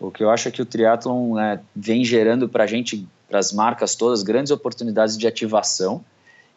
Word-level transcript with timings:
O 0.00 0.12
que 0.12 0.22
eu 0.22 0.30
acho 0.30 0.46
é 0.46 0.50
que 0.50 0.62
o 0.62 0.64
triatlon 0.64 1.34
né, 1.34 1.60
vem 1.74 2.04
gerando 2.04 2.48
para 2.48 2.62
a 2.62 2.66
gente, 2.68 3.04
para 3.28 3.40
as 3.40 3.52
marcas 3.52 3.96
todas, 3.96 4.22
grandes 4.22 4.52
oportunidades 4.52 5.18
de 5.18 5.26
ativação 5.26 6.04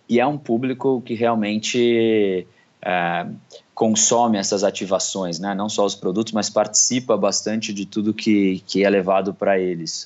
e 0.08 0.20
é 0.20 0.28
um 0.28 0.38
público 0.38 1.02
que 1.04 1.16
realmente 1.16 2.46
é, 2.84 3.26
consome 3.74 4.38
essas 4.38 4.64
ativações, 4.64 5.40
né? 5.40 5.56
não 5.56 5.70
só 5.70 5.84
os 5.84 5.96
produtos, 5.96 6.34
mas 6.34 6.52
participa 6.52 7.18
bastante 7.18 7.74
de 7.74 7.88
tudo 7.88 8.14
que, 8.14 8.64
que 8.68 8.84
é 8.84 8.90
levado 8.92 9.34
para 9.34 9.58
eles. 9.58 10.06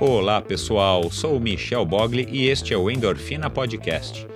Olá 0.00 0.40
pessoal, 0.40 1.10
sou 1.10 1.36
o 1.36 1.40
Michel 1.40 1.84
Bogli 1.84 2.28
e 2.30 2.48
este 2.48 2.72
é 2.72 2.76
o 2.76 2.88
Endorfina 2.88 3.50
Podcast. 3.50 4.35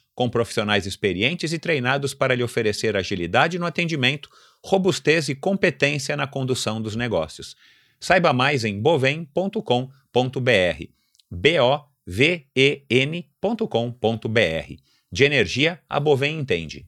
com 0.15 0.29
profissionais 0.29 0.85
experientes 0.85 1.53
e 1.53 1.59
treinados 1.59 2.13
para 2.13 2.35
lhe 2.35 2.43
oferecer 2.43 2.95
agilidade 2.95 3.57
no 3.57 3.65
atendimento, 3.65 4.29
robustez 4.63 5.29
e 5.29 5.35
competência 5.35 6.15
na 6.17 6.27
condução 6.27 6.81
dos 6.81 6.95
negócios. 6.95 7.55
Saiba 7.99 8.33
mais 8.33 8.63
em 8.63 8.79
bovem.com.br. 8.79 9.61
B-O-V-E-N.com.br. 11.29 12.51
De 15.11 15.23
energia, 15.23 15.79
a 15.89 15.99
Bovem 15.99 16.39
entende. 16.39 16.85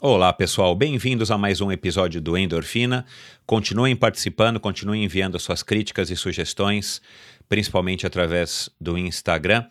Olá, 0.00 0.32
pessoal, 0.32 0.74
bem-vindos 0.74 1.30
a 1.30 1.38
mais 1.38 1.60
um 1.60 1.72
episódio 1.72 2.20
do 2.20 2.36
Endorfina. 2.36 3.06
Continuem 3.46 3.96
participando, 3.96 4.60
continuem 4.60 5.02
enviando 5.02 5.38
suas 5.40 5.62
críticas 5.62 6.10
e 6.10 6.16
sugestões, 6.16 7.00
principalmente 7.48 8.06
através 8.06 8.68
do 8.78 8.98
Instagram 8.98 9.64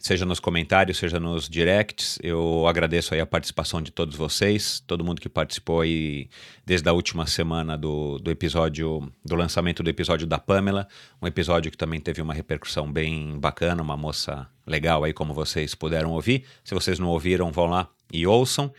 seja 0.00 0.24
nos 0.24 0.40
comentários, 0.40 0.96
seja 0.96 1.20
nos 1.20 1.46
directs. 1.46 2.18
Eu 2.22 2.66
agradeço 2.66 3.12
aí 3.12 3.20
a 3.20 3.26
participação 3.26 3.82
de 3.82 3.92
todos 3.92 4.16
vocês, 4.16 4.82
todo 4.86 5.04
mundo 5.04 5.20
que 5.20 5.28
participou 5.28 5.82
aí 5.82 6.28
desde 6.64 6.88
a 6.88 6.92
última 6.92 7.26
semana 7.26 7.76
do, 7.76 8.18
do 8.18 8.30
episódio, 8.30 9.12
do 9.22 9.36
lançamento 9.36 9.82
do 9.82 9.90
episódio 9.90 10.26
da 10.26 10.38
Pamela, 10.38 10.88
um 11.20 11.26
episódio 11.26 11.70
que 11.70 11.76
também 11.76 12.00
teve 12.00 12.22
uma 12.22 12.32
repercussão 12.32 12.90
bem 12.90 13.38
bacana, 13.38 13.82
uma 13.82 13.96
moça 13.96 14.48
legal 14.66 15.04
aí, 15.04 15.12
como 15.12 15.34
vocês 15.34 15.74
puderam 15.74 16.12
ouvir. 16.12 16.44
Se 16.64 16.74
vocês 16.74 16.98
não 16.98 17.08
ouviram, 17.08 17.52
vão 17.52 17.66
lá 17.66 17.86
e 18.10 18.26
ouçam. 18.26 18.72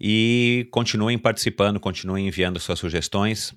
E 0.00 0.66
continuem 0.72 1.16
participando, 1.16 1.78
continuem 1.78 2.26
enviando 2.26 2.58
suas 2.58 2.78
sugestões 2.78 3.54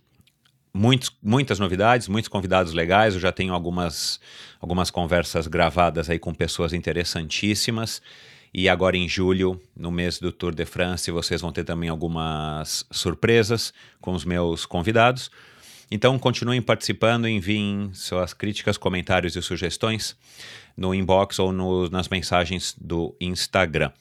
muitos, 0.74 1.12
muitas 1.22 1.60
novidades, 1.60 2.08
muitos 2.08 2.28
convidados 2.28 2.74
legais. 2.74 3.14
Eu 3.14 3.20
já 3.20 3.32
tenho 3.32 3.54
algumas, 3.54 4.20
algumas 4.60 4.90
conversas 4.90 5.48
gravadas 5.48 6.10
aí 6.10 6.20
com 6.20 6.34
pessoas 6.34 6.74
interessantíssimas. 6.74 8.02
E 8.54 8.68
agora 8.68 8.98
em 8.98 9.08
julho, 9.08 9.62
no 9.76 9.92
mês 9.92 10.20
do 10.20 10.32
Tour 10.32 10.56
de 10.56 10.66
France, 10.66 11.12
vocês 11.12 11.42
vão 11.42 11.52
ter 11.52 11.64
também 11.64 11.90
algumas 11.90 12.86
surpresas 12.92 13.74
com 14.02 14.14
os 14.14 14.26
meus 14.26 14.66
convidados. 14.66 15.30
Então 15.92 16.18
continuem 16.20 16.62
participando, 16.62 17.28
enviem 17.28 17.92
suas 17.94 18.34
críticas, 18.34 18.78
comentários 18.78 19.36
e 19.36 19.42
sugestões 19.42 20.16
no 20.78 20.94
inbox 20.94 21.40
ou 21.40 21.52
no, 21.52 21.90
nas 21.90 22.08
mensagens 22.08 22.76
do 22.80 23.16
Instagram. 23.20 23.92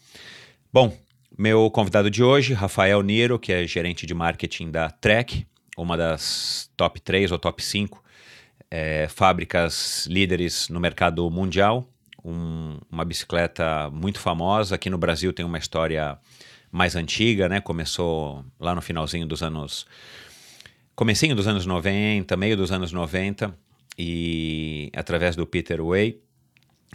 Bom, 0.73 0.97
meu 1.37 1.71
convidado 1.71 2.11
de 2.11 2.23
hoje, 2.23 2.53
Rafael 2.53 3.03
Niro, 3.03 3.39
que 3.39 3.53
é 3.53 3.67
gerente 3.67 4.07
de 4.07 4.15
marketing 4.15 4.71
da 4.71 4.91
Trek, 4.91 5.47
uma 5.83 5.97
das 5.97 6.71
top 6.77 7.00
3 7.00 7.31
ou 7.33 7.39
top 7.39 7.62
5 7.62 8.03
é, 8.71 9.09
fábricas 9.09 10.06
líderes 10.06 10.69
no 10.69 10.81
mercado 10.81 11.28
mundial. 11.31 11.89
Um, 12.25 12.78
uma 12.91 13.05
bicicleta 13.05 13.89
muito 13.91 14.19
famosa. 14.19 14.75
Aqui 14.75 14.91
no 14.91 14.99
Brasil 14.99 15.33
tem 15.33 15.44
uma 15.47 15.59
história 15.59 16.19
mais 16.71 16.97
antiga, 16.97 17.49
né? 17.49 17.61
Começou 17.61 18.44
lá 18.59 18.75
no 18.75 18.83
finalzinho 18.83 19.27
dos 19.27 19.43
anos. 19.43 19.87
Comecinho 20.94 21.34
dos 21.34 21.47
anos 21.47 21.65
90, 21.65 22.37
meio 22.37 22.56
dos 22.56 22.72
anos 22.72 22.91
90, 22.91 23.56
e 23.97 24.91
através 24.97 25.37
do 25.37 25.47
Peter 25.47 25.81
Way, 25.81 26.21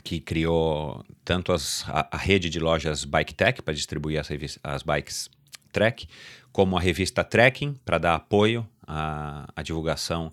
que 0.04 0.20
criou 0.20 1.04
tanto 1.24 1.54
as, 1.54 1.86
a, 1.88 2.10
a, 2.12 2.18
rede 2.18 2.50
de 2.50 2.60
lojas 2.60 3.06
Bike 3.06 3.34
Tech 3.34 3.62
para 3.62 3.74
distribuir 3.74 4.20
as, 4.20 4.28
as 4.62 4.84
bikes 4.84 5.30
Trek, 5.72 6.06
como 6.52 6.78
a 6.78 6.82
revista 6.82 7.24
Trekking 7.24 7.76
para 7.86 7.98
dar 7.98 8.16
apoio 8.16 8.68
à, 8.88 9.48
à, 9.56 9.62
divulgação 9.62 10.32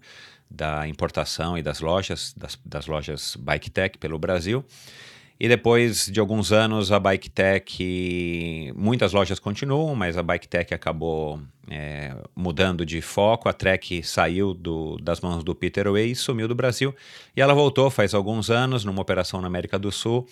da 0.50 0.86
importação 0.88 1.56
e 1.56 1.62
das 1.62 1.80
lojas, 1.80 2.34
das, 2.36 2.58
das 2.64 2.86
lojas 2.86 3.36
Bike 3.36 3.70
Tech 3.70 3.98
pelo 3.98 4.18
Brasil. 4.18 4.64
E 5.38 5.48
depois 5.48 6.06
de 6.06 6.20
alguns 6.20 6.52
anos, 6.52 6.92
a 6.92 7.00
Bike 7.00 7.30
Tech, 7.30 8.72
muitas 8.76 9.14
lojas 9.14 9.38
continuam, 9.38 9.94
mas 9.94 10.18
a 10.18 10.22
Bike 10.22 10.46
Tech 10.46 10.74
acabou 10.74 11.40
é, 11.70 12.14
mudando 12.36 12.84
de 12.84 13.00
foco. 13.00 13.48
A 13.48 13.52
Trek 13.54 14.02
saiu 14.02 14.52
do, 14.52 14.98
das 14.98 15.20
mãos 15.22 15.42
do 15.42 15.54
Peter 15.54 15.90
Way 15.90 16.10
e 16.10 16.14
sumiu 16.14 16.46
do 16.46 16.54
Brasil. 16.54 16.94
E 17.34 17.40
ela 17.40 17.54
voltou 17.54 17.88
faz 17.88 18.12
alguns 18.12 18.50
anos 18.50 18.84
numa 18.84 19.00
operação 19.00 19.40
na 19.40 19.46
América 19.46 19.78
do 19.78 19.90
Sul 19.90 20.28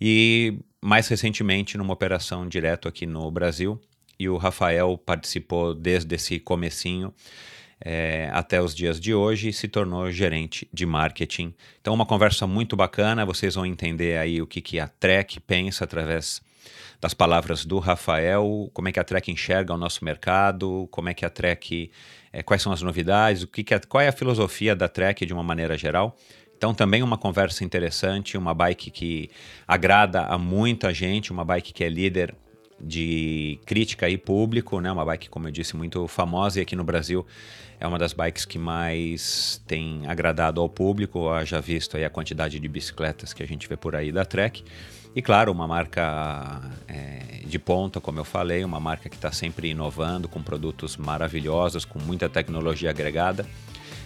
e 0.00 0.58
mais 0.80 1.08
recentemente 1.08 1.76
numa 1.76 1.92
operação 1.92 2.48
direto 2.48 2.86
aqui 2.86 3.06
no 3.06 3.30
Brasil, 3.30 3.80
e 4.18 4.28
o 4.28 4.36
Rafael 4.36 4.96
participou 4.96 5.74
desde 5.74 6.14
esse 6.14 6.38
comecinho 6.38 7.12
é, 7.80 8.30
até 8.32 8.60
os 8.60 8.74
dias 8.74 8.98
de 8.98 9.14
hoje 9.14 9.52
se 9.52 9.68
tornou 9.68 10.10
gerente 10.10 10.68
de 10.72 10.86
marketing. 10.86 11.54
Então, 11.80 11.94
uma 11.94 12.06
conversa 12.06 12.46
muito 12.46 12.76
bacana, 12.76 13.26
vocês 13.26 13.54
vão 13.54 13.66
entender 13.66 14.18
aí 14.18 14.40
o 14.40 14.46
que, 14.46 14.60
que 14.60 14.80
a 14.80 14.88
Trek 14.88 15.40
pensa 15.40 15.84
através 15.84 16.40
das 17.00 17.12
palavras 17.12 17.64
do 17.64 17.78
Rafael, 17.78 18.70
como 18.72 18.88
é 18.88 18.92
que 18.92 18.98
a 18.98 19.04
Trek 19.04 19.30
enxerga 19.30 19.74
o 19.74 19.76
nosso 19.76 20.04
mercado, 20.04 20.88
como 20.90 21.08
é 21.08 21.14
que 21.14 21.24
a 21.24 21.30
Trek, 21.30 21.90
é, 22.32 22.42
quais 22.42 22.62
são 22.62 22.72
as 22.72 22.82
novidades, 22.82 23.42
o 23.42 23.46
que, 23.46 23.62
que 23.62 23.78
qual 23.80 24.00
é 24.00 24.08
a 24.08 24.12
filosofia 24.12 24.74
da 24.74 24.88
Trek 24.88 25.26
de 25.26 25.32
uma 25.32 25.42
maneira 25.42 25.76
geral. 25.76 26.16
Então, 26.56 26.72
também 26.72 27.02
uma 27.02 27.18
conversa 27.18 27.64
interessante, 27.64 28.38
uma 28.38 28.54
bike 28.54 28.90
que 28.90 29.30
agrada 29.68 30.22
a 30.22 30.38
muita 30.38 30.92
gente, 30.92 31.30
uma 31.30 31.44
bike 31.44 31.72
que 31.74 31.84
é 31.84 31.88
líder 31.88 32.34
de 32.80 33.58
crítica 33.64 34.08
e 34.08 34.18
público, 34.18 34.80
né? 34.80 34.90
Uma 34.92 35.04
bike, 35.04 35.28
como 35.28 35.48
eu 35.48 35.52
disse, 35.52 35.76
muito 35.76 36.06
famosa 36.06 36.58
e 36.58 36.62
aqui 36.62 36.76
no 36.76 36.84
Brasil 36.84 37.26
é 37.78 37.86
uma 37.86 37.98
das 37.98 38.12
bikes 38.12 38.44
que 38.44 38.58
mais 38.58 39.62
tem 39.66 40.06
agradado 40.06 40.60
ao 40.60 40.68
público, 40.68 41.28
já 41.44 41.60
visto 41.60 41.96
aí 41.96 42.04
a 42.04 42.10
quantidade 42.10 42.58
de 42.58 42.68
bicicletas 42.68 43.32
que 43.32 43.42
a 43.42 43.46
gente 43.46 43.68
vê 43.68 43.76
por 43.76 43.94
aí 43.94 44.10
da 44.10 44.24
Trek. 44.24 44.64
E 45.14 45.22
claro, 45.22 45.50
uma 45.50 45.66
marca 45.66 46.60
é, 46.86 47.40
de 47.46 47.58
ponta, 47.58 48.00
como 48.00 48.18
eu 48.18 48.24
falei, 48.24 48.64
uma 48.64 48.78
marca 48.78 49.08
que 49.08 49.16
está 49.16 49.32
sempre 49.32 49.70
inovando 49.70 50.28
com 50.28 50.42
produtos 50.42 50.96
maravilhosos, 50.96 51.84
com 51.84 51.98
muita 51.98 52.28
tecnologia 52.28 52.90
agregada 52.90 53.46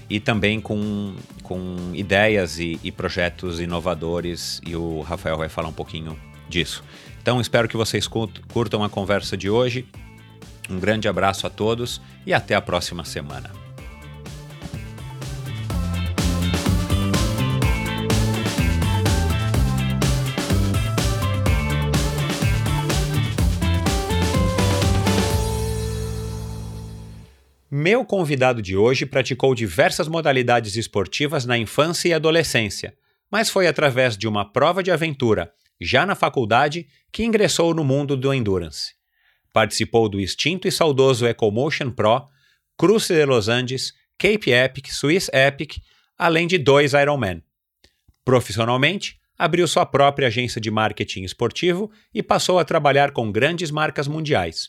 e 0.09 0.19
também 0.19 0.61
com, 0.61 1.15
com 1.43 1.93
ideias 1.95 2.59
e, 2.59 2.79
e 2.83 2.93
projetos 2.93 3.61
inovadores. 3.61 4.61
E 4.67 4.75
o 4.77 5.00
Rafael 5.00 5.37
vai 5.37 5.49
falar 5.49 5.69
um 5.69 5.73
pouquinho 5.73 6.19
disso. 6.49 6.85
Então 7.21 7.41
espero 7.41 7.69
que 7.69 7.77
vocês 7.77 8.09
curtam 8.09 8.83
a 8.83 8.89
conversa 8.89 9.37
de 9.37 9.51
hoje. 9.51 9.87
Um 10.69 10.79
grande 10.79 11.07
abraço 11.07 11.47
a 11.47 11.51
todos 11.51 12.01
e 12.25 12.33
até 12.33 12.55
a 12.55 12.61
próxima 12.61 13.05
semana. 13.05 13.51
Meu 27.71 28.05
convidado 28.05 28.61
de 28.61 28.77
hoje 28.77 29.07
praticou 29.07 29.55
diversas 29.55 30.09
modalidades 30.09 30.77
esportivas 30.77 31.45
na 31.45 31.57
infância 31.57 32.09
e 32.09 32.15
adolescência 32.15 32.95
mas 33.31 33.49
foi 33.49 33.67
através 33.67 34.17
de 34.17 34.27
uma 34.27 34.45
prova 34.45 34.83
de 34.83 34.91
aventura, 34.91 35.53
já 35.81 36.05
na 36.05 36.15
faculdade, 36.15 36.87
que 37.11 37.25
ingressou 37.25 37.75
no 37.75 37.82
mundo 37.82 38.17
do 38.17 38.32
endurance. 38.35 38.94
Participou 39.53 40.09
do 40.09 40.21
extinto 40.21 40.69
e 40.69 40.73
saudoso 40.73 41.27
EcoMotion 41.27 41.91
Pro, 41.91 42.27
Cruze 42.77 43.15
de 43.15 43.25
Los 43.25 43.49
Andes, 43.49 43.93
Cape 44.19 44.50
Epic, 44.50 44.88
Swiss 44.88 45.31
Epic, 45.32 45.79
além 46.17 46.47
de 46.47 46.59
dois 46.59 46.93
Ironman. 46.93 47.43
Profissionalmente, 48.25 49.19
abriu 49.37 49.67
sua 49.67 49.87
própria 49.87 50.29
agência 50.29 50.61
de 50.61 50.71
marketing 50.71 51.23
esportivo 51.23 51.91
e 52.12 52.23
passou 52.23 52.59
a 52.59 52.65
trabalhar 52.65 53.12
com 53.12 53.33
grandes 53.33 53.71
marcas 53.71 54.06
mundiais. 54.06 54.69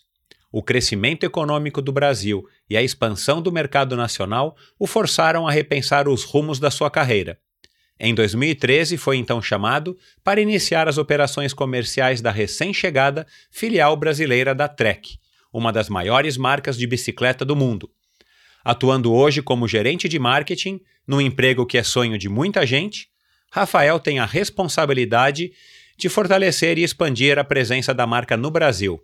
O 0.51 0.63
crescimento 0.63 1.25
econômico 1.25 1.81
do 1.81 1.91
Brasil 1.91 2.45
e 2.69 2.75
a 2.75 2.81
expansão 2.81 3.41
do 3.41 3.51
mercado 3.51 3.95
nacional 3.95 4.55
o 4.79 4.87
forçaram 4.87 5.47
a 5.47 5.51
repensar 5.51 6.09
os 6.09 6.23
rumos 6.23 6.59
da 6.59 6.71
sua 6.71 6.89
carreira. 6.89 7.39
Em 8.03 8.15
2013, 8.15 8.98
foi 8.98 9.18
então 9.18 9.39
chamado 9.39 9.95
para 10.24 10.42
iniciar 10.42 10.88
as 10.88 10.98
operações 10.98 11.53
comerciais 11.53 12.19
da 12.19 12.31
recém-chegada 12.31 13.27
filial 13.51 13.95
brasileira 13.95 14.56
da 14.56 14.68
Trek, 14.68 15.19
uma 15.53 15.71
das 15.71 15.88
maiores 15.88 16.36
marcas 16.36 16.75
de 16.75 16.88
bicicleta 16.88 17.45
do 17.45 17.56
mundo. 17.56 17.92
Atuando 18.65 19.13
hoje 19.13 19.44
como 19.44 19.68
gerente 19.68 20.09
de 20.09 20.18
marketing, 20.18 20.81
num 21.06 21.21
emprego 21.21 21.63
que 21.63 21.77
é 21.77 21.83
sonho 21.83 22.18
de 22.18 22.27
muita 22.27 22.65
gente, 22.65 23.07
Rafael 23.51 24.00
tem 24.00 24.18
a 24.18 24.25
responsabilidade 24.25 25.51
de 25.95 26.09
fortalecer 26.09 26.80
e 26.80 26.83
expandir 26.83 27.38
a 27.38 27.44
presença 27.44 27.94
da 27.94 28.07
marca 28.07 28.36
no 28.36 28.50
Brasil. 28.50 29.00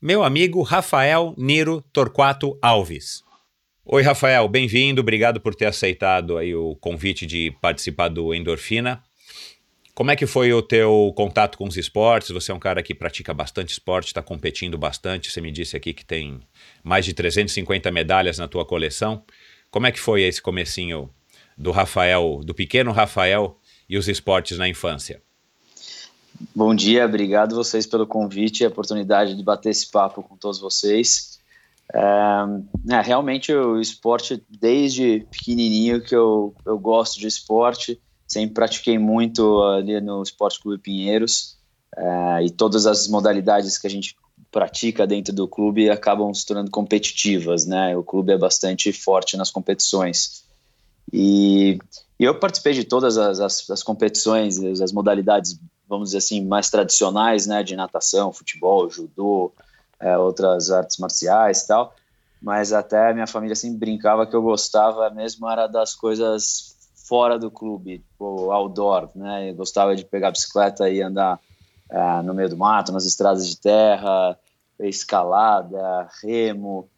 Meu 0.00 0.24
amigo 0.24 0.62
Rafael 0.62 1.32
Niro 1.38 1.80
Torquato 1.92 2.58
Alves. 2.60 3.22
Oi, 3.84 4.00
Rafael, 4.00 4.46
bem-vindo, 4.48 5.00
obrigado 5.00 5.40
por 5.40 5.56
ter 5.56 5.66
aceitado 5.66 6.38
aí 6.38 6.54
o 6.54 6.76
convite 6.76 7.26
de 7.26 7.50
participar 7.60 8.08
do 8.10 8.32
Endorfina. 8.32 9.02
Como 9.92 10.12
é 10.12 10.14
que 10.14 10.24
foi 10.24 10.52
o 10.52 10.62
teu 10.62 11.12
contato 11.16 11.58
com 11.58 11.66
os 11.66 11.76
esportes? 11.76 12.30
Você 12.30 12.52
é 12.52 12.54
um 12.54 12.60
cara 12.60 12.80
que 12.80 12.94
pratica 12.94 13.34
bastante 13.34 13.70
esporte, 13.70 14.06
está 14.06 14.22
competindo 14.22 14.78
bastante. 14.78 15.32
Você 15.32 15.40
me 15.40 15.50
disse 15.50 15.76
aqui 15.76 15.92
que 15.92 16.04
tem 16.04 16.38
mais 16.84 17.04
de 17.04 17.12
350 17.12 17.90
medalhas 17.90 18.38
na 18.38 18.46
tua 18.46 18.64
coleção. 18.64 19.24
Como 19.68 19.84
é 19.84 19.90
que 19.90 19.98
foi 19.98 20.22
esse 20.22 20.40
comecinho 20.40 21.10
do 21.58 21.72
Rafael, 21.72 22.40
do 22.44 22.54
pequeno 22.54 22.92
Rafael 22.92 23.58
e 23.88 23.98
os 23.98 24.06
esportes 24.06 24.58
na 24.58 24.68
infância? 24.68 25.20
Bom 26.54 26.72
dia, 26.72 27.04
obrigado 27.04 27.56
vocês 27.56 27.84
pelo 27.84 28.06
convite 28.06 28.60
e 28.60 28.64
a 28.64 28.68
oportunidade 28.68 29.34
de 29.34 29.42
bater 29.42 29.70
esse 29.70 29.90
papo 29.90 30.22
com 30.22 30.36
todos 30.36 30.60
vocês. 30.60 31.41
É, 31.94 33.00
realmente 33.02 33.52
o 33.52 33.80
esporte, 33.80 34.42
desde 34.48 35.26
pequenininho 35.30 36.02
que 36.02 36.14
eu, 36.14 36.54
eu 36.64 36.78
gosto 36.78 37.20
de 37.20 37.26
esporte, 37.26 38.00
sempre 38.26 38.54
pratiquei 38.54 38.98
muito 38.98 39.62
ali 39.62 40.00
no 40.00 40.22
Esporte 40.22 40.58
Clube 40.60 40.82
Pinheiros 40.82 41.58
é, 41.94 42.44
e 42.44 42.50
todas 42.50 42.86
as 42.86 43.06
modalidades 43.08 43.76
que 43.76 43.86
a 43.86 43.90
gente 43.90 44.16
pratica 44.50 45.06
dentro 45.06 45.34
do 45.34 45.46
clube 45.46 45.90
acabam 45.90 46.32
se 46.32 46.46
tornando 46.46 46.70
competitivas, 46.70 47.66
né? 47.66 47.96
O 47.96 48.02
clube 48.02 48.32
é 48.32 48.38
bastante 48.38 48.92
forte 48.92 49.36
nas 49.36 49.50
competições. 49.50 50.44
E, 51.12 51.78
e 52.18 52.24
eu 52.24 52.38
participei 52.38 52.72
de 52.72 52.84
todas 52.84 53.18
as, 53.18 53.40
as, 53.40 53.70
as, 53.70 53.82
competições, 53.82 54.58
as 54.80 54.92
modalidades, 54.92 55.58
vamos 55.88 56.10
dizer 56.10 56.18
assim, 56.18 56.44
mais 56.44 56.70
tradicionais, 56.70 57.46
né? 57.46 57.62
De 57.62 57.76
natação, 57.76 58.32
futebol, 58.32 58.88
judô, 58.90 59.52
é, 60.02 60.18
outras 60.18 60.70
artes 60.70 60.98
marciais 60.98 61.62
e 61.62 61.68
tal. 61.68 61.94
Mas 62.42 62.72
até 62.72 63.14
minha 63.14 63.26
família 63.26 63.54
sempre 63.54 63.78
brincava 63.78 64.26
que 64.26 64.34
eu 64.34 64.42
gostava 64.42 65.08
mesmo 65.10 65.48
era 65.48 65.68
das 65.68 65.94
coisas 65.94 66.76
fora 67.08 67.38
do 67.38 67.50
clube, 67.50 67.98
tipo 67.98 68.50
outdoor, 68.50 69.10
né? 69.14 69.50
Eu 69.50 69.54
gostava 69.54 69.94
de 69.94 70.04
pegar 70.04 70.32
bicicleta 70.32 70.90
e 70.90 71.00
andar 71.00 71.38
uh, 71.90 72.22
no 72.24 72.34
meio 72.34 72.48
do 72.48 72.56
mato, 72.56 72.90
nas 72.92 73.04
estradas 73.04 73.46
de 73.46 73.56
terra, 73.56 74.36
escalada, 74.80 76.08
remo. 76.22 76.88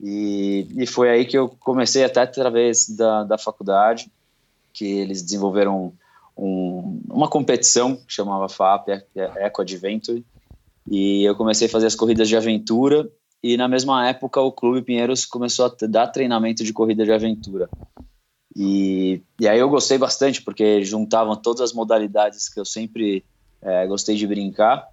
E, 0.00 0.68
e 0.76 0.86
foi 0.86 1.10
aí 1.10 1.24
que 1.24 1.36
eu 1.36 1.48
comecei 1.48 2.04
até 2.04 2.22
através 2.22 2.88
da, 2.88 3.24
da 3.24 3.38
faculdade, 3.38 4.10
que 4.72 4.84
eles 4.84 5.22
desenvolveram 5.22 5.92
um, 6.36 7.00
uma 7.08 7.28
competição 7.28 7.96
que 7.96 8.12
chamava 8.12 8.48
FAP, 8.48 8.88
Eco 9.14 9.62
Adventure, 9.62 10.24
e 10.90 11.24
eu 11.24 11.34
comecei 11.34 11.66
a 11.66 11.70
fazer 11.70 11.86
as 11.86 11.94
corridas 11.94 12.28
de 12.28 12.36
aventura 12.36 13.08
e 13.42 13.56
na 13.56 13.66
mesma 13.66 14.08
época 14.08 14.40
o 14.40 14.52
Clube 14.52 14.82
Pinheiros 14.82 15.24
começou 15.24 15.66
a 15.66 15.86
dar 15.86 16.06
treinamento 16.08 16.62
de 16.62 16.72
corrida 16.72 17.04
de 17.04 17.12
aventura. 17.12 17.68
E, 18.54 19.22
e 19.40 19.48
aí 19.48 19.58
eu 19.58 19.68
gostei 19.68 19.98
bastante, 19.98 20.42
porque 20.42 20.84
juntavam 20.84 21.34
todas 21.34 21.60
as 21.60 21.72
modalidades 21.72 22.48
que 22.48 22.60
eu 22.60 22.64
sempre 22.64 23.24
é, 23.60 23.86
gostei 23.86 24.14
de 24.14 24.26
brincar. 24.26 24.86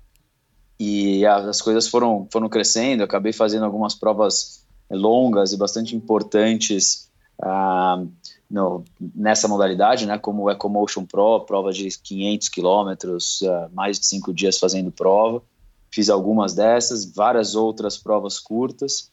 E 0.80 1.25
as 1.25 1.62
coisas 1.62 1.88
foram, 1.88 2.27
foram 2.31 2.47
crescendo, 2.47 3.01
eu 3.01 3.06
acabei 3.06 3.33
fazendo 3.33 3.65
algumas 3.65 3.94
provas 3.94 4.65
longas 4.89 5.51
e 5.51 5.57
bastante 5.57 5.95
importantes 5.95 7.09
ah, 7.41 8.01
no, 8.50 8.83
nessa 9.13 9.47
modalidade, 9.47 10.06
né, 10.06 10.18
como 10.18 10.44
o 10.44 10.50
EcoMotion 10.50 11.06
Pro, 11.06 11.41
prova 11.41 11.71
de 11.71 11.89
500 12.01 12.50
quilômetros, 12.50 13.41
uh, 13.41 13.69
mais 13.74 14.00
de 14.00 14.06
cinco 14.06 14.33
dias 14.33 14.57
fazendo 14.57 14.91
prova. 14.91 15.44
Fiz 15.91 16.09
algumas 16.09 16.53
dessas, 16.53 17.06
várias 17.06 17.56
outras 17.56 17.97
provas 17.97 18.39
curtas. 18.39 19.12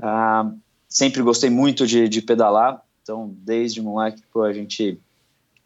Uh, 0.00 0.56
sempre 0.88 1.22
gostei 1.22 1.50
muito 1.50 1.86
de, 1.86 2.08
de 2.08 2.22
pedalar, 2.22 2.82
então, 3.08 3.34
desde 3.38 3.80
moleque, 3.80 4.22
pô, 4.30 4.42
a 4.42 4.52
gente. 4.52 4.98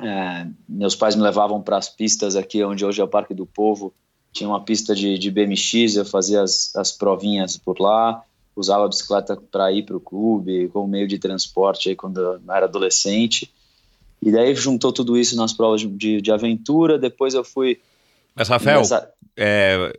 É, 0.01 0.47
meus 0.69 0.95
pais 0.95 1.17
me 1.17 1.23
levavam 1.23 1.61
para 1.61 1.77
as 1.77 1.89
pistas 1.89 2.37
aqui, 2.37 2.63
onde 2.63 2.85
hoje 2.85 3.01
é 3.01 3.05
o 3.05 3.09
Parque 3.09 3.35
do 3.35 3.45
Povo. 3.45 3.93
Tinha 4.33 4.49
uma 4.49 4.61
pista 4.61 4.95
de, 4.95 5.19
de 5.19 5.29
BMX, 5.29 5.97
eu 5.97 6.05
fazia 6.05 6.41
as, 6.41 6.75
as 6.77 6.93
provinhas 6.93 7.57
por 7.57 7.81
lá. 7.81 8.23
Usava 8.55 8.85
a 8.85 8.89
bicicleta 8.89 9.37
para 9.37 9.73
ir 9.73 9.85
para 9.85 9.97
o 9.97 10.01
clube, 10.01 10.69
como 10.69 10.87
meio 10.87 11.09
de 11.09 11.19
transporte 11.19 11.89
aí 11.89 11.97
quando 11.97 12.21
eu 12.21 12.41
era 12.49 12.67
adolescente. 12.67 13.53
E 14.23 14.31
daí 14.31 14.55
juntou 14.55 14.93
tudo 14.93 15.19
isso 15.19 15.35
nas 15.35 15.53
provas 15.53 15.81
de, 15.81 16.21
de 16.21 16.31
aventura. 16.31 16.97
Depois 16.97 17.35
eu 17.35 17.43
fui. 17.43 17.81
Mas, 18.35 18.49
Rafael, 18.49 18.79
nessa... 18.79 19.11
é, 19.37 19.93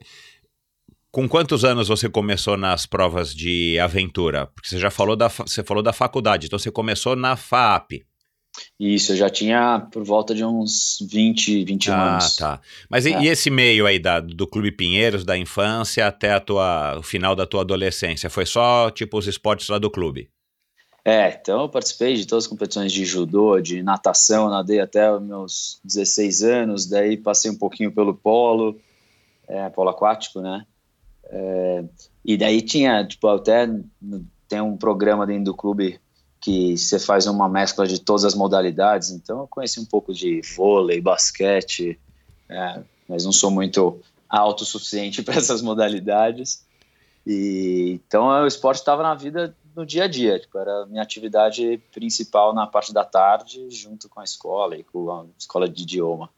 com 1.11 1.29
quantos 1.29 1.63
anos 1.63 1.87
você 1.87 2.09
começou 2.09 2.57
nas 2.57 2.85
provas 2.85 3.33
de 3.33 3.77
aventura? 3.79 4.47
Porque 4.47 4.67
você 4.67 4.79
já 4.79 4.89
falou 4.89 5.15
da, 5.15 5.27
você 5.27 5.63
falou 5.63 5.83
da 5.83 5.93
faculdade, 5.93 6.47
então 6.47 6.57
você 6.57 6.71
começou 6.71 7.15
na 7.15 7.35
FAP. 7.35 8.03
Isso, 8.79 9.13
eu 9.13 9.17
já 9.17 9.29
tinha 9.29 9.87
por 9.91 10.03
volta 10.03 10.33
de 10.33 10.43
uns 10.43 10.97
20, 11.11 11.65
21 11.65 11.93
ah, 11.93 12.11
anos. 12.13 12.41
Ah, 12.41 12.57
tá. 12.57 12.61
Mas 12.89 13.05
é. 13.05 13.21
e, 13.21 13.27
esse 13.27 13.49
meio 13.49 13.85
aí 13.85 13.99
da, 13.99 14.19
do 14.19 14.47
Clube 14.47 14.71
Pinheiros, 14.71 15.23
da 15.23 15.37
infância 15.37 16.07
até 16.07 16.33
a 16.33 16.39
tua, 16.39 16.97
o 16.97 17.03
final 17.03 17.35
da 17.35 17.45
tua 17.45 17.61
adolescência? 17.61 18.29
Foi 18.29 18.45
só, 18.45 18.89
tipo, 18.89 19.17
os 19.17 19.27
esportes 19.27 19.69
lá 19.69 19.77
do 19.77 19.89
clube? 19.89 20.29
É, 21.05 21.29
então 21.29 21.61
eu 21.61 21.69
participei 21.69 22.15
de 22.15 22.25
todas 22.25 22.45
as 22.45 22.49
competições 22.49 22.91
de 22.91 23.03
judô, 23.03 23.59
de 23.59 23.83
natação, 23.83 24.49
nadei 24.49 24.79
até 24.79 25.11
os 25.11 25.21
meus 25.21 25.79
16 25.83 26.43
anos, 26.43 26.85
daí 26.85 27.17
passei 27.17 27.51
um 27.51 27.57
pouquinho 27.57 27.91
pelo 27.91 28.13
polo, 28.13 28.79
é, 29.47 29.69
polo 29.69 29.89
aquático, 29.89 30.39
né? 30.39 30.65
É, 31.25 31.83
e 32.23 32.37
daí 32.37 32.61
tinha, 32.61 33.05
tipo, 33.05 33.27
até 33.27 33.67
tem 34.47 34.61
um 34.61 34.77
programa 34.77 35.27
dentro 35.27 35.45
do 35.45 35.53
clube 35.53 35.99
que 36.39 36.77
você 36.77 36.99
faz 36.99 37.25
uma 37.25 37.49
mescla 37.49 37.87
de 37.87 37.99
todas 37.99 38.23
as 38.23 38.35
modalidades. 38.35 39.11
Então 39.11 39.39
eu 39.39 39.47
conheci 39.47 39.79
um 39.79 39.85
pouco 39.85 40.13
de 40.13 40.41
vôlei, 40.55 41.01
basquete, 41.01 41.99
é, 42.47 42.81
mas 43.09 43.25
não 43.25 43.31
sou 43.31 43.51
muito 43.51 43.99
autossuficiente 44.29 45.21
para 45.23 45.35
essas 45.35 45.61
modalidades. 45.61 46.65
E 47.25 47.99
então 48.05 48.27
o 48.27 48.47
esporte 48.47 48.79
estava 48.79 49.03
na 49.03 49.15
vida 49.15 49.55
no 49.75 49.85
dia 49.85 50.05
a 50.05 50.07
dia, 50.07 50.39
tipo, 50.39 50.57
era 50.57 50.83
a 50.83 50.85
minha 50.85 51.01
atividade 51.01 51.81
principal 51.91 52.53
na 52.53 52.67
parte 52.67 52.93
da 52.93 53.03
tarde, 53.03 53.67
junto 53.69 54.09
com 54.09 54.19
a 54.19 54.23
escola 54.23 54.77
e 54.77 54.83
com 54.83 55.11
a 55.11 55.25
escola 55.37 55.67
de 55.67 55.83
idioma. 55.83 56.29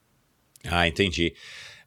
Ah, 0.63 0.87
entendi. 0.87 1.33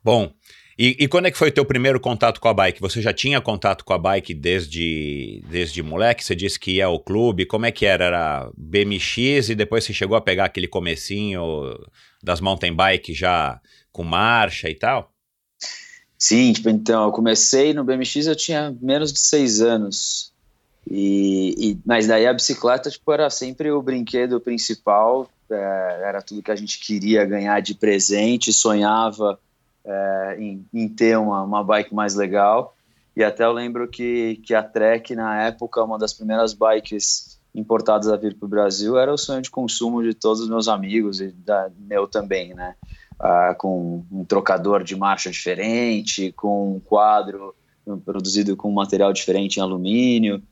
Bom, 0.02 0.32
e, 0.78 0.96
e, 1.00 1.08
quando 1.08 1.26
é 1.26 1.30
que 1.30 1.36
foi 1.36 1.48
o 1.48 1.52
teu 1.52 1.64
primeiro 1.64 1.98
contato 1.98 2.40
com 2.40 2.46
a 2.46 2.54
bike? 2.54 2.80
Você 2.80 3.02
já 3.02 3.12
tinha 3.12 3.40
contato 3.40 3.84
com 3.84 3.92
a 3.92 3.98
bike 3.98 4.32
desde, 4.32 5.42
desde 5.50 5.82
moleque? 5.82 6.24
Você 6.24 6.36
disse 6.36 6.58
que 6.58 6.76
ia 6.76 6.86
ao 6.86 7.00
clube. 7.00 7.46
Como 7.46 7.66
é 7.66 7.72
que 7.72 7.84
era? 7.84 8.04
Era 8.04 8.50
BMX 8.56 9.48
e 9.48 9.56
depois 9.56 9.82
você 9.82 9.92
chegou 9.92 10.16
a 10.16 10.20
pegar 10.20 10.44
aquele 10.44 10.68
comecinho 10.68 11.76
das 12.22 12.40
mountain 12.40 12.72
bike 12.72 13.12
já 13.12 13.60
com 13.90 14.04
marcha 14.04 14.70
e 14.70 14.74
tal? 14.76 15.12
Sim, 16.16 16.52
tipo, 16.52 16.68
então, 16.68 17.06
eu 17.06 17.12
comecei 17.12 17.74
no 17.74 17.82
BMX, 17.82 18.26
eu 18.26 18.36
tinha 18.36 18.76
menos 18.80 19.12
de 19.12 19.18
seis 19.18 19.60
anos. 19.60 20.27
E, 20.90 21.54
e, 21.58 21.78
mas 21.84 22.06
daí 22.06 22.26
a 22.26 22.32
bicicleta 22.32 22.90
tipo, 22.90 23.12
era 23.12 23.28
sempre 23.28 23.70
o 23.70 23.82
brinquedo 23.82 24.40
principal, 24.40 25.28
é, 25.50 26.00
era 26.02 26.22
tudo 26.22 26.42
que 26.42 26.50
a 26.50 26.56
gente 26.56 26.78
queria 26.78 27.26
ganhar 27.26 27.60
de 27.60 27.74
presente, 27.74 28.52
sonhava 28.52 29.38
é, 29.84 30.36
em, 30.38 30.64
em, 30.72 30.88
ter 30.88 31.18
uma, 31.18 31.42
uma 31.42 31.62
bike 31.62 31.94
mais 31.94 32.14
legal. 32.14 32.74
E 33.14 33.22
até 33.22 33.44
eu 33.44 33.52
lembro 33.52 33.86
que, 33.86 34.40
que 34.44 34.54
a 34.54 34.62
Trek, 34.62 35.14
na 35.14 35.42
época, 35.42 35.84
uma 35.84 35.98
das 35.98 36.14
primeiras 36.14 36.54
bikes 36.54 37.38
importadas 37.54 38.08
a 38.08 38.16
vir 38.16 38.34
para 38.34 38.46
o 38.46 38.48
Brasil 38.48 38.96
era 38.96 39.12
o 39.12 39.18
sonho 39.18 39.42
de 39.42 39.50
consumo 39.50 40.02
de 40.02 40.14
todos 40.14 40.40
os 40.40 40.48
meus 40.48 40.68
amigos 40.68 41.20
e 41.20 41.28
da 41.32 41.68
meu 41.78 42.06
também, 42.06 42.54
né? 42.54 42.74
Ah, 43.18 43.54
com 43.58 44.04
um 44.12 44.24
trocador 44.24 44.84
de 44.84 44.94
marcha 44.94 45.30
diferente, 45.30 46.32
com 46.32 46.76
um 46.76 46.80
quadro 46.80 47.54
produzido 48.04 48.56
com 48.56 48.70
material 48.70 49.12
diferente 49.12 49.56
em 49.56 49.62
alumínio. 49.62 50.42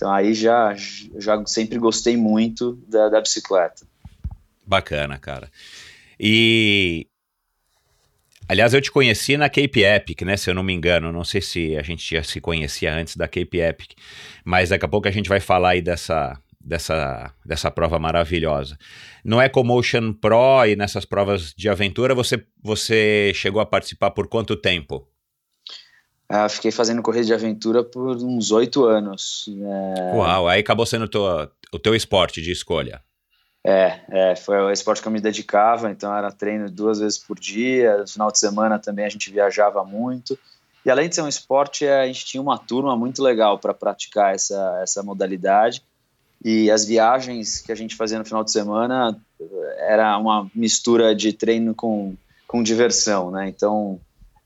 Então 0.00 0.10
aí 0.10 0.32
já, 0.32 0.74
já 1.18 1.44
sempre 1.44 1.78
gostei 1.78 2.16
muito 2.16 2.72
da, 2.88 3.10
da 3.10 3.20
bicicleta. 3.20 3.86
Bacana, 4.66 5.18
cara. 5.18 5.50
E 6.18 7.06
Aliás, 8.48 8.72
eu 8.72 8.80
te 8.80 8.90
conheci 8.90 9.36
na 9.36 9.50
Cape 9.50 9.82
Epic, 9.82 10.22
né? 10.22 10.38
Se 10.38 10.48
eu 10.48 10.54
não 10.54 10.62
me 10.62 10.72
engano. 10.72 11.12
Não 11.12 11.22
sei 11.22 11.42
se 11.42 11.76
a 11.76 11.82
gente 11.82 12.14
já 12.14 12.22
se 12.22 12.40
conhecia 12.40 12.94
antes 12.94 13.14
da 13.14 13.28
Cape 13.28 13.58
Epic. 13.58 13.90
Mas 14.42 14.70
daqui 14.70 14.86
a 14.86 14.88
pouco 14.88 15.06
a 15.06 15.10
gente 15.10 15.28
vai 15.28 15.38
falar 15.38 15.72
aí 15.72 15.82
dessa, 15.82 16.40
dessa, 16.58 17.34
dessa 17.44 17.70
prova 17.70 17.98
maravilhosa. 17.98 18.78
No 19.22 19.38
EcoMotion 19.38 20.14
Pro 20.14 20.64
e 20.66 20.76
nessas 20.76 21.04
provas 21.04 21.52
de 21.54 21.68
aventura, 21.68 22.14
você, 22.14 22.42
você 22.62 23.32
chegou 23.34 23.60
a 23.60 23.66
participar 23.66 24.12
por 24.12 24.28
quanto 24.28 24.56
tempo? 24.56 25.06
Ah, 26.32 26.48
fiquei 26.48 26.70
fazendo 26.70 27.02
corrida 27.02 27.26
de 27.26 27.34
aventura 27.34 27.82
por 27.82 28.16
uns 28.18 28.52
oito 28.52 28.84
anos. 28.84 29.46
É... 29.48 30.14
Uau, 30.14 30.46
aí 30.46 30.60
acabou 30.60 30.86
sendo 30.86 31.08
tua, 31.08 31.50
o 31.72 31.78
teu 31.78 31.92
esporte 31.92 32.40
de 32.40 32.52
escolha. 32.52 33.02
É, 33.66 34.00
é, 34.08 34.36
foi 34.36 34.56
o 34.58 34.70
esporte 34.70 35.02
que 35.02 35.08
eu 35.08 35.12
me 35.12 35.20
dedicava, 35.20 35.90
então 35.90 36.16
era 36.16 36.30
treino 36.30 36.70
duas 36.70 37.00
vezes 37.00 37.18
por 37.18 37.36
dia, 37.36 37.98
no 37.98 38.06
final 38.06 38.30
de 38.30 38.38
semana 38.38 38.78
também 38.78 39.04
a 39.04 39.08
gente 39.08 39.28
viajava 39.28 39.84
muito. 39.84 40.38
E 40.86 40.90
além 40.90 41.08
de 41.08 41.16
ser 41.16 41.22
um 41.22 41.28
esporte, 41.28 41.84
a 41.84 42.06
gente 42.06 42.24
tinha 42.24 42.40
uma 42.40 42.56
turma 42.56 42.96
muito 42.96 43.20
legal 43.20 43.58
para 43.58 43.74
praticar 43.74 44.32
essa, 44.32 44.78
essa 44.80 45.02
modalidade. 45.02 45.82
E 46.44 46.70
as 46.70 46.86
viagens 46.86 47.60
que 47.60 47.72
a 47.72 47.74
gente 47.74 47.96
fazia 47.96 48.20
no 48.20 48.24
final 48.24 48.44
de 48.44 48.52
semana 48.52 49.20
era 49.78 50.16
uma 50.16 50.48
mistura 50.54 51.12
de 51.12 51.32
treino 51.32 51.74
com, 51.74 52.14
com 52.46 52.62
diversão, 52.62 53.32
né? 53.32 53.48
Então 53.48 54.00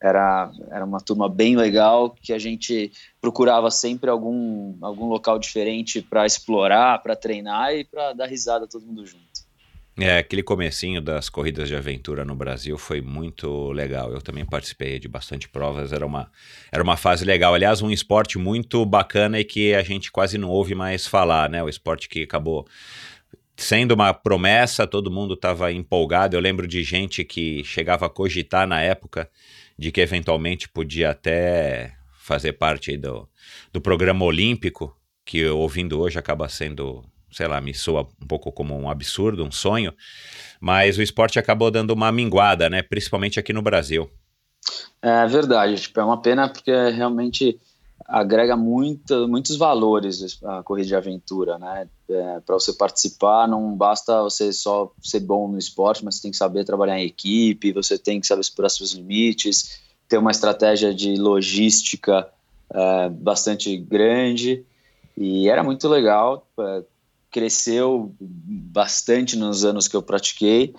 era, 0.05 0.51
era 0.71 0.85
uma 0.85 1.01
turma 1.01 1.31
bem 1.31 1.57
legal 1.57 2.15
que 2.23 2.35
a 2.35 2.39
gente 2.39 2.93
procurava 3.23 3.71
sempre 3.71 4.11
algum, 4.11 4.77
algum 4.83 5.07
local 5.07 5.39
diferente 5.39 6.03
para 6.03 6.27
explorar, 6.27 7.03
para 7.03 7.17
treinar 7.17 7.75
e 7.75 7.85
para 7.85 8.13
dar 8.13 8.27
risada 8.27 8.69
todo 8.69 8.85
mundo 8.85 9.07
junto. 9.07 9.25
É, 9.97 10.19
aquele 10.19 10.43
comecinho 10.43 11.01
das 11.01 11.31
corridas 11.31 11.69
de 11.69 11.77
aventura 11.77 12.25
no 12.25 12.35
Brasil 12.35 12.77
foi 12.77 13.01
muito 13.01 13.71
legal. 13.71 14.13
Eu 14.13 14.21
também 14.21 14.45
participei 14.45 14.99
de 14.99 15.09
bastante 15.09 15.49
provas, 15.49 15.93
era 15.93 16.05
uma, 16.05 16.31
era 16.71 16.83
uma 16.83 16.97
fase 16.97 17.25
legal. 17.25 17.55
Aliás, 17.55 17.81
um 17.81 17.91
esporte 17.91 18.37
muito 18.37 18.85
bacana 18.85 19.39
e 19.39 19.45
que 19.45 19.73
a 19.73 19.83
gente 19.83 20.13
quase 20.13 20.37
não 20.37 20.51
ouve 20.51 20.75
mais 20.75 21.07
falar, 21.07 21.49
né? 21.49 21.63
O 21.63 21.69
esporte 21.69 22.09
que 22.09 22.25
acabou 22.25 22.67
sendo 23.57 23.93
uma 23.93 24.13
promessa, 24.13 24.87
todo 24.87 25.13
mundo 25.13 25.35
estava 25.35 25.73
empolgado. 25.73 26.37
Eu 26.37 26.41
lembro 26.41 26.67
de 26.67 26.83
gente 26.83 27.25
que 27.25 27.63
chegava 27.65 28.05
a 28.07 28.11
cogitar 28.11 28.67
na 28.67 28.83
época 28.83 29.31
de 29.79 29.91
que 29.91 30.01
eventualmente 30.01 30.69
podia 30.69 31.11
até 31.11 31.97
fazer 32.19 32.55
parte 32.55 32.97
do, 32.97 33.29
do 33.73 33.81
programa 33.81 34.25
olímpico, 34.25 34.97
que 35.25 35.45
ouvindo 35.47 36.01
hoje 36.01 36.19
acaba 36.19 36.49
sendo, 36.49 37.05
sei 37.31 37.47
lá, 37.47 37.61
me 37.61 37.75
soa 37.75 38.09
um 38.23 38.27
pouco 38.27 38.51
como 38.53 38.79
um 38.79 38.89
absurdo, 38.89 39.45
um 39.45 39.51
sonho, 39.51 39.93
mas 40.61 40.97
o 40.97 41.03
esporte 41.03 41.39
acabou 41.39 41.71
dando 41.71 41.91
uma 41.91 42.11
minguada, 42.11 42.71
né, 42.71 42.83
principalmente 42.83 43.39
aqui 43.39 43.53
no 43.53 43.63
Brasil. 43.63 44.11
É 45.03 45.27
verdade, 45.27 45.81
tipo, 45.81 46.01
é 46.01 46.05
uma 46.05 46.21
pena 46.21 46.49
porque 46.49 46.73
realmente 46.91 47.59
agrega 48.07 48.57
muito, 48.57 49.27
muitos 49.29 49.57
valores 49.57 50.39
a 50.45 50.63
corrida 50.63 50.89
de 50.89 50.97
aventura, 50.97 51.59
né? 51.59 51.89
É, 52.09 52.41
Para 52.41 52.55
você 52.55 52.73
participar, 52.73 53.49
não 53.49 53.75
basta 53.75 54.23
você 54.23 54.53
só 54.53 54.93
ser 55.03 55.21
bom 55.21 55.49
no 55.49 55.59
esporte, 55.59 56.05
mas 56.05 56.17
você 56.17 56.23
tem 56.23 56.31
que 56.31 56.37
saber 56.37 56.65
trabalhar 56.65 56.99
em 56.99 57.07
equipe, 57.07 57.73
você 57.73 57.99
tem 57.99 58.21
que 58.21 58.27
saber 58.27 58.43
explorar 58.43 58.69
seus 58.69 58.93
limites, 58.93 59.81
ter 60.09 60.19
uma 60.19 60.31
estratégia 60.31 60.95
de 60.95 61.17
logística 61.17 62.29
é, 62.73 63.09
bastante 63.09 63.77
grande. 63.77 64.65
E 65.17 65.49
era 65.49 65.63
muito 65.63 65.89
legal, 65.89 66.47
é, 66.59 66.85
cresceu 67.31 68.15
bastante 68.21 69.37
nos 69.37 69.65
anos 69.65 69.89
que 69.89 69.97
eu 69.97 70.03
pratiquei 70.03 70.75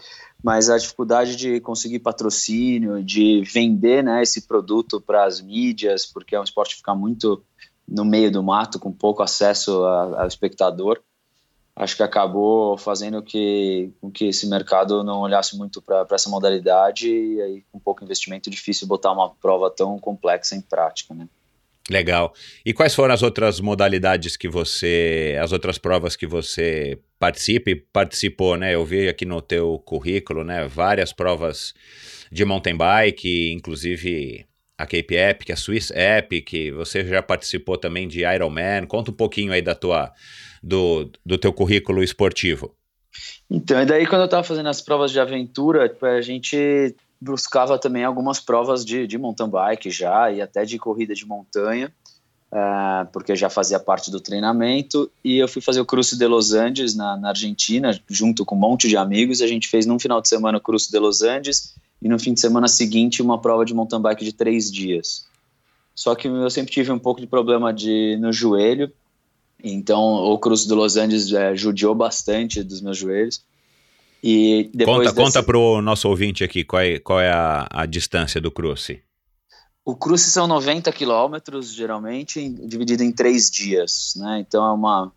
mas 0.45 0.69
a 0.69 0.77
dificuldade 0.77 1.35
de 1.35 1.59
conseguir 1.59 1.97
patrocínio, 1.97 3.03
de 3.03 3.41
vender 3.51 4.03
né, 4.03 4.21
esse 4.21 4.41
produto 4.41 5.01
para 5.01 5.25
as 5.25 5.41
mídias, 5.41 6.05
porque 6.05 6.35
é 6.35 6.39
um 6.39 6.43
esporte 6.43 6.75
que 6.75 6.81
fica 6.81 6.93
muito 6.93 7.43
no 7.87 8.05
meio 8.05 8.31
do 8.31 8.43
mato, 8.43 8.77
com 8.77 8.91
pouco 8.91 9.23
acesso 9.23 9.83
ao 9.83 10.27
espectador, 10.27 11.01
acho 11.75 11.95
que 11.95 12.03
acabou 12.03 12.77
fazendo 12.77 13.23
que, 13.23 13.91
com 13.99 14.11
que 14.11 14.25
esse 14.25 14.47
mercado 14.47 15.03
não 15.03 15.21
olhasse 15.21 15.57
muito 15.57 15.81
para 15.81 16.05
essa 16.11 16.29
modalidade 16.29 17.09
e 17.09 17.41
aí 17.41 17.63
com 17.71 17.79
pouco 17.79 18.03
investimento 18.03 18.47
difícil 18.47 18.87
botar 18.87 19.13
uma 19.13 19.31
prova 19.31 19.71
tão 19.71 19.97
complexa 19.97 20.55
em 20.55 20.61
prática, 20.61 21.15
né? 21.15 21.27
Legal. 21.89 22.33
E 22.65 22.73
quais 22.73 22.95
foram 22.95 23.13
as 23.13 23.21
outras 23.21 23.59
modalidades 23.59 24.35
que 24.35 24.47
você, 24.47 25.37
as 25.39 25.51
outras 25.51 25.77
provas 25.77 26.15
que 26.15 26.25
você 26.25 26.97
participa 27.19 27.69
e 27.69 27.75
participou, 27.75 28.57
né? 28.57 28.73
Eu 28.73 28.83
vi 28.83 29.07
aqui 29.07 29.23
no 29.23 29.39
teu 29.39 29.77
currículo, 29.85 30.43
né, 30.43 30.67
várias 30.67 31.13
provas 31.13 31.75
de 32.31 32.43
mountain 32.43 32.75
bike, 32.75 33.51
inclusive 33.51 34.45
a 34.77 34.85
Cape 34.85 35.15
Epic, 35.15 35.51
a 35.51 35.55
Swiss 35.55 35.91
Epic, 35.91 36.73
você 36.73 37.05
já 37.05 37.21
participou 37.21 37.77
também 37.77 38.07
de 38.07 38.21
Ironman. 38.25 38.85
Conta 38.87 39.11
um 39.11 39.13
pouquinho 39.13 39.53
aí 39.53 39.61
da 39.61 39.75
tua 39.75 40.11
do, 40.61 41.09
do 41.25 41.37
teu 41.37 41.53
currículo 41.53 42.03
esportivo. 42.03 42.75
Então, 43.49 43.81
e 43.81 43.85
daí 43.85 44.07
quando 44.07 44.21
eu 44.21 44.25
estava 44.25 44.43
fazendo 44.43 44.67
as 44.67 44.81
provas 44.81 45.11
de 45.11 45.19
aventura, 45.19 45.87
tipo, 45.87 46.05
a 46.05 46.19
gente 46.19 46.95
buscava 47.25 47.79
também 47.79 48.03
algumas 48.03 48.39
provas 48.39 48.85
de, 48.85 49.07
de 49.07 49.17
mountain 49.17 49.49
bike 49.49 49.89
já 49.89 50.31
e 50.31 50.41
até 50.41 50.63
de 50.63 50.77
corrida 50.77 51.15
de 51.15 51.25
montanha, 51.25 51.91
uh, 52.51 53.09
porque 53.11 53.35
já 53.35 53.49
fazia 53.49 53.79
parte 53.79 54.11
do 54.11 54.21
treinamento. 54.21 55.11
E 55.23 55.37
eu 55.37 55.47
fui 55.47 55.61
fazer 55.61 55.81
o 55.81 55.85
Cruce 55.85 56.17
de 56.17 56.27
Los 56.27 56.53
Angeles 56.53 56.95
na, 56.95 57.17
na, 57.17 57.29
Argentina, 57.29 57.99
junto 58.07 58.45
com 58.45 58.55
um 58.55 58.59
monte 58.59 58.87
de 58.87 58.95
amigos. 58.95 59.41
A 59.41 59.47
gente 59.47 59.67
fez 59.67 59.85
num 59.85 59.99
final 59.99 60.21
de 60.21 60.29
semana 60.29 60.59
o 60.59 60.61
Cruce 60.61 60.91
de 60.91 60.99
Los 60.99 61.23
Angeles 61.23 61.73
e 62.01 62.07
no 62.07 62.19
fim 62.19 62.33
de 62.33 62.39
semana 62.39 62.67
seguinte 62.67 63.21
uma 63.21 63.41
prova 63.41 63.65
de 63.65 63.73
mountain 63.73 64.01
bike 64.01 64.23
de 64.23 64.31
três 64.31 64.71
dias. 64.71 65.25
Só 65.95 66.13
que 66.13 66.27
eu 66.27 66.49
sempre 66.49 66.71
tive 66.71 66.91
um 66.91 66.99
pouco 66.99 67.21
de 67.21 67.27
problema 67.27 67.73
de, 67.73 68.17
no 68.19 68.31
joelho, 68.31 68.91
então 69.63 70.01
o 70.01 70.37
Cruce 70.37 70.67
de 70.67 70.73
Los 70.73 70.97
Angeles 70.97 71.31
é, 71.31 71.55
judiou 71.55 71.95
bastante 71.95 72.61
dos 72.61 72.81
meus 72.81 72.97
joelhos. 72.97 73.41
E 74.27 74.71
depois 74.73 75.09
conta, 75.09 75.23
conta 75.23 75.43
para 75.43 75.55
o 75.55 75.83
nosso 75.83 76.09
ouvinte 76.09 76.43
aqui 76.43 76.63
qual 76.63 76.81
é, 76.81 76.97
qual 76.97 77.19
é 77.19 77.29
a, 77.29 77.67
a 77.69 77.85
distância 77.85 78.41
do 78.41 78.49
cruce. 78.49 79.03
O 79.85 79.95
cruce 79.95 80.31
são 80.31 80.47
90 80.47 80.91
quilômetros, 80.91 81.71
geralmente, 81.71 82.49
dividido 82.49 83.03
em 83.03 83.11
três 83.11 83.51
dias, 83.51 84.13
né? 84.15 84.39
Então 84.39 84.65
é 84.65 84.71
uma, 84.73 85.13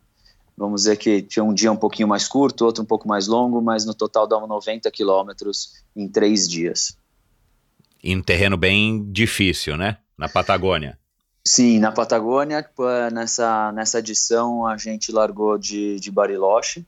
vamos 0.55 0.83
dizer 0.83 0.99
que 0.99 1.23
tinha 1.23 1.43
um 1.43 1.55
dia 1.55 1.73
um 1.73 1.77
pouquinho 1.77 2.07
mais 2.07 2.29
curto, 2.29 2.67
outro 2.67 2.83
um 2.83 2.87
pouco 2.87 3.09
mais 3.09 3.27
longo, 3.27 3.63
mas 3.63 3.87
no 3.87 3.95
total 3.95 4.27
dá 4.27 4.39
90 4.39 4.91
quilômetros 4.91 5.73
em 5.97 6.07
três 6.07 6.47
dias. 6.47 6.95
Em 8.05 8.15
um 8.15 8.23
terreno 8.23 8.59
bem 8.59 9.11
difícil, 9.11 9.79
né? 9.79 9.97
Na 10.19 10.29
Patagônia. 10.29 10.99
Sim, 11.43 11.79
na 11.79 11.91
Patagônia, 11.91 12.63
nessa, 13.11 13.73
nessa 13.73 14.01
edição 14.01 14.67
a 14.67 14.77
gente 14.77 15.11
largou 15.11 15.57
de, 15.57 15.99
de 15.99 16.11
Bariloche, 16.11 16.87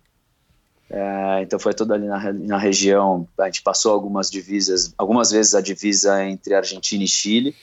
é, 0.91 1.43
então 1.43 1.59
foi 1.59 1.73
toda 1.73 1.95
ali 1.95 2.07
na, 2.07 2.33
na 2.33 2.59
região. 2.59 3.27
A 3.39 3.47
gente 3.47 3.63
passou 3.63 3.93
algumas 3.93 4.29
divisas, 4.29 4.93
algumas 4.99 5.31
vezes 5.31 5.55
a 5.55 5.61
divisa 5.61 6.25
entre 6.25 6.53
Argentina 6.53 7.05
e 7.05 7.09
Chile. 7.09 7.55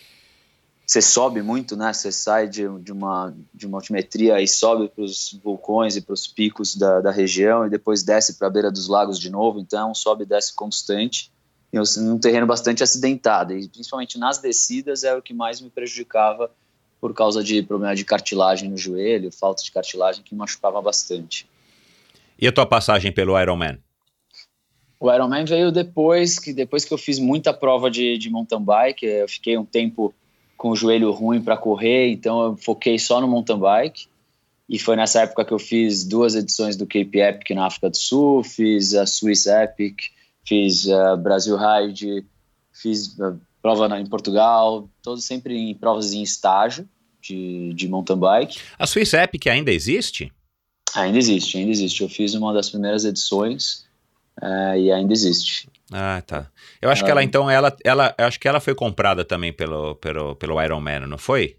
Você 0.85 1.01
sobe 1.01 1.41
muito, 1.41 1.75
né? 1.75 1.91
Você 1.91 2.09
sai 2.09 2.47
de, 2.47 2.65
de, 2.79 2.93
uma, 2.93 3.35
de 3.53 3.67
uma 3.67 3.79
altimetria 3.79 4.41
e 4.41 4.47
sobe 4.47 4.87
para 4.87 5.03
os 5.03 5.37
vulcões 5.43 5.97
e 5.97 6.01
para 6.01 6.13
os 6.13 6.25
picos 6.25 6.77
da, 6.77 7.01
da 7.01 7.11
região 7.11 7.65
e 7.65 7.69
depois 7.69 8.01
desce 8.01 8.35
para 8.35 8.47
a 8.47 8.49
beira 8.49 8.71
dos 8.71 8.87
lagos 8.87 9.19
de 9.19 9.29
novo. 9.29 9.59
Então, 9.59 9.91
é 9.91 9.93
sobe 9.93 10.23
e 10.23 10.25
desce 10.25 10.55
constante. 10.55 11.29
E 11.73 11.77
um 11.99 12.17
terreno 12.17 12.47
bastante 12.47 12.81
acidentado. 12.81 13.53
E 13.53 13.67
principalmente 13.67 14.17
nas 14.17 14.37
descidas 14.37 15.03
é 15.03 15.13
o 15.13 15.21
que 15.21 15.33
mais 15.33 15.59
me 15.59 15.69
prejudicava 15.69 16.49
por 17.01 17.13
causa 17.13 17.43
de 17.43 17.61
problema 17.61 17.93
de 17.93 18.05
cartilagem 18.05 18.69
no 18.69 18.77
joelho, 18.77 19.29
falta 19.33 19.61
de 19.61 19.71
cartilagem 19.71 20.23
que 20.23 20.33
machucava 20.33 20.81
bastante. 20.81 21.45
E 22.39 22.47
a 22.47 22.51
tua 22.51 22.65
passagem 22.65 23.11
pelo 23.11 23.39
Ironman? 23.39 23.79
O 24.99 25.11
Ironman 25.11 25.45
veio 25.45 25.71
depois 25.71 26.39
que 26.39 26.53
depois 26.53 26.83
que 26.85 26.93
eu 26.93 26.97
fiz 26.97 27.19
muita 27.19 27.53
prova 27.53 27.89
de, 27.89 28.17
de 28.17 28.29
mountain 28.29 28.63
bike, 28.63 29.05
eu 29.05 29.27
fiquei 29.27 29.57
um 29.57 29.65
tempo 29.65 30.13
com 30.55 30.69
o 30.69 30.75
joelho 30.75 31.11
ruim 31.11 31.41
para 31.41 31.55
correr, 31.55 32.11
então 32.11 32.43
eu 32.43 32.57
foquei 32.57 32.97
só 32.97 33.21
no 33.21 33.27
mountain 33.27 33.59
bike. 33.59 34.07
E 34.67 34.77
foi 34.77 34.95
nessa 34.95 35.21
época 35.21 35.45
que 35.45 35.53
eu 35.53 35.59
fiz 35.59 36.03
duas 36.03 36.35
edições 36.35 36.75
do 36.75 36.85
Cape 36.85 37.19
Epic 37.19 37.51
na 37.51 37.67
África 37.67 37.89
do 37.89 37.95
Sul, 37.95 38.43
fiz 38.43 38.93
a 38.95 39.05
Swiss 39.05 39.45
Epic, 39.45 39.97
fiz 40.45 40.89
a 40.89 41.15
Brasil 41.15 41.55
Ride, 41.55 42.25
fiz 42.73 43.19
a 43.21 43.35
prova 43.61 43.99
em 43.99 44.05
Portugal, 44.05 44.89
todos 45.01 45.23
sempre 45.23 45.55
em 45.55 45.73
provas 45.73 46.11
em 46.11 46.21
estágio 46.21 46.87
de, 47.21 47.73
de 47.73 47.87
mountain 47.87 48.17
bike. 48.17 48.59
A 48.77 48.85
Swiss 48.85 49.13
Epic 49.13 49.47
ainda 49.47 49.71
existe? 49.71 50.31
Ainda 50.97 51.17
existe, 51.17 51.57
ainda 51.57 51.71
existe. 51.71 52.01
Eu 52.01 52.09
fiz 52.09 52.33
uma 52.33 52.53
das 52.53 52.69
primeiras 52.69 53.05
edições 53.05 53.85
é, 54.41 54.79
e 54.79 54.91
ainda 54.91 55.13
existe. 55.13 55.69
Ah, 55.91 56.21
tá. 56.25 56.47
Eu 56.81 56.89
acho 56.89 57.01
ela... 57.01 57.05
que 57.05 57.11
ela, 57.11 57.23
então, 57.23 57.49
ela, 57.49 57.75
ela, 57.83 58.15
acho 58.17 58.39
que 58.39 58.47
ela 58.47 58.59
foi 58.59 58.73
comprada 58.73 59.23
também 59.23 59.53
pelo, 59.53 59.95
pelo, 59.95 60.35
pelo 60.35 60.61
Iron 60.61 60.81
Man, 60.81 61.01
não 61.01 61.17
foi? 61.17 61.56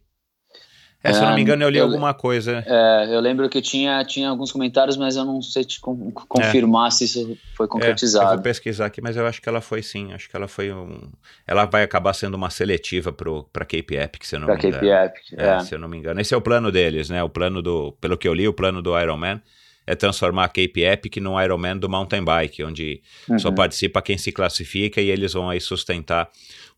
É, 1.02 1.12
se 1.12 1.20
eu 1.20 1.26
não 1.26 1.34
me 1.34 1.42
engano, 1.42 1.62
eu 1.62 1.70
li 1.70 1.78
eu, 1.78 1.84
alguma 1.84 2.12
coisa. 2.12 2.64
É, 2.66 3.14
eu 3.14 3.20
lembro 3.20 3.48
que 3.48 3.62
tinha, 3.62 4.04
tinha 4.04 4.28
alguns 4.28 4.50
comentários, 4.50 4.96
mas 4.96 5.14
eu 5.14 5.24
não 5.24 5.40
sei 5.40 5.64
te 5.64 5.80
confirmar 5.80 6.88
é. 6.88 6.90
se 6.90 7.04
isso 7.04 7.38
foi 7.56 7.68
concretizado. 7.68 8.24
É, 8.24 8.28
eu 8.30 8.34
vou 8.34 8.42
pesquisar 8.42 8.86
aqui, 8.86 9.00
mas 9.00 9.16
eu 9.16 9.24
acho 9.24 9.40
que 9.40 9.48
ela 9.48 9.60
foi 9.60 9.80
sim. 9.80 10.12
Acho 10.12 10.28
que 10.28 10.36
ela 10.36 10.48
foi 10.48 10.72
um. 10.72 11.08
Ela 11.46 11.66
vai 11.66 11.84
acabar 11.84 12.12
sendo 12.14 12.34
uma 12.34 12.50
seletiva 12.50 13.12
para 13.12 13.64
Cape 13.64 13.94
Epic, 13.94 14.24
se 14.24 14.34
eu 14.34 14.40
não 14.40 14.46
pra 14.46 14.56
me 14.56 14.60
engano. 14.60 14.74
Cape 14.74 14.88
Epic, 14.88 15.38
é, 15.38 15.48
é. 15.48 15.60
Se 15.60 15.74
eu 15.74 15.78
não 15.78 15.88
me 15.88 15.98
engano. 15.98 16.20
Esse 16.20 16.34
é 16.34 16.36
o 16.36 16.40
plano 16.40 16.72
deles, 16.72 17.08
né? 17.08 17.22
O 17.22 17.28
plano 17.28 17.62
do. 17.62 17.92
Pelo 18.00 18.18
que 18.18 18.26
eu 18.26 18.34
li, 18.34 18.48
o 18.48 18.52
plano 18.52 18.82
do 18.82 18.98
Iron 18.98 19.16
Man 19.16 19.40
é 19.88 19.94
transformar 19.94 20.44
a 20.44 20.48
Cape 20.48 20.82
Epic 20.82 21.16
num 21.16 21.40
Ironman 21.40 21.78
do 21.78 21.88
mountain 21.88 22.22
bike, 22.22 22.62
onde 22.62 23.00
uhum. 23.26 23.38
só 23.38 23.50
participa 23.50 24.02
quem 24.02 24.18
se 24.18 24.30
classifica 24.30 25.00
e 25.00 25.08
eles 25.08 25.32
vão 25.32 25.48
aí 25.48 25.62
sustentar 25.62 26.28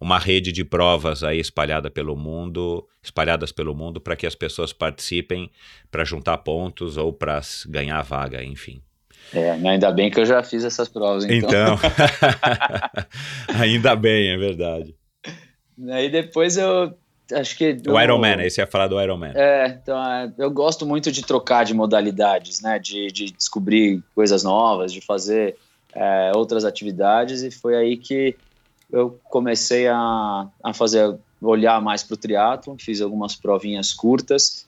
uma 0.00 0.16
rede 0.16 0.52
de 0.52 0.64
provas 0.64 1.24
aí 1.24 1.40
espalhada 1.40 1.90
pelo 1.90 2.14
mundo, 2.14 2.86
espalhadas 3.02 3.50
pelo 3.50 3.74
mundo 3.74 4.00
para 4.00 4.14
que 4.14 4.28
as 4.28 4.36
pessoas 4.36 4.72
participem 4.72 5.50
para 5.90 6.04
juntar 6.04 6.38
pontos 6.38 6.96
ou 6.96 7.12
para 7.12 7.40
ganhar 7.66 8.00
vaga, 8.02 8.44
enfim. 8.44 8.80
É, 9.34 9.50
ainda 9.50 9.90
bem 9.90 10.08
que 10.08 10.20
eu 10.20 10.24
já 10.24 10.40
fiz 10.44 10.62
essas 10.64 10.88
provas, 10.88 11.24
então. 11.24 11.48
Então, 11.48 11.78
ainda 13.58 13.96
bem, 13.96 14.30
é 14.30 14.36
verdade. 14.36 14.94
Aí 15.90 16.08
depois 16.08 16.56
eu 16.56 16.96
acho 17.32 17.56
que. 17.56 17.76
O 17.88 18.00
Iron 18.00 18.18
Man, 18.18 18.42
esse 18.42 18.60
ia 18.60 18.66
falar 18.66 18.88
do 18.88 19.00
Iron 19.00 19.16
Man. 19.16 19.32
É, 19.34 19.78
então 19.82 20.02
é, 20.02 20.32
eu 20.38 20.50
gosto 20.50 20.86
muito 20.86 21.10
de 21.10 21.22
trocar 21.22 21.64
de 21.64 21.74
modalidades, 21.74 22.60
né? 22.60 22.78
De, 22.78 23.08
de 23.08 23.30
descobrir 23.30 24.02
coisas 24.14 24.42
novas, 24.42 24.92
de 24.92 25.00
fazer 25.00 25.56
é, 25.94 26.32
outras 26.34 26.64
atividades, 26.64 27.42
e 27.42 27.50
foi 27.50 27.76
aí 27.76 27.96
que 27.96 28.36
eu 28.92 29.18
comecei 29.24 29.86
a, 29.86 30.48
a 30.62 30.74
fazer, 30.74 31.16
olhar 31.40 31.80
mais 31.80 32.02
para 32.02 32.14
o 32.14 32.16
triatlo, 32.16 32.76
fiz 32.78 33.00
algumas 33.00 33.36
provinhas 33.36 33.92
curtas, 33.92 34.66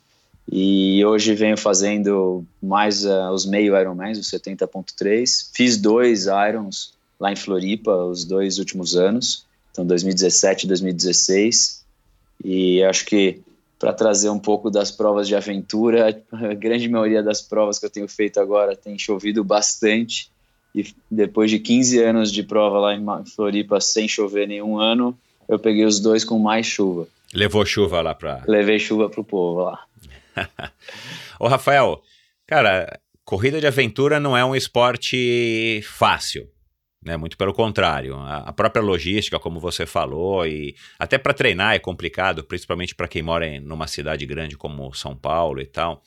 e 0.50 1.04
hoje 1.04 1.35
venho 1.35 1.57
fazendo 1.57 2.45
mais 2.61 3.04
uh, 3.04 3.31
os 3.31 3.47
meio 3.47 3.78
Ironmans, 3.78 4.19
os 4.19 4.31
70.3. 4.31 5.50
Fiz 5.54 5.76
dois 5.76 6.26
Irons 6.26 6.95
lá 7.19 7.31
em 7.31 7.37
Floripa, 7.37 7.92
os 7.92 8.25
dois 8.25 8.59
últimos 8.59 8.97
anos, 8.97 9.47
então 9.71 9.87
2017 9.87 10.64
e 10.64 10.69
2016 10.69 11.81
e 12.44 12.82
acho 12.82 13.04
que 13.06 13.40
para 13.78 13.92
trazer 13.92 14.30
um 14.30 14.38
pouco 14.38 14.70
das 14.70 14.90
provas 14.90 15.26
de 15.26 15.34
aventura, 15.34 16.22
a 16.32 16.54
grande 16.54 16.88
maioria 16.88 17.22
das 17.22 17.42
provas 17.42 17.78
que 17.78 17.87
eu 17.87 17.90
tenho 17.90 18.08
feito 18.08 18.38
agora 18.38 18.76
tem 18.76 18.99
chovido 18.99 19.42
bastante. 19.42 20.30
E 20.75 20.87
depois 21.11 21.50
de 21.50 21.58
15 21.58 22.02
anos 22.02 22.32
de 22.32 22.42
prova 22.42 22.78
lá 22.78 22.94
em 22.94 23.26
Floripa 23.26 23.80
sem 23.80 24.08
chover 24.08 24.49
nenhum 24.49 24.78
ano, 24.78 25.18
eu 25.49 25.58
peguei 25.58 25.84
os 25.84 26.00
dois 26.00 26.25
com 26.25 26.38
mais 26.38 26.66
chuva. 26.66 27.06
Levou 27.34 27.66
chuva 27.66 28.00
lá 28.00 28.14
para. 28.14 28.42
Levei 28.46 28.78
chuva 28.78 29.11
pro 29.11 29.25
povo 29.25 29.62
lá. 29.62 29.84
Ô 31.38 31.49
Rafael, 31.49 32.00
cara, 32.46 33.00
corrida 33.25 33.61
de 33.61 33.66
aventura 33.66 34.20
não 34.20 34.37
é 34.37 34.44
um 34.44 34.54
esporte 34.54 35.80
fácil. 35.84 36.49
Né, 37.04 37.16
muito 37.16 37.37
pelo 37.37 37.52
contrário, 37.52 38.14
a, 38.16 38.52
própria 38.52 38.80
logística, 38.80 39.37
como 39.40 39.59
você 39.59 39.85
falou, 39.85 40.47
e 40.47 40.76
até 40.97 41.18
para 41.18 41.35
treinar 41.35 41.75
é 41.75 41.78
complicado, 41.80 42.44
principalmente 42.44 42.94
para 42.94 43.09
quem 43.09 43.23
mora 43.23 43.44
em 43.44 43.59
numa 43.59 43.88
cidade 43.88 44.25
grande 44.25 44.56
como 44.56 44.94
São 44.94 45.16
Paulo 45.16 45.61
e 45.61 45.66
tal. 45.66 46.00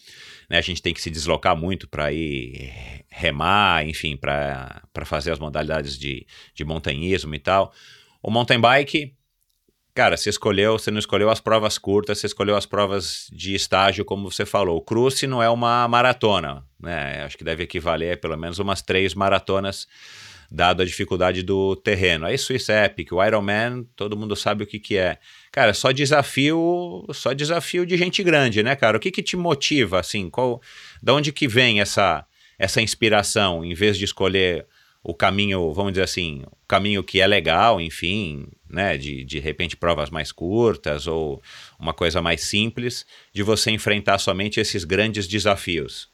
Né, 0.50 0.58
a 0.58 0.62
gente 0.62 0.82
tem 0.82 0.94
que 0.94 1.02
se 1.02 1.10
deslocar 1.10 1.54
muito 1.54 1.86
para 1.86 2.14
ir 2.14 2.72
remar, 3.10 3.86
enfim, 3.86 4.16
para 4.16 4.84
fazer 5.04 5.32
as 5.32 5.40
modalidades 5.40 6.00
de, 6.00 6.26
de 6.54 6.64
montanhismo 6.64 7.36
e 7.36 7.40
tal. 7.40 7.74
O 8.24 8.32
mountain 8.32 8.62
bike, 8.62 9.14
cara, 9.94 10.16
você 10.16 10.30
escolheu, 10.30 10.80
você 10.80 10.92
não 10.92 11.00
escolheu 11.00 11.30
as 11.30 11.42
provas 11.42 11.78
curtas, 11.78 12.20
você 12.20 12.28
escolheu 12.28 12.56
as 12.56 12.66
provas 12.66 13.28
de 13.34 13.54
estágio, 13.54 14.06
como 14.06 14.32
você 14.32 14.46
falou. 14.46 14.78
O 14.78 14.82
cruce 14.82 15.28
não 15.28 15.44
é 15.44 15.50
uma 15.50 15.86
maratona, 15.90 16.64
né? 16.80 17.24
Acho 17.26 17.38
que 17.38 17.44
deve 17.44 17.64
equivaler 17.64 18.14
a 18.14 18.18
pelo 18.18 18.38
menos 18.38 18.60
umas 18.60 18.82
três 18.82 19.14
maratonas 19.14 19.88
dado 20.56 20.82
a 20.82 20.86
dificuldade 20.86 21.44
do 21.44 21.76
terreno. 21.76 22.26
Aí 22.26 22.38
Swiss 22.38 22.70
Epic, 22.70 23.12
o 23.12 23.22
Ironman, 23.22 23.86
todo 23.94 24.16
mundo 24.16 24.38
sabe 24.38 24.64
o 24.64 24.68
que 24.68 24.80
que 24.80 24.96
é. 24.96 25.18
Cara, 25.52 25.74
só 25.74 25.92
desafio, 25.92 27.06
só 27.14 27.34
desafio 27.34 27.86
de 27.86 27.98
gente 27.98 28.24
grande, 28.24 28.64
né, 28.64 28.74
cara? 28.74 28.96
O 28.96 29.00
que 29.00 29.12
que 29.12 29.22
te 29.22 29.36
motiva, 29.36 30.00
assim? 30.00 30.30
Qual, 30.30 30.62
da 31.04 31.14
onde 31.14 31.34
que 31.34 31.46
vem 31.46 31.82
essa, 31.82 32.26
essa 32.58 32.82
inspiração, 32.82 33.66
em 33.66 33.74
vez 33.74 33.98
de 33.98 34.06
escolher 34.06 34.66
o 35.04 35.14
caminho, 35.14 35.74
vamos 35.74 35.92
dizer 35.92 36.04
assim, 36.04 36.44
o 36.44 36.68
caminho 36.68 37.04
que 37.04 37.20
é 37.20 37.28
legal, 37.28 37.82
enfim, 37.82 38.48
né, 38.70 38.98
de, 38.98 39.26
de 39.26 39.40
repente 39.40 39.76
provas 39.76 40.10
mais 40.10 40.32
curtas 40.32 41.06
ou 41.06 41.42
uma 41.78 41.94
coisa 41.94 42.22
mais 42.22 42.46
simples, 42.46 43.06
de 43.34 43.44
você 43.44 43.72
enfrentar 43.72 44.20
somente 44.20 44.60
esses 44.60 44.86
grandes 44.86 45.28
desafios? 45.28 46.10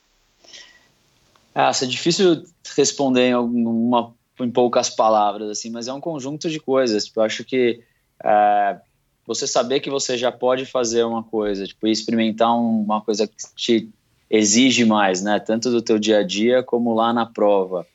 Ah, 1.54 1.72
é 1.80 1.86
difícil 1.86 2.44
responder 2.76 3.30
em 3.30 3.34
alguma 3.34 4.16
em 4.44 4.52
poucas 4.52 4.90
palavras, 4.90 5.50
assim, 5.50 5.70
mas 5.70 5.88
é 5.88 5.94
um 5.94 6.02
conjunto 6.02 6.50
de 6.50 6.60
coisas. 6.60 7.06
Tipo, 7.06 7.20
eu 7.20 7.24
acho 7.24 7.44
que 7.44 7.82
é, 8.24 8.80
você 9.26 9.48
saber 9.48 9.80
que 9.80 9.90
você 9.90 10.18
já 10.18 10.32
pode 10.32 10.66
fazer 10.66 11.04
uma 11.04 11.24
coisa, 11.24 11.66
tipo, 11.66 11.88
experimentar 11.88 12.56
uma 12.58 13.02
coisa 13.02 13.28
que 13.28 13.36
te 13.56 13.90
exige 14.30 14.86
mais, 14.86 15.22
né? 15.22 15.40
Tanto 15.40 15.70
do 15.70 15.82
teu 15.82 16.00
dia 16.00 16.20
a 16.20 16.24
dia 16.24 16.64
como 16.64 16.94
lá 16.94 17.14
na 17.14 17.26
prova. 17.26 17.86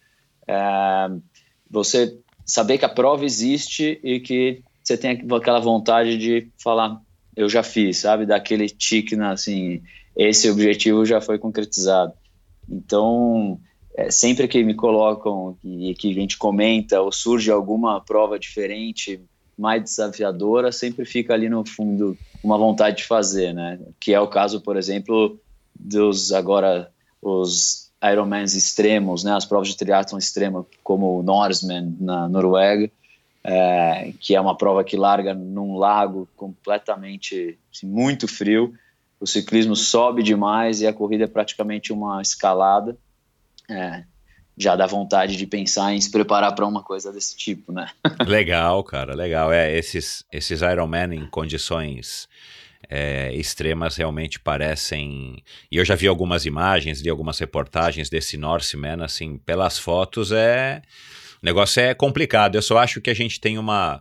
É, 0.47 1.09
você 1.71 2.19
saber 2.45 2.79
que 2.79 2.85
a 2.85 2.89
prova 2.89 3.25
existe 3.25 3.99
e 4.03 4.21
que 4.21 4.63
você 4.83 4.97
tem 4.97 5.23
aquela 5.33 5.59
vontade 5.59 6.17
de 6.17 6.49
falar, 6.63 7.01
eu 7.35 7.49
já 7.49 7.63
fiz, 7.63 7.99
sabe? 7.99 8.25
Daquele 8.25 8.69
tique, 8.69 9.21
assim, 9.21 9.83
esse 10.17 10.49
objetivo 10.49 11.05
já 11.05 11.21
foi 11.21 11.39
concretizado. 11.39 12.13
Então, 12.69 13.61
é, 13.97 14.11
sempre 14.11 14.47
que 14.47 14.63
me 14.63 14.75
colocam 14.75 15.57
e 15.65 15.95
que 15.95 16.11
a 16.11 16.15
gente 16.15 16.37
comenta 16.37 17.01
ou 17.01 17.11
surge 17.11 17.51
alguma 17.51 17.99
prova 17.99 18.39
diferente, 18.39 19.19
mais 19.57 19.83
desafiadora, 19.83 20.71
sempre 20.71 21.07
fica 21.07 21.33
ali 21.33 21.49
no 21.49 21.67
fundo 21.67 22.17
uma 22.45 22.59
vontade 22.59 22.99
de 22.99 23.05
fazer, 23.05 23.55
né? 23.55 23.81
Que 23.99 24.13
é 24.13 24.21
o 24.21 24.29
caso, 24.29 24.61
por 24.61 24.77
exemplo, 24.77 25.41
dos 25.75 26.31
agora 26.31 26.93
os 27.23 27.91
Ironmans 28.05 28.55
extremos, 28.55 29.25
né? 29.25 29.33
As 29.33 29.47
provas 29.47 29.69
de 29.69 29.77
triatlon 29.79 30.19
extremo, 30.19 30.67
como 30.85 31.19
o 31.19 31.23
Norseman 31.23 31.97
na 31.99 32.29
Noruega, 32.29 32.91
é, 33.43 34.13
que 34.21 34.37
é 34.37 34.41
uma 34.41 34.55
prova 34.55 34.85
que 34.85 34.97
larga 34.97 35.33
num 35.33 35.79
lago 35.79 36.29
completamente 36.37 37.59
assim, 37.75 37.87
muito 37.87 38.29
frio. 38.29 38.75
O 39.19 39.27
ciclismo 39.27 39.75
sobe 39.75 40.23
demais 40.23 40.83
e 40.83 40.87
a 40.87 40.93
corrida 40.93 41.25
é 41.25 41.29
praticamente 41.29 41.95
uma 41.95 42.21
escalada 42.21 42.95
é, 43.71 44.05
já 44.57 44.75
dá 44.75 44.87
vontade 44.87 45.37
de 45.37 45.47
pensar 45.47 45.93
em 45.93 46.01
se 46.01 46.11
preparar 46.11 46.55
para 46.55 46.67
uma 46.67 46.83
coisa 46.83 47.13
desse 47.13 47.37
tipo, 47.37 47.73
né? 47.73 47.89
legal, 48.27 48.83
cara, 48.83 49.15
legal. 49.15 49.53
É, 49.53 49.77
esses, 49.77 50.25
esses 50.33 50.63
Ironman 50.63 51.15
em 51.15 51.27
condições 51.27 52.29
é, 52.89 53.35
extremas 53.35 53.97
realmente 53.97 54.41
parecem. 54.41 55.43
E 55.71 55.77
eu 55.77 55.85
já 55.85 55.95
vi 55.95 56.07
algumas 56.07 56.47
imagens, 56.47 57.03
vi 57.03 57.11
algumas 57.11 57.39
reportagens 57.39 58.09
desse 58.09 58.37
Norseman, 58.37 59.05
assim, 59.05 59.39
pelas 59.39 59.79
fotos 59.79 60.33
é. 60.33 60.81
O 61.43 61.45
negócio 61.45 61.81
é 61.81 61.95
complicado. 61.95 62.55
Eu 62.55 62.63
só 62.63 62.79
acho 62.79 63.01
que 63.01 63.11
a 63.11 63.15
gente 63.15 63.41
tem 63.41 63.59
uma 63.59 64.01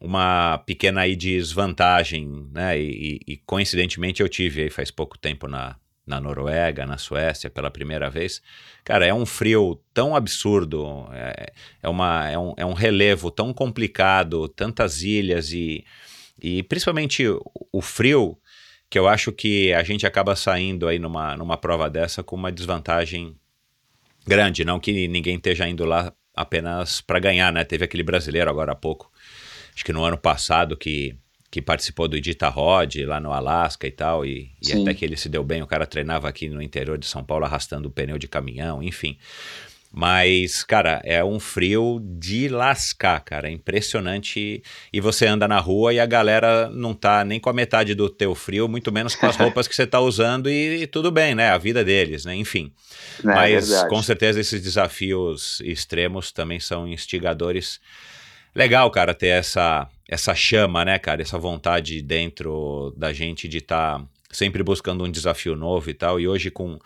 uma 0.00 0.58
pequena 0.58 1.02
aí 1.02 1.16
desvantagem, 1.16 2.48
né? 2.52 2.78
E, 2.78 3.20
e, 3.26 3.32
e 3.32 3.36
coincidentemente 3.38 4.22
eu 4.22 4.28
tive 4.28 4.62
aí 4.62 4.70
faz 4.70 4.90
pouco 4.90 5.16
tempo 5.16 5.48
na, 5.48 5.76
na 6.06 6.20
Noruega, 6.20 6.86
na 6.86 6.98
Suécia, 6.98 7.48
pela 7.48 7.70
primeira 7.70 8.10
vez. 8.10 8.42
Cara, 8.84 9.06
é 9.06 9.14
um 9.14 9.24
frio 9.24 9.80
tão 9.92 10.14
absurdo, 10.14 11.08
é, 11.12 11.52
é, 11.82 11.88
uma, 11.88 12.28
é, 12.28 12.38
um, 12.38 12.54
é 12.56 12.66
um 12.66 12.74
relevo 12.74 13.30
tão 13.30 13.52
complicado, 13.52 14.48
tantas 14.48 15.02
ilhas 15.02 15.52
e, 15.52 15.84
e 16.40 16.62
principalmente 16.62 17.24
o 17.72 17.80
frio, 17.80 18.38
que 18.90 18.98
eu 18.98 19.08
acho 19.08 19.32
que 19.32 19.72
a 19.72 19.82
gente 19.82 20.06
acaba 20.06 20.36
saindo 20.36 20.86
aí 20.86 20.98
numa, 20.98 21.36
numa 21.36 21.56
prova 21.56 21.88
dessa 21.88 22.22
com 22.22 22.36
uma 22.36 22.52
desvantagem 22.52 23.36
grande. 24.26 24.64
Não 24.64 24.78
que 24.78 25.08
ninguém 25.08 25.36
esteja 25.36 25.66
indo 25.66 25.84
lá 25.84 26.12
apenas 26.36 27.00
para 27.00 27.18
ganhar, 27.18 27.52
né? 27.52 27.64
Teve 27.64 27.84
aquele 27.84 28.02
brasileiro 28.02 28.50
agora 28.50 28.72
há 28.72 28.76
pouco, 28.76 29.10
acho 29.74 29.84
que 29.84 29.92
no 29.92 30.04
ano 30.04 30.18
passado, 30.18 30.76
que 30.76 31.16
que 31.54 31.62
participou 31.62 32.08
do 32.08 32.16
Rod 32.52 32.96
lá 33.06 33.20
no 33.20 33.32
Alasca 33.32 33.86
e 33.86 33.92
tal, 33.92 34.26
e, 34.26 34.50
e 34.60 34.72
até 34.72 34.92
que 34.92 35.04
ele 35.04 35.16
se 35.16 35.28
deu 35.28 35.44
bem, 35.44 35.62
o 35.62 35.68
cara 35.68 35.86
treinava 35.86 36.28
aqui 36.28 36.48
no 36.48 36.60
interior 36.60 36.98
de 36.98 37.06
São 37.06 37.22
Paulo 37.22 37.44
arrastando 37.44 37.86
o 37.86 37.92
pneu 37.92 38.18
de 38.18 38.26
caminhão, 38.26 38.82
enfim. 38.82 39.16
Mas, 39.92 40.64
cara, 40.64 41.00
é 41.04 41.24
um 41.24 41.38
frio 41.38 42.00
de 42.02 42.48
lascar, 42.48 43.20
cara. 43.20 43.46
É 43.46 43.52
impressionante. 43.52 44.64
E 44.92 45.00
você 45.00 45.24
anda 45.28 45.46
na 45.46 45.60
rua 45.60 45.94
e 45.94 46.00
a 46.00 46.06
galera 46.06 46.68
não 46.70 46.92
tá 46.92 47.24
nem 47.24 47.38
com 47.38 47.48
a 47.48 47.52
metade 47.52 47.94
do 47.94 48.10
teu 48.10 48.34
frio, 48.34 48.66
muito 48.66 48.90
menos 48.90 49.14
com 49.14 49.26
as 49.26 49.36
roupas 49.38 49.68
que 49.68 49.76
você 49.76 49.86
tá 49.86 50.00
usando 50.00 50.50
e, 50.50 50.82
e 50.82 50.86
tudo 50.88 51.12
bem, 51.12 51.36
né? 51.36 51.50
A 51.50 51.58
vida 51.58 51.84
deles, 51.84 52.24
né? 52.24 52.34
Enfim. 52.34 52.72
É, 53.20 53.26
Mas 53.28 53.70
é 53.70 53.88
com 53.88 54.02
certeza 54.02 54.40
esses 54.40 54.60
desafios 54.60 55.60
extremos 55.60 56.32
também 56.32 56.58
são 56.58 56.88
instigadores. 56.88 57.80
Legal, 58.52 58.90
cara, 58.90 59.14
ter 59.14 59.28
essa, 59.28 59.88
essa 60.08 60.34
chama, 60.34 60.84
né, 60.84 60.98
cara? 60.98 61.22
Essa 61.22 61.38
vontade 61.38 62.00
dentro 62.02 62.92
da 62.96 63.12
gente 63.12 63.48
de 63.48 63.58
estar 63.58 63.98
tá 63.98 64.06
sempre 64.30 64.62
buscando 64.62 65.04
um 65.04 65.10
desafio 65.10 65.56
novo 65.56 65.90
e 65.90 65.94
tal. 65.94 66.20
E 66.20 66.28
hoje 66.28 66.50
com 66.50 66.78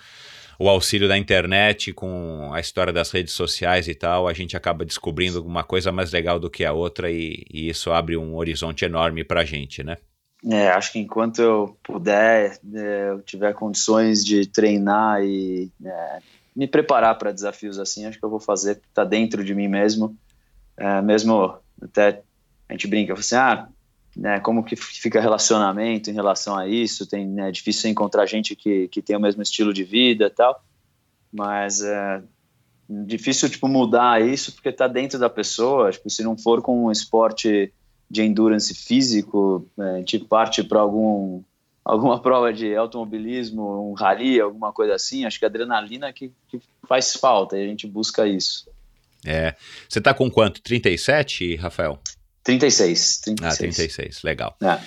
o 0.59 0.69
auxílio 0.69 1.07
da 1.07 1.17
internet, 1.17 1.93
com 1.93 2.51
a 2.53 2.59
história 2.59 2.93
das 2.93 3.11
redes 3.11 3.33
sociais 3.33 3.87
e 3.87 3.95
tal, 3.95 4.27
a 4.27 4.33
gente 4.33 4.57
acaba 4.57 4.85
descobrindo 4.85 5.45
uma 5.45 5.63
coisa 5.63 5.93
mais 5.93 6.11
legal 6.11 6.41
do 6.41 6.51
que 6.51 6.65
a 6.65 6.73
outra 6.73 7.11
e, 7.11 7.45
e 7.53 7.69
isso 7.69 7.93
abre 7.93 8.17
um 8.17 8.35
horizonte 8.35 8.85
enorme 8.85 9.23
para 9.23 9.43
a 9.43 9.45
gente, 9.45 9.85
né? 9.85 9.97
É, 10.45 10.69
acho 10.69 10.93
que 10.93 10.99
enquanto 11.01 11.41
eu 11.41 11.77
puder, 11.83 12.59
é, 12.75 13.11
eu 13.11 13.21
tiver 13.23 13.53
condições 13.55 14.25
de 14.25 14.47
treinar 14.47 15.23
e 15.23 15.71
é, 15.85 16.19
me 16.55 16.67
preparar 16.67 17.17
para 17.19 17.33
desafios 17.33 17.79
assim, 17.79 18.07
acho 18.07 18.19
que 18.19 18.25
eu 18.25 18.31
vou 18.31 18.41
fazer, 18.41 18.81
tá 18.95 19.05
dentro 19.05 19.45
de 19.45 19.55
mim 19.55 19.69
mesmo, 19.69 20.17
é, 20.77 21.03
mesmo 21.03 21.57
até 21.83 22.23
a 22.69 22.73
gente 22.73 22.87
brinca, 22.87 23.15
assim, 23.15 23.37
ah, 23.37 23.69
né, 24.17 24.41
como 24.41 24.65
que 24.65 24.77
fica 24.77 25.21
relacionamento 25.21 26.11
em 26.11 26.15
relação 26.15 26.57
a 26.57 26.67
isso, 26.67 27.07
tem, 27.07 27.27
né, 27.27 27.49
é 27.49 27.53
difícil 27.53 27.91
encontrar 27.91 28.27
gente 28.27 28.55
que, 28.57 28.89
que 28.89 29.01
tem 29.01 29.17
o 29.17 29.21
mesmo 29.21 29.43
estilo 29.43 29.73
de 29.73 29.85
vida 29.85 30.27
e 30.27 30.31
tal, 30.31 30.63
mas 31.33 31.83
é 31.83 32.23
difícil, 32.89 33.49
tipo, 33.49 33.69
mudar 33.69 34.21
isso 34.21 34.53
porque 34.53 34.73
tá 34.73 34.89
dentro 34.89 35.19
da 35.19 35.31
pessoa, 35.31 35.91
tipo, 35.91 36.09
se 36.11 36.23
não 36.23 36.37
for 36.37 36.61
com 36.63 36.87
um 36.87 36.91
esporte 36.91 37.73
de 38.11 38.23
endurance 38.23 38.75
físico, 38.75 39.69
né, 39.77 39.93
a 39.93 39.99
gente 39.99 40.19
parte 40.19 40.65
para 40.65 40.81
algum 40.81 41.43
alguma 41.85 42.21
prova 42.23 42.53
de 42.53 42.75
automobilismo, 42.75 43.91
um 43.91 43.95
rally, 43.95 44.41
alguma 44.41 44.73
coisa 44.73 44.95
assim, 44.95 45.25
acho 45.25 45.39
que 45.39 45.45
a 45.45 45.49
adrenalina 45.49 46.13
que, 46.13 46.33
que 46.49 46.61
faz 46.87 47.15
falta 47.15 47.57
e 47.57 47.63
a 47.63 47.67
gente 47.67 47.87
busca 47.87 48.27
isso. 48.27 48.69
É. 49.25 49.55
Você 49.89 50.01
tá 50.01 50.15
com 50.15 50.31
quanto? 50.31 50.63
37, 50.63 51.57
Rafael? 51.57 52.01
36, 52.57 53.19
36. 53.19 53.53
Ah, 53.53 53.57
36, 53.59 54.23
legal. 54.23 54.57
É. 54.63 54.79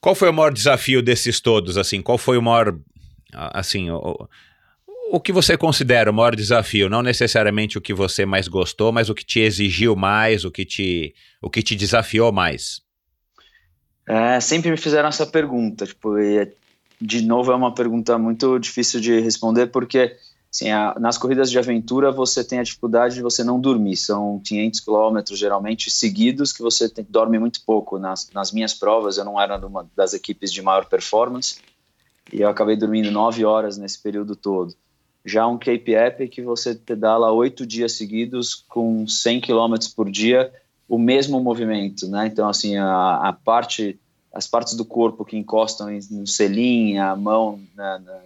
Qual 0.00 0.16
foi 0.16 0.28
o 0.28 0.32
maior 0.32 0.52
desafio 0.52 1.00
desses 1.00 1.38
todos, 1.38 1.78
assim? 1.78 2.02
Qual 2.02 2.18
foi 2.18 2.36
o 2.36 2.42
maior, 2.42 2.76
assim, 3.32 3.88
o, 3.88 4.28
o 5.12 5.20
que 5.20 5.32
você 5.32 5.56
considera 5.56 6.10
o 6.10 6.14
maior 6.14 6.34
desafio? 6.34 6.88
Não 6.88 7.02
necessariamente 7.02 7.78
o 7.78 7.80
que 7.80 7.94
você 7.94 8.26
mais 8.26 8.48
gostou, 8.48 8.90
mas 8.90 9.08
o 9.08 9.14
que 9.14 9.24
te 9.24 9.38
exigiu 9.38 9.94
mais, 9.94 10.44
o 10.44 10.50
que 10.50 10.64
te, 10.64 11.14
o 11.40 11.48
que 11.48 11.62
te 11.62 11.76
desafiou 11.76 12.32
mais? 12.32 12.82
É, 14.08 14.40
sempre 14.40 14.68
me 14.68 14.76
fizeram 14.76 15.08
essa 15.08 15.26
pergunta, 15.26 15.86
tipo, 15.86 16.18
e, 16.18 16.52
de 17.00 17.22
novo 17.22 17.52
é 17.52 17.54
uma 17.54 17.74
pergunta 17.74 18.18
muito 18.18 18.58
difícil 18.58 19.00
de 19.00 19.20
responder, 19.20 19.68
porque 19.68 20.16
Assim, 20.56 20.70
a, 20.70 20.96
nas 20.98 21.18
corridas 21.18 21.50
de 21.50 21.58
aventura 21.58 22.10
você 22.10 22.42
tem 22.42 22.58
a 22.58 22.62
dificuldade 22.62 23.16
de 23.16 23.22
você 23.22 23.44
não 23.44 23.60
dormir. 23.60 23.94
São 23.94 24.40
500 24.42 24.80
quilômetros 24.80 25.38
geralmente 25.38 25.90
seguidos 25.90 26.50
que 26.50 26.62
você 26.62 26.88
tem, 26.88 27.06
dorme 27.06 27.38
muito 27.38 27.60
pouco. 27.62 27.98
Nas, 27.98 28.30
nas 28.32 28.52
minhas 28.52 28.72
provas 28.72 29.18
eu 29.18 29.24
não 29.26 29.38
era 29.38 29.58
uma 29.66 29.86
das 29.94 30.14
equipes 30.14 30.50
de 30.50 30.62
maior 30.62 30.86
performance 30.86 31.58
e 32.32 32.40
eu 32.40 32.48
acabei 32.48 32.74
dormindo 32.74 33.10
9 33.10 33.44
horas 33.44 33.76
nesse 33.76 34.02
período 34.02 34.34
todo. 34.34 34.74
Já 35.22 35.46
um 35.46 35.58
Cape 35.58 35.92
Epic 35.92 36.38
você 36.42 36.74
pedala 36.74 37.30
oito 37.32 37.66
dias 37.66 37.92
seguidos 37.92 38.54
com 38.54 39.06
100 39.06 39.42
quilômetros 39.42 39.92
por 39.92 40.10
dia 40.10 40.50
o 40.88 40.98
mesmo 40.98 41.38
movimento, 41.38 42.08
né? 42.08 42.28
Então 42.28 42.48
assim 42.48 42.78
a, 42.78 43.28
a 43.28 43.32
parte 43.34 44.00
as 44.32 44.46
partes 44.46 44.74
do 44.74 44.86
corpo 44.86 45.24
que 45.24 45.36
encostam 45.36 45.88
no 46.10 46.26
selim, 46.26 46.98
a 46.98 47.14
mão 47.14 47.60
na, 47.74 47.98
na, 47.98 48.20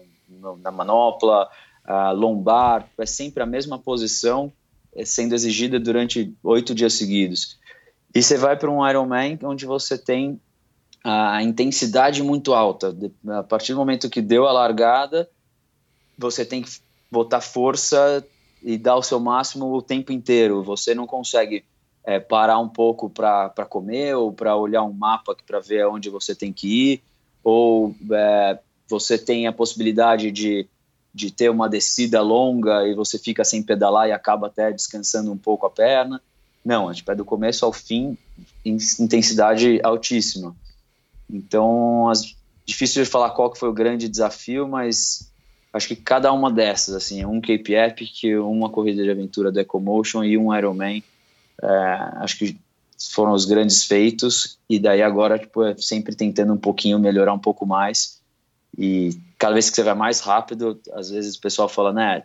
na 0.63 0.71
manopla, 0.71 1.49
a 1.85 2.11
lombar, 2.11 2.89
é 2.99 3.07
sempre 3.07 3.43
a 3.43 3.47
mesma 3.47 3.79
posição 3.79 4.53
é, 4.95 5.05
sendo 5.05 5.35
exigida 5.35 5.79
durante 5.79 6.35
oito 6.43 6.75
dias 6.75 6.95
seguidos. 6.95 7.59
E 8.15 8.23
você 8.23 8.37
vai 8.37 8.57
para 8.57 8.71
um 8.71 8.87
Ironman 8.89 9.39
onde 9.43 9.67
você 9.67 9.97
tem 9.97 10.41
a 11.03 11.43
intensidade 11.43 12.23
muito 12.23 12.53
alta. 12.53 12.95
A 13.29 13.43
partir 13.43 13.73
do 13.73 13.79
momento 13.79 14.11
que 14.11 14.21
deu 14.21 14.47
a 14.47 14.53
largada, 14.53 15.29
você 16.19 16.45
tem 16.45 16.63
que 16.63 16.71
botar 17.11 17.41
força 17.41 18.25
e 18.63 18.77
dar 18.77 18.97
o 18.97 19.03
seu 19.03 19.19
máximo 19.19 19.73
o 19.73 19.81
tempo 19.81 20.13
inteiro. 20.13 20.63
Você 20.63 20.95
não 20.95 21.07
consegue 21.07 21.65
é, 22.05 22.21
parar 22.21 22.59
um 22.59 22.69
pouco 22.69 23.09
para 23.09 23.67
comer 23.69 24.15
ou 24.17 24.33
para 24.33 24.57
olhar 24.57 24.83
um 24.83 24.93
mapa 24.93 25.35
para 25.47 25.61
ver 25.61 25.83
aonde 25.83 26.11
você 26.11 26.35
tem 26.35 26.53
que 26.53 26.93
ir, 26.93 27.03
ou 27.43 27.95
é, 28.13 28.59
você 28.89 29.17
tem 29.17 29.47
a 29.47 29.53
possibilidade 29.53 30.31
de 30.31 30.69
de 31.13 31.31
ter 31.31 31.51
uma 31.51 31.69
descida 31.69 32.21
longa 32.21 32.87
e 32.87 32.95
você 32.95 33.19
fica 33.19 33.45
sem 33.45 33.63
pedalar 33.63 34.09
e 34.09 34.13
acaba 34.13 34.47
até 34.47 34.73
descansando 34.73 35.33
um 35.33 35.37
pouco 35.37 35.67
a 35.67 35.71
perna. 35.71 36.21
Não, 36.65 36.89
a 36.89 36.93
gente 36.93 37.05
vai 37.05 37.17
do 37.17 37.25
começo 37.25 37.65
ao 37.65 37.73
fim 37.73 38.17
em 38.65 38.77
intensidade 38.99 39.81
altíssima. 39.83 40.55
Então, 41.29 42.09
as, 42.09 42.37
difícil 42.65 43.03
de 43.03 43.11
falar 43.11 43.31
qual 43.31 43.51
que 43.51 43.59
foi 43.59 43.69
o 43.69 43.73
grande 43.73 44.09
desafio, 44.09 44.69
mas 44.69 45.31
acho 45.73 45.89
que 45.89 45.97
cada 45.97 46.33
uma 46.33 46.51
dessas, 46.51 46.95
assim, 46.95 47.25
um 47.25 47.41
Cape 47.41 47.75
Epic, 47.75 48.25
uma 48.45 48.69
corrida 48.69 49.03
de 49.03 49.11
aventura 49.11 49.51
do 49.51 49.61
Ecomotion 49.61 50.25
e 50.25 50.37
um 50.37 50.55
Ironman, 50.55 51.03
é, 51.63 51.67
acho 52.17 52.39
que 52.39 52.57
foram 53.13 53.33
os 53.33 53.45
grandes 53.45 53.85
feitos 53.85 54.59
e 54.69 54.79
daí 54.79 55.03
agora 55.03 55.39
tipo 55.39 55.65
é 55.65 55.75
sempre 55.77 56.15
tentando 56.15 56.53
um 56.53 56.59
pouquinho 56.59 56.99
melhorar 56.99 57.33
um 57.33 57.39
pouco 57.39 57.65
mais 57.65 58.20
e 58.77 59.19
cada 59.39 59.55
vez 59.55 59.69
que 59.69 59.77
você 59.77 59.83
vai 59.83 59.95
mais 59.95 60.21
rápido, 60.21 60.81
às 60.93 61.11
vezes 61.11 61.37
o 61.37 61.41
pessoal 61.41 61.69
fala, 61.69 61.93
né, 61.93 62.25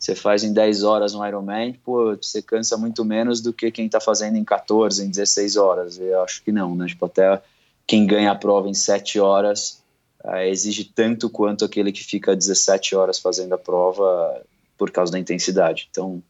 você 0.00 0.14
faz 0.14 0.42
em 0.42 0.52
10 0.52 0.82
horas 0.82 1.14
um 1.14 1.24
Ironman, 1.26 1.74
pô, 1.84 2.16
você 2.16 2.40
cansa 2.40 2.76
muito 2.78 3.04
menos 3.04 3.42
do 3.42 3.52
que 3.52 3.70
quem 3.70 3.84
está 3.84 4.00
fazendo 4.00 4.36
em 4.36 4.44
14, 4.44 5.04
em 5.04 5.10
16 5.10 5.56
horas. 5.56 5.98
Eu 5.98 6.22
acho 6.22 6.42
que 6.42 6.50
não, 6.50 6.74
né? 6.74 6.86
Tipo, 6.86 7.04
até 7.04 7.42
quem 7.86 8.06
ganha 8.06 8.30
a 8.30 8.34
prova 8.34 8.66
em 8.66 8.72
7 8.72 9.20
horas 9.20 9.82
é, 10.24 10.48
exige 10.48 10.84
tanto 10.84 11.28
quanto 11.28 11.66
aquele 11.66 11.92
que 11.92 12.02
fica 12.02 12.34
17 12.34 12.96
horas 12.96 13.18
fazendo 13.18 13.54
a 13.54 13.58
prova 13.58 14.42
por 14.78 14.90
causa 14.90 15.12
da 15.12 15.18
intensidade. 15.18 15.86
Então, 15.90 16.22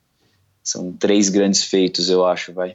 são 0.65 0.93
três 0.93 1.29
grandes 1.29 1.63
feitos, 1.63 2.11
eu 2.11 2.27
acho, 2.27 2.53
vai. 2.53 2.71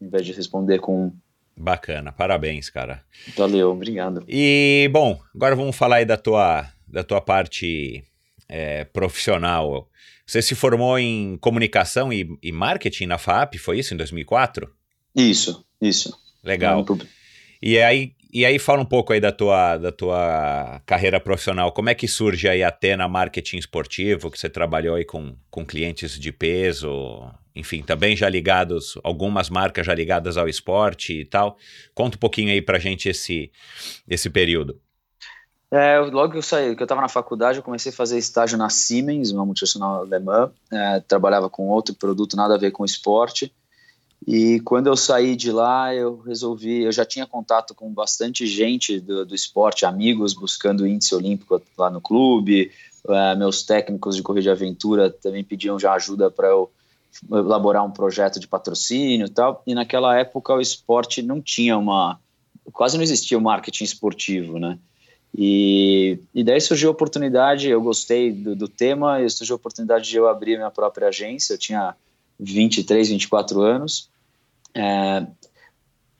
Ao 0.00 0.06
invés 0.06 0.24
de 0.24 0.32
responder 0.32 0.78
com 0.78 1.12
Bacana, 1.60 2.12
parabéns, 2.12 2.70
cara. 2.70 3.02
Valeu, 3.36 3.72
obrigado. 3.72 4.24
E, 4.28 4.88
bom, 4.92 5.20
agora 5.34 5.56
vamos 5.56 5.74
falar 5.74 5.96
aí 5.96 6.04
da 6.04 6.16
tua, 6.16 6.64
da 6.86 7.02
tua 7.02 7.20
parte 7.20 8.04
é, 8.48 8.84
profissional. 8.84 9.90
Você 10.24 10.40
se 10.40 10.54
formou 10.54 10.96
em 11.00 11.36
comunicação 11.38 12.12
e, 12.12 12.28
e, 12.40 12.52
marketing 12.52 13.06
na 13.06 13.18
FAP, 13.18 13.56
foi 13.58 13.80
isso, 13.80 13.92
em 13.92 13.96
2004? 13.96 14.72
Isso, 15.16 15.64
isso. 15.82 16.16
Legal. 16.44 16.86
E 17.60 17.76
aí, 17.80 18.12
e 18.32 18.44
aí 18.44 18.58
fala 18.58 18.82
um 18.82 18.84
pouco 18.84 19.12
aí 19.12 19.20
da 19.20 19.32
tua, 19.32 19.76
da 19.78 19.90
tua 19.90 20.82
carreira 20.84 21.18
profissional. 21.18 21.72
Como 21.72 21.88
é 21.88 21.94
que 21.94 22.06
surge 22.06 22.48
aí 22.48 22.62
a 22.62 22.68
Atena 22.68 23.08
Marketing 23.08 23.56
Esportivo, 23.56 24.30
que 24.30 24.38
você 24.38 24.48
trabalhou 24.48 24.96
aí 24.96 25.04
com, 25.04 25.34
com 25.50 25.64
clientes 25.64 26.18
de 26.18 26.30
peso, 26.30 27.30
enfim, 27.56 27.82
também 27.82 28.14
já 28.14 28.28
ligados, 28.28 28.98
algumas 29.02 29.48
marcas 29.48 29.86
já 29.86 29.94
ligadas 29.94 30.36
ao 30.36 30.48
esporte 30.48 31.20
e 31.20 31.24
tal. 31.24 31.56
Conta 31.94 32.16
um 32.16 32.20
pouquinho 32.20 32.50
aí 32.50 32.60
pra 32.60 32.78
gente 32.78 33.08
esse, 33.08 33.50
esse 34.06 34.28
período. 34.28 34.80
É, 35.70 35.98
logo 35.98 36.32
que 36.32 36.38
eu 36.38 36.42
saí, 36.42 36.74
que 36.74 36.82
eu 36.82 36.86
estava 36.86 37.00
na 37.00 37.08
faculdade, 37.08 37.58
eu 37.58 37.62
comecei 37.62 37.92
a 37.92 37.94
fazer 37.94 38.16
estágio 38.16 38.56
na 38.56 38.70
Siemens, 38.70 39.30
uma 39.32 39.44
multinacional 39.44 40.02
alemã. 40.02 40.50
É, 40.72 41.00
trabalhava 41.00 41.50
com 41.50 41.68
outro 41.68 41.94
produto, 41.94 42.36
nada 42.36 42.54
a 42.54 42.58
ver 42.58 42.70
com 42.70 42.84
esporte. 42.84 43.52
E 44.26 44.60
quando 44.60 44.88
eu 44.88 44.96
saí 44.96 45.36
de 45.36 45.50
lá, 45.50 45.94
eu 45.94 46.20
resolvi. 46.20 46.82
Eu 46.82 46.92
já 46.92 47.04
tinha 47.04 47.26
contato 47.26 47.74
com 47.74 47.92
bastante 47.92 48.46
gente 48.46 49.00
do, 49.00 49.24
do 49.24 49.34
esporte, 49.34 49.86
amigos 49.86 50.34
buscando 50.34 50.86
índice 50.86 51.14
olímpico 51.14 51.60
lá 51.76 51.88
no 51.90 52.00
clube. 52.00 52.70
É, 53.08 53.34
meus 53.36 53.62
técnicos 53.62 54.16
de 54.16 54.22
corrida 54.22 54.42
de 54.42 54.50
aventura 54.50 55.10
também 55.10 55.44
pediam 55.44 55.78
já 55.78 55.94
ajuda 55.94 56.30
para 56.30 56.48
eu 56.48 56.70
elaborar 57.30 57.84
um 57.84 57.90
projeto 57.90 58.38
de 58.38 58.46
patrocínio 58.46 59.26
e 59.26 59.30
tal. 59.30 59.62
E 59.66 59.74
naquela 59.74 60.18
época 60.18 60.54
o 60.54 60.60
esporte 60.60 61.22
não 61.22 61.40
tinha 61.40 61.78
uma. 61.78 62.18
quase 62.72 62.96
não 62.96 63.04
existia 63.04 63.38
o 63.38 63.42
marketing 63.42 63.84
esportivo, 63.84 64.58
né? 64.58 64.78
E, 65.36 66.18
e 66.34 66.42
daí 66.42 66.60
surgiu 66.60 66.88
a 66.88 66.92
oportunidade, 66.92 67.68
eu 67.68 67.80
gostei 67.80 68.32
do, 68.32 68.56
do 68.56 68.66
tema, 68.66 69.26
surgiu 69.28 69.54
a 69.54 69.56
oportunidade 69.56 70.08
de 70.08 70.16
eu 70.16 70.26
abrir 70.26 70.56
minha 70.56 70.70
própria 70.70 71.08
agência. 71.08 71.54
Eu 71.54 71.58
tinha 71.58 71.94
23, 72.38 73.08
24 73.08 73.60
anos. 73.60 74.10
É, 74.74 75.26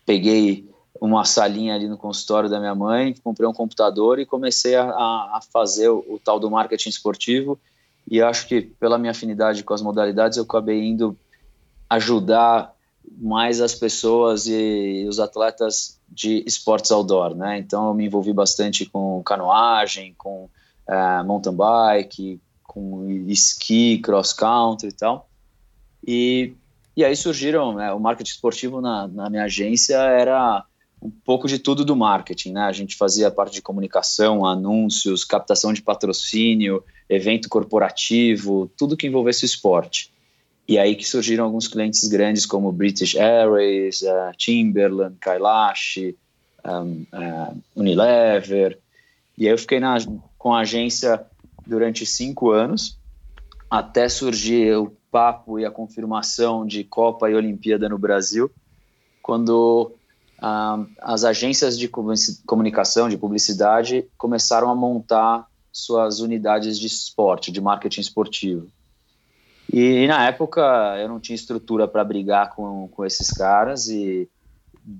peguei 0.04 0.68
uma 1.00 1.24
salinha 1.24 1.74
ali 1.74 1.86
no 1.86 1.96
consultório 1.96 2.50
da 2.50 2.58
minha 2.58 2.74
mãe, 2.74 3.14
comprei 3.22 3.48
um 3.48 3.52
computador 3.52 4.18
e 4.18 4.26
comecei 4.26 4.74
a, 4.74 4.84
a 4.84 5.40
fazer 5.52 5.88
o, 5.88 5.98
o 6.08 6.20
tal 6.22 6.40
do 6.40 6.50
marketing 6.50 6.88
esportivo 6.88 7.58
e 8.10 8.22
acho 8.22 8.48
que 8.48 8.62
pela 8.62 8.98
minha 8.98 9.10
afinidade 9.10 9.62
com 9.62 9.74
as 9.74 9.82
modalidades 9.82 10.38
eu 10.38 10.44
acabei 10.44 10.82
indo 10.82 11.16
ajudar 11.90 12.74
mais 13.16 13.60
as 13.60 13.74
pessoas 13.74 14.46
e 14.46 15.06
os 15.08 15.20
atletas 15.20 15.98
de 16.08 16.42
esportes 16.46 16.90
outdoor, 16.90 17.34
né? 17.34 17.58
Então 17.58 17.88
eu 17.88 17.94
me 17.94 18.06
envolvi 18.06 18.32
bastante 18.32 18.86
com 18.86 19.22
canoagem, 19.22 20.14
com 20.16 20.44
uh, 20.88 21.24
mountain 21.24 21.54
bike, 21.54 22.40
com 22.62 23.08
esqui, 23.26 23.98
cross 23.98 24.32
country 24.32 24.88
e 24.88 24.92
tal. 24.92 25.27
E, 26.10 26.54
e 26.96 27.04
aí 27.04 27.14
surgiram, 27.14 27.74
né, 27.74 27.92
o 27.92 28.00
marketing 28.00 28.30
esportivo 28.30 28.80
na, 28.80 29.06
na 29.06 29.28
minha 29.28 29.44
agência 29.44 29.98
era 29.98 30.64
um 31.02 31.10
pouco 31.10 31.46
de 31.46 31.58
tudo 31.58 31.84
do 31.84 31.94
marketing, 31.94 32.52
né? 32.52 32.62
A 32.62 32.72
gente 32.72 32.96
fazia 32.96 33.30
parte 33.30 33.52
de 33.52 33.62
comunicação, 33.62 34.46
anúncios, 34.46 35.22
captação 35.22 35.70
de 35.70 35.82
patrocínio, 35.82 36.82
evento 37.10 37.46
corporativo, 37.50 38.72
tudo 38.74 38.96
que 38.96 39.06
envolvesse 39.06 39.44
esporte. 39.44 40.10
E 40.66 40.78
aí 40.78 40.96
que 40.96 41.06
surgiram 41.06 41.44
alguns 41.44 41.68
clientes 41.68 42.08
grandes 42.08 42.46
como 42.46 42.72
British 42.72 43.14
Airways, 43.14 44.00
uh, 44.00 44.34
Timberland, 44.36 45.14
Kailash, 45.20 46.14
um, 46.64 47.06
uh, 47.12 47.62
Unilever. 47.76 48.78
E 49.36 49.46
aí 49.46 49.52
eu 49.52 49.58
fiquei 49.58 49.78
na, 49.78 49.98
com 50.38 50.54
a 50.54 50.60
agência 50.60 51.22
durante 51.66 52.06
cinco 52.06 52.50
anos, 52.50 52.98
até 53.70 54.08
surgir 54.08 54.74
o 54.74 54.97
papo 55.10 55.58
e 55.58 55.64
a 55.64 55.70
confirmação 55.70 56.66
de 56.66 56.84
Copa 56.84 57.30
e 57.30 57.34
Olimpíada 57.34 57.88
no 57.88 57.98
Brasil, 57.98 58.50
quando 59.22 59.92
uh, 60.38 60.86
as 61.00 61.24
agências 61.24 61.78
de 61.78 61.88
comunicação, 62.46 63.08
de 63.08 63.16
publicidade, 63.16 64.06
começaram 64.16 64.70
a 64.70 64.74
montar 64.74 65.46
suas 65.72 66.20
unidades 66.20 66.78
de 66.78 66.86
esporte, 66.86 67.52
de 67.52 67.60
marketing 67.60 68.00
esportivo. 68.00 68.66
E, 69.72 70.04
e 70.04 70.06
na 70.06 70.26
época 70.26 70.60
eu 70.98 71.08
não 71.08 71.20
tinha 71.20 71.36
estrutura 71.36 71.86
para 71.86 72.04
brigar 72.04 72.54
com, 72.54 72.88
com 72.88 73.04
esses 73.04 73.30
caras 73.30 73.88
e 73.88 74.28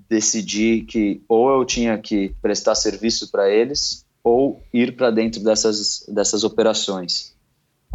decidi 0.07 0.81
que 0.81 1.23
ou 1.27 1.49
eu 1.49 1.65
tinha 1.65 1.97
que 1.97 2.35
prestar 2.41 2.75
serviço 2.75 3.31
para 3.31 3.49
eles 3.49 4.05
ou 4.23 4.61
ir 4.71 4.95
para 4.95 5.09
dentro 5.09 5.43
dessas, 5.43 6.05
dessas 6.07 6.43
operações. 6.43 7.35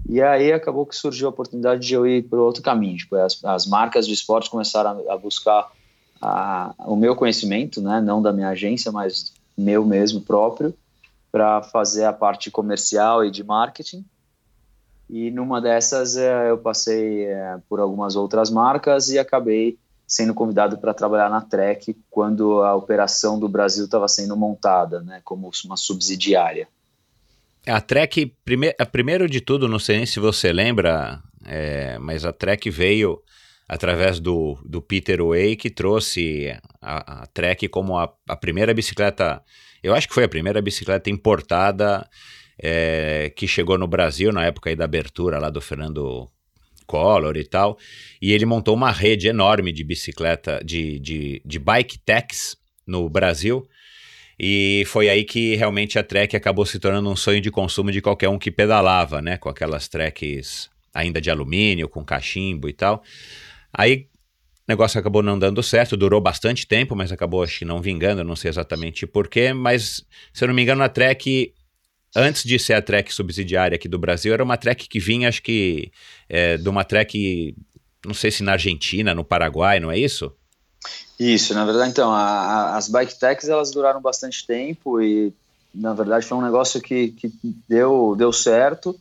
E 0.09 0.21
aí 0.21 0.53
acabou 0.53 0.85
que 0.85 0.95
surgiu 0.95 1.29
a 1.29 1.31
oportunidade 1.31 1.87
de 1.87 1.95
eu 1.95 2.07
ir 2.07 2.25
para 2.25 2.39
outro 2.39 2.63
caminho. 2.63 2.97
Tipo, 2.97 3.17
as, 3.17 3.43
as 3.45 3.67
marcas 3.67 4.07
de 4.07 4.13
esporte 4.13 4.51
começaram 4.51 5.05
a, 5.09 5.15
a 5.15 5.17
buscar 5.17 5.71
a, 6.21 6.75
o 6.79 6.97
meu 6.97 7.17
conhecimento, 7.17 7.81
né, 7.81 8.01
não 8.01 8.21
da 8.21 8.33
minha 8.33 8.49
agência, 8.49 8.93
mas 8.93 9.33
meu 9.57 9.85
mesmo 9.85 10.21
próprio, 10.21 10.75
para 11.33 11.63
fazer 11.63 12.05
a 12.05 12.13
parte 12.13 12.51
comercial 12.51 13.25
e 13.25 13.31
de 13.31 13.43
marketing. 13.43 14.05
E 15.09 15.31
numa 15.31 15.61
dessas 15.61 16.17
é, 16.17 16.51
eu 16.51 16.59
passei 16.59 17.25
é, 17.25 17.59
por 17.69 17.81
algumas 17.81 18.17
outras 18.17 18.51
marcas 18.51 19.11
e 19.11 19.19
acabei 19.19 19.79
sendo 20.07 20.35
convidado 20.35 20.79
para 20.79 20.95
trabalhar 20.95 21.31
na 21.31 21.41
Trek 21.41 21.97
quando 22.11 22.63
a 22.63 22.75
operação 22.75 23.39
do 23.39 23.49
Brasil 23.49 23.87
estava 23.87 24.07
sendo 24.07 24.37
montada, 24.37 25.01
né, 25.01 25.21
como 25.25 25.51
uma 25.65 25.77
subsidiária. 25.77 26.69
A 27.67 27.81
Trek, 27.81 28.27
prime 28.45 28.75
primeiro 28.93 29.29
de 29.29 29.41
tudo, 29.41 29.67
não 29.69 29.79
sei 29.79 29.97
nem 29.97 30.07
se 30.07 30.21
você 30.21 30.53
lembra, 30.53 31.23
é, 31.47 31.99
mas 31.99 32.25
a 32.25 32.33
Trek 32.33 32.69
veio 32.69 33.23
através 33.67 34.21
do, 34.21 34.59
do 34.65 34.83
Peter 34.83 35.25
Way, 35.25 35.57
que 35.57 35.71
trouxe 35.71 36.55
a, 36.81 37.23
a 37.23 37.27
Trek 37.27 37.67
como 37.69 37.97
a, 37.97 38.13
a 38.29 38.37
primeira 38.37 38.75
bicicleta, 38.75 39.43
eu 39.83 39.95
acho 39.95 40.07
que 40.07 40.15
foi 40.15 40.25
a 40.25 40.29
primeira 40.29 40.61
bicicleta 40.61 41.09
importada 41.09 42.07
é, 42.63 43.33
que 43.35 43.49
chegou 43.49 43.79
no 43.79 43.89
Brasil 43.89 44.31
na 44.31 44.45
época 44.45 44.75
da 44.77 44.85
abertura 44.85 45.39
lá 45.39 45.49
do 45.49 45.63
Fernando 45.63 46.31
Collor 46.87 47.37
e 47.37 47.45
tal, 47.45 47.79
e 48.21 48.33
ele 48.33 48.45
montou 48.45 48.75
uma 48.75 48.91
rede 48.91 49.29
enorme 49.29 49.73
de 49.73 49.83
bicicleta, 49.83 50.61
de, 50.63 50.99
de, 50.99 51.43
de 51.45 51.59
bike 51.59 51.99
techs 52.01 52.57
no 52.87 53.09
Brasil, 53.09 53.67
e 54.39 54.85
foi 54.87 55.09
aí 55.09 55.25
que 55.25 55.55
realmente 55.57 55.99
a 55.99 56.03
Trek 56.03 56.37
acabou 56.37 56.67
se 56.67 56.79
tornando 56.79 57.09
um 57.09 57.17
sonho 57.17 57.41
de 57.41 57.51
consumo 57.51 57.91
de 57.91 58.01
qualquer 58.01 58.29
um 58.29 58.39
que 58.39 58.51
pedalava, 58.51 59.23
né, 59.23 59.37
com 59.37 59.49
aquelas 59.49 59.89
treks 59.89 60.71
ainda 60.93 61.21
de 61.21 61.31
alumínio, 61.31 61.89
com 61.89 62.05
cachimbo 62.05 62.69
e 62.69 62.73
tal. 62.73 63.03
Aí 63.73 64.07
o 64.67 64.69
negócio 64.69 64.99
acabou 64.99 65.23
não 65.23 65.39
dando 65.39 65.63
certo, 65.63 65.97
durou 65.97 66.21
bastante 66.21 66.67
tempo, 66.67 66.97
mas 66.97 67.13
acabou 67.13 67.43
acho 67.43 67.59
que 67.59 67.65
não 67.65 67.83
vingando, 67.83 68.25
não 68.25 68.37
sei 68.37 68.49
exatamente 68.49 69.07
porquê, 69.07 69.53
mas 69.53 70.05
se 70.33 70.45
eu 70.45 70.49
não 70.49 70.55
me 70.55 70.63
engano 70.63 70.83
a 70.83 70.89
Trek 70.89 71.53
antes 72.15 72.45
de 72.45 72.59
ser 72.59 72.75
a 72.75 72.83
track 72.83 73.13
subsidiária 73.13 73.75
aqui 73.75 73.89
do 73.89 73.99
Brasil, 73.99 74.33
era 74.33 74.45
uma 74.45 74.57
track 74.57 74.89
que 74.89 75.01
vinha, 75.01 75.29
acho 75.29 75.43
que, 75.43 75.91
é, 76.29 76.57
de 76.57 76.69
uma 76.69 76.85
track, 76.85 77.57
não 78.07 78.15
sei 78.15 78.31
se 78.31 78.43
na 78.43 78.53
Argentina, 78.53 79.15
no 79.15 79.25
Paraguai, 79.25 79.81
não 79.81 79.91
é 79.91 79.99
isso? 79.99 80.33
Isso, 81.19 81.55
na 81.55 81.65
verdade, 81.65 81.91
então, 81.91 82.11
a, 82.11 82.23
a, 82.23 82.77
as 82.77 82.89
bike 82.89 83.19
techs, 83.19 83.49
elas 83.49 83.71
duraram 83.71 84.01
bastante 84.01 84.47
tempo 84.47 85.01
e, 85.01 85.33
na 85.75 85.95
verdade, 85.95 86.27
foi 86.27 86.37
um 86.37 86.43
negócio 86.43 86.81
que, 86.81 87.09
que 87.09 87.33
deu, 87.69 88.15
deu 88.17 88.33
certo, 88.33 88.99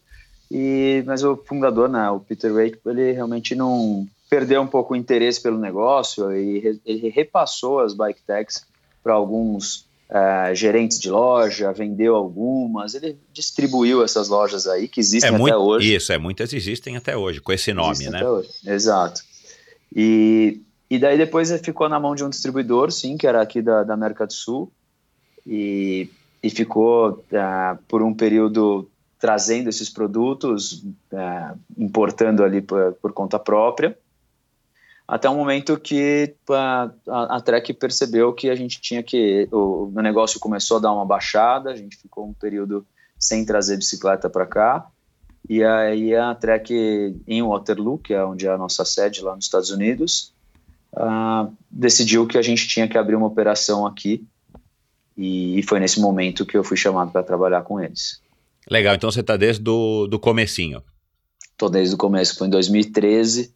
e, 0.52 1.04
mas 1.08 1.24
o 1.24 1.36
fundador, 1.36 1.90
né, 1.90 2.10
o 2.12 2.20
Peter 2.20 2.54
Wake, 2.54 2.78
ele 2.86 3.12
realmente 3.12 3.56
não 3.56 4.08
perdeu 4.30 4.62
um 4.62 4.68
pouco 4.68 4.94
o 4.94 4.98
interesse 4.98 5.42
pelo 5.42 5.58
negócio 5.58 6.32
e 6.36 6.80
ele 6.86 7.10
repassou 7.10 7.80
as 7.80 7.94
bike 7.94 8.22
techs 8.26 8.64
para 9.04 9.14
alguns 9.14 9.86
uh, 10.10 10.54
gerentes 10.54 11.00
de 11.00 11.10
loja, 11.10 11.72
vendeu 11.74 12.16
algumas, 12.16 12.94
ele 12.94 13.18
distribuiu 13.32 14.04
essas 14.04 14.30
lojas 14.30 14.68
aí 14.68 14.88
que 14.88 15.00
existem 15.00 15.32
é 15.32 15.34
até 15.34 15.42
muito, 15.42 15.58
hoje. 15.58 15.96
Isso, 15.96 16.14
é, 16.14 16.18
muitas 16.18 16.54
existem 16.54 16.96
até 16.96 17.18
hoje, 17.18 17.42
com 17.42 17.52
esse 17.52 17.74
nome, 17.74 17.92
existem 17.92 18.12
né? 18.12 18.22
Exato. 18.66 19.22
E, 19.96 20.62
e 20.96 21.00
daí 21.00 21.18
depois 21.18 21.52
ficou 21.62 21.88
na 21.90 22.00
mão 22.00 22.16
de 22.16 22.24
um 22.24 22.30
distribuidor, 22.30 22.92
sim, 22.92 23.18
que 23.18 23.26
era 23.26 23.42
aqui 23.42 23.62
da, 23.62 23.84
da 23.84 23.94
América 23.94 24.28
do 24.28 24.34
Sul, 24.34 24.72
e, 25.46 26.10
e 26.42 26.50
ficou 26.50 27.12
uh, 27.32 27.78
por 27.88 28.02
um 28.02 28.14
período 28.14 28.90
trazendo 29.20 29.70
esses 29.70 29.90
produtos, 29.90 30.84
uh, 31.12 31.58
importando 31.78 32.44
ali 32.44 32.62
por, 32.62 32.94
por 33.02 33.14
conta 33.14 33.40
própria 33.40 33.98
até 35.08 35.30
um 35.30 35.36
momento 35.36 35.78
que 35.78 36.34
a, 36.50 36.90
a, 37.08 37.38
a, 37.38 37.42
Trek 37.42 37.74
percebeu 37.74 38.34
que 38.34 38.50
a 38.50 38.56
gente 38.56 38.80
tinha 38.80 39.04
que 39.04 39.48
o, 39.52 39.92
o 39.94 40.02
negócio 40.02 40.40
começou 40.40 40.78
a 40.78 40.80
dar 40.80 40.94
uma 40.94 41.06
baixada, 41.06 41.72
a 41.72 41.76
gente 41.76 41.98
ficou 41.98 42.26
um 42.26 42.34
período 42.34 42.86
sem 43.20 43.46
trazer 43.46 43.78
bicicleta 43.78 44.30
para 44.30 44.46
cá 44.46 44.88
e 45.48 45.64
aí 45.64 46.16
a 46.16 46.34
Trek 46.34 47.22
em 47.28 47.44
Waterloo, 47.44 47.98
que 47.98 48.14
é 48.14 48.24
onde 48.24 48.48
é 48.48 48.52
a 48.52 48.58
nossa 48.58 48.86
sede 48.86 49.22
lá 49.22 49.36
nos 49.36 49.46
Estados 49.46 49.72
Unidos, 49.72 50.33
uh, 50.94 51.52
decidiu 51.70 52.26
que 52.28 52.38
a 52.38 52.42
gente 52.42 52.68
tinha 52.68 52.88
que 52.88 52.98
abrir 52.98 53.16
uma 53.16 53.28
operação 53.28 53.86
aqui 53.86 54.26
e, 55.18 55.62
foi 55.64 55.80
nesse 55.80 56.00
momento 56.00 56.46
que 56.46 56.58
eu 56.58 56.64
fui 56.64 56.76
chamado 56.76 57.12
para 57.12 57.22
trabalhar 57.22 57.62
com 57.62 57.80
eles. 57.80 58.22
Legal, 58.70 58.96
então 58.96 59.12
você 59.12 59.20
está 59.20 59.38
desde 59.38 59.62
do, 59.62 60.08
do 60.08 60.18
comecinho. 60.20 60.82
Estou 61.52 61.70
desde 61.70 61.94
o 61.94 61.98
começo, 61.98 62.36
foi 62.38 62.48
em 62.48 62.50
2013 62.50 63.54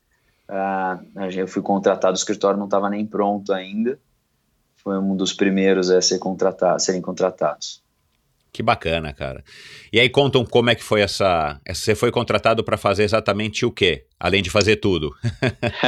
Uh, 0.47 1.19
eu 1.35 1.47
fui 1.47 1.61
contratado, 1.61 2.13
o 2.13 2.17
escritório 2.17 2.57
não 2.57 2.65
estava 2.65 2.89
nem 2.89 3.05
pronto 3.05 3.51
ainda. 3.51 3.99
Foi 4.77 4.97
um 4.97 5.15
dos 5.15 5.33
primeiros 5.33 5.89
a 5.89 6.01
ser 6.01 6.19
contratado, 6.19 6.81
serem 6.81 7.01
contratados. 7.01 7.81
Que 8.57 8.63
bacana, 8.63 9.13
cara. 9.13 9.43
E 9.93 9.99
aí 9.99 10.09
contam 10.09 10.43
como 10.43 10.71
é 10.71 10.73
que 10.73 10.81
foi 10.83 11.01
essa. 11.01 11.61
Você 11.71 11.93
foi 11.93 12.09
contratado 12.09 12.63
para 12.63 12.75
fazer 12.75 13.03
exatamente 13.03 13.63
o 13.67 13.71
quê? 13.71 14.05
Além 14.19 14.41
de 14.41 14.49
fazer 14.49 14.77
tudo. 14.77 15.15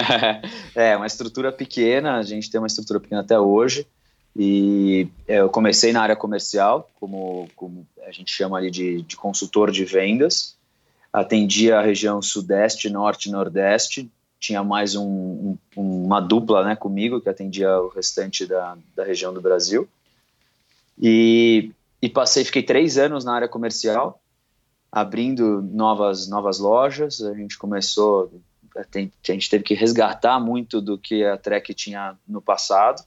é, 0.76 0.96
uma 0.96 1.08
estrutura 1.08 1.52
pequena, 1.52 2.18
a 2.18 2.22
gente 2.22 2.48
tem 2.48 2.62
uma 2.62 2.68
estrutura 2.68 3.00
pequena 3.00 3.22
até 3.22 3.40
hoje. 3.40 3.88
E 4.38 5.08
eu 5.28 5.50
comecei 5.50 5.92
na 5.92 6.04
área 6.04 6.16
comercial, 6.16 6.88
como, 7.00 7.50
como 7.56 7.88
a 8.06 8.12
gente 8.12 8.32
chama 8.32 8.60
ali 8.60 8.70
de, 8.70 9.02
de 9.02 9.16
consultor 9.18 9.72
de 9.72 9.84
vendas. 9.84 10.56
Atendia 11.12 11.80
a 11.80 11.82
região 11.82 12.22
sudeste, 12.22 12.88
norte 12.88 13.30
e 13.30 13.32
nordeste 13.32 14.08
tinha 14.40 14.64
mais 14.64 14.96
um, 14.96 15.58
um, 15.76 16.06
uma 16.06 16.20
dupla 16.20 16.64
né, 16.64 16.76
comigo, 16.76 17.20
que 17.20 17.30
atendia 17.30 17.80
o 17.80 17.90
restante 17.90 18.46
da, 18.46 18.78
da 18.96 19.04
região 19.04 19.34
do 19.34 19.42
Brasil. 19.42 19.90
E, 21.02 21.72
e 22.02 22.10
passei, 22.10 22.46
fiquei 22.46 22.64
três 22.64 22.98
anos 22.98 23.26
na 23.26 23.34
área 23.34 23.48
comercial, 23.48 24.22
abrindo 24.92 25.62
novas, 25.62 26.28
novas 26.28 26.60
lojas. 26.60 27.22
A 27.22 27.34
gente 27.34 27.58
começou, 27.58 28.32
a, 28.76 28.82
a 28.82 29.32
gente 29.32 29.50
teve 29.50 29.64
que 29.64 29.74
resgatar 29.74 30.40
muito 30.40 30.82
do 30.82 30.98
que 30.98 31.24
a 31.26 31.38
Trek 31.38 31.74
tinha 31.74 32.18
no 32.28 32.42
passado. 32.42 33.04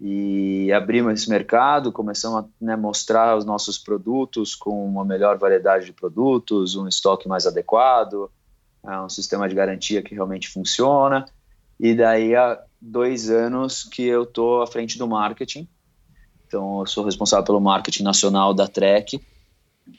E 0.00 0.72
abrimos 0.72 1.14
esse 1.14 1.30
mercado, 1.30 1.90
começamos 1.90 2.44
a 2.44 2.48
né, 2.60 2.76
mostrar 2.76 3.36
os 3.36 3.44
nossos 3.44 3.78
produtos 3.78 4.54
com 4.54 4.86
uma 4.86 5.04
melhor 5.04 5.38
variedade 5.38 5.86
de 5.86 5.92
produtos, 5.92 6.76
um 6.76 6.86
estoque 6.86 7.26
mais 7.26 7.46
adequado, 7.46 8.30
é 8.86 9.00
um 9.00 9.08
sistema 9.08 9.48
de 9.48 9.56
garantia 9.56 10.02
que 10.02 10.14
realmente 10.14 10.48
funciona. 10.48 11.24
E 11.80 11.94
daí 11.94 12.34
há 12.34 12.60
dois 12.80 13.28
anos 13.28 13.82
que 13.84 14.04
eu 14.04 14.22
estou 14.22 14.62
à 14.62 14.66
frente 14.66 14.96
do 14.96 15.08
marketing. 15.08 15.68
Então, 16.48 16.80
eu 16.80 16.86
sou 16.86 17.04
responsável 17.04 17.44
pelo 17.44 17.60
marketing 17.60 18.02
nacional 18.02 18.54
da 18.54 18.66
Trek. 18.66 19.20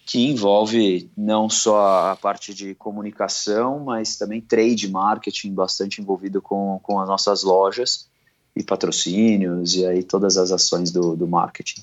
que 0.05 0.27
envolve 0.27 1.09
não 1.15 1.49
só 1.49 2.11
a 2.11 2.15
parte 2.15 2.53
de 2.53 2.75
comunicação, 2.75 3.79
mas 3.79 4.17
também 4.17 4.41
trade 4.41 4.87
marketing, 4.89 5.53
bastante 5.53 6.01
envolvido 6.01 6.41
com, 6.41 6.79
com 6.83 6.99
as 6.99 7.07
nossas 7.07 7.43
lojas 7.43 8.09
e 8.55 8.63
patrocínios 8.63 9.75
e 9.75 9.85
aí 9.85 10.03
todas 10.03 10.37
as 10.37 10.51
ações 10.51 10.91
do, 10.91 11.15
do 11.15 11.27
marketing. 11.27 11.81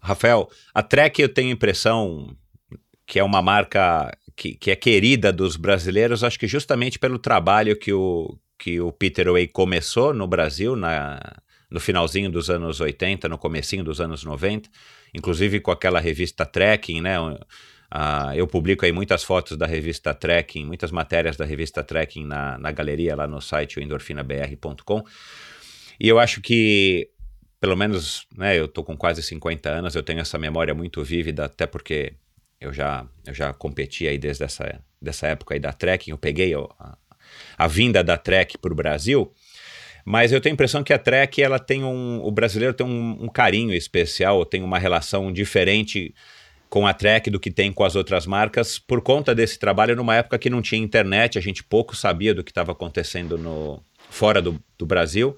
Rafael, 0.00 0.48
a 0.72 0.82
Trek 0.82 1.20
eu 1.20 1.32
tenho 1.32 1.48
a 1.50 1.52
impressão 1.52 2.34
que 3.06 3.18
é 3.18 3.24
uma 3.24 3.42
marca 3.42 4.16
que, 4.36 4.54
que 4.54 4.70
é 4.70 4.76
querida 4.76 5.32
dos 5.32 5.56
brasileiros, 5.56 6.24
acho 6.24 6.38
que 6.38 6.46
justamente 6.46 6.98
pelo 6.98 7.18
trabalho 7.18 7.78
que 7.78 7.92
o, 7.92 8.38
que 8.58 8.80
o 8.80 8.92
Peter 8.92 9.30
Way 9.30 9.48
começou 9.48 10.14
no 10.14 10.26
Brasil, 10.26 10.74
na, 10.76 11.20
no 11.70 11.78
finalzinho 11.78 12.30
dos 12.30 12.50
anos 12.50 12.80
80, 12.80 13.28
no 13.28 13.38
comecinho 13.38 13.84
dos 13.84 14.00
anos 14.00 14.24
90, 14.24 14.68
inclusive 15.14 15.60
com 15.60 15.70
aquela 15.70 16.00
revista 16.00 16.44
Trekking, 16.44 17.00
né? 17.00 17.18
Uh, 17.20 18.32
eu 18.36 18.46
publico 18.46 18.84
aí 18.84 18.92
muitas 18.92 19.24
fotos 19.24 19.56
da 19.56 19.66
revista 19.66 20.14
Trekking, 20.14 20.64
muitas 20.64 20.92
matérias 20.92 21.36
da 21.36 21.44
revista 21.44 21.82
Trekking 21.82 22.24
na, 22.24 22.56
na 22.58 22.70
galeria 22.70 23.16
lá 23.16 23.26
no 23.26 23.40
site 23.40 23.80
endorfinabr.com. 23.80 25.02
E 25.98 26.08
eu 26.08 26.18
acho 26.18 26.40
que, 26.40 27.10
pelo 27.60 27.76
menos, 27.76 28.26
né, 28.36 28.58
eu 28.58 28.68
tô 28.68 28.84
com 28.84 28.96
quase 28.96 29.22
50 29.22 29.68
anos, 29.68 29.94
eu 29.94 30.02
tenho 30.02 30.20
essa 30.20 30.38
memória 30.38 30.72
muito 30.72 31.02
vívida, 31.02 31.46
até 31.46 31.66
porque 31.66 32.14
eu 32.60 32.72
já, 32.72 33.06
eu 33.26 33.34
já 33.34 33.52
competi 33.52 34.06
aí 34.06 34.18
desde 34.18 34.44
essa, 34.44 34.80
dessa 35.02 35.26
época 35.26 35.54
aí 35.54 35.60
da 35.60 35.72
Trekking, 35.72 36.12
eu 36.12 36.18
peguei 36.18 36.54
a, 36.54 36.96
a 37.56 37.66
vinda 37.66 38.02
da 38.02 38.16
Trek 38.16 38.56
para 38.58 38.72
o 38.72 38.76
Brasil, 38.76 39.32
mas 40.04 40.32
eu 40.32 40.40
tenho 40.40 40.52
a 40.52 40.54
impressão 40.54 40.82
que 40.82 40.92
a 40.92 40.98
Trek, 40.98 41.42
ela 41.42 41.58
tem 41.58 41.84
um, 41.84 42.20
o 42.22 42.30
brasileiro 42.30 42.74
tem 42.74 42.86
um, 42.86 43.24
um 43.24 43.28
carinho 43.28 43.74
especial, 43.74 44.44
tem 44.44 44.62
uma 44.62 44.78
relação 44.78 45.32
diferente 45.32 46.14
com 46.68 46.86
a 46.86 46.94
Trek 46.94 47.28
do 47.30 47.40
que 47.40 47.50
tem 47.50 47.72
com 47.72 47.84
as 47.84 47.96
outras 47.96 48.26
marcas, 48.26 48.78
por 48.78 49.02
conta 49.02 49.34
desse 49.34 49.58
trabalho 49.58 49.96
numa 49.96 50.14
época 50.14 50.38
que 50.38 50.48
não 50.48 50.62
tinha 50.62 50.80
internet, 50.80 51.36
a 51.36 51.42
gente 51.42 51.64
pouco 51.64 51.96
sabia 51.96 52.32
do 52.32 52.44
que 52.44 52.52
estava 52.52 52.72
acontecendo 52.72 53.36
no, 53.36 53.82
fora 54.08 54.40
do, 54.40 54.62
do 54.78 54.86
Brasil, 54.86 55.36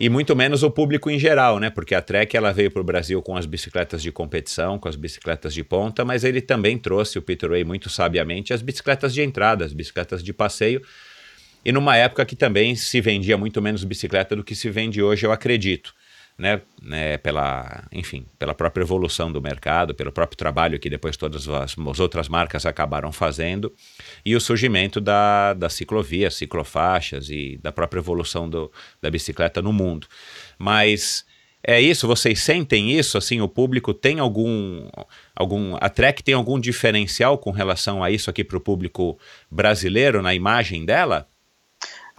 e 0.00 0.08
muito 0.08 0.34
menos 0.34 0.62
o 0.62 0.70
público 0.70 1.10
em 1.10 1.18
geral, 1.18 1.58
né? 1.58 1.68
Porque 1.68 1.94
a 1.94 2.00
Trek 2.00 2.34
ela 2.34 2.52
veio 2.52 2.70
para 2.70 2.80
o 2.80 2.84
Brasil 2.84 3.20
com 3.20 3.36
as 3.36 3.44
bicicletas 3.44 4.00
de 4.00 4.10
competição, 4.10 4.78
com 4.78 4.88
as 4.88 4.96
bicicletas 4.96 5.52
de 5.52 5.62
ponta, 5.62 6.06
mas 6.06 6.24
ele 6.24 6.40
também 6.40 6.78
trouxe, 6.78 7.18
o 7.18 7.22
Peter 7.22 7.50
Way 7.50 7.64
muito 7.64 7.90
sabiamente, 7.90 8.54
as 8.54 8.62
bicicletas 8.62 9.12
de 9.12 9.20
entrada, 9.20 9.62
as 9.62 9.74
bicicletas 9.74 10.22
de 10.22 10.32
passeio, 10.32 10.80
e 11.64 11.72
numa 11.72 11.96
época 11.96 12.24
que 12.24 12.36
também 12.36 12.74
se 12.74 13.00
vendia 13.00 13.36
muito 13.36 13.60
menos 13.60 13.84
bicicleta 13.84 14.34
do 14.34 14.44
que 14.44 14.54
se 14.54 14.70
vende 14.70 15.02
hoje, 15.02 15.26
eu 15.26 15.32
acredito 15.32 15.94
né, 16.40 16.62
né, 16.82 17.18
pela, 17.18 17.84
enfim, 17.92 18.24
pela 18.38 18.54
própria 18.54 18.82
evolução 18.82 19.30
do 19.30 19.42
mercado, 19.42 19.94
pelo 19.94 20.10
próprio 20.10 20.38
trabalho 20.38 20.78
que 20.80 20.88
depois 20.88 21.14
todas 21.14 21.46
as, 21.46 21.76
as 21.78 22.00
outras 22.00 22.30
marcas 22.30 22.64
acabaram 22.64 23.12
fazendo 23.12 23.70
e 24.24 24.34
o 24.34 24.40
surgimento 24.40 25.02
da, 25.02 25.52
da 25.52 25.68
ciclovia, 25.68 26.30
ciclofaixas 26.30 27.28
e 27.28 27.58
da 27.62 27.70
própria 27.70 28.00
evolução 28.00 28.48
do, 28.48 28.72
da 29.02 29.10
bicicleta 29.10 29.60
no 29.60 29.70
mundo. 29.70 30.06
Mas 30.58 31.26
é 31.62 31.78
isso, 31.78 32.06
vocês 32.06 32.40
sentem 32.40 32.90
isso? 32.90 33.18
Assim, 33.18 33.42
o 33.42 33.48
público 33.48 33.92
tem 33.92 34.18
algum, 34.18 34.88
algum, 35.36 35.76
a 35.78 35.90
Trek 35.90 36.22
tem 36.22 36.32
algum 36.32 36.58
diferencial 36.58 37.36
com 37.36 37.50
relação 37.50 38.02
a 38.02 38.10
isso 38.10 38.30
aqui 38.30 38.42
para 38.42 38.56
o 38.56 38.60
público 38.62 39.18
brasileiro 39.50 40.22
na 40.22 40.34
imagem 40.34 40.86
dela? 40.86 41.28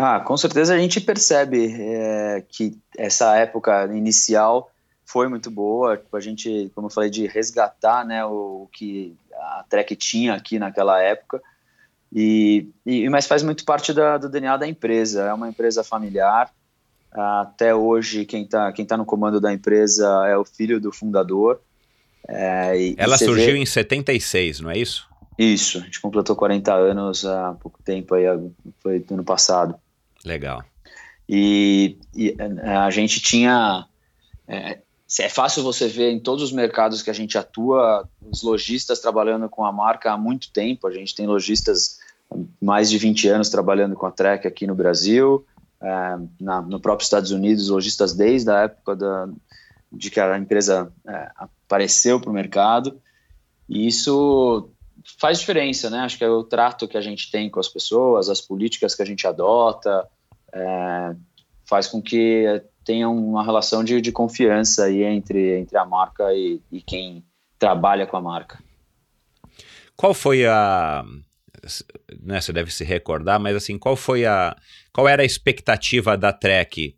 Ah, 0.03 0.19
com 0.19 0.35
certeza 0.35 0.73
a 0.73 0.79
gente 0.79 0.99
percebe 0.99 1.75
é, 1.79 2.43
que 2.49 2.75
essa 2.97 3.37
época 3.37 3.85
inicial 3.93 4.71
foi 5.05 5.27
muito 5.27 5.51
boa. 5.51 5.95
Tipo, 5.95 6.17
a 6.17 6.19
gente, 6.19 6.71
como 6.73 6.87
eu 6.87 6.91
falei, 6.91 7.11
de 7.11 7.27
resgatar 7.27 8.03
né, 8.03 8.25
o, 8.25 8.63
o 8.63 8.69
que 8.73 9.15
a 9.31 9.63
Trek 9.69 9.95
tinha 9.95 10.33
aqui 10.33 10.57
naquela 10.57 10.99
época. 10.99 11.39
E, 12.11 12.67
e 12.83 13.07
mas 13.09 13.27
faz 13.27 13.43
muito 13.43 13.63
parte 13.63 13.93
da, 13.93 14.17
do 14.17 14.27
DNA 14.27 14.57
da 14.57 14.67
empresa. 14.67 15.21
É 15.21 15.33
uma 15.33 15.47
empresa 15.47 15.83
familiar. 15.83 16.51
Até 17.11 17.75
hoje, 17.75 18.25
quem 18.25 18.43
está 18.43 18.71
quem 18.71 18.85
tá 18.85 18.97
no 18.97 19.05
comando 19.05 19.39
da 19.39 19.53
empresa 19.53 20.25
é 20.27 20.35
o 20.35 20.43
filho 20.43 20.81
do 20.81 20.91
fundador. 20.91 21.61
É, 22.27 22.75
e, 22.75 22.95
Ela 22.97 23.17
e 23.17 23.19
surgiu 23.19 23.53
vê... 23.53 23.59
em 23.59 23.65
76, 23.67 24.61
não 24.61 24.71
é 24.71 24.79
isso? 24.79 25.07
Isso, 25.37 25.77
a 25.77 25.81
gente 25.81 26.01
completou 26.01 26.35
40 26.35 26.73
anos 26.73 27.23
há 27.23 27.53
pouco 27.53 27.81
tempo, 27.83 28.15
aí, 28.15 28.25
foi 28.81 29.05
ano 29.11 29.23
passado. 29.23 29.75
Legal. 30.25 30.63
E, 31.27 31.97
e 32.15 32.35
a 32.63 32.89
gente 32.89 33.21
tinha. 33.21 33.85
É, 34.47 34.79
é 35.19 35.29
fácil 35.29 35.63
você 35.63 35.87
ver 35.87 36.11
em 36.11 36.19
todos 36.19 36.43
os 36.43 36.51
mercados 36.51 37.01
que 37.01 37.09
a 37.09 37.13
gente 37.13 37.37
atua, 37.37 38.07
os 38.21 38.43
lojistas 38.43 38.99
trabalhando 38.99 39.49
com 39.49 39.65
a 39.65 39.71
marca 39.71 40.11
há 40.11 40.17
muito 40.17 40.51
tempo. 40.51 40.87
A 40.87 40.91
gente 40.91 41.15
tem 41.15 41.27
lojistas 41.27 41.99
mais 42.61 42.89
de 42.89 42.97
20 42.97 43.27
anos 43.27 43.49
trabalhando 43.49 43.95
com 43.95 44.05
a 44.05 44.11
Trek 44.11 44.47
aqui 44.47 44.65
no 44.65 44.75
Brasil, 44.75 45.45
é, 45.81 46.17
na, 46.39 46.61
no 46.61 46.79
próprio 46.79 47.03
Estados 47.03 47.31
Unidos, 47.31 47.69
lojistas 47.69 48.13
desde 48.13 48.49
a 48.49 48.61
época 48.61 48.95
da, 48.95 49.29
de 49.91 50.09
que 50.09 50.19
a 50.19 50.37
empresa 50.37 50.91
é, 51.05 51.31
apareceu 51.35 52.19
para 52.19 52.29
o 52.29 52.33
mercado. 52.33 53.01
E 53.67 53.87
isso 53.87 54.69
faz 55.19 55.39
diferença, 55.39 55.89
né? 55.89 55.99
Acho 55.99 56.17
que 56.17 56.23
é 56.23 56.29
o 56.29 56.43
trato 56.43 56.87
que 56.87 56.97
a 56.97 57.01
gente 57.01 57.31
tem 57.31 57.49
com 57.49 57.59
as 57.59 57.67
pessoas, 57.67 58.29
as 58.29 58.41
políticas 58.41 58.95
que 58.95 59.01
a 59.01 59.05
gente 59.05 59.25
adota, 59.25 60.07
é, 60.53 61.15
faz 61.65 61.87
com 61.87 62.01
que 62.01 62.61
tenha 62.83 63.07
uma 63.09 63.43
relação 63.43 63.83
de, 63.83 64.01
de 64.01 64.11
confiança 64.11 64.85
aí 64.85 65.03
entre, 65.03 65.59
entre 65.59 65.77
a 65.77 65.85
marca 65.85 66.33
e, 66.33 66.61
e 66.71 66.81
quem 66.81 67.23
trabalha 67.57 68.07
com 68.07 68.17
a 68.17 68.21
marca. 68.21 68.59
Qual 69.95 70.13
foi 70.13 70.45
a 70.45 71.05
né, 72.21 72.41
você 72.41 72.51
deve 72.51 72.71
se 72.73 72.83
recordar, 72.83 73.39
mas 73.39 73.55
assim, 73.55 73.77
qual 73.77 73.95
foi 73.95 74.25
a 74.25 74.55
qual 74.91 75.07
era 75.07 75.21
a 75.21 75.25
expectativa 75.25 76.17
da 76.17 76.33
Trek 76.33 76.95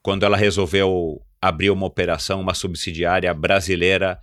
quando 0.00 0.24
ela 0.24 0.36
resolveu 0.36 1.20
abrir 1.42 1.70
uma 1.70 1.86
operação, 1.86 2.40
uma 2.40 2.54
subsidiária 2.54 3.32
brasileira 3.34 4.18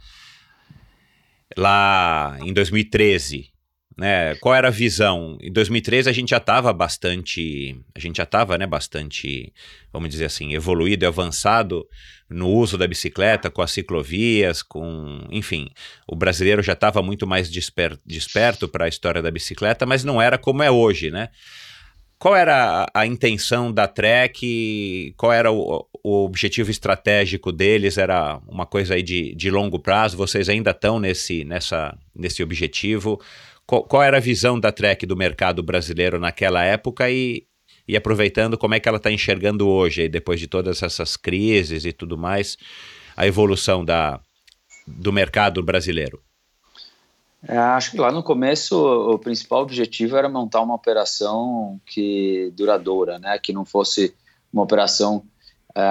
lá 1.58 2.38
em 2.42 2.54
2013, 2.54 3.54
né? 3.98 4.36
Qual 4.36 4.56
era 4.56 4.70
a 4.70 4.72
visão? 4.72 5.38
Em 5.42 5.52
2013 5.52 6.10
a 6.10 6.14
gente 6.14 6.30
já 6.30 6.38
estava 6.38 6.74
bastante, 6.74 7.80
a 7.96 8.00
gente 8.00 8.18
já 8.18 8.24
estava, 8.24 8.58
né, 8.58 8.66
bastante, 8.66 9.54
vamos 9.92 10.10
dizer 10.10 10.26
assim, 10.26 10.54
evoluído 10.54 11.06
e 11.06 11.08
avançado 11.08 11.86
no 12.30 12.50
uso 12.50 12.78
da 12.78 12.88
bicicleta, 12.88 13.52
com 13.52 13.62
as 13.62 13.72
ciclovias, 13.72 14.64
com, 14.64 15.28
enfim, 15.30 15.70
o 16.08 16.16
brasileiro 16.16 16.64
já 16.64 16.74
estava 16.74 17.02
muito 17.04 17.28
mais 17.28 17.50
desper, 17.50 17.98
desperto 18.06 18.68
para 18.68 18.86
a 18.86 18.90
história 18.90 19.22
da 19.22 19.30
bicicleta, 19.30 19.86
mas 19.86 20.04
não 20.04 20.22
era 20.22 20.38
como 20.38 20.64
é 20.64 20.72
hoje, 20.72 21.12
né? 21.12 21.30
Qual 22.24 22.38
era 22.38 22.86
a, 22.86 23.02
a 23.02 23.06
intenção 23.06 23.70
da 23.70 23.86
Trek? 23.86 25.14
Qual 25.18 25.34
era 25.34 25.52
o, 25.52 25.86
o, 26.02 26.24
objetivo 26.24 26.72
estratégico 26.72 27.52
deles? 27.52 27.98
Era 27.98 28.40
uma 28.48 28.66
coisa 28.66 28.94
aí 28.94 29.04
de, 29.04 29.36
de 29.36 29.52
longo 29.52 29.78
prazo? 29.78 30.16
Vocês 30.16 30.48
ainda 30.48 30.72
estão 30.72 31.02
nesse, 31.02 31.44
nessa, 31.44 31.94
nesse 32.16 32.42
objetivo? 32.42 33.20
Qual, 33.66 33.84
qual, 33.84 34.02
era 34.02 34.16
a 34.16 34.22
visão 34.22 34.58
da 34.58 34.72
Trek 34.72 35.06
do 35.06 35.18
mercado 35.18 35.62
brasileiro 35.62 36.18
naquela 36.18 36.64
época 36.64 37.12
e, 37.12 37.46
e 37.86 37.98
aproveitando 37.98 38.58
como 38.58 38.74
é 38.74 38.80
que 38.80 38.88
ela 38.88 39.00
está 39.00 39.12
enxergando 39.12 39.68
hoje, 39.68 40.08
depois 40.08 40.40
de 40.40 40.48
todas 40.48 40.82
essas 40.82 41.18
crises 41.18 41.84
e 41.84 41.92
tudo 41.92 42.18
mais, 42.18 42.56
a 43.18 43.28
evolução 43.28 43.84
da, 43.84 44.22
do 44.88 45.12
mercado 45.12 45.62
brasileiro? 45.62 46.22
É, 47.46 47.58
acho 47.58 47.92
que 47.92 47.98
lá 47.98 48.12
no 48.12 48.24
começo 48.24 48.78
o 48.78 49.20
principal 49.20 49.62
objetivo 49.62 50.16
era 50.16 50.30
montar 50.30 50.62
uma 50.62 50.76
operação 50.76 51.80
que 51.86 52.54
duradoura, 52.56 53.20
né? 53.20 53.38
Que 53.38 53.52
não 53.52 53.66
fosse 53.66 54.16
uma 54.52 54.64
operação 54.64 55.26
é, 55.76 55.82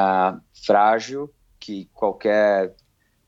frágil, 0.65 1.31
que 1.61 1.88
qualquer 1.93 2.75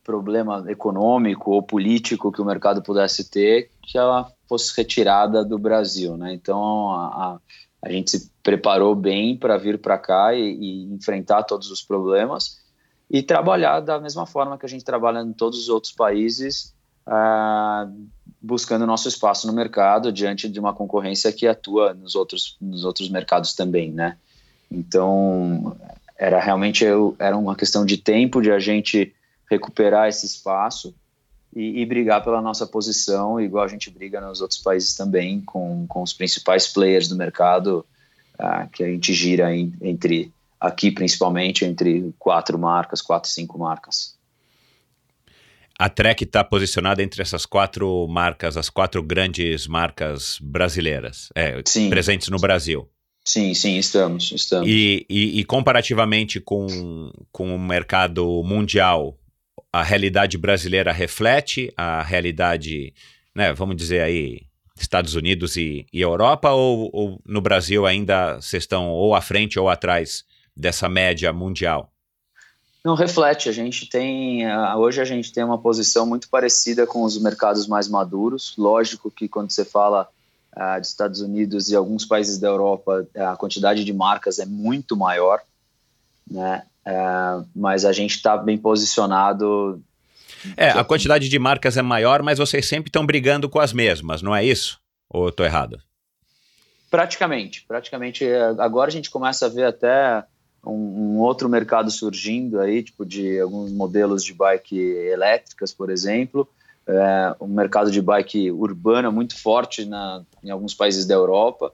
problema 0.03 0.65
econômico 0.69 1.51
ou 1.51 1.63
político 1.63 2.33
que 2.33 2.41
o 2.41 2.45
mercado 2.45 2.83
pudesse 2.83 3.31
ter, 3.31 3.71
que 3.83 3.97
ela 3.97 4.31
fosse 4.49 4.75
retirada 4.77 5.45
do 5.45 5.59
Brasil, 5.59 6.17
né? 6.17 6.33
Então 6.33 6.91
a, 6.93 7.07
a, 7.07 7.39
a 7.83 7.91
gente 7.91 8.11
se 8.11 8.31
preparou 8.43 8.95
bem 8.95 9.37
para 9.37 9.59
vir 9.59 9.79
para 9.79 9.99
cá 9.99 10.35
e, 10.35 10.41
e 10.41 10.95
enfrentar 10.95 11.43
todos 11.43 11.71
os 11.71 11.83
problemas 11.83 12.63
e 13.11 13.23
trabalhar 13.23 13.81
da 13.81 14.01
mesma 14.01 14.25
forma 14.25 14.57
que 14.57 14.65
a 14.65 14.69
gente 14.69 14.85
trabalha 14.85 15.21
em 15.21 15.33
todos 15.33 15.59
os 15.59 15.69
outros 15.69 15.93
países 15.93 16.74
ah, 17.07 17.89
buscando 18.41 18.87
nosso 18.87 19.09
espaço 19.09 19.47
no 19.47 19.53
mercado 19.53 20.13
diante 20.13 20.49
de 20.49 20.61
uma 20.61 20.75
concorrência 20.75 21.33
que 21.33 21.47
atua 21.47 21.95
nos 21.95 22.15
outros, 22.15 22.57
nos 22.61 22.85
outros 22.85 23.09
mercados 23.09 23.55
também, 23.55 23.91
né? 23.91 24.17
Então, 24.71 25.77
era 26.19 26.41
realmente 26.41 26.85
era 27.19 27.37
uma 27.37 27.57
questão 27.57 27.85
de 27.85 27.97
tempo 27.97 28.41
de 28.41 28.51
a 28.51 28.59
gente 28.59 29.15
recuperar 29.51 30.09
esse 30.09 30.27
espaço 30.27 30.95
e, 31.55 31.81
e, 31.81 31.87
brigar 31.87 32.23
pela 32.25 32.43
nossa 32.43 32.67
posição, 32.67 33.41
igual 33.41 33.65
a 33.65 33.69
gente 33.69 33.89
briga 33.89 34.21
nos 34.21 34.41
outros 34.41 34.61
países 34.61 34.95
também, 34.97 35.41
com, 35.41 35.87
com 35.87 36.03
os 36.03 36.13
principais 36.13 36.67
players 36.67 37.07
do 37.09 37.15
mercado, 37.15 37.87
que 38.73 38.83
a 38.83 38.89
gente 38.89 39.15
gira 39.15 39.55
em, 39.55 39.73
entre, 39.81 40.33
aqui 40.61 40.91
principalmente, 40.91 41.65
entre 41.65 42.13
quatro 42.19 42.59
marcas, 42.59 43.01
quatro, 43.01 43.31
cinco 43.31 43.57
marcas. 43.59 44.17
A 45.79 45.89
Trek 45.89 46.25
está 46.25 46.45
posicionada 46.45 47.03
entre 47.03 47.21
essas 47.23 47.45
quatro 47.45 48.07
marcas, 48.09 48.57
as 48.57 48.71
quatro 48.71 49.03
grandes 49.03 49.67
marcas 49.67 50.39
brasileiras, 50.41 51.29
é, 51.35 51.61
presentes 51.89 52.29
no 52.29 52.39
Brasil. 52.39 52.89
Sim, 53.25 53.55
sim, 53.55 53.79
estamos, 53.79 54.31
estamos. 54.33 54.69
E, 54.69 55.07
e, 55.09 55.41
e, 55.41 55.45
comparativamente 55.45 56.41
com, 56.41 57.11
com 57.33 57.55
o 57.55 57.59
mercado 57.59 58.43
mundial, 58.45 59.19
a 59.73 59.83
realidade 59.83 60.37
brasileira 60.37 60.93
reflete 60.93 61.73
a 61.77 62.03
realidade, 62.03 62.93
né, 63.35 63.53
vamos 63.55 63.77
dizer 63.77 64.03
aí, 64.03 64.43
Estados 64.79 65.15
Unidos 65.15 65.57
e, 65.57 65.87
e 65.93 66.03
Europa, 66.03 66.51
ou, 66.51 66.91
ou 66.93 67.23
no 67.25 67.41
Brasil 67.41 67.87
ainda 67.87 68.37
vocês 68.37 68.65
estão 68.65 68.91
ou 68.91 69.15
à 69.15 69.23
frente 69.23 69.59
ou 69.59 69.71
atrás 69.71 70.25
dessa 70.55 70.89
média 70.89 71.33
mundial? 71.33 71.94
Não 72.85 72.95
reflete. 72.95 73.49
A 73.49 73.53
gente 73.53 73.87
tem 73.89 74.43
hoje 74.77 75.01
a 75.01 75.05
gente 75.05 75.33
tem 75.33 75.43
uma 75.43 75.57
posição 75.57 76.05
muito 76.05 76.29
parecida 76.29 76.87
com 76.87 77.03
os 77.03 77.19
mercados 77.19 77.67
mais 77.67 77.89
maduros. 77.89 78.55
Lógico 78.59 79.11
que 79.11 79.27
quando 79.27 79.51
você 79.51 79.65
fala 79.65 80.07
uh, 80.55 80.79
dos 80.79 80.91
Estados 80.91 81.21
Unidos 81.23 81.71
e 81.71 81.77
alguns 81.77 82.05
países 82.05 82.39
da 82.39 82.49
Europa, 82.49 83.07
a 83.17 83.37
quantidade 83.37 83.85
de 83.85 83.93
marcas 83.93 84.39
é 84.39 84.45
muito 84.45 84.97
maior, 84.97 85.41
né? 86.31 86.63
Uh, 86.87 87.49
mas 87.57 87.87
a 87.87 87.93
gente 87.93 88.17
está 88.17 88.37
bem 88.37 88.59
posicionado. 88.59 89.83
É, 90.55 90.69
a 90.69 90.85
quantidade 90.85 91.31
de 91.31 91.39
marcas 91.39 91.79
é 91.79 91.83
maior, 91.83 92.23
mas 92.23 92.39
vocês 92.39 92.69
sempre 92.69 92.91
estão 92.91 93.07
brigando 93.07 93.49
com 93.49 93.59
as 93.59 93.73
mesmas, 93.73 94.21
não 94.21 94.37
é 94.37 94.45
isso? 94.45 94.79
Ou 95.09 95.31
estou 95.31 95.47
errado? 95.47 95.81
Praticamente, 96.91 97.65
praticamente. 97.67 98.27
Agora 98.59 98.89
a 98.89 98.93
gente 98.93 99.09
começa 99.09 99.47
a 99.47 99.49
ver 99.49 99.65
até 99.65 100.23
um, 100.67 101.17
um, 101.17 101.19
outro 101.19 101.49
mercado 101.49 101.91
surgindo 101.91 102.61
aí, 102.61 102.83
tipo 102.83 103.05
de 103.05 103.41
alguns 103.41 103.73
modelos 103.73 104.25
de 104.25 104.33
bike 104.33 104.77
elétricas, 104.77 105.73
por 105.73 105.91
exemplo, 105.91 106.49
é, 106.87 107.35
um 107.41 107.47
mercado 107.47 107.91
de 107.91 108.01
bike 108.01 108.51
urbana 108.51 109.11
muito 109.11 109.41
forte 109.41 109.85
na, 109.85 110.23
em 110.43 110.51
alguns 110.51 110.75
países 110.75 111.07
da 111.07 111.15
Europa. 111.15 111.73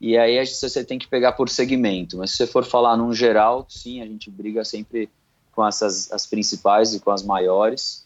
E 0.00 0.18
aí 0.18 0.44
você 0.44 0.84
tem 0.84 0.98
que 0.98 1.08
pegar 1.08 1.32
por 1.32 1.48
segmento. 1.48 2.18
Mas 2.18 2.32
se 2.32 2.38
você 2.38 2.46
for 2.46 2.64
falar 2.64 2.96
num 2.96 3.12
geral, 3.12 3.66
sim, 3.68 4.02
a 4.02 4.06
gente 4.06 4.30
briga 4.30 4.64
sempre 4.64 5.08
com 5.52 5.66
essas 5.66 6.12
as 6.12 6.26
principais 6.26 6.94
e 6.94 7.00
com 7.00 7.10
as 7.10 7.22
maiores. 7.22 8.04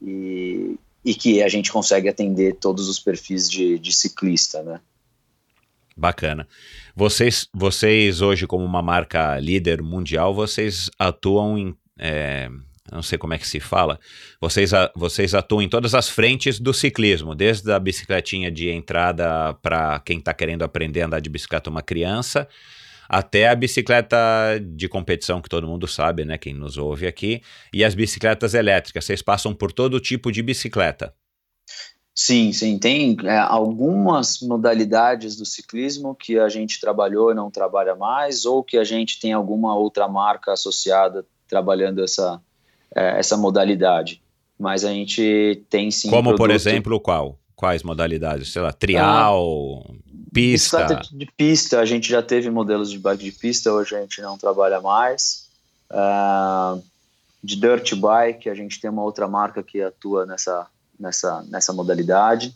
E, 0.00 0.76
e 1.04 1.14
que 1.14 1.42
a 1.42 1.48
gente 1.48 1.72
consegue 1.72 2.08
atender 2.08 2.56
todos 2.56 2.88
os 2.88 2.98
perfis 2.98 3.50
de, 3.50 3.78
de 3.78 3.92
ciclista, 3.92 4.62
né? 4.62 4.80
Bacana. 5.96 6.46
Vocês, 6.94 7.48
vocês 7.54 8.20
hoje, 8.20 8.46
como 8.46 8.64
uma 8.64 8.82
marca 8.82 9.38
líder 9.38 9.82
mundial, 9.82 10.34
vocês 10.34 10.90
atuam 10.98 11.58
em. 11.58 11.74
É, 11.98 12.48
não 12.90 13.02
sei 13.02 13.18
como 13.18 13.34
é 13.34 13.38
que 13.38 13.46
se 13.46 13.60
fala. 13.60 13.98
Vocês, 14.40 14.70
vocês 14.94 15.34
atuam 15.34 15.62
em 15.62 15.68
todas 15.68 15.94
as 15.94 16.08
frentes 16.08 16.58
do 16.58 16.74
ciclismo, 16.74 17.34
desde 17.34 17.70
a 17.72 17.78
bicicletinha 17.78 18.50
de 18.50 18.70
entrada 18.70 19.54
para 19.62 20.00
quem 20.00 20.18
está 20.18 20.34
querendo 20.34 20.62
aprender 20.62 21.02
a 21.02 21.06
andar 21.06 21.20
de 21.20 21.30
bicicleta, 21.30 21.70
uma 21.70 21.82
criança, 21.82 22.48
até 23.08 23.48
a 23.48 23.54
bicicleta 23.54 24.16
de 24.60 24.88
competição, 24.88 25.40
que 25.40 25.48
todo 25.48 25.66
mundo 25.66 25.86
sabe, 25.86 26.24
né? 26.24 26.36
Quem 26.38 26.54
nos 26.54 26.76
ouve 26.76 27.06
aqui, 27.06 27.42
e 27.72 27.84
as 27.84 27.94
bicicletas 27.94 28.54
elétricas. 28.54 29.04
Vocês 29.04 29.22
passam 29.22 29.54
por 29.54 29.72
todo 29.72 30.00
tipo 30.00 30.32
de 30.32 30.42
bicicleta. 30.42 31.14
Sim, 32.14 32.52
sim. 32.52 32.78
Tem 32.78 33.16
é, 33.24 33.38
algumas 33.38 34.40
modalidades 34.40 35.34
do 35.34 35.46
ciclismo 35.46 36.14
que 36.14 36.38
a 36.38 36.48
gente 36.48 36.80
trabalhou 36.80 37.30
e 37.30 37.34
não 37.34 37.50
trabalha 37.50 37.94
mais, 37.94 38.44
ou 38.44 38.62
que 38.62 38.76
a 38.76 38.84
gente 38.84 39.18
tem 39.18 39.32
alguma 39.32 39.74
outra 39.74 40.06
marca 40.06 40.52
associada 40.52 41.24
trabalhando 41.48 42.04
essa, 42.04 42.40
é, 42.94 43.18
essa 43.18 43.36
modalidade. 43.36 44.22
Mas 44.58 44.84
a 44.84 44.92
gente 44.92 45.64
tem 45.70 45.90
sim. 45.90 46.10
Como, 46.10 46.30
produto... 46.30 46.38
por 46.38 46.50
exemplo, 46.50 47.00
qual? 47.00 47.38
Quais 47.56 47.82
modalidades? 47.82 48.52
Sei 48.52 48.60
lá, 48.60 48.72
trial, 48.72 49.86
ah, 49.88 49.92
pista? 50.32 51.00
De 51.10 51.26
pista, 51.26 51.80
a 51.80 51.84
gente 51.84 52.08
já 52.08 52.22
teve 52.22 52.50
modelos 52.50 52.90
de 52.90 52.98
bike 52.98 53.24
de 53.24 53.32
pista, 53.32 53.72
hoje 53.72 53.96
a 53.96 54.00
gente 54.00 54.20
não 54.20 54.36
trabalha 54.36 54.80
mais. 54.80 55.48
Uh, 55.90 56.82
de 57.42 57.56
dirt 57.56 57.94
bike, 57.94 58.48
a 58.48 58.54
gente 58.54 58.80
tem 58.80 58.90
uma 58.90 59.02
outra 59.02 59.26
marca 59.26 59.62
que 59.62 59.80
atua 59.80 60.26
nessa 60.26 60.66
nessa, 61.02 61.42
nessa 61.48 61.72
modalidade. 61.72 62.54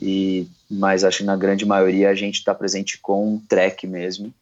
E, 0.00 0.48
mas 0.68 1.04
acho 1.04 1.18
que 1.18 1.24
na 1.24 1.36
grande 1.36 1.64
maioria 1.64 2.10
a 2.10 2.14
gente 2.14 2.36
está 2.36 2.54
presente 2.54 2.98
com 2.98 3.40
track 3.48 3.86
mesmo. 3.86 4.34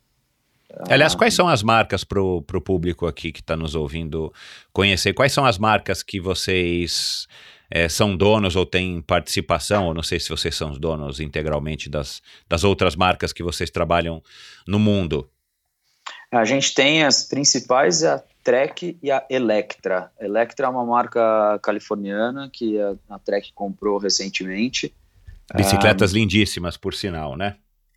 Aliás, 0.89 1.15
quais 1.15 1.35
são 1.35 1.49
as 1.49 1.63
marcas 1.63 2.03
para 2.03 2.23
o 2.23 2.43
público 2.43 3.07
aqui 3.07 3.31
que 3.31 3.41
está 3.41 3.55
nos 3.55 3.75
ouvindo 3.75 4.33
conhecer? 4.73 5.13
Quais 5.13 5.33
são 5.33 5.45
as 5.45 5.59
marcas 5.59 6.03
que 6.03 6.19
vocês 6.19 7.27
é, 7.71 7.91
são 7.91 8.17
donos 8.17 8.57
ou 8.57 8.65
têm 8.65 9.03
participação? 9.03 9.89
Ou 9.89 9.95
não 9.95 10.03
sei 10.03 10.19
se 10.19 10.31
vocês 10.31 10.55
são 10.55 10.71
os 10.71 10.79
donos 10.79 11.21
integralmente 11.21 11.91
das, 11.91 12.23
das 12.49 12.65
outras 12.65 12.97
marcas 12.97 13.35
que 13.35 13.43
vocês 13.43 13.71
trabalham 13.71 14.23
no 14.67 14.79
mundo. 14.79 15.29
A 16.33 16.47
gente 16.47 16.73
tem 16.73 17.05
as 17.05 17.25
principais, 17.25 18.03
a 18.03 18.23
Trek 18.43 18.99
e 19.03 19.11
a 19.11 19.23
Electra. 19.29 20.11
Electra 20.19 20.67
é 20.67 20.71
uma 20.71 20.85
marca 20.85 21.59
californiana 21.63 22.49
que 22.51 22.81
a, 22.81 22.95
a 23.11 23.19
Trek 23.19 23.53
comprou 23.55 23.99
recentemente. 23.99 24.95
Bicicletas 25.55 26.13
um, 26.13 26.17
lindíssimas, 26.17 26.79
por 26.79 26.95
sinal, 26.95 27.37
né? 27.37 27.57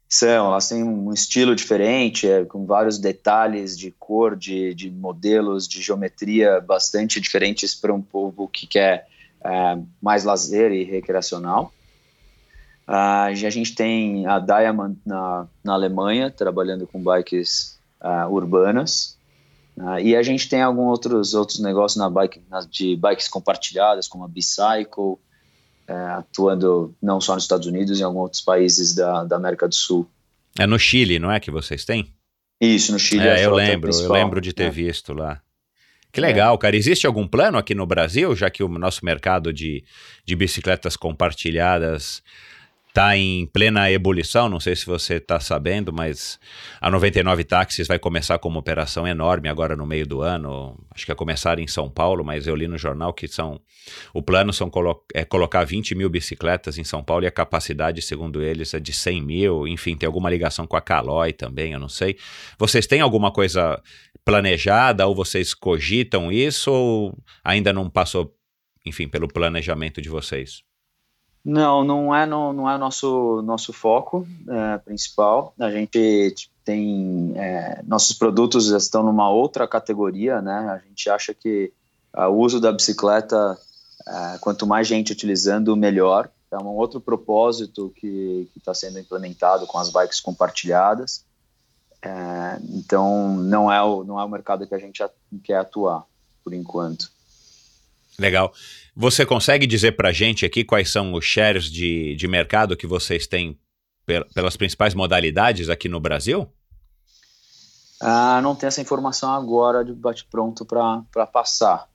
São, 0.09 0.47
elas 0.47 0.67
têm 0.67 0.83
um 0.83 1.13
estilo 1.13 1.55
diferente, 1.55 2.27
é, 2.29 2.43
com 2.43 2.65
vários 2.65 2.99
detalhes 2.99 3.77
de 3.77 3.89
cor, 3.91 4.36
de, 4.36 4.73
de 4.73 4.91
modelos, 4.91 5.65
de 5.65 5.81
geometria 5.81 6.59
bastante 6.59 7.21
diferentes 7.21 7.73
para 7.73 7.93
um 7.93 8.01
povo 8.01 8.49
que 8.49 8.67
quer 8.67 9.07
é, 9.45 9.77
mais 10.01 10.25
lazer 10.25 10.73
e 10.73 10.83
recreacional. 10.83 11.73
Uh, 12.88 13.31
a 13.31 13.33
gente 13.33 13.73
tem 13.73 14.27
a 14.27 14.38
Diamond 14.38 14.95
na, 15.03 15.47
na 15.63 15.73
Alemanha, 15.73 16.29
trabalhando 16.29 16.86
com 16.86 17.01
bikes 17.01 17.74
uh, 18.05 18.31
urbanas. 18.31 19.17
Uh, 19.75 19.99
e 19.99 20.15
a 20.15 20.23
gente 20.23 20.47
tem 20.47 20.61
alguns 20.61 20.89
outros, 20.89 21.33
outros 21.33 21.59
negócios 21.59 21.97
na 21.97 22.09
bike, 22.09 22.41
na, 22.49 22.61
de 22.61 22.95
bikes 22.95 23.27
compartilhadas, 23.27 24.07
como 24.07 24.23
a 24.23 24.27
Bicycle, 24.27 25.17
é, 25.87 25.93
atuando 25.93 26.95
não 27.01 27.19
só 27.19 27.35
nos 27.35 27.43
Estados 27.43 27.67
Unidos, 27.67 27.99
em 27.99 28.03
alguns 28.03 28.23
outros 28.23 28.41
países 28.41 28.95
da, 28.95 29.23
da 29.23 29.35
América 29.35 29.67
do 29.67 29.75
Sul. 29.75 30.09
É 30.57 30.65
no 30.65 30.79
Chile, 30.79 31.19
não 31.19 31.31
é 31.31 31.39
que 31.39 31.51
vocês 31.51 31.83
têm? 31.83 32.13
Isso, 32.59 32.91
no 32.91 32.97
Chile. 32.97 33.27
É, 33.27 33.45
eu 33.45 33.53
lembro, 33.53 33.91
eu 33.91 34.11
lembro 34.11 34.41
de 34.41 34.53
ter 34.53 34.65
é. 34.65 34.69
visto 34.69 35.13
lá. 35.13 35.41
Que 36.11 36.21
legal, 36.21 36.57
cara. 36.57 36.77
Existe 36.77 37.05
algum 37.05 37.27
plano 37.27 37.57
aqui 37.57 37.75
no 37.75 37.85
Brasil, 37.85 38.33
já 38.33 38.49
que 38.49 38.63
o 38.63 38.69
nosso 38.69 39.03
mercado 39.03 39.51
de, 39.51 39.83
de 40.23 40.33
bicicletas 40.33 40.95
compartilhadas 40.95 42.23
está 42.95 43.17
em 43.17 43.45
plena 43.47 43.91
ebulição, 43.91 44.47
não 44.47 44.57
sei 44.57 44.73
se 44.73 44.85
você 44.85 45.15
está 45.15 45.37
sabendo, 45.37 45.91
mas 45.91 46.39
a 46.79 46.89
99 46.89 47.43
Táxis 47.43 47.89
vai 47.89 47.99
começar 47.99 48.39
com 48.39 48.47
uma 48.47 48.61
operação 48.61 49.05
enorme 49.05 49.49
agora 49.49 49.75
no 49.75 49.85
meio 49.85 50.07
do 50.07 50.21
ano, 50.21 50.79
acho 50.95 51.05
que 51.05 51.11
é 51.11 51.15
começar 51.15 51.59
em 51.59 51.67
São 51.67 51.89
Paulo, 51.89 52.23
mas 52.23 52.47
eu 52.47 52.55
li 52.55 52.69
no 52.69 52.77
jornal 52.77 53.13
que 53.13 53.27
são, 53.27 53.59
o 54.13 54.21
plano 54.21 54.53
são 54.53 54.69
colo 54.69 55.03
é 55.13 55.25
colocar 55.25 55.65
20 55.65 55.93
mil 55.93 56.09
bicicletas 56.09 56.77
em 56.77 56.85
São 56.85 57.03
Paulo 57.03 57.25
e 57.25 57.27
a 57.27 57.31
capacidade, 57.31 58.01
segundo 58.01 58.41
eles, 58.41 58.73
é 58.73 58.79
de 58.79 58.93
100 58.93 59.21
mil, 59.21 59.67
enfim, 59.67 59.97
tem 59.97 60.07
alguma 60.07 60.29
ligação 60.29 60.65
com 60.65 60.77
a 60.77 60.81
Caloi 60.81 61.33
também, 61.33 61.73
eu 61.73 61.79
não 61.79 61.89
sei. 61.89 62.15
Vocês 62.57 62.87
têm 62.87 63.01
alguma 63.01 63.29
coisa 63.29 63.77
planejada 64.23 65.05
ou 65.05 65.13
vocês 65.13 65.53
cogitam 65.53 66.31
isso 66.31 66.71
ou 66.71 67.17
ainda 67.43 67.73
não 67.73 67.89
passou, 67.89 68.33
enfim, 68.85 69.09
pelo 69.09 69.27
planejamento 69.27 70.01
de 70.01 70.07
vocês? 70.07 70.63
Não, 71.45 71.83
não 71.83 72.15
é 72.15 72.25
no, 72.25 72.51
não 72.51 72.67
é 72.67 72.75
nosso 72.75 73.43
nosso 73.43 73.71
foco 73.71 74.27
é, 74.49 74.79
principal. 74.79 75.53
A 75.59 75.69
gente 75.69 76.49
tem 76.63 77.33
é, 77.35 77.83
nossos 77.85 78.17
produtos 78.17 78.69
estão 78.69 79.03
numa 79.03 79.29
outra 79.29 79.67
categoria, 79.67 80.41
né? 80.41 80.71
A 80.71 80.79
gente 80.79 81.07
acha 81.07 81.35
que 81.35 81.71
o 82.11 82.31
uso 82.31 82.59
da 82.59 82.71
bicicleta, 82.71 83.55
é, 84.07 84.37
quanto 84.39 84.65
mais 84.65 84.87
gente 84.87 85.13
utilizando, 85.13 85.75
melhor. 85.75 86.31
É 86.49 86.57
um 86.57 86.67
outro 86.67 86.99
propósito 86.99 87.93
que 87.97 88.49
está 88.55 88.73
sendo 88.73 88.97
implementado 88.97 89.67
com 89.67 89.77
as 89.77 89.91
bikes 89.91 90.19
compartilhadas. 90.19 91.23
É, 92.01 92.57
então, 92.69 93.35
não 93.35 93.71
é 93.71 93.81
o 93.83 94.03
não 94.03 94.19
é 94.19 94.23
o 94.23 94.29
mercado 94.29 94.65
que 94.65 94.73
a 94.73 94.79
gente 94.79 95.03
quer 95.43 95.57
atuar 95.57 96.05
por 96.43 96.53
enquanto. 96.53 97.11
Legal. 98.20 98.53
Você 98.95 99.26
consegue 99.26 99.68
dizer 99.68 99.93
para 99.93 100.09
a 100.09 100.13
gente 100.13 100.45
aqui 100.45 100.63
quais 100.63 100.91
são 100.91 101.13
os 101.13 101.26
shares 101.26 101.66
de, 101.66 102.16
de 102.16 102.28
mercado 102.28 102.78
que 102.78 102.88
vocês 102.88 103.28
têm 103.28 103.59
pelas 104.34 104.55
principais 104.55 104.93
modalidades 104.93 105.70
aqui 105.70 105.89
no 105.89 105.99
Brasil? 105.99 106.47
Ah, 107.99 108.39
não 108.41 108.55
tenho 108.55 108.68
essa 108.68 108.82
informação 108.82 109.32
agora 109.32 109.84
de 109.84 109.93
bate-pronto 109.93 110.66
para 110.66 111.26
passar. 111.26 111.89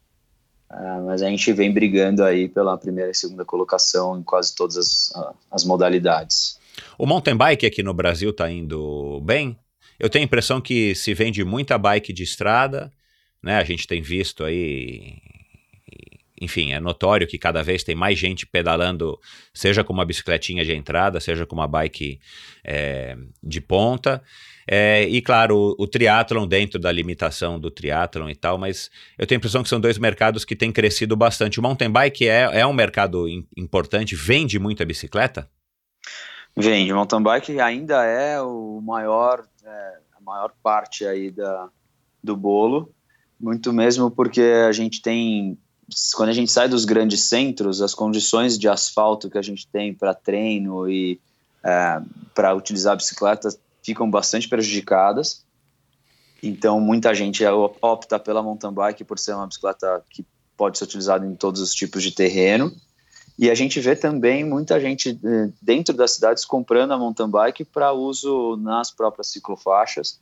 Ah, 0.68 1.00
mas 1.06 1.22
a 1.22 1.28
gente 1.28 1.52
vem 1.52 1.72
brigando 1.72 2.22
aí 2.22 2.48
pela 2.48 2.76
primeira 2.76 3.10
e 3.10 3.14
segunda 3.14 3.44
colocação 3.44 4.18
em 4.18 4.22
quase 4.22 4.54
todas 4.54 4.76
as, 4.76 5.12
as 5.50 5.64
modalidades. 5.64 6.58
O 6.98 7.06
mountain 7.06 7.36
bike 7.36 7.66
aqui 7.66 7.82
no 7.82 7.94
Brasil 7.94 8.30
está 8.30 8.50
indo 8.50 9.20
bem? 9.22 9.58
Eu 9.98 10.08
tenho 10.08 10.22
a 10.22 10.26
impressão 10.26 10.60
que 10.60 10.94
se 10.94 11.12
vende 11.14 11.44
muita 11.44 11.76
bike 11.76 12.12
de 12.12 12.22
estrada, 12.22 12.90
né? 13.42 13.58
A 13.58 13.64
gente 13.64 13.86
tem 13.86 14.00
visto 14.00 14.44
aí 14.44 15.18
enfim, 16.40 16.72
é 16.72 16.80
notório 16.80 17.26
que 17.26 17.38
cada 17.38 17.62
vez 17.62 17.84
tem 17.84 17.94
mais 17.94 18.18
gente 18.18 18.46
pedalando, 18.46 19.20
seja 19.52 19.84
com 19.84 19.92
uma 19.92 20.04
bicicletinha 20.04 20.64
de 20.64 20.74
entrada, 20.74 21.20
seja 21.20 21.44
com 21.44 21.54
uma 21.54 21.68
bike 21.68 22.18
é, 22.64 23.16
de 23.42 23.60
ponta. 23.60 24.22
É, 24.66 25.02
e 25.02 25.20
claro, 25.20 25.56
o, 25.56 25.82
o 25.82 25.86
triatlon 25.86 26.46
dentro 26.46 26.78
da 26.78 26.90
limitação 26.90 27.58
do 27.58 27.70
triatlon 27.70 28.30
e 28.30 28.36
tal, 28.36 28.56
mas 28.56 28.90
eu 29.18 29.26
tenho 29.26 29.36
a 29.36 29.40
impressão 29.40 29.62
que 29.62 29.68
são 29.68 29.80
dois 29.80 29.98
mercados 29.98 30.44
que 30.44 30.56
têm 30.56 30.72
crescido 30.72 31.16
bastante. 31.16 31.58
O 31.58 31.62
mountain 31.62 31.90
bike 31.90 32.28
é, 32.28 32.60
é 32.60 32.66
um 32.66 32.72
mercado 32.72 33.28
in, 33.28 33.46
importante, 33.56 34.14
vende 34.14 34.58
muita 34.58 34.84
bicicleta? 34.84 35.50
Vende, 36.56 36.92
o 36.92 36.96
mountain 36.96 37.22
bike 37.22 37.60
ainda 37.60 38.04
é 38.04 38.40
o 38.40 38.80
maior, 38.80 39.44
é, 39.64 39.98
a 40.16 40.20
maior 40.22 40.52
parte 40.62 41.04
aí 41.04 41.30
da, 41.30 41.68
do 42.22 42.36
bolo, 42.36 42.94
muito 43.38 43.72
mesmo 43.72 44.10
porque 44.10 44.40
a 44.40 44.72
gente 44.72 45.02
tem 45.02 45.58
quando 46.14 46.28
a 46.28 46.32
gente 46.32 46.50
sai 46.50 46.68
dos 46.68 46.84
grandes 46.84 47.24
centros, 47.24 47.80
as 47.82 47.94
condições 47.94 48.58
de 48.58 48.68
asfalto 48.68 49.30
que 49.30 49.38
a 49.38 49.42
gente 49.42 49.66
tem 49.66 49.92
para 49.94 50.14
treino 50.14 50.88
e 50.88 51.20
é, 51.64 52.00
para 52.34 52.54
utilizar 52.54 52.94
a 52.94 52.96
bicicleta 52.96 53.48
ficam 53.82 54.10
bastante 54.10 54.48
prejudicadas. 54.48 55.44
Então, 56.42 56.80
muita 56.80 57.14
gente 57.14 57.44
opta 57.82 58.18
pela 58.18 58.42
mountain 58.42 58.72
bike 58.72 59.04
por 59.04 59.18
ser 59.18 59.34
uma 59.34 59.46
bicicleta 59.46 60.02
que 60.10 60.24
pode 60.56 60.78
ser 60.78 60.84
utilizada 60.84 61.26
em 61.26 61.34
todos 61.34 61.60
os 61.60 61.74
tipos 61.74 62.02
de 62.02 62.12
terreno. 62.12 62.74
E 63.38 63.50
a 63.50 63.54
gente 63.54 63.80
vê 63.80 63.96
também 63.96 64.44
muita 64.44 64.80
gente 64.80 65.18
é, 65.24 65.50
dentro 65.60 65.94
das 65.94 66.12
cidades 66.12 66.44
comprando 66.44 66.92
a 66.92 66.98
mountain 66.98 67.28
bike 67.28 67.64
para 67.64 67.92
uso 67.92 68.56
nas 68.56 68.90
próprias 68.90 69.28
ciclofaixas 69.28 70.18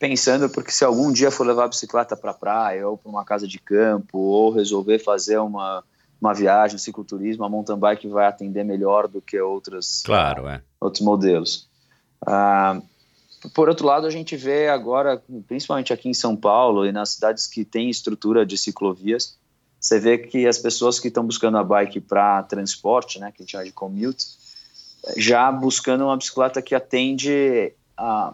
pensando 0.00 0.48
porque 0.48 0.72
se 0.72 0.82
algum 0.82 1.12
dia 1.12 1.30
for 1.30 1.46
levar 1.46 1.64
a 1.64 1.68
bicicleta 1.68 2.16
para 2.16 2.30
a 2.30 2.34
praia 2.34 2.88
ou 2.88 2.96
para 2.96 3.10
uma 3.10 3.22
casa 3.22 3.46
de 3.46 3.58
campo 3.58 4.18
ou 4.18 4.50
resolver 4.50 4.98
fazer 4.98 5.36
uma, 5.36 5.84
uma 6.18 6.32
viagem, 6.32 6.76
um 6.76 6.78
cicloturismo, 6.78 7.44
a 7.44 7.50
mountain 7.50 7.78
bike 7.78 8.08
vai 8.08 8.26
atender 8.26 8.64
melhor 8.64 9.06
do 9.06 9.20
que 9.20 9.38
outras, 9.38 10.02
claro, 10.04 10.48
é. 10.48 10.62
outros 10.80 11.04
modelos. 11.04 11.68
Ah, 12.26 12.80
por 13.52 13.68
outro 13.68 13.86
lado, 13.86 14.06
a 14.06 14.10
gente 14.10 14.36
vê 14.36 14.68
agora, 14.68 15.22
principalmente 15.46 15.92
aqui 15.92 16.08
em 16.08 16.14
São 16.14 16.34
Paulo 16.34 16.86
e 16.86 16.92
nas 16.92 17.10
cidades 17.10 17.46
que 17.46 17.62
têm 17.62 17.90
estrutura 17.90 18.46
de 18.46 18.56
ciclovias, 18.56 19.38
você 19.78 20.00
vê 20.00 20.16
que 20.16 20.46
as 20.46 20.56
pessoas 20.56 20.98
que 20.98 21.08
estão 21.08 21.26
buscando 21.26 21.58
a 21.58 21.64
bike 21.64 22.00
para 22.00 22.42
transporte, 22.44 23.18
né, 23.18 23.30
que 23.32 23.42
a 23.42 23.44
gente 23.44 23.52
chama 23.52 23.64
de 23.64 23.72
commute, 23.72 24.24
já 25.18 25.52
buscando 25.52 26.04
uma 26.04 26.16
bicicleta 26.16 26.62
que 26.62 26.74
atende 26.74 27.74
a, 27.96 28.32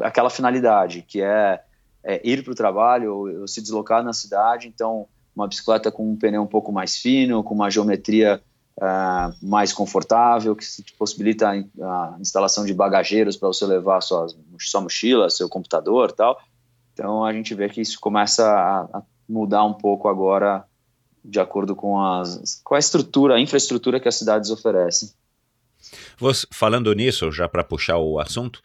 aquela 0.00 0.30
finalidade, 0.30 1.02
que 1.02 1.20
é, 1.20 1.62
é 2.02 2.20
ir 2.24 2.42
para 2.42 2.52
o 2.52 2.56
trabalho 2.56 3.14
ou, 3.14 3.40
ou, 3.40 3.48
se 3.48 3.60
deslocar 3.60 4.02
na 4.02 4.12
cidade. 4.12 4.68
Então, 4.68 5.06
uma 5.34 5.48
bicicleta 5.48 5.90
com 5.90 6.10
um 6.10 6.16
pneu 6.16 6.42
um 6.42 6.46
pouco 6.46 6.72
mais 6.72 6.96
fino, 6.96 7.42
com 7.42 7.54
uma 7.54 7.70
geometria 7.70 8.40
uh, 8.78 9.46
mais 9.46 9.72
confortável, 9.72 10.54
que 10.54 10.64
possibilita 10.98 11.50
a, 11.50 12.16
instalação 12.20 12.64
de 12.64 12.72
bagageiros 12.72 13.36
para 13.36 13.48
você 13.48 13.66
levar 13.66 14.00
sua, 14.00 14.26
sua 14.60 14.80
mochila, 14.80 15.30
seu 15.30 15.48
computador 15.48 16.12
tal. 16.12 16.40
Então, 16.92 17.24
a 17.24 17.32
gente 17.32 17.54
vê 17.54 17.68
que 17.68 17.80
isso 17.80 17.98
começa 17.98 18.48
a, 18.48 18.98
a 18.98 19.02
mudar 19.28 19.64
um 19.64 19.74
pouco 19.74 20.08
agora 20.08 20.64
de 21.24 21.40
acordo 21.40 21.74
com, 21.74 21.98
as, 22.00 22.60
com 22.62 22.74
a 22.74 22.78
estrutura, 22.78 23.34
a 23.34 23.40
infraestrutura 23.40 23.98
que 23.98 24.06
as 24.06 24.14
cidades 24.14 24.50
oferecem. 24.50 25.10
Você, 26.18 26.46
falando 26.52 26.92
nisso, 26.92 27.32
já 27.32 27.48
para 27.48 27.64
puxar 27.64 27.96
o 27.98 28.18
assunto, 28.18 28.60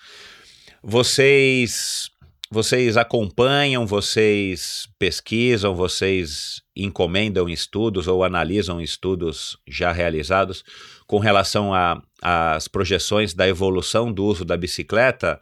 vocês 0.83 2.09
vocês 2.51 2.97
acompanham, 2.97 3.85
vocês 3.85 4.87
pesquisam, 4.97 5.75
vocês 5.75 6.63
encomendam 6.75 7.47
estudos 7.47 8.07
ou 8.07 8.23
analisam 8.23 8.81
estudos 8.81 9.55
já 9.67 9.91
realizados 9.91 10.63
com 11.05 11.19
relação 11.19 11.71
às 12.19 12.67
projeções 12.67 13.35
da 13.35 13.47
evolução 13.47 14.11
do 14.11 14.25
uso 14.25 14.43
da 14.43 14.57
bicicleta 14.57 15.39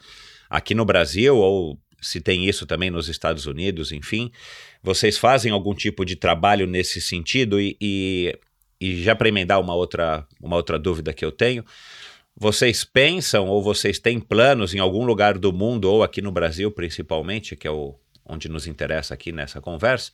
aqui 0.50 0.76
no 0.76 0.84
Brasil 0.84 1.38
ou 1.38 1.80
se 2.02 2.20
tem 2.20 2.46
isso 2.46 2.66
também 2.66 2.90
nos 2.90 3.08
Estados 3.08 3.46
Unidos, 3.46 3.94
enfim. 3.94 4.30
Vocês 4.84 5.18
fazem 5.18 5.52
algum 5.52 5.74
tipo 5.74 6.04
de 6.04 6.16
trabalho 6.16 6.68
nesse 6.68 7.00
sentido 7.00 7.60
e, 7.60 7.78
e, 7.82 8.38
e 8.80 9.02
já 9.02 9.16
para 9.16 9.30
emendar 9.30 9.60
uma 9.60 9.74
outra, 9.74 10.28
uma 10.42 10.58
outra 10.58 10.78
dúvida 10.78 11.14
que 11.14 11.24
eu 11.24 11.32
tenho, 11.32 11.64
vocês 12.40 12.84
pensam 12.84 13.48
ou 13.48 13.64
vocês 13.64 13.98
têm 13.98 14.20
planos 14.20 14.76
em 14.76 14.80
algum 14.80 15.04
lugar 15.04 15.38
do 15.38 15.52
mundo, 15.52 15.90
ou 15.92 16.04
aqui 16.04 16.22
no 16.22 16.32
Brasil 16.32 16.72
principalmente, 16.72 17.56
que 17.56 17.68
é 17.68 17.72
o, 17.72 17.96
onde 18.24 18.48
nos 18.48 18.68
interessa 18.68 19.16
aqui 19.16 19.32
nessa 19.32 19.60
conversa, 19.60 20.12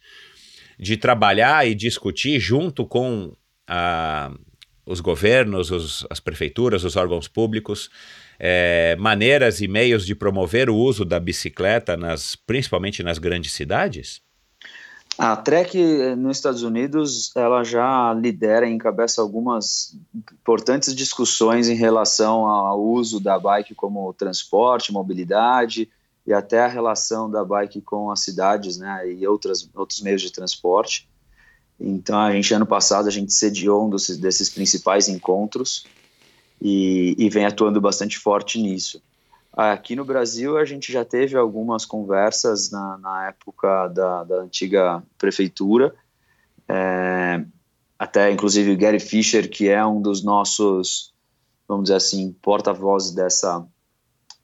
de 0.80 0.96
trabalhar 0.96 1.68
e 1.68 1.76
discutir 1.76 2.40
junto 2.40 2.86
com 2.86 3.36
a, 3.68 4.32
os 4.86 5.02
governos, 5.02 5.70
os, 5.70 6.08
as 6.10 6.22
prefeituras, 6.22 6.86
os 6.86 6.96
órgãos 6.96 7.28
públicos, 7.28 7.90
é, 8.40 8.96
maneiras 8.98 9.60
e 9.60 9.68
meios 9.68 10.06
de 10.06 10.16
promover 10.16 10.70
o 10.70 10.76
uso 10.78 11.04
da 11.04 11.20
bicicleta, 11.20 11.98
nas, 11.98 12.36
principalmente 12.36 13.04
nas 13.04 13.18
grandes 13.18 13.52
cidades? 13.52 14.22
A 15.18 15.36
Trek 15.36 15.78
nos 16.16 16.38
Estados 16.38 16.64
Unidos 16.64 17.32
ela 17.36 17.64
já 17.64 18.14
lidera 18.14 18.68
e 18.68 18.74
encabeça 18.74 19.22
algumas 19.22 19.96
importantes 20.34 20.96
discussões 20.96 21.70
em 21.70 21.76
relação 21.76 22.48
ao 22.48 22.84
uso 22.84 23.20
da 23.20 23.38
bike 23.38 23.76
como 23.76 24.12
transporte, 24.14 24.92
mobilidade 24.92 25.88
e 26.26 26.34
até 26.34 26.62
a 26.62 26.68
relação 26.68 27.30
da 27.30 27.46
bike 27.46 27.82
com 27.82 28.10
as 28.10 28.22
cidades, 28.22 28.78
né, 28.78 29.08
e 29.12 29.28
outras 29.28 29.70
outros 29.76 30.02
meios 30.02 30.22
de 30.22 30.32
transporte. 30.32 31.08
Então 31.80 32.18
a 32.18 32.32
gente 32.32 32.54
ano 32.54 32.66
passado 32.66 33.08
a 33.08 33.12
gente 33.12 33.34
sediou 33.34 33.86
um 33.86 33.90
desses, 33.92 34.18
desses 34.18 34.50
principais 34.50 35.08
encontros 35.08 35.86
e, 36.60 37.16
e 37.20 37.30
vem 37.30 37.46
atuando 37.46 37.80
bastante 37.80 38.18
forte 38.18 38.60
nisso. 38.60 39.02
Aqui 39.56 39.96
no 39.96 40.04
Brasil, 40.04 40.58
a 40.58 40.66
gente 40.66 40.92
já 40.92 41.06
teve 41.06 41.38
algumas 41.38 41.86
conversas 41.86 42.72
na, 42.72 42.98
na 42.98 43.28
época 43.28 43.88
da, 43.90 44.24
da, 44.24 44.36
antiga 44.38 45.04
prefeitura, 45.16 45.94
é, 46.68 47.46
até 48.00 48.32
inclusive 48.32 48.76
Gary 48.76 49.00
Fischer, 49.00 49.48
que 49.48 49.70
é 49.70 49.86
um 49.86 50.02
dos 50.02 50.24
nossos, 50.24 51.14
vamos 51.68 51.84
dizer 51.84 51.98
assim, 51.98 52.36
porta-vozes 52.42 53.12
dessa, 53.12 53.64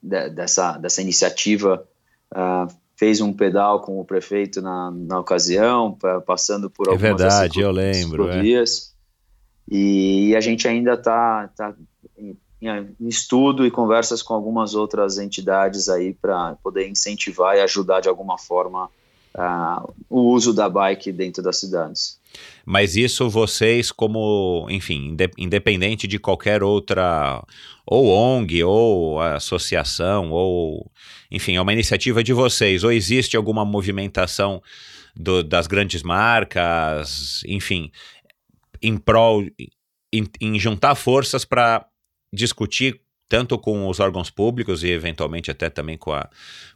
de, 0.02 0.30
dessa, 0.30 0.78
dessa 0.78 1.02
iniciativa, 1.02 1.84
uh, 2.32 2.72
fez 2.96 3.20
um 3.20 3.34
pedal 3.34 3.82
com 3.82 4.00
o 4.00 4.06
prefeito 4.06 4.62
na, 4.62 4.92
na 4.92 5.20
ocasião, 5.20 5.98
passando 6.24 6.70
por 6.70 6.88
é 6.88 6.92
algumas 6.92 7.10
é 7.10 7.16
verdade, 7.16 7.60
eu 7.62 7.72
lembro, 7.72 8.30
é. 8.30 8.44
e, 9.68 10.28
e 10.28 10.36
a 10.36 10.42
gente 10.42 10.68
ainda 10.68 10.94
está 10.94 11.48
tá, 11.56 11.72
tá 11.72 11.78
em 12.62 13.08
estudo 13.08 13.66
e 13.66 13.72
conversas 13.72 14.22
com 14.22 14.34
algumas 14.34 14.76
outras 14.76 15.18
entidades 15.18 15.88
aí 15.88 16.14
para 16.14 16.56
poder 16.64 16.88
incentivar 16.88 17.56
e 17.56 17.62
ajudar 17.62 18.02
de 18.02 18.10
alguma 18.10 18.38
forma 18.38 18.90
uh, 19.36 19.94
o 20.10 20.22
uso 20.22 20.54
da 20.54 20.68
bike 20.70 21.12
dentro 21.12 21.42
das 21.42 21.58
cidades. 21.58 22.20
Mas 22.66 22.96
isso 22.96 23.30
vocês, 23.30 23.92
como, 23.92 24.68
enfim, 24.70 25.16
independente 25.38 26.08
de 26.08 26.20
qualquer 26.20 26.62
outra, 26.62 27.44
ou 27.86 28.08
ONG, 28.08 28.64
ou 28.64 29.20
associação, 29.22 30.32
ou, 30.32 30.92
enfim, 31.32 31.56
é 31.56 31.62
uma 31.62 31.74
iniciativa 31.74 32.24
de 32.24 32.34
vocês, 32.34 32.84
ou 32.84 32.92
existe 32.92 33.36
alguma 33.36 33.66
movimentação 33.66 34.62
do, 35.16 35.44
das 35.44 35.66
grandes 35.66 36.04
marcas, 36.04 37.42
enfim, 37.48 37.92
em 38.82 38.98
prol, 38.98 39.44
em, 40.14 40.28
em 40.40 40.60
juntar 40.60 40.94
forças 40.94 41.44
para 41.44 41.86
discutir 42.32 43.02
tanto 43.28 43.58
com 43.60 43.88
os 43.88 44.00
órgãos 44.00 44.30
públicos 44.30 44.84
e 44.84 44.90
eventualmente 44.90 45.52
até 45.52 45.70
também 45.70 45.98
com 45.98 46.12
a, 46.12 46.28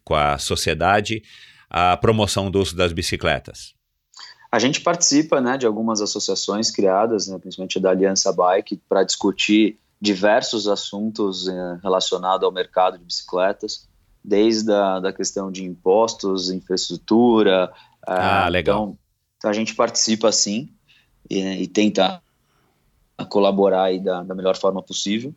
com 0.03 0.13
a 0.13 0.37
sociedade 0.37 1.23
a 1.69 1.97
promoção 1.97 2.51
do 2.51 2.61
uso 2.61 2.75
das 2.75 2.93
bicicletas? 2.93 3.73
A 4.51 4.59
gente 4.59 4.81
participa 4.81 5.41
né, 5.41 5.57
de 5.57 5.65
algumas 5.65 5.99
associações 5.99 6.69
criadas, 6.69 7.27
né, 7.27 7.39
principalmente 7.39 7.79
da 7.79 7.89
Aliança 7.89 8.31
Bike, 8.31 8.79
para 8.87 9.03
discutir 9.03 9.79
diversos 9.99 10.67
assuntos 10.67 11.47
eh, 11.47 11.79
relacionados 11.81 12.43
ao 12.45 12.51
mercado 12.51 12.99
de 12.99 13.03
bicicletas, 13.03 13.87
desde 14.23 14.71
a 14.71 14.99
da 14.99 15.11
questão 15.11 15.51
de 15.51 15.63
impostos, 15.63 16.51
infraestrutura. 16.51 17.73
Ah, 18.05 18.45
uh, 18.47 18.51
legal. 18.51 18.83
Então, 18.83 18.97
então, 19.37 19.49
a 19.49 19.53
gente 19.53 19.73
participa 19.73 20.31
sim 20.31 20.69
e, 21.29 21.63
e 21.63 21.67
tenta 21.67 22.21
colaborar 23.29 23.83
aí 23.83 23.99
da, 23.99 24.23
da 24.23 24.35
melhor 24.35 24.55
forma 24.55 24.81
possível. 24.83 25.33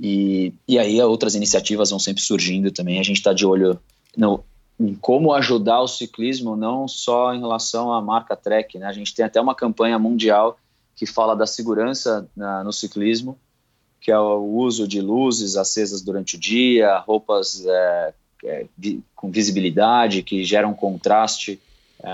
E, 0.00 0.54
e 0.66 0.78
aí 0.78 1.00
outras 1.02 1.34
iniciativas 1.34 1.90
vão 1.90 1.98
sempre 1.98 2.22
surgindo 2.22 2.70
também. 2.70 2.98
A 2.98 3.02
gente 3.02 3.18
está 3.18 3.34
de 3.34 3.44
olho 3.44 3.78
no, 4.16 4.42
em 4.78 4.94
como 4.94 5.34
ajudar 5.34 5.82
o 5.82 5.86
ciclismo, 5.86 6.56
não 6.56 6.88
só 6.88 7.34
em 7.34 7.40
relação 7.40 7.92
à 7.92 8.00
marca 8.00 8.34
Trek. 8.34 8.78
Né? 8.78 8.86
A 8.86 8.92
gente 8.92 9.14
tem 9.14 9.24
até 9.24 9.38
uma 9.38 9.54
campanha 9.54 9.98
mundial 9.98 10.58
que 10.96 11.04
fala 11.04 11.36
da 11.36 11.46
segurança 11.46 12.26
na, 12.34 12.64
no 12.64 12.72
ciclismo, 12.72 13.38
que 14.00 14.10
é 14.10 14.18
o 14.18 14.42
uso 14.42 14.88
de 14.88 15.02
luzes 15.02 15.56
acesas 15.56 16.00
durante 16.00 16.36
o 16.36 16.40
dia, 16.40 16.98
roupas 17.00 17.62
é, 17.66 18.14
é, 18.44 18.66
com 19.14 19.30
visibilidade 19.30 20.22
que 20.22 20.42
geram 20.44 20.72
contraste 20.72 21.60
é, 22.02 22.10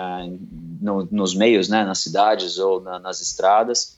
no, 0.81 1.07
nos 1.09 1.37
meios, 1.37 1.69
né, 1.69 1.85
nas 1.85 1.99
cidades 1.99 2.59
ou 2.59 2.81
na, 2.81 2.99
nas 2.99 3.21
estradas. 3.21 3.96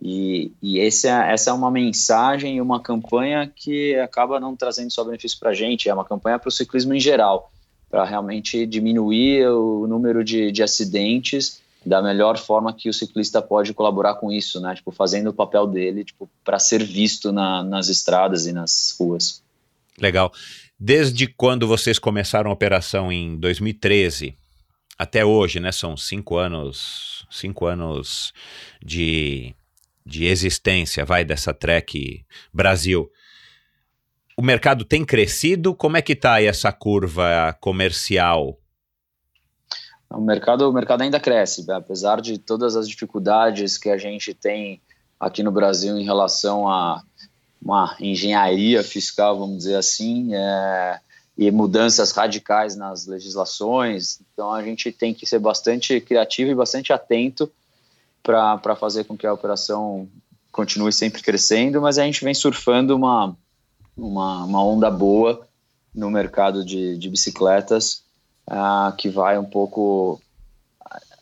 E, 0.00 0.52
e 0.62 0.78
esse 0.78 1.08
é, 1.08 1.32
essa 1.32 1.50
é 1.50 1.52
uma 1.52 1.70
mensagem 1.70 2.56
e 2.56 2.60
uma 2.60 2.80
campanha 2.80 3.50
que 3.54 3.96
acaba 3.96 4.38
não 4.38 4.54
trazendo 4.54 4.92
só 4.92 5.02
benefício 5.04 5.38
para 5.38 5.50
a 5.50 5.54
gente, 5.54 5.88
é 5.88 5.94
uma 5.94 6.04
campanha 6.04 6.38
para 6.38 6.48
o 6.48 6.52
ciclismo 6.52 6.94
em 6.94 7.00
geral, 7.00 7.50
para 7.90 8.04
realmente 8.04 8.64
diminuir 8.66 9.48
o 9.48 9.86
número 9.86 10.22
de, 10.22 10.52
de 10.52 10.62
acidentes 10.62 11.60
da 11.84 12.02
melhor 12.02 12.36
forma 12.36 12.72
que 12.72 12.88
o 12.88 12.92
ciclista 12.92 13.40
pode 13.40 13.72
colaborar 13.72 14.14
com 14.14 14.30
isso, 14.30 14.60
né? 14.60 14.74
Tipo, 14.74 14.90
fazendo 14.92 15.30
o 15.30 15.32
papel 15.32 15.66
dele, 15.66 16.04
tipo, 16.04 16.28
para 16.44 16.58
ser 16.58 16.82
visto 16.84 17.32
na, 17.32 17.62
nas 17.62 17.88
estradas 17.88 18.46
e 18.46 18.52
nas 18.52 18.94
ruas. 18.98 19.42
Legal. 19.98 20.32
Desde 20.78 21.26
quando 21.26 21.66
vocês 21.66 21.98
começaram 21.98 22.50
a 22.50 22.54
operação 22.54 23.10
em 23.10 23.36
2013 23.36 24.34
até 24.98 25.24
hoje, 25.24 25.60
né? 25.60 25.72
São 25.72 25.96
cinco 25.96 26.36
anos, 26.36 27.26
cinco 27.30 27.66
anos 27.66 28.32
de, 28.84 29.54
de 30.08 30.24
existência, 30.24 31.04
vai 31.04 31.24
dessa 31.24 31.52
Trek 31.52 32.24
Brasil. 32.52 33.10
O 34.36 34.42
mercado 34.42 34.84
tem 34.84 35.04
crescido? 35.04 35.74
Como 35.74 35.96
é 35.96 36.02
que 36.02 36.12
está 36.12 36.34
aí 36.34 36.46
essa 36.46 36.72
curva 36.72 37.56
comercial 37.60 38.58
o 40.10 40.20
mercado, 40.20 40.68
o 40.68 40.72
mercado 40.72 41.02
ainda 41.02 41.20
cresce, 41.20 41.66
né? 41.66 41.74
apesar 41.74 42.20
de 42.20 42.38
todas 42.38 42.76
as 42.76 42.88
dificuldades 42.88 43.76
que 43.76 43.90
a 43.90 43.98
gente 43.98 44.32
tem 44.32 44.80
aqui 45.20 45.42
no 45.42 45.52
Brasil 45.52 45.98
em 45.98 46.04
relação 46.04 46.66
a 46.66 47.02
uma 47.60 47.96
engenharia 48.00 48.82
fiscal, 48.82 49.38
vamos 49.38 49.58
dizer 49.58 49.74
assim, 49.74 50.34
é, 50.34 51.00
e 51.36 51.50
mudanças 51.50 52.12
radicais 52.12 52.76
nas 52.76 53.06
legislações. 53.06 54.20
Então 54.32 54.52
a 54.52 54.62
gente 54.62 54.90
tem 54.90 55.12
que 55.12 55.26
ser 55.26 55.40
bastante 55.40 56.00
criativo 56.00 56.50
e 56.50 56.54
bastante 56.54 56.92
atento 56.92 57.50
para 58.22 58.76
fazer 58.76 59.04
com 59.04 59.16
que 59.16 59.26
a 59.26 59.32
operação 59.32 60.08
continue 60.52 60.92
sempre 60.92 61.22
crescendo, 61.22 61.80
mas 61.80 61.98
a 61.98 62.04
gente 62.04 62.24
vem 62.24 62.34
surfando 62.34 62.94
uma, 62.94 63.36
uma, 63.96 64.44
uma 64.44 64.64
onda 64.64 64.90
boa 64.90 65.46
no 65.94 66.10
mercado 66.10 66.64
de, 66.64 66.96
de 66.98 67.08
bicicletas 67.08 68.02
uh, 68.48 68.94
que 68.96 69.08
vai 69.08 69.38
um 69.38 69.44
pouco 69.44 70.20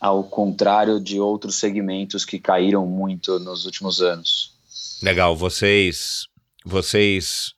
ao 0.00 0.24
contrário 0.24 1.00
de 1.00 1.18
outros 1.18 1.56
segmentos 1.56 2.24
que 2.24 2.38
caíram 2.38 2.86
muito 2.86 3.38
nos 3.38 3.64
últimos 3.64 4.00
anos. 4.00 4.54
Legal, 5.02 5.36
vocês 5.36 6.26
vocês 6.64 7.54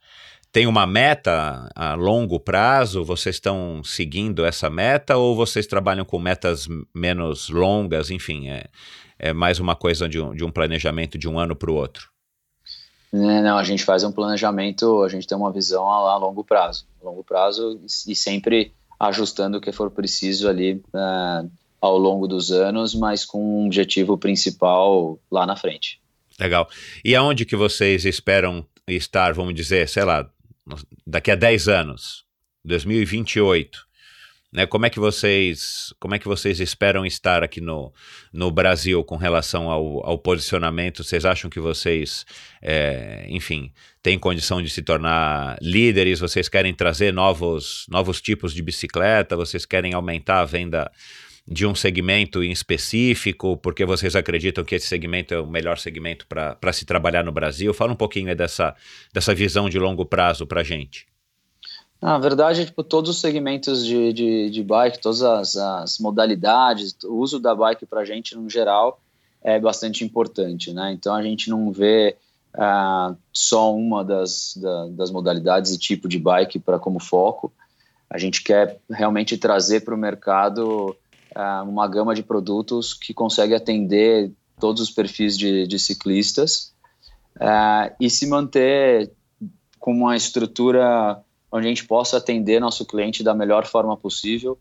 têm 0.52 0.66
uma 0.66 0.86
meta 0.86 1.70
a 1.74 1.94
longo 1.94 2.38
prazo? 2.38 3.04
Vocês 3.04 3.36
estão 3.36 3.82
seguindo 3.84 4.44
essa 4.44 4.68
meta 4.68 5.16
ou 5.16 5.34
vocês 5.34 5.66
trabalham 5.66 6.04
com 6.04 6.18
metas 6.18 6.68
menos 6.94 7.48
longas? 7.48 8.10
Enfim, 8.10 8.48
é, 8.48 8.66
é 9.18 9.32
mais 9.32 9.58
uma 9.58 9.74
coisa 9.74 10.08
de 10.08 10.20
um, 10.20 10.34
de 10.34 10.44
um 10.44 10.50
planejamento 10.50 11.18
de 11.18 11.28
um 11.28 11.38
ano 11.38 11.56
para 11.56 11.70
o 11.70 11.74
outro. 11.74 12.10
É, 13.12 13.16
não, 13.16 13.56
a 13.56 13.64
gente 13.64 13.84
faz 13.84 14.04
um 14.04 14.12
planejamento, 14.12 15.02
a 15.02 15.08
gente 15.08 15.26
tem 15.26 15.36
uma 15.36 15.52
visão 15.52 15.88
a, 15.88 16.12
a 16.12 16.16
longo 16.16 16.44
prazo, 16.44 16.86
a 17.00 17.04
longo 17.04 17.24
prazo 17.24 17.80
e, 17.82 18.12
e 18.12 18.14
sempre 18.14 18.72
ajustando 19.00 19.58
o 19.58 19.60
que 19.60 19.72
for 19.72 19.90
preciso 19.90 20.48
ali 20.48 20.82
uh, 20.92 21.50
ao 21.80 21.96
longo 21.96 22.26
dos 22.26 22.50
anos, 22.50 22.94
mas 22.94 23.24
com 23.24 23.62
um 23.62 23.66
objetivo 23.66 24.18
principal 24.18 25.18
lá 25.30 25.46
na 25.46 25.56
frente. 25.56 26.00
Legal. 26.38 26.68
E 27.04 27.14
aonde 27.16 27.44
que 27.44 27.56
vocês 27.56 28.04
esperam 28.04 28.66
estar, 28.86 29.32
vamos 29.32 29.54
dizer, 29.54 29.88
sei 29.88 30.04
lá, 30.04 30.28
daqui 31.06 31.30
a 31.30 31.34
10 31.34 31.68
anos, 31.68 32.24
2028? 32.64 33.87
Né, 34.50 34.64
como 34.64 34.86
é 34.86 34.90
que 34.90 34.98
vocês 34.98 35.92
como 36.00 36.14
é 36.14 36.18
que 36.18 36.26
vocês 36.26 36.58
esperam 36.58 37.04
estar 37.04 37.44
aqui 37.44 37.60
no, 37.60 37.92
no 38.32 38.50
Brasil 38.50 39.04
com 39.04 39.16
relação 39.16 39.70
ao, 39.70 40.06
ao 40.06 40.18
posicionamento? 40.18 41.04
Vocês 41.04 41.26
acham 41.26 41.50
que 41.50 41.60
vocês, 41.60 42.24
é, 42.62 43.26
enfim, 43.28 43.70
têm 44.02 44.18
condição 44.18 44.62
de 44.62 44.70
se 44.70 44.80
tornar 44.82 45.58
líderes? 45.60 46.20
Vocês 46.20 46.48
querem 46.48 46.72
trazer 46.72 47.12
novos, 47.12 47.84
novos 47.90 48.22
tipos 48.22 48.54
de 48.54 48.62
bicicleta? 48.62 49.36
Vocês 49.36 49.66
querem 49.66 49.92
aumentar 49.92 50.40
a 50.40 50.46
venda 50.46 50.90
de 51.46 51.66
um 51.66 51.74
segmento 51.74 52.42
em 52.42 52.50
específico? 52.50 53.54
Porque 53.58 53.84
vocês 53.84 54.16
acreditam 54.16 54.64
que 54.64 54.76
esse 54.76 54.86
segmento 54.86 55.34
é 55.34 55.40
o 55.40 55.46
melhor 55.46 55.76
segmento 55.76 56.26
para 56.26 56.72
se 56.72 56.86
trabalhar 56.86 57.22
no 57.22 57.32
Brasil? 57.32 57.74
Fala 57.74 57.92
um 57.92 57.96
pouquinho 57.96 58.34
dessa, 58.34 58.74
dessa 59.12 59.34
visão 59.34 59.68
de 59.68 59.78
longo 59.78 60.06
prazo 60.06 60.46
para 60.46 60.62
a 60.62 60.64
gente. 60.64 61.06
Na 62.00 62.16
verdade, 62.16 62.66
tipo, 62.66 62.84
todos 62.84 63.10
os 63.10 63.20
segmentos 63.20 63.84
de, 63.84 64.12
de, 64.12 64.50
de 64.50 64.62
bike, 64.62 65.00
todas 65.00 65.20
as, 65.22 65.56
as, 65.56 65.98
modalidades, 65.98 66.96
o 67.04 67.14
uso 67.14 67.40
da 67.40 67.54
bike 67.54 67.86
para 67.86 68.00
a 68.00 68.04
gente, 68.04 68.36
no 68.36 68.48
geral, 68.48 69.00
é 69.42 69.58
bastante 69.58 70.04
importante, 70.04 70.72
né? 70.72 70.92
Então, 70.92 71.14
a 71.14 71.22
gente 71.22 71.50
não 71.50 71.72
vê 71.72 72.16
uh, 72.54 73.16
só 73.32 73.74
uma 73.74 74.04
das, 74.04 74.56
da, 74.56 74.86
das 74.90 75.10
modalidades 75.10 75.72
e 75.72 75.78
tipo 75.78 76.08
de 76.08 76.20
bike 76.20 76.60
para 76.60 76.78
como 76.78 77.00
foco. 77.00 77.52
A 78.08 78.16
gente 78.16 78.44
quer 78.44 78.80
realmente 78.88 79.36
trazer 79.36 79.84
para 79.84 79.94
o 79.94 79.98
mercado 79.98 80.96
uh, 81.36 81.68
uma 81.68 81.88
gama 81.88 82.14
de 82.14 82.22
produtos 82.22 82.94
que 82.94 83.12
consegue 83.12 83.54
atender 83.54 84.32
todos 84.60 84.82
os 84.82 84.90
perfis 84.90 85.36
de, 85.36 85.66
de 85.66 85.78
ciclistas 85.78 86.72
uh, 87.36 87.92
e 88.00 88.08
se 88.08 88.26
manter 88.26 89.10
com 89.78 89.92
uma 89.92 90.16
estrutura 90.16 91.22
onde 91.50 91.66
a 91.66 91.68
gente 91.68 91.86
possa 91.86 92.16
atender 92.16 92.60
nosso 92.60 92.84
cliente 92.84 93.22
da 93.22 93.34
melhor 93.34 93.66
forma 93.66 93.96
possível, 93.96 94.58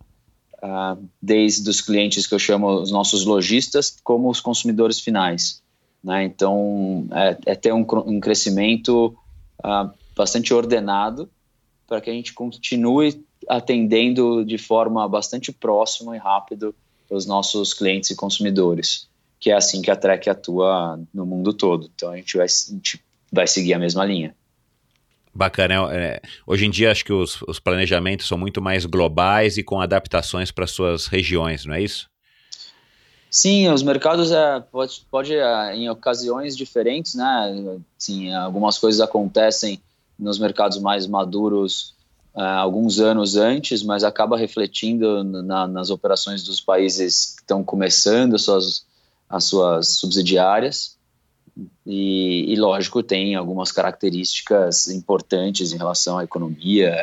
uh, 0.63 1.01
desde 1.21 1.69
os 1.69 1.81
clientes 1.81 2.25
que 2.25 2.33
eu 2.33 2.39
chamo 2.39 2.81
os 2.81 2.91
nossos 2.91 3.25
lojistas, 3.25 3.97
como 4.03 4.29
os 4.29 4.39
consumidores 4.39 4.99
finais. 4.99 5.61
Né? 6.03 6.23
Então, 6.23 7.07
é, 7.11 7.37
é, 7.47 7.55
ter 7.55 7.73
um, 7.73 7.85
um 8.05 8.19
crescimento 8.19 9.15
uh, 9.59 9.91
bastante 10.15 10.53
ordenado 10.53 11.29
para 11.87 12.01
que 12.01 12.09
a 12.09 12.13
gente 12.13 12.33
continue 12.33 13.23
atendendo 13.47 14.43
de 14.43 14.57
forma 14.57 15.07
bastante 15.07 15.51
próxima 15.51 16.15
e 16.15 16.19
rápido 16.19 16.75
os 17.09 17.25
nossos 17.25 17.73
clientes 17.73 18.09
e 18.09 18.15
consumidores, 18.15 19.07
que 19.39 19.49
é 19.49 19.55
assim 19.55 19.81
que 19.81 19.89
a 19.89 19.95
Trek 19.95 20.29
atua 20.29 20.99
no 21.13 21.25
mundo 21.25 21.53
todo. 21.53 21.89
Então, 21.95 22.11
a 22.11 22.17
gente 22.17 22.35
vai, 22.35 22.45
a 22.45 22.73
gente 22.73 23.01
vai 23.31 23.47
seguir 23.47 23.73
a 23.73 23.79
mesma 23.79 24.03
linha. 24.05 24.35
Bacana. 25.37 25.93
É, 25.93 25.97
é, 25.97 26.21
hoje 26.45 26.65
em 26.65 26.71
dia, 26.71 26.91
acho 26.91 27.05
que 27.05 27.13
os, 27.13 27.41
os, 27.43 27.59
planejamentos 27.59 28.27
são 28.27 28.37
muito 28.37 28.59
mais 28.61 28.85
globais 28.85 29.57
e 29.57 29.63
com 29.63 29.79
adaptações 29.79 30.51
para 30.51 30.65
suas 30.65 31.05
regiões, 31.05 31.63
não 31.63 31.75
é 31.75 31.81
isso? 31.81 32.09
Sim, 33.29 33.69
os 33.69 33.83
mercados 33.83 34.31
é, 34.31 34.59
pode, 34.71 35.05
pode 35.11 35.35
é, 35.35 35.75
em 35.75 35.89
ocasiões 35.89 36.57
diferentes, 36.57 37.13
né? 37.13 37.79
Sim, 37.97 38.33
algumas 38.33 38.79
coisas 38.79 38.99
acontecem 38.99 39.79
nos 40.17 40.39
mercados 40.39 40.79
mais 40.79 41.05
maduros 41.05 41.93
uh, 42.33 42.41
alguns 42.41 42.99
anos 42.99 43.35
antes, 43.35 43.83
mas 43.83 44.03
acaba 44.03 44.37
refletindo 44.37 45.23
na, 45.23 45.67
nas 45.67 45.91
operações 45.91 46.43
dos 46.43 46.59
países 46.59 47.35
que 47.35 47.41
estão 47.41 47.63
começando 47.63 48.39
suas, 48.39 48.85
as 49.29 49.43
suas 49.43 49.87
subsidiárias. 49.89 50.96
E, 51.85 52.53
e, 52.53 52.55
lógico, 52.55 53.01
tem 53.01 53.35
algumas 53.35 53.71
características 53.71 54.87
importantes 54.87 55.71
em 55.71 55.77
relação 55.77 56.17
à 56.17 56.23
economia, 56.23 56.93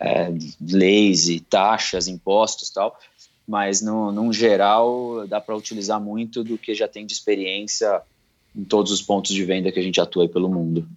é, 0.00 0.32
leis 0.60 1.28
e 1.28 1.40
taxas, 1.40 2.08
impostos 2.08 2.70
tal, 2.70 2.98
mas 3.46 3.82
no, 3.82 4.10
num 4.12 4.32
geral 4.32 5.26
dá 5.26 5.40
para 5.40 5.56
utilizar 5.56 6.00
muito 6.00 6.42
do 6.42 6.56
que 6.56 6.74
já 6.74 6.88
tem 6.88 7.04
de 7.04 7.12
experiência 7.12 8.00
em 8.54 8.64
todos 8.64 8.90
os 8.92 9.02
pontos 9.02 9.32
de 9.32 9.44
venda 9.44 9.70
que 9.70 9.78
a 9.78 9.82
gente 9.82 10.00
atua 10.00 10.28
pelo 10.28 10.48
mundo. 10.48 10.88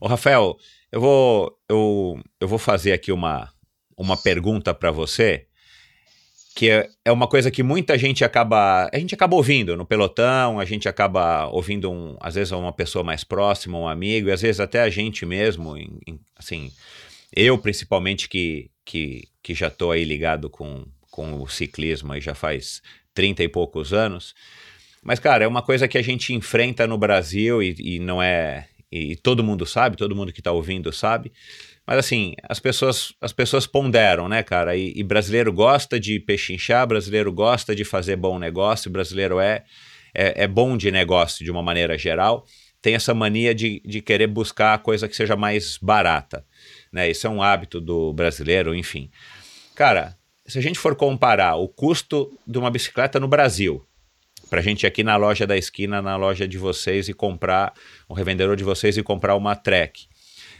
Ô 0.00 0.06
Rafael, 0.06 0.56
eu 0.92 1.00
vou, 1.00 1.58
eu, 1.68 2.20
eu 2.40 2.48
vou 2.48 2.58
fazer 2.58 2.92
aqui 2.92 3.12
uma, 3.12 3.52
uma 3.96 4.16
pergunta 4.16 4.72
para 4.72 4.90
você 4.90 5.46
que 6.60 6.68
é, 6.68 6.90
é 7.06 7.10
uma 7.10 7.26
coisa 7.26 7.50
que 7.50 7.62
muita 7.62 7.96
gente 7.96 8.22
acaba. 8.22 8.86
A 8.92 8.98
gente 8.98 9.14
acaba 9.14 9.34
ouvindo 9.34 9.74
no 9.78 9.86
pelotão, 9.86 10.60
a 10.60 10.64
gente 10.66 10.86
acaba 10.86 11.46
ouvindo, 11.46 11.90
um, 11.90 12.18
às 12.20 12.34
vezes, 12.34 12.52
uma 12.52 12.70
pessoa 12.70 13.02
mais 13.02 13.24
próxima, 13.24 13.78
um 13.78 13.88
amigo, 13.88 14.28
e 14.28 14.30
às 14.30 14.42
vezes 14.42 14.60
até 14.60 14.82
a 14.82 14.90
gente 14.90 15.24
mesmo, 15.24 15.74
em, 15.74 15.98
em, 16.06 16.20
assim, 16.36 16.70
eu 17.34 17.56
principalmente 17.56 18.28
que, 18.28 18.70
que, 18.84 19.26
que 19.42 19.54
já 19.54 19.68
estou 19.68 19.90
aí 19.90 20.04
ligado 20.04 20.50
com, 20.50 20.84
com 21.10 21.40
o 21.40 21.48
ciclismo 21.48 22.12
aí 22.12 22.20
já 22.20 22.34
faz 22.34 22.82
30 23.14 23.42
e 23.42 23.48
poucos 23.48 23.94
anos. 23.94 24.34
Mas, 25.02 25.18
cara, 25.18 25.42
é 25.42 25.48
uma 25.48 25.62
coisa 25.62 25.88
que 25.88 25.96
a 25.96 26.02
gente 26.02 26.34
enfrenta 26.34 26.86
no 26.86 26.98
Brasil 26.98 27.62
e, 27.62 27.74
e 27.78 27.98
não 27.98 28.22
é. 28.22 28.68
E 28.92 29.16
todo 29.16 29.42
mundo 29.42 29.64
sabe, 29.64 29.96
todo 29.96 30.14
mundo 30.14 30.30
que 30.30 30.40
está 30.40 30.52
ouvindo 30.52 30.92
sabe 30.92 31.32
mas 31.90 31.98
assim, 31.98 32.34
as 32.48 32.60
pessoas, 32.60 33.12
as 33.20 33.32
pessoas 33.32 33.66
ponderam, 33.66 34.28
né, 34.28 34.44
cara? 34.44 34.76
E, 34.76 34.92
e, 34.94 35.02
brasileiro 35.02 35.52
gosta 35.52 35.98
de 35.98 36.20
pechinchar, 36.20 36.86
brasileiro 36.86 37.32
gosta 37.32 37.74
de 37.74 37.84
fazer 37.84 38.14
bom 38.14 38.38
negócio, 38.38 38.88
brasileiro 38.88 39.40
é, 39.40 39.64
é, 40.14 40.44
é, 40.44 40.46
bom 40.46 40.76
de 40.76 40.92
negócio 40.92 41.44
de 41.44 41.50
uma 41.50 41.64
maneira 41.64 41.98
geral. 41.98 42.46
Tem 42.80 42.94
essa 42.94 43.12
mania 43.12 43.52
de, 43.52 43.82
de 43.84 44.00
querer 44.00 44.28
buscar 44.28 44.74
a 44.74 44.78
coisa 44.78 45.08
que 45.08 45.16
seja 45.16 45.34
mais 45.34 45.78
barata. 45.82 46.46
Né? 46.92 47.10
Isso 47.10 47.26
é 47.26 47.30
um 47.30 47.42
hábito 47.42 47.80
do 47.80 48.12
brasileiro, 48.12 48.72
enfim. 48.72 49.10
Cara, 49.74 50.16
se 50.46 50.60
a 50.60 50.62
gente 50.62 50.78
for 50.78 50.94
comparar 50.94 51.56
o 51.56 51.66
custo 51.66 52.32
de 52.46 52.56
uma 52.56 52.70
bicicleta 52.70 53.18
no 53.18 53.26
Brasil, 53.26 53.84
para 54.48 54.60
a 54.60 54.62
gente 54.62 54.84
ir 54.84 54.86
aqui 54.86 55.02
na 55.02 55.16
loja 55.16 55.44
da 55.44 55.56
esquina, 55.56 56.00
na 56.00 56.14
loja 56.14 56.46
de 56.46 56.56
vocês 56.56 57.08
e 57.08 57.12
comprar, 57.12 57.74
o 58.08 58.14
revendedor 58.14 58.54
de 58.54 58.62
vocês 58.62 58.96
e 58.96 59.02
comprar 59.02 59.34
uma 59.34 59.56
Trek. 59.56 60.08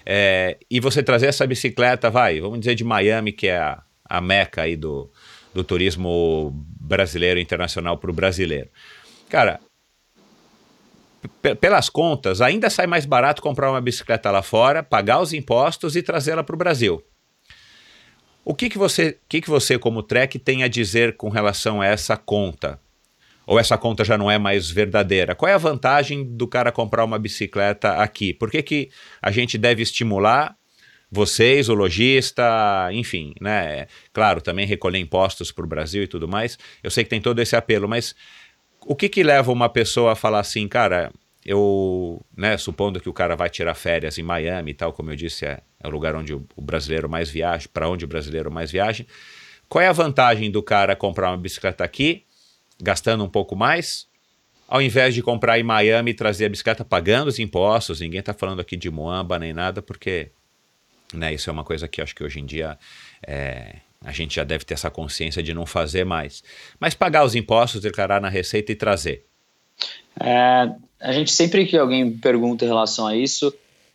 É, 0.05 0.59
e 0.70 0.80
você 0.80 1.03
trazer 1.03 1.26
essa 1.26 1.46
bicicleta, 1.46 2.11
vai, 2.11 2.40
vamos 2.40 2.61
dizer 2.61 2.74
de 2.74 2.84
Miami, 2.84 3.32
que 3.32 3.48
é 3.48 3.59
a, 3.59 3.82
a 4.05 4.20
meca 4.20 4.62
aí 4.62 4.76
do, 4.76 5.11
do 5.55 5.62
turismo 5.62 6.53
brasileiro 6.80 7.38
internacional 7.38 7.98
para 7.98 8.11
o 8.11 8.14
brasileiro. 8.14 8.68
Cara, 9.28 9.61
pelas 11.61 11.88
contas, 11.88 12.40
ainda 12.40 12.70
sai 12.70 12.86
mais 12.86 13.05
barato 13.05 13.42
comprar 13.42 13.70
uma 13.70 13.80
bicicleta 13.80 14.30
lá 14.30 14.42
fora, 14.42 14.82
pagar 14.82 15.20
os 15.20 15.32
impostos 15.32 15.96
e 15.96 16.03
trazê-la 16.03 16.42
para 16.42 16.55
o 16.55 16.59
Brasil. 16.59 17.03
O 18.44 18.55
que, 18.55 18.70
que, 18.70 18.78
você, 18.78 19.18
que, 19.28 19.40
que 19.40 19.51
você, 19.51 19.78
como 19.78 20.03
Trek, 20.03 20.38
tem 20.38 20.62
a 20.62 20.68
dizer 20.68 21.16
com 21.16 21.28
relação 21.28 21.80
a 21.80 21.86
essa 21.86 22.16
conta? 22.16 22.80
Ou 23.51 23.59
essa 23.59 23.76
conta 23.76 24.05
já 24.05 24.16
não 24.16 24.30
é 24.30 24.38
mais 24.38 24.70
verdadeira? 24.70 25.34
Qual 25.34 25.51
é 25.51 25.55
a 25.55 25.59
vantagem 25.59 26.22
do 26.24 26.46
cara 26.46 26.70
comprar 26.70 27.05
uma 27.05 27.18
bicicleta 27.18 27.94
aqui? 27.94 28.32
Por 28.32 28.48
que, 28.48 28.62
que 28.62 28.90
a 29.20 29.32
gente 29.32 29.59
deve 29.59 29.82
estimular 29.82 30.55
vocês, 31.11 31.68
o 31.68 31.74
lojista, 31.74 32.44
enfim, 32.92 33.34
né? 33.40 33.88
Claro, 34.12 34.40
também 34.40 34.66
recolher 34.66 35.01
impostos 35.01 35.51
para 35.51 35.64
o 35.64 35.68
Brasil 35.68 36.05
e 36.05 36.07
tudo 36.07 36.28
mais. 36.28 36.57
Eu 36.80 36.92
sei 36.92 37.03
que 37.03 37.11
tem 37.11 37.20
todo 37.20 37.40
esse 37.40 37.57
apelo, 37.57 37.88
mas 37.88 38.14
o 38.86 38.94
que 38.94 39.09
que 39.09 39.24
leva 39.24 39.51
uma 39.51 39.68
pessoa 39.68 40.12
a 40.12 40.14
falar 40.14 40.38
assim, 40.38 40.68
cara, 40.68 41.11
eu, 41.44 42.24
né, 42.36 42.57
supondo 42.57 43.01
que 43.01 43.09
o 43.09 43.12
cara 43.12 43.34
vai 43.34 43.51
tirar 43.51 43.74
férias 43.74 44.16
em 44.16 44.22
Miami 44.22 44.70
e 44.70 44.74
tal, 44.74 44.92
como 44.92 45.11
eu 45.11 45.16
disse, 45.16 45.44
é, 45.44 45.59
é 45.82 45.88
o 45.88 45.90
lugar 45.90 46.14
onde 46.14 46.32
o, 46.32 46.46
o 46.55 46.62
brasileiro 46.62 47.11
mais 47.11 47.28
viaja, 47.28 47.68
para 47.74 47.88
onde 47.88 48.05
o 48.05 48.09
brasileiro 48.09 48.48
mais 48.48 48.70
viaja. 48.70 49.05
Qual 49.68 49.82
é 49.82 49.88
a 49.88 49.92
vantagem 49.92 50.53
do 50.53 50.62
cara 50.62 50.94
comprar 50.94 51.30
uma 51.32 51.36
bicicleta 51.36 51.82
aqui, 51.82 52.24
gastando 52.81 53.24
um 53.24 53.28
pouco 53.28 53.55
mais, 53.55 54.07
ao 54.68 54.81
invés 54.81 55.14
de 55.14 55.22
comprar 55.22 55.59
em 55.59 55.62
Miami 55.62 56.12
e 56.12 56.14
trazer 56.14 56.47
a 56.47 56.49
bicicleta 56.49 56.85
pagando 56.85 57.28
os 57.28 57.39
impostos? 57.39 58.01
Ninguém 58.01 58.20
está 58.20 58.33
falando 58.33 58.61
aqui 58.61 58.76
de 58.76 58.91
Moamba 58.91 59.39
nem 59.39 59.53
nada, 59.53 59.83
porque 59.83 60.31
né, 61.12 61.35
isso 61.35 61.51
é 61.51 61.53
uma 61.53 61.64
coisa 61.64 61.89
que 61.89 62.01
acho 62.01 62.14
que 62.14 62.22
hoje 62.22 62.41
em 62.41 62.47
dia 62.47 62.78
é, 63.26 63.76
a 64.05 64.12
gente 64.12 64.37
já 64.37 64.45
deve 64.45 64.64
ter 64.64 64.74
essa 64.74 64.91
consciência 64.91 65.43
de 65.43 65.53
não 65.53 65.66
fazer 65.66 66.05
mais. 66.05 66.43
Mas 66.78 66.95
pagar 66.95 67.24
os 67.24 67.35
impostos, 67.35 67.81
declarar 67.81 68.20
na 68.20 68.28
receita 68.28 68.72
e 68.72 68.76
trazer. 68.76 69.26
É, 70.18 70.70
a 71.01 71.12
gente 71.12 71.33
sempre 71.33 71.66
que 71.66 71.76
alguém 71.76 72.11
pergunta 72.16 72.64
em 72.64 72.68
relação 72.68 73.07
a 73.07 73.16
isso, 73.16 73.49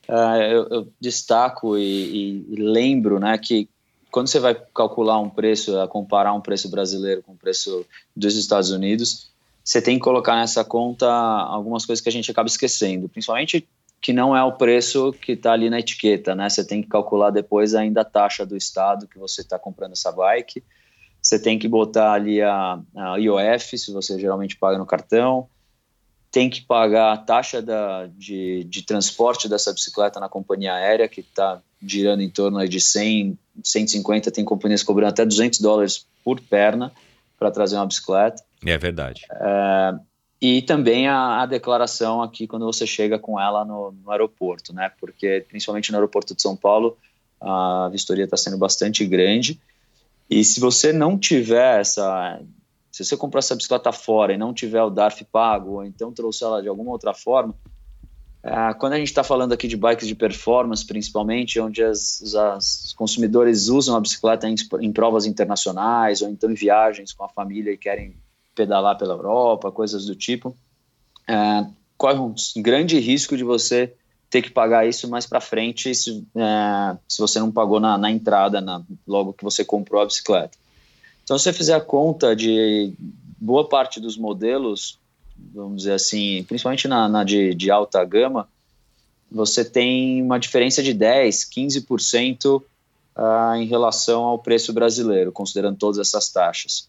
uh, 0.07 0.41
eu, 0.41 0.67
eu, 0.69 0.93
destaco 0.99 1.77
e, 1.77 2.45
e, 2.49 2.55
lembro 2.55 3.19
né, 3.19 3.37
que 3.37 3.69
quando 4.15 4.29
você 4.29 4.39
vai 4.39 4.55
calcular 4.73 5.19
um 5.19 5.29
preço, 5.29 5.73
comparar 5.89 6.31
um 6.31 6.39
preço 6.39 6.69
brasileiro 6.69 7.21
com 7.21 7.33
o 7.33 7.37
preço 7.37 7.85
dos 8.15 8.37
Estados 8.37 8.71
Unidos, 8.71 9.29
você 9.61 9.81
tem 9.81 9.97
que 9.97 10.05
colocar 10.05 10.37
nessa 10.37 10.63
conta 10.63 11.05
algumas 11.05 11.85
coisas 11.85 12.01
que 12.01 12.07
a 12.07 12.11
gente 12.13 12.31
acaba 12.31 12.47
esquecendo, 12.47 13.09
principalmente 13.09 13.67
que 13.99 14.13
não 14.13 14.33
é 14.33 14.41
o 14.41 14.53
preço 14.53 15.11
que 15.11 15.33
está 15.33 15.51
ali 15.51 15.69
na 15.69 15.79
etiqueta, 15.79 16.33
né? 16.33 16.47
Você 16.47 16.65
tem 16.65 16.81
que 16.81 16.87
calcular 16.87 17.29
depois 17.29 17.75
ainda 17.75 18.01
a 18.01 18.05
taxa 18.05 18.45
do 18.45 18.55
estado 18.55 19.05
que 19.05 19.19
você 19.19 19.41
está 19.41 19.59
comprando 19.59 19.91
essa 19.91 20.13
bike. 20.13 20.63
Você 21.21 21.37
tem 21.37 21.59
que 21.59 21.67
botar 21.67 22.13
ali 22.13 22.41
a, 22.41 22.79
a 22.95 23.17
IOF, 23.17 23.77
se 23.77 23.91
você 23.91 24.17
geralmente 24.17 24.55
paga 24.55 24.77
no 24.77 24.85
cartão 24.85 25.49
tem 26.35 26.49
que 26.49 26.59
pagar 26.59 27.13
a 27.13 27.17
taxa 27.17 27.61
da, 27.61 28.07
de, 28.07 28.65
de 28.65 28.81
transporte 28.81 29.47
dessa 29.47 29.71
bicicleta 29.71 30.19
na 30.19 30.27
companhia 30.27 30.73
aérea, 30.73 31.07
que 31.07 31.21
está 31.21 31.61
girando 31.81 32.21
em 32.21 32.29
torno 32.29 32.67
de 32.67 32.81
100, 32.81 33.39
150, 33.63 34.29
tem 34.31 34.43
companhias 34.43 34.83
cobrando 34.83 35.11
até 35.11 35.25
200 35.25 35.61
dólares 35.61 36.05
por 36.25 36.41
perna 36.41 36.91
para 37.39 37.49
trazer 37.51 37.77
uma 37.77 37.85
bicicleta. 37.85 38.43
É 38.65 38.77
verdade. 38.77 39.21
É, 39.31 39.93
e 40.41 40.61
também 40.61 41.07
a, 41.07 41.43
a, 41.43 41.45
declaração 41.45 42.21
aqui 42.21 42.47
quando 42.47 42.65
você 42.65 42.85
chega 42.85 43.17
com 43.17 43.39
ela 43.39 43.63
no, 43.63 43.93
no, 43.93 44.11
aeroporto, 44.11 44.73
né? 44.73 44.91
Porque 44.99 45.45
principalmente 45.47 45.89
no 45.89 45.97
aeroporto 45.97 46.35
de 46.35 46.41
São 46.41 46.57
Paulo 46.57 46.97
a 47.39 47.87
vistoria 47.89 48.25
está 48.25 48.35
sendo 48.35 48.57
bastante 48.57 49.05
grande. 49.05 49.57
E 50.29 50.43
se 50.43 50.59
você 50.59 50.91
não 50.91 51.17
tiver 51.17 51.79
essa 51.79 52.41
se 52.95 53.03
você 53.03 53.17
comprou 53.17 53.39
essa 53.39 53.53
bicicleta 53.53 53.91
fora 53.91 54.33
e 54.33 54.37
não 54.37 54.53
tiver 54.53 54.81
o 54.81 54.89
DARF 54.89 55.25
pago, 55.25 55.71
ou 55.71 55.83
então 55.83 56.13
trouxe 56.13 56.45
ela 56.45 56.61
de 56.61 56.69
alguma 56.69 56.91
outra 56.91 57.13
forma, 57.13 57.53
é, 58.41 58.73
quando 58.75 58.93
a 58.93 58.97
gente 58.97 59.09
está 59.09 59.21
falando 59.21 59.51
aqui 59.51 59.67
de 59.67 59.75
bikes 59.75 60.07
de 60.07 60.15
performance, 60.15 60.85
principalmente, 60.85 61.59
onde 61.59 61.83
as, 61.83 62.21
os 62.21 62.93
consumidores 62.93 63.67
usam 63.67 63.97
a 63.97 63.99
bicicleta 63.99 64.47
em, 64.47 64.55
em, 64.79 64.93
provas 64.93 65.25
internacionais, 65.25 66.21
ou 66.21 66.29
então 66.29 66.49
em 66.49 66.53
viagens 66.53 67.11
com 67.11 67.25
a 67.25 67.27
família 67.27 67.73
e 67.73 67.77
querem 67.77 68.15
pedalar 68.55 68.97
pela 68.97 69.15
Europa, 69.15 69.73
coisas 69.73 70.05
do 70.05 70.15
tipo, 70.15 70.55
é, 71.27 71.67
corre 71.97 72.17
um 72.17 72.33
grande 72.61 72.97
risco 72.97 73.35
de 73.35 73.43
você 73.43 73.93
ter 74.29 74.41
que 74.41 74.51
pagar 74.51 74.87
isso 74.87 75.09
mais 75.09 75.25
para 75.25 75.41
frente 75.41 75.93
se, 75.93 76.25
é, 76.33 76.97
se 77.09 77.19
você 77.19 77.41
não 77.41 77.51
pagou 77.51 77.81
na, 77.81 77.97
na 77.97 78.09
entrada, 78.09 78.61
na, 78.61 78.81
logo 79.05 79.33
que 79.33 79.43
você 79.43 79.65
comprou 79.65 80.01
a 80.01 80.05
bicicleta. 80.05 80.57
Então, 81.25 81.39
se 81.39 81.45
você 81.45 81.53
fizer 81.53 81.73
a 81.73 81.81
conta 81.81 82.35
de 82.35 82.93
boa 83.41 83.67
parte 83.67 83.99
dos 83.99 84.15
modelos, 84.15 84.99
vamos 85.53 85.77
dizer 85.77 85.93
assim, 85.93 86.43
principalmente 86.43 86.87
na, 86.87 87.09
na 87.09 87.23
de, 87.23 87.55
de, 87.55 87.71
alta 87.71 88.05
gama, 88.05 88.47
você 89.29 89.65
tem 89.65 90.21
uma 90.21 90.39
diferença 90.39 90.83
de 90.83 90.93
10, 90.93 91.49
15% 91.49 92.61
uh, 92.61 93.55
em 93.55 93.65
relação 93.65 94.23
ao 94.23 94.37
preço 94.37 94.71
brasileiro, 94.71 95.31
considerando 95.31 95.77
todas 95.77 95.97
essas 95.97 96.29
taxas. 96.29 96.87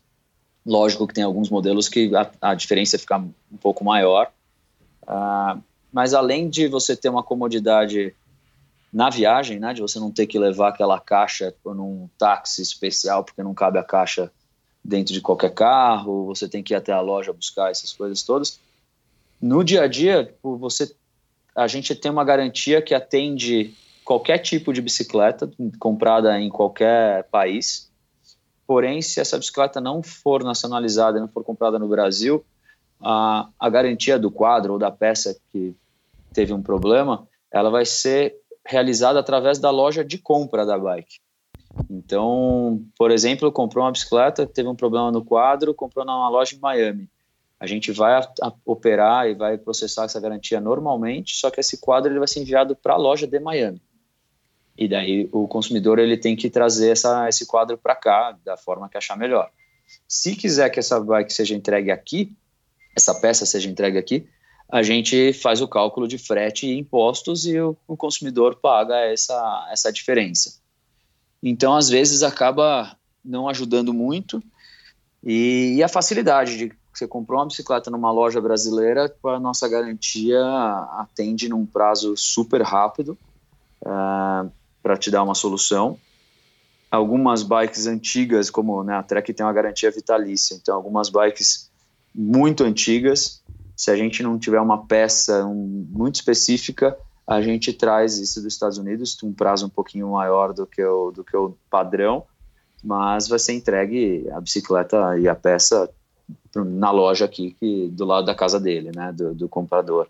Lógico 0.67 1.07
que 1.07 1.15
tem 1.15 1.25
alguns 1.25 1.49
modelos 1.49 1.89
que 1.89 2.15
a, 2.15 2.31
a 2.43 2.55
diferença 2.55 2.99
fica 2.99 3.17
um 3.17 3.57
pouco 3.59 3.83
maior, 3.83 4.31
uh, 5.05 5.59
mas 5.91 6.13
além 6.13 6.51
de 6.51 6.69
você 6.69 6.95
ter 6.95 7.09
uma 7.09 7.23
comodidade 7.23 8.15
na 8.97 9.11
viagem, 9.11 9.61
né, 9.61 9.75
de 9.75 9.83
você 9.83 10.01
não 10.01 10.11
ter 10.11 10.27
que 10.27 10.39
levar 10.39 10.69
aquela 10.69 10.99
caixa 10.99 11.55
num 11.67 12.09
táxi 12.17 12.63
especial 12.63 13.23
porque 13.23 13.43
não 13.43 13.53
cabe 13.53 13.79
a 13.79 13.85
caixa 13.85 14.33
dentro 14.83 15.13
de 15.13 15.21
qualquer 15.21 15.53
carro, 15.53 16.25
você 16.25 16.49
tem 16.49 16.63
que 16.63 16.73
ir 16.73 16.77
até 16.77 16.93
a 16.93 17.01
loja 17.03 17.31
buscar 17.31 17.71
essas 17.71 17.93
coisas 17.93 18.23
todas. 18.23 18.59
No 19.39 19.63
dia 19.63 19.83
a 19.83 19.87
dia, 19.87 20.25
tipo, 20.25 20.57
você 20.57 20.97
a 21.55 21.67
gente 21.67 21.95
tem 21.95 22.11
uma 22.11 22.25
garantia 22.25 22.81
que 22.81 22.95
atende 22.95 23.75
qualquer 24.03 24.39
tipo 24.39 24.73
de 24.73 24.81
bicicleta 24.81 25.51
comprada 25.79 26.41
em 26.41 26.49
qualquer 26.49 27.25
país. 27.25 27.91
Porém, 28.67 29.03
se 29.03 29.21
essa 29.21 29.37
bicicleta 29.37 29.79
não 29.79 30.03
for 30.03 30.43
nacionalizada, 30.43 31.21
não 31.21 31.29
for 31.29 31.45
comprada 31.45 31.79
no 31.79 31.87
Brasil, 31.87 32.43
a, 33.03 33.47
a 33.61 33.69
garantia 33.69 34.19
do 34.19 34.31
quadro 34.31 34.73
ou 34.73 34.79
da 34.79 34.91
peça 34.91 35.39
que 35.53 35.77
teve 36.33 36.55
um 36.55 36.63
problema, 36.63 37.29
ela 37.53 37.69
vai 37.69 37.85
ser 37.85 38.37
realizada 38.67 39.19
através 39.19 39.59
da 39.59 39.71
loja 39.71 40.05
de 40.05 40.19
compra 40.19 40.67
da 40.67 40.79
bike. 40.79 41.19
Então, 41.91 42.83
por 42.97 43.11
exemplo, 43.11 43.53
comprou 43.53 43.85
uma 43.85 43.93
bicicleta, 43.93 44.47
teve 44.47 44.69
um 44.69 44.75
problema 44.75 45.11
no 45.11 45.25
quadro, 45.25 45.75
comprou 45.75 46.05
numa 46.05 46.29
loja 46.29 46.57
em 46.57 46.59
Miami. 46.59 47.09
A 47.59 47.67
gente 47.67 47.91
vai 47.93 48.15
a, 48.15 48.33
a 48.43 48.53
operar 48.65 49.29
e 49.29 49.35
vai 49.35 49.57
processar 49.57 50.05
essa 50.05 50.21
garantia 50.21 50.61
normalmente, 50.61 51.37
só 51.37 51.51
que 51.51 51.61
esse 51.61 51.79
quadro 51.79 52.13
ele 52.13 52.19
vai 52.19 52.29
ser 52.29 52.41
enviado 52.41 52.77
para 52.77 52.95
a 52.95 52.99
loja 52.99 53.27
de 53.27 53.39
Miami. 53.39 53.81
E 54.77 54.87
daí 54.87 55.29
o 55.33 55.49
consumidor 55.49 55.99
ele 55.99 56.19
tem 56.19 56.37
que 56.37 56.51
trazer 56.51 56.91
essa, 56.91 57.29
esse 57.29 57.47
quadro 57.47 57.79
para 57.79 57.97
cá 57.97 58.37
da 58.45 58.57
forma 58.57 58.89
que 58.89 58.99
achar 58.99 59.17
melhor. 59.17 59.51
Se 60.07 60.37
quiser 60.37 60.69
que 60.69 60.79
essa 60.79 61.01
bike 61.01 61.33
seja 61.33 61.55
entregue 61.55 61.91
aqui, 61.91 62.37
essa 62.95 63.15
peça 63.15 63.47
seja 63.47 63.71
entregue 63.71 63.97
aqui, 63.97 64.29
a 64.69 64.83
gente 64.83 65.33
faz 65.33 65.61
o 65.61 65.69
cálculo 65.69 66.09
de 66.09 66.19
frete 66.19 66.67
e 66.67 66.79
impostos 66.79 67.47
e 67.47 67.59
o, 67.59 67.77
o 67.87 67.97
consumidor 67.97 68.57
paga 68.57 68.97
essa, 68.97 69.69
essa 69.71 69.93
diferença. 69.93 70.59
Então, 71.43 71.77
às 71.77 71.89
vezes, 71.89 72.23
acaba 72.23 72.97
não 73.25 73.49
ajudando 73.49 73.95
muito. 73.95 74.43
E, 75.23 75.75
e, 75.77 75.83
a 75.83 75.89
facilidade 75.89 76.57
de 76.57 76.73
você 76.93 77.07
comprou 77.07 77.39
uma 77.39 77.47
bicicleta 77.47 77.91
numa 77.91 78.11
loja 78.11 78.41
brasileira, 78.41 79.15
a 79.25 79.39
nossa 79.39 79.69
garantia 79.69 80.41
atende 80.93 81.47
num 81.47 81.67
prazo 81.67 82.17
super 82.17 82.63
rápido 82.63 83.19
uh, 83.85 84.47
é, 84.47 84.51
para 84.83 84.97
te 84.97 85.11
dar 85.11 85.23
uma 85.23 85.35
solução. 85.35 85.99
Algumas 86.91 87.43
bikes 87.43 87.87
antigas, 87.87 88.49
como 88.49 88.83
né, 88.83 88.95
a 88.95 89.03
Trek 89.03 89.31
tem 89.35 89.45
uma 89.45 89.53
garantia 89.53 89.91
vitalícia, 89.91 90.55
então 90.55 90.75
algumas 90.75 91.11
bikes 91.11 91.71
muito 92.15 92.65
antigas 92.65 93.43
se 93.77 93.91
a 93.91 93.97
gente 93.97 94.23
não 94.23 94.39
tiver 94.39 94.61
uma 94.61 94.87
peça 94.87 95.45
um, 95.45 95.87
muito 95.91 96.15
específica, 96.15 96.97
a 97.27 97.43
gente 97.43 97.73
traz 97.73 98.19
isso 98.19 98.41
dos 98.41 98.55
Estados 98.55 98.79
Unidos, 98.79 99.17
um 99.23 99.33
prazo 99.33 99.67
um 99.67 99.69
pouquinho 99.69 100.13
maior 100.13 100.55
do 100.55 100.67
que 100.67 100.83
o, 100.83 101.11
do 101.11 101.23
que 101.23 101.37
o 101.37 101.57
padrão, 101.69 102.25
mas 102.83 103.29
vai 103.29 103.39
ser 103.39 103.53
entregue 103.53 104.27
a 104.31 104.41
bicicleta 104.41 105.19
e 105.19 105.29
a 105.29 105.35
peça 105.35 105.91
na 106.55 106.91
loja 106.91 107.27
aqui, 107.27 107.55
que, 107.61 107.89
do 107.89 108.07
lado 108.07 108.25
da 108.25 108.35
casa 108.35 108.59
dele, 108.59 108.91
né, 108.95 109.13
do, 109.13 109.35
do 109.35 109.49
comprador. 109.49 110.09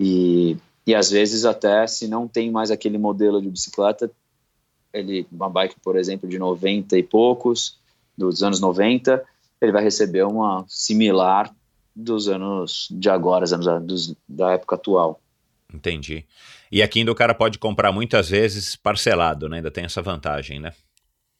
E, 0.00 0.56
e 0.84 0.94
às 0.94 1.10
vezes 1.10 1.44
até 1.44 1.86
se 1.86 2.08
não 2.08 2.26
tem 2.26 2.50
mais 2.50 2.70
aquele 2.70 2.98
modelo 2.98 3.40
de 3.40 3.48
bicicleta, 3.48 4.10
ele, 4.92 5.26
uma 5.30 5.48
bike, 5.48 5.76
por 5.80 5.96
exemplo, 5.96 6.28
de 6.28 6.38
90 6.38 6.98
e 6.98 7.02
poucos, 7.02 7.78
dos 8.16 8.42
anos 8.42 8.60
90, 8.60 9.24
ele 9.60 9.72
vai 9.72 9.82
receber 9.82 10.24
uma 10.24 10.64
similar 10.68 11.54
dos 11.94 12.28
anos 12.28 12.88
de 12.90 13.08
agora, 13.08 13.44
anos 13.44 13.86
dos, 13.86 14.16
da 14.28 14.52
época 14.52 14.76
atual. 14.76 15.20
Entendi. 15.72 16.24
E 16.70 16.82
aqui 16.82 17.00
ainda 17.00 17.12
o 17.12 17.14
cara 17.14 17.34
pode 17.34 17.58
comprar 17.58 17.92
muitas 17.92 18.28
vezes 18.28 18.76
parcelado, 18.76 19.48
né? 19.48 19.58
Ainda 19.58 19.70
tem 19.70 19.84
essa 19.84 20.02
vantagem, 20.02 20.60
né? 20.60 20.72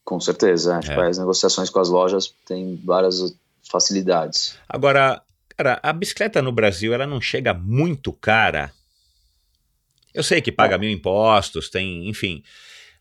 Com 0.05 0.21
certeza. 0.21 0.77
Acho 0.77 0.93
é. 0.93 0.95
que 0.95 1.01
as 1.01 1.19
negociações 1.19 1.71
com 1.71 1.81
as 1.81 1.89
lojas 1.89 2.33
têm 2.47 2.81
várias 2.85 3.35
facilidades. 3.69 4.57
Agora, 4.69 5.23
cara, 5.57 5.81
a 5.83 5.93
bicicleta 5.93 6.43
no 6.43 6.53
Brasil, 6.53 6.93
ela 6.93 7.07
não 7.07 7.21
chega 7.21 7.55
muito 7.55 8.13
cara. 8.13 8.73
Eu 10.13 10.23
sei 10.23 10.41
que 10.41 10.53
paga 10.53 10.77
é. 10.77 10.79
mil 10.79 10.91
impostos, 10.91 11.69
tem, 11.69 12.09
enfim. 12.09 12.43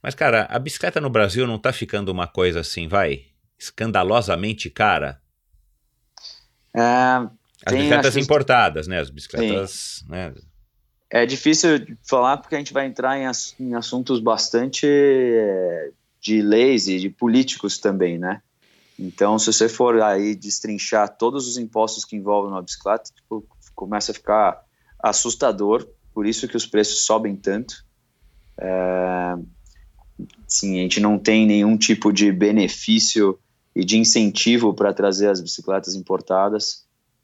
Mas, 0.01 0.15
cara, 0.15 0.47
a 0.49 0.57
bicicleta 0.57 0.99
no 0.99 1.09
Brasil 1.09 1.45
não 1.45 1.59
tá 1.59 1.71
ficando 1.71 2.09
uma 2.09 2.27
coisa 2.27 2.61
assim, 2.61 2.87
vai, 2.87 3.25
escandalosamente 3.59 4.69
cara? 4.69 5.21
É, 6.75 7.29
as 7.65 7.73
bicicletas 7.73 8.17
importadas, 8.17 8.87
né? 8.87 8.99
As 8.99 9.09
bicicletas, 9.09 10.03
né? 10.07 10.33
É 11.09 11.25
difícil 11.25 11.85
falar 12.03 12.37
porque 12.37 12.55
a 12.55 12.57
gente 12.57 12.73
vai 12.73 12.87
entrar 12.87 13.17
em, 13.19 13.27
ass 13.27 13.55
em 13.59 13.75
assuntos 13.75 14.19
bastante 14.19 14.87
é, 14.87 15.91
de 16.19 16.41
leis 16.41 16.87
e 16.87 16.99
de 16.99 17.09
políticos 17.09 17.77
também, 17.77 18.17
né? 18.17 18.41
Então, 18.97 19.37
se 19.37 19.45
você 19.51 19.69
for 19.69 20.01
aí 20.01 20.35
destrinchar 20.35 21.17
todos 21.17 21.47
os 21.47 21.57
impostos 21.57 22.03
que 22.03 22.15
envolvem 22.15 22.51
uma 22.51 22.61
bicicleta, 22.61 23.11
tipo, 23.15 23.45
começa 23.75 24.11
a 24.11 24.15
ficar 24.15 24.63
assustador, 24.99 25.87
por 26.13 26.25
isso 26.25 26.47
que 26.47 26.57
os 26.57 26.65
preços 26.65 27.05
sobem 27.05 27.35
tanto. 27.35 27.85
É, 28.59 29.35
sim, 30.47 30.79
a 30.79 30.81
gente 30.81 30.99
não 30.99 31.19
tem 31.19 31.45
nenhum 31.45 31.77
tipo 31.77 32.11
de 32.11 32.31
benefício 32.31 33.37
e 33.75 33.83
de 33.83 33.97
incentivo 33.97 34.73
para 34.73 34.93
trazer 34.93 35.29
as 35.29 35.41
bicicletas 35.41 35.95
importadas 35.95 36.82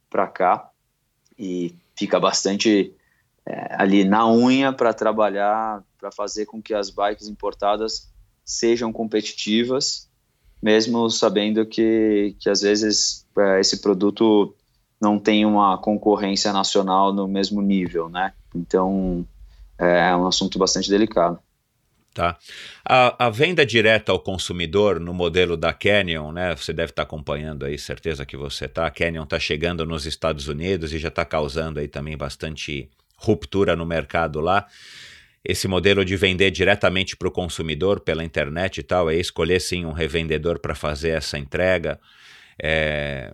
para 0.09 0.27
cá 0.27 0.69
e 1.37 1.73
fica 1.95 2.19
bastante 2.19 2.93
é, 3.45 3.75
ali 3.77 4.03
na 4.03 4.27
unha 4.27 4.73
para 4.73 4.93
trabalhar, 4.93 5.83
para 5.97 6.11
fazer 6.11 6.45
com 6.45 6.61
que 6.61 6.73
as 6.73 6.89
bikes 6.89 7.27
importadas 7.27 8.09
sejam 8.43 8.91
competitivas, 8.91 10.09
mesmo 10.61 11.09
sabendo 11.09 11.65
que, 11.65 12.35
que 12.39 12.49
às 12.49 12.61
vezes 12.61 13.25
é, 13.37 13.59
esse 13.59 13.81
produto 13.81 14.55
não 14.99 15.17
tem 15.17 15.45
uma 15.45 15.77
concorrência 15.77 16.51
nacional 16.51 17.13
no 17.13 17.27
mesmo 17.27 17.61
nível, 17.61 18.09
né? 18.09 18.33
Então 18.53 19.25
é 19.77 20.13
um 20.15 20.27
assunto 20.27 20.59
bastante 20.59 20.89
delicado. 20.89 21.39
Tá. 22.19 22.37
A, 22.83 23.27
a, 23.27 23.29
venda 23.29 23.65
direta 23.65 24.11
ao 24.11 24.19
consumidor 24.19 24.99
no 24.99 25.13
modelo 25.13 25.55
da 25.55 25.71
Canyon, 25.71 26.33
né? 26.33 26.53
Você 26.53 26.73
deve 26.73 26.91
estar 26.91 27.05
tá 27.05 27.07
acompanhando 27.07 27.65
aí, 27.65 27.77
certeza 27.77 28.25
que 28.25 28.35
você 28.35 28.65
está. 28.65 28.85
A 28.85 28.91
Canyon 28.91 29.23
está 29.23 29.39
chegando 29.39 29.85
nos 29.85 30.05
Estados 30.05 30.49
Unidos 30.49 30.93
e 30.93 30.99
já 30.99 31.07
está 31.07 31.23
causando 31.23 31.79
aí 31.79 31.87
também 31.87 32.17
bastante 32.17 32.89
ruptura 33.15 33.73
no 33.73 33.85
mercado 33.85 34.41
lá. 34.41 34.67
Esse 35.45 35.65
modelo 35.65 36.03
de 36.03 36.17
vender 36.17 36.51
diretamente 36.51 37.15
para 37.15 37.29
o 37.29 37.31
consumidor 37.31 38.01
pela 38.01 38.21
internet 38.21 38.79
e 38.79 38.83
tal, 38.83 39.09
é 39.09 39.15
escolher 39.15 39.61
sim 39.61 39.85
um 39.85 39.93
revendedor 39.93 40.59
para 40.59 40.75
fazer 40.75 41.11
essa 41.11 41.39
entrega. 41.39 41.97
É, 42.61 43.31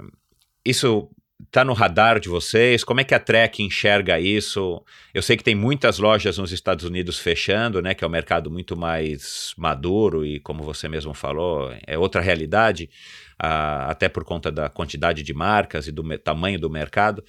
isso 0.63 1.09
Está 1.43 1.65
no 1.65 1.73
radar 1.73 2.17
de 2.19 2.29
vocês? 2.29 2.81
Como 2.83 3.01
é 3.01 3.03
que 3.03 3.13
a 3.13 3.19
Trek 3.19 3.61
enxerga 3.61 4.19
isso? 4.19 4.81
Eu 5.13 5.21
sei 5.21 5.35
que 5.35 5.43
tem 5.43 5.53
muitas 5.53 5.99
lojas 5.99 6.37
nos 6.37 6.53
Estados 6.53 6.85
Unidos 6.85 7.19
fechando, 7.19 7.81
né? 7.81 7.93
Que 7.93 8.05
é 8.05 8.07
um 8.07 8.11
mercado 8.11 8.49
muito 8.49 8.75
mais 8.77 9.53
maduro 9.57 10.25
e, 10.25 10.39
como 10.39 10.63
você 10.63 10.87
mesmo 10.87 11.13
falou, 11.13 11.73
é 11.85 11.97
outra 11.97 12.21
realidade, 12.21 12.89
uh, 13.33 13.89
até 13.89 14.07
por 14.07 14.23
conta 14.23 14.49
da 14.49 14.69
quantidade 14.69 15.23
de 15.23 15.33
marcas 15.33 15.87
e 15.87 15.91
do 15.91 16.17
tamanho 16.17 16.57
do 16.57 16.69
mercado. 16.69 17.21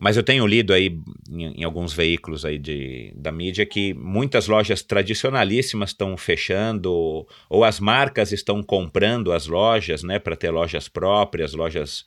Mas 0.00 0.16
eu 0.16 0.22
tenho 0.22 0.46
lido 0.46 0.72
aí 0.72 1.00
em, 1.28 1.60
em, 1.60 1.64
alguns 1.64 1.92
veículos 1.92 2.44
aí 2.44 2.58
de, 2.58 3.12
da 3.16 3.32
mídia 3.32 3.66
que 3.66 3.94
muitas 3.94 4.46
lojas 4.46 4.82
tradicionalíssimas 4.82 5.90
estão 5.90 6.16
fechando, 6.16 7.26
ou 7.48 7.64
as 7.64 7.80
marcas 7.80 8.30
estão 8.30 8.62
comprando 8.62 9.32
as 9.32 9.46
lojas, 9.46 10.02
né, 10.02 10.18
para 10.18 10.36
ter 10.36 10.50
lojas 10.50 10.88
próprias, 10.88 11.52
lojas 11.52 12.04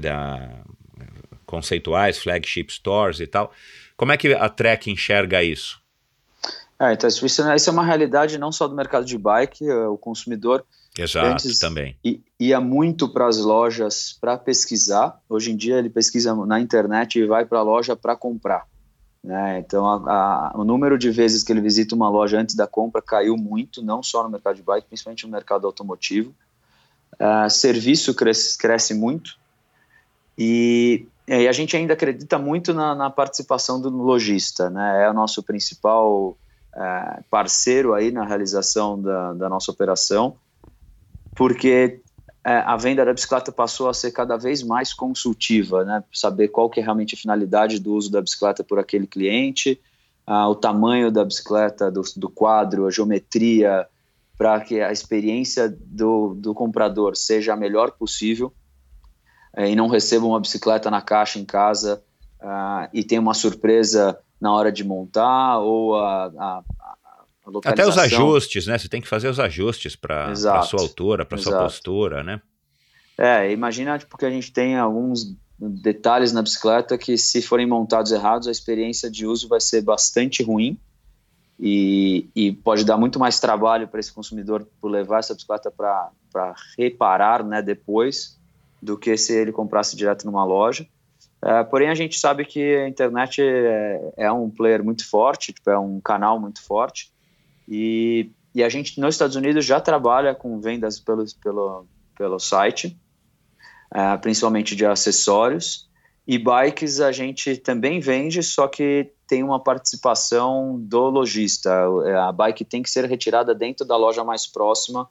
da, 0.00 0.64
conceituais, 1.46 2.18
flagship 2.18 2.66
stores 2.70 3.20
e 3.20 3.26
tal. 3.26 3.52
Como 3.96 4.12
é 4.12 4.16
que 4.16 4.34
a 4.34 4.48
Trek 4.48 4.90
enxerga 4.90 5.42
isso? 5.42 5.80
É, 6.78 6.92
então, 6.92 7.08
isso, 7.08 7.42
é 7.42 7.72
uma 7.72 7.84
realidade 7.84 8.36
não 8.36 8.52
só 8.52 8.68
do 8.68 8.74
mercado 8.74 9.06
de 9.06 9.16
bike, 9.16 9.66
é, 9.66 9.86
o 9.86 9.96
consumidor 9.96 10.64
Exato, 10.98 11.26
antes 11.26 11.58
também. 11.58 11.96
ia 12.38 12.60
muito 12.60 13.08
para 13.08 13.26
as 13.26 13.38
lojas 13.38 14.16
para 14.20 14.36
pesquisar. 14.36 15.18
Hoje 15.28 15.52
em 15.52 15.56
dia 15.56 15.76
ele 15.76 15.88
pesquisa 15.88 16.34
na 16.34 16.60
internet 16.60 17.18
e 17.18 17.26
vai 17.26 17.46
para 17.46 17.60
a 17.60 17.62
loja 17.62 17.96
para 17.96 18.14
comprar. 18.14 18.66
Né? 19.24 19.58
Então 19.58 19.86
a, 19.86 19.94
a, 19.94 20.52
o 20.54 20.64
número 20.64 20.98
de 20.98 21.10
vezes 21.10 21.42
que 21.42 21.50
ele 21.50 21.60
visita 21.60 21.94
uma 21.94 22.08
loja 22.08 22.38
antes 22.38 22.54
da 22.54 22.66
compra 22.66 23.00
caiu 23.02 23.36
muito, 23.36 23.82
não 23.82 24.02
só 24.02 24.22
no 24.22 24.30
mercado 24.30 24.56
de 24.56 24.62
bike, 24.62 24.88
principalmente 24.88 25.24
no 25.24 25.32
mercado 25.32 25.66
automotivo. 25.66 26.34
Uh, 27.14 27.48
serviço 27.48 28.14
cresce, 28.14 28.56
cresce 28.58 28.92
muito. 28.92 29.38
E, 30.38 31.06
e, 31.26 31.48
a 31.48 31.52
gente 31.52 31.76
ainda 31.76 31.94
acredita 31.94 32.38
muito 32.38 32.74
na, 32.74 32.94
na, 32.94 33.10
participação 33.10 33.80
do 33.80 33.88
lojista, 33.88 34.68
né? 34.68 35.04
É 35.04 35.10
o 35.10 35.14
nosso 35.14 35.42
principal 35.42 36.36
é, 36.74 37.20
parceiro 37.30 37.94
aí 37.94 38.10
na 38.10 38.24
realização 38.24 39.00
da, 39.00 39.32
da 39.32 39.48
nossa 39.48 39.70
operação, 39.70 40.36
porque 41.34 42.00
é, 42.44 42.58
a 42.58 42.76
venda 42.76 43.04
da 43.04 43.12
bicicleta 43.12 43.50
passou 43.50 43.88
a 43.88 43.94
ser 43.94 44.12
cada 44.12 44.36
vez 44.36 44.62
mais 44.62 44.92
consultiva, 44.92 45.84
né? 45.84 46.04
Saber 46.12 46.48
qual 46.48 46.68
que 46.68 46.80
é 46.80 46.82
realmente 46.82 47.14
a 47.14 47.18
finalidade 47.18 47.80
do 47.80 47.94
uso 47.94 48.10
da 48.10 48.20
bicicleta 48.20 48.62
por 48.62 48.78
aquele 48.78 49.06
cliente, 49.06 49.80
ah, 50.26 50.48
o 50.48 50.54
tamanho 50.54 51.10
da 51.10 51.24
bicicleta, 51.24 51.90
do, 51.90 52.02
do 52.16 52.28
quadro, 52.28 52.86
a 52.86 52.90
geometria, 52.90 53.86
para 54.36 54.60
que 54.60 54.80
a 54.80 54.92
experiência 54.92 55.68
do, 55.68 56.34
do 56.34 56.52
comprador 56.52 57.16
seja 57.16 57.54
a 57.54 57.56
melhor 57.56 57.92
possível 57.92 58.52
é, 58.52 58.65
e 59.56 59.74
não 59.74 59.88
receba 59.88 60.26
uma 60.26 60.40
bicicleta 60.40 60.90
na 60.90 61.00
caixa 61.00 61.38
em 61.38 61.44
casa 61.44 62.02
uh, 62.40 62.88
e 62.92 63.02
tenha 63.02 63.20
uma 63.20 63.34
surpresa 63.34 64.18
na 64.40 64.52
hora 64.52 64.70
de 64.70 64.84
montar 64.84 65.58
ou 65.60 65.96
a, 65.96 66.26
a, 66.26 66.62
a 66.80 67.24
Até 67.64 67.86
os 67.86 67.96
ajustes, 67.96 68.66
né? 68.66 68.76
Você 68.76 68.88
tem 68.88 69.00
que 69.00 69.08
fazer 69.08 69.28
os 69.28 69.40
ajustes 69.40 69.96
para 69.96 70.30
a 70.30 70.62
sua 70.62 70.80
altura, 70.80 71.24
para 71.24 71.38
sua 71.38 71.58
postura, 71.58 72.22
né? 72.22 72.40
É, 73.18 73.50
imagina 73.50 73.98
tipo, 73.98 74.18
que 74.18 74.26
a 74.26 74.30
gente 74.30 74.52
tem 74.52 74.76
alguns 74.76 75.34
detalhes 75.58 76.32
na 76.32 76.42
bicicleta 76.42 76.98
que 76.98 77.16
se 77.16 77.40
forem 77.40 77.66
montados 77.66 78.12
errados, 78.12 78.46
a 78.46 78.50
experiência 78.50 79.10
de 79.10 79.26
uso 79.26 79.48
vai 79.48 79.60
ser 79.60 79.80
bastante 79.80 80.42
ruim 80.42 80.78
e, 81.58 82.28
e 82.34 82.52
pode 82.52 82.84
dar 82.84 82.98
muito 82.98 83.18
mais 83.18 83.40
trabalho 83.40 83.88
para 83.88 83.98
esse 83.98 84.12
consumidor 84.12 84.68
por 84.78 84.90
levar 84.90 85.20
essa 85.20 85.34
bicicleta 85.34 85.70
para 85.70 86.10
reparar 86.76 87.42
né, 87.42 87.62
depois 87.62 88.35
do 88.80 88.96
que 88.96 89.16
se 89.16 89.32
ele 89.32 89.52
comprasse 89.52 89.96
direto 89.96 90.24
numa 90.24 90.44
loja. 90.44 90.86
É, 91.42 91.62
porém, 91.64 91.88
a 91.88 91.94
gente 91.94 92.18
sabe 92.18 92.44
que 92.44 92.76
a 92.76 92.88
internet 92.88 93.42
é, 93.42 94.12
é, 94.16 94.32
um 94.32 94.50
player 94.50 94.82
muito 94.82 95.08
forte, 95.08 95.52
tipo, 95.52 95.70
é 95.70 95.78
um 95.78 96.00
canal 96.00 96.40
muito 96.40 96.62
forte, 96.62 97.12
e, 97.68 98.30
e 98.54 98.62
a 98.62 98.68
gente 98.68 99.00
nos 99.00 99.14
Estados 99.14 99.36
Unidos 99.36 99.64
já 99.64 99.80
trabalha 99.80 100.34
com 100.34 100.60
vendas 100.60 100.98
pelo, 100.98 101.24
pelo, 101.42 101.86
pelo 102.16 102.38
site, 102.38 102.98
é, 103.94 104.16
principalmente 104.16 104.74
de 104.74 104.86
acessórios, 104.86 105.88
e 106.26 106.38
bikes 106.38 107.00
a 107.00 107.12
gente 107.12 107.56
também 107.56 108.00
vende, 108.00 108.42
só 108.42 108.66
que 108.66 109.12
tem 109.28 109.44
uma 109.44 109.62
participação 109.62 110.76
do 110.76 111.08
lojista. 111.08 111.72
A 112.26 112.32
bike 112.32 112.64
tem 112.64 112.82
que 112.82 112.90
ser 112.90 113.04
retirada 113.04 113.54
dentro 113.54 113.86
da 113.86 113.96
loja 113.96 114.24
mais 114.24 114.44
próxima 114.44 115.08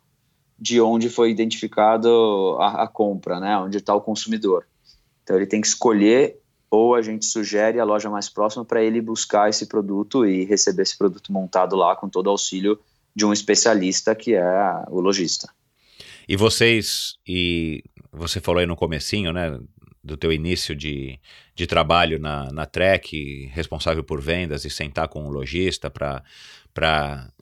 de 0.58 0.80
onde 0.80 1.10
foi 1.10 1.30
identificado 1.32 2.58
a, 2.60 2.84
a 2.84 2.88
compra, 2.88 3.40
né, 3.40 3.58
onde 3.58 3.78
está 3.78 3.94
o 3.94 4.02
consumidor. 4.02 4.66
Então 5.24 5.36
ele 5.36 5.46
tem 5.46 5.62
que 5.62 5.68
escolher 5.68 6.40
ou 6.70 6.96
a 6.96 7.02
gente 7.02 7.26
sugere 7.26 7.80
a 7.80 7.86
loja 7.86 8.10
mais 8.10 8.30
próxima 8.30 8.66
para 8.66 8.84
ele 8.84 9.00
buscar 9.02 9.50
esse 9.50 9.66
produto 9.66 10.26
e 10.26 10.44
receber 10.46 10.84
esse 10.84 10.98
produto 10.98 11.32
montado 11.32 11.76
lá 11.76 11.96
com 11.96 12.10
todo 12.10 12.28
o 12.28 12.32
auxílio 12.32 12.80
de 13.16 13.26
um 13.26 13.32
especialista 13.32 14.14
que 14.14 14.34
é 14.36 14.84
o 14.90 15.00
lojista. 15.00 15.50
E 16.28 16.36
vocês, 16.36 17.16
e 17.28 17.84
você 18.12 18.42
falou 18.42 18.60
aí 18.60 18.66
no 18.66 18.76
comecinho, 18.76 19.32
né, 19.32 19.58
do 20.06 20.16
teu 20.16 20.32
início 20.32 20.76
de, 20.76 21.20
de 21.56 21.66
trabalho 21.66 22.20
na, 22.20 22.52
na 22.52 22.66
Trek, 22.66 23.50
responsável 23.52 24.04
por 24.04 24.22
vendas 24.22 24.64
e 24.64 24.70
sentar 24.70 25.08
com 25.08 25.26
o 25.26 25.32
lojista 25.32 25.90
para 25.90 26.22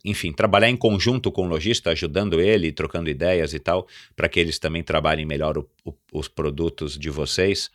enfim, 0.04 0.32
trabalhar 0.32 0.70
em 0.70 0.76
conjunto 0.76 1.30
com 1.30 1.42
o 1.42 1.48
lojista, 1.48 1.90
ajudando 1.90 2.40
ele, 2.40 2.72
trocando 2.72 3.10
ideias 3.10 3.52
e 3.52 3.58
tal, 3.58 3.86
para 4.16 4.28
que 4.28 4.40
eles 4.40 4.58
também 4.58 4.82
trabalhem 4.82 5.26
melhor 5.26 5.58
o, 5.58 5.68
o, 5.84 5.92
os 6.12 6.28
produtos 6.28 6.98
de 6.98 7.10
vocês, 7.10 7.70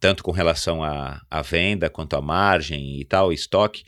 tanto 0.00 0.24
com 0.24 0.32
relação 0.32 0.82
à, 0.82 1.22
à 1.30 1.42
venda 1.42 1.88
quanto 1.88 2.16
à 2.16 2.22
margem 2.22 2.98
e 2.98 3.04
tal, 3.04 3.32
estoque. 3.32 3.84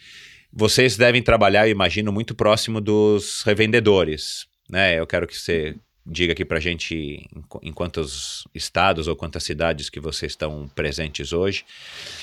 Vocês 0.52 0.96
devem 0.96 1.22
trabalhar, 1.22 1.66
eu 1.66 1.72
imagino, 1.72 2.12
muito 2.12 2.34
próximo 2.34 2.80
dos 2.80 3.42
revendedores, 3.42 4.46
né? 4.68 4.98
Eu 4.98 5.06
quero 5.06 5.26
que 5.26 5.36
você 5.36 5.76
diga 6.06 6.32
aqui 6.32 6.44
para 6.44 6.58
a 6.58 6.60
gente 6.60 7.28
em, 7.62 7.72
quantos 7.72 8.46
estados 8.54 9.06
ou 9.06 9.14
quantas 9.14 9.42
cidades 9.42 9.90
que 9.90 10.00
vocês 10.00 10.32
estão 10.32 10.68
presentes 10.74 11.32
hoje. 11.32 11.64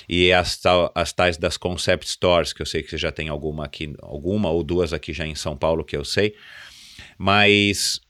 E 0.08 0.32
as, 0.32 0.60
as 0.94 1.14
tais 1.14 1.38
das 1.38 1.58
concept 1.58 2.10
stores, 2.10 2.54
que 2.54 2.62
eu 2.62 2.66
sei 2.66 2.84
que 2.84 2.90
você 2.90 2.98
já 2.98 3.12
tem 3.12 3.30
alguma 3.30 3.66
aqui, 3.66 3.96
alguma 4.02 4.50
ou 4.50 4.64
duas 4.64 4.94
aqui 4.94 5.14
já 5.14 5.26
em 5.26 5.36
São 5.36 5.56
Paulo, 5.56 5.84
que 5.84 5.96
eu 5.96 6.04
sei. 6.04 6.36
Mas 7.18 8.02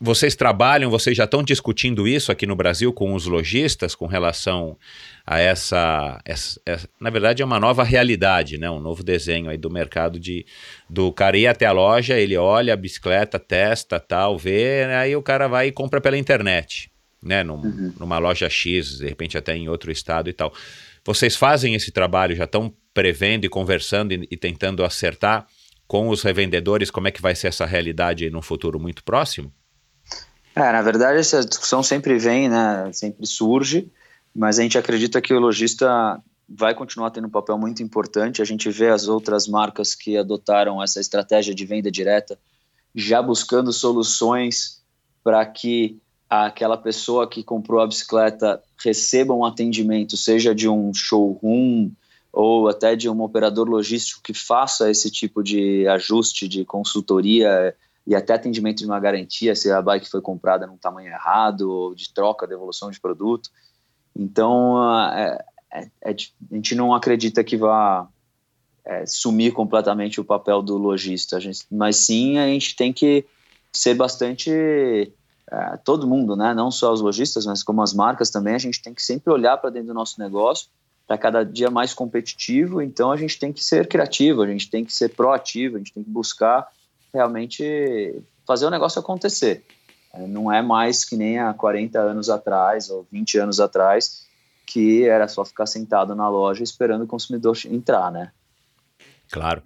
vocês 0.00 0.34
trabalham, 0.34 0.90
vocês 0.90 1.16
já 1.16 1.24
estão 1.24 1.42
discutindo 1.42 2.06
isso 2.06 2.32
aqui 2.32 2.46
no 2.46 2.56
Brasil 2.56 2.92
com 2.92 3.14
os 3.14 3.26
lojistas 3.26 3.94
com 3.94 4.06
relação 4.06 4.76
a 5.24 5.38
essa, 5.38 6.20
essa, 6.24 6.60
essa, 6.66 6.88
na 7.00 7.10
verdade 7.10 7.42
é 7.42 7.44
uma 7.44 7.60
nova 7.60 7.84
realidade, 7.84 8.58
né? 8.58 8.68
Um 8.68 8.80
novo 8.80 9.02
desenho 9.02 9.48
aí 9.48 9.56
do 9.56 9.70
mercado 9.70 10.18
de 10.18 10.44
do 10.90 11.12
cara 11.12 11.38
ir 11.38 11.46
até 11.46 11.64
a 11.64 11.72
loja, 11.72 12.18
ele 12.18 12.36
olha 12.36 12.74
a 12.74 12.76
bicicleta, 12.76 13.38
testa, 13.38 14.00
tal, 14.00 14.36
vê, 14.36 14.84
aí 14.84 15.14
o 15.14 15.22
cara 15.22 15.48
vai 15.48 15.68
e 15.68 15.72
compra 15.72 16.00
pela 16.00 16.18
internet, 16.18 16.90
né? 17.22 17.44
Num, 17.44 17.54
uhum. 17.54 17.94
Numa 17.98 18.18
loja 18.18 18.50
X, 18.50 18.98
de 18.98 19.08
repente 19.08 19.38
até 19.38 19.56
em 19.56 19.68
outro 19.68 19.90
estado 19.92 20.28
e 20.28 20.32
tal. 20.32 20.52
Vocês 21.04 21.36
fazem 21.36 21.74
esse 21.74 21.92
trabalho, 21.92 22.34
já 22.34 22.44
estão 22.44 22.74
prevendo 22.92 23.44
e 23.44 23.48
conversando 23.48 24.12
e, 24.12 24.26
e 24.30 24.36
tentando 24.36 24.84
acertar 24.84 25.46
com 25.86 26.08
os 26.08 26.22
revendedores 26.22 26.90
como 26.90 27.08
é 27.08 27.10
que 27.10 27.22
vai 27.22 27.34
ser 27.34 27.48
essa 27.48 27.64
realidade 27.64 28.28
no 28.28 28.42
futuro 28.42 28.80
muito 28.80 29.04
próximo? 29.04 29.52
É, 30.56 30.72
na 30.72 30.82
verdade, 30.82 31.18
essa 31.18 31.44
discussão 31.44 31.82
sempre 31.82 32.16
vem, 32.16 32.48
né? 32.48 32.90
Sempre 32.92 33.26
surge, 33.26 33.90
mas 34.34 34.58
a 34.58 34.62
gente 34.62 34.78
acredita 34.78 35.20
que 35.20 35.34
o 35.34 35.40
lojista 35.40 36.22
vai 36.48 36.74
continuar 36.74 37.10
tendo 37.10 37.26
um 37.26 37.30
papel 37.30 37.58
muito 37.58 37.82
importante. 37.82 38.40
A 38.40 38.44
gente 38.44 38.70
vê 38.70 38.88
as 38.88 39.08
outras 39.08 39.48
marcas 39.48 39.94
que 39.94 40.16
adotaram 40.16 40.82
essa 40.82 41.00
estratégia 41.00 41.54
de 41.54 41.64
venda 41.64 41.90
direta 41.90 42.38
já 42.94 43.20
buscando 43.20 43.72
soluções 43.72 44.80
para 45.24 45.44
que 45.44 45.98
aquela 46.30 46.76
pessoa 46.76 47.28
que 47.28 47.42
comprou 47.42 47.80
a 47.80 47.86
bicicleta 47.86 48.62
receba 48.82 49.34
um 49.34 49.44
atendimento, 49.44 50.16
seja 50.16 50.54
de 50.54 50.68
um 50.68 50.92
showroom 50.94 51.90
ou 52.32 52.68
até 52.68 52.94
de 52.94 53.08
um 53.08 53.22
operador 53.22 53.68
logístico 53.68 54.20
que 54.22 54.34
faça 54.34 54.90
esse 54.90 55.10
tipo 55.10 55.42
de 55.42 55.86
ajuste 55.88 56.46
de 56.46 56.64
consultoria 56.64 57.74
e 58.06 58.14
até 58.14 58.34
atendimento 58.34 58.78
de 58.78 58.86
uma 58.86 59.00
garantia 59.00 59.54
se 59.54 59.70
a 59.70 59.80
bike 59.80 60.08
foi 60.08 60.20
comprada 60.20 60.66
num 60.66 60.76
tamanho 60.76 61.08
errado, 61.08 61.70
ou 61.70 61.94
de 61.94 62.12
troca, 62.12 62.46
devolução 62.46 62.90
de 62.90 63.00
produto. 63.00 63.50
Então, 64.14 64.78
é, 65.10 65.44
é, 65.72 65.80
é, 66.02 66.10
a 66.10 66.54
gente 66.54 66.74
não 66.74 66.94
acredita 66.94 67.42
que 67.42 67.56
vá 67.56 68.06
é, 68.84 69.06
sumir 69.06 69.52
completamente 69.52 70.20
o 70.20 70.24
papel 70.24 70.62
do 70.62 70.76
lojista, 70.76 71.38
mas 71.70 71.96
sim 71.96 72.38
a 72.38 72.46
gente 72.46 72.76
tem 72.76 72.92
que 72.92 73.24
ser 73.72 73.94
bastante 73.94 74.50
é, 75.50 75.76
todo 75.84 76.06
mundo, 76.06 76.36
né? 76.36 76.54
Não 76.54 76.70
só 76.70 76.92
os 76.92 77.00
lojistas, 77.00 77.46
mas 77.46 77.62
como 77.62 77.82
as 77.82 77.94
marcas 77.94 78.30
também. 78.30 78.54
A 78.54 78.58
gente 78.58 78.82
tem 78.82 78.94
que 78.94 79.02
sempre 79.02 79.32
olhar 79.32 79.56
para 79.56 79.70
dentro 79.70 79.88
do 79.88 79.94
nosso 79.94 80.20
negócio, 80.20 80.68
para 81.06 81.18
cada 81.18 81.44
dia 81.44 81.70
mais 81.70 81.94
competitivo. 81.94 82.80
Então 82.80 83.10
a 83.10 83.16
gente 83.16 83.38
tem 83.38 83.52
que 83.52 83.64
ser 83.64 83.88
criativo, 83.88 84.42
a 84.42 84.46
gente 84.46 84.70
tem 84.70 84.84
que 84.84 84.92
ser 84.92 85.10
proativo, 85.10 85.76
a 85.76 85.78
gente 85.78 85.92
tem 85.92 86.04
que 86.04 86.10
buscar 86.10 86.68
realmente 87.14 88.22
fazer 88.46 88.66
o 88.66 88.70
negócio 88.70 89.00
acontecer. 89.00 89.64
É, 90.12 90.26
não 90.26 90.52
é 90.52 90.60
mais 90.60 91.04
que 91.04 91.16
nem 91.16 91.38
há 91.38 91.54
40 91.54 91.98
anos 91.98 92.28
atrás 92.28 92.90
ou 92.90 93.06
20 93.10 93.38
anos 93.38 93.60
atrás 93.60 94.24
que 94.66 95.04
era 95.04 95.28
só 95.28 95.44
ficar 95.44 95.66
sentado 95.66 96.14
na 96.14 96.28
loja 96.28 96.62
esperando 96.62 97.04
o 97.04 97.06
consumidor 97.06 97.56
entrar, 97.66 98.10
né? 98.10 98.32
Claro. 99.30 99.62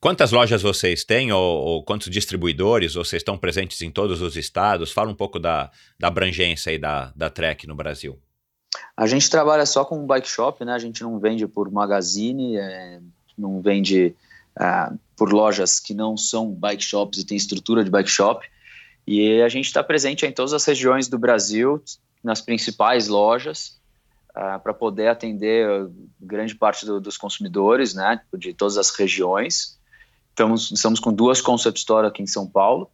Quantas 0.00 0.32
lojas 0.32 0.62
vocês 0.62 1.04
têm 1.04 1.30
ou, 1.30 1.42
ou, 1.42 1.84
quantos 1.84 2.08
distribuidores? 2.08 2.94
Vocês 2.94 3.20
estão 3.20 3.36
presentes 3.36 3.82
em 3.82 3.90
todos 3.90 4.22
os 4.22 4.34
estados? 4.34 4.92
Fala 4.92 5.10
um 5.10 5.14
pouco 5.14 5.38
da, 5.38 5.70
da 5.98 6.08
abrangência 6.08 6.70
aí 6.70 6.78
da, 6.78 7.12
da 7.14 7.28
Trek 7.28 7.66
no 7.66 7.74
Brasil. 7.74 8.18
A 8.96 9.06
gente 9.06 9.28
trabalha 9.28 9.66
só 9.66 9.84
com 9.84 10.06
bike 10.06 10.28
shop, 10.28 10.64
né? 10.64 10.72
A 10.72 10.78
gente 10.78 11.02
não 11.02 11.18
vende 11.18 11.46
por 11.46 11.70
magazine, 11.70 12.56
é, 12.56 13.00
não 13.36 13.60
vende 13.60 14.14
uh, 14.58 14.98
por 15.20 15.34
lojas 15.34 15.78
que 15.78 15.92
não 15.92 16.16
são 16.16 16.50
bike 16.50 16.82
shops 16.82 17.18
e 17.18 17.26
tem 17.26 17.36
estrutura 17.36 17.84
de 17.84 17.90
bike 17.90 18.08
shop. 18.08 18.48
E 19.06 19.42
a 19.42 19.50
gente 19.50 19.66
está 19.66 19.84
presente 19.84 20.24
em 20.24 20.32
todas 20.32 20.54
as 20.54 20.64
regiões 20.64 21.08
do 21.08 21.18
Brasil, 21.18 21.84
nas 22.24 22.40
principais 22.40 23.06
lojas, 23.06 23.78
uh, 24.30 24.58
para 24.62 24.72
poder 24.72 25.08
atender 25.08 25.90
grande 26.18 26.54
parte 26.54 26.86
do, 26.86 26.98
dos 26.98 27.18
consumidores, 27.18 27.92
né, 27.92 28.22
de 28.38 28.54
todas 28.54 28.78
as 28.78 28.88
regiões. 28.96 29.78
Estamos, 30.30 30.70
estamos 30.70 30.98
com 30.98 31.12
duas 31.12 31.42
concept 31.42 31.80
store 31.80 32.06
aqui 32.06 32.22
em 32.22 32.26
São 32.26 32.46
Paulo 32.46 32.90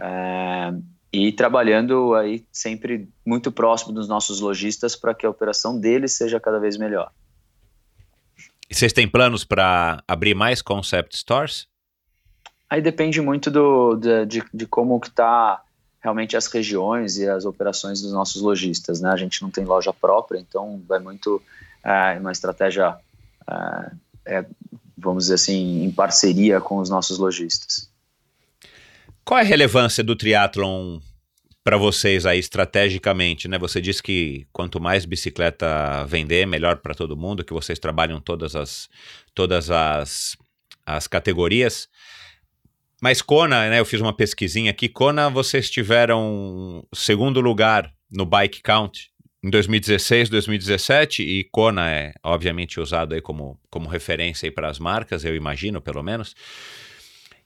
uh, 0.00 0.82
e 1.12 1.30
trabalhando 1.30 2.12
aí 2.16 2.44
sempre 2.50 3.08
muito 3.24 3.52
próximo 3.52 3.92
dos 3.92 4.08
nossos 4.08 4.40
lojistas 4.40 4.96
para 4.96 5.14
que 5.14 5.24
a 5.24 5.30
operação 5.30 5.78
deles 5.78 6.12
seja 6.12 6.40
cada 6.40 6.58
vez 6.58 6.76
melhor. 6.76 7.12
E 8.68 8.74
vocês 8.74 8.92
têm 8.92 9.08
planos 9.08 9.44
para 9.44 10.02
abrir 10.06 10.34
mais 10.34 10.60
concept 10.60 11.16
stores? 11.16 11.66
Aí 12.68 12.82
depende 12.82 13.20
muito 13.20 13.50
do, 13.50 13.94
de, 13.94 14.26
de, 14.26 14.44
de 14.52 14.66
como 14.66 14.98
que 15.00 15.08
está 15.08 15.62
realmente 16.00 16.36
as 16.36 16.46
regiões 16.46 17.16
e 17.16 17.28
as 17.28 17.44
operações 17.44 18.00
dos 18.00 18.12
nossos 18.12 18.42
lojistas, 18.42 19.00
né? 19.00 19.10
A 19.10 19.16
gente 19.16 19.42
não 19.42 19.50
tem 19.50 19.64
loja 19.64 19.92
própria, 19.92 20.38
então 20.38 20.82
vai 20.86 20.98
muito 20.98 21.42
é, 21.84 22.18
uma 22.18 22.32
estratégia, 22.32 22.96
é, 23.48 24.36
é, 24.38 24.46
vamos 24.96 25.24
dizer 25.24 25.34
assim, 25.34 25.84
em 25.84 25.90
parceria 25.90 26.60
com 26.60 26.78
os 26.78 26.90
nossos 26.90 27.18
lojistas. 27.18 27.88
Qual 29.24 29.38
é 29.38 29.42
a 29.42 29.44
relevância 29.44 30.04
do 30.04 30.14
triatlon 30.14 31.00
para 31.66 31.76
vocês 31.76 32.24
aí 32.24 32.38
estrategicamente, 32.38 33.48
né? 33.48 33.58
Você 33.58 33.80
disse 33.80 34.00
que 34.00 34.46
quanto 34.52 34.80
mais 34.80 35.04
bicicleta 35.04 36.04
vender, 36.04 36.46
melhor 36.46 36.76
para 36.76 36.94
todo 36.94 37.16
mundo, 37.16 37.44
que 37.44 37.52
vocês 37.52 37.76
trabalham 37.76 38.20
todas 38.20 38.54
as 38.54 38.88
todas 39.34 39.68
as, 39.68 40.36
as 40.86 41.08
categorias. 41.08 41.88
Mas 43.02 43.20
Kona, 43.20 43.68
né, 43.68 43.80
eu 43.80 43.84
fiz 43.84 44.00
uma 44.00 44.12
pesquisinha 44.12 44.70
aqui, 44.70 44.88
Kona 44.88 45.28
vocês 45.28 45.68
tiveram 45.68 46.86
segundo 46.94 47.40
lugar 47.40 47.92
no 48.12 48.24
Bike 48.24 48.62
Count 48.62 49.10
em 49.42 49.50
2016, 49.50 50.28
2017 50.28 51.24
e 51.24 51.42
Kona 51.50 51.90
é 51.90 52.12
obviamente 52.22 52.78
usado 52.78 53.12
aí 53.12 53.20
como, 53.20 53.58
como 53.68 53.88
referência 53.88 54.50
para 54.52 54.70
as 54.70 54.78
marcas, 54.78 55.24
eu 55.24 55.34
imagino, 55.34 55.82
pelo 55.82 56.00
menos. 56.04 56.32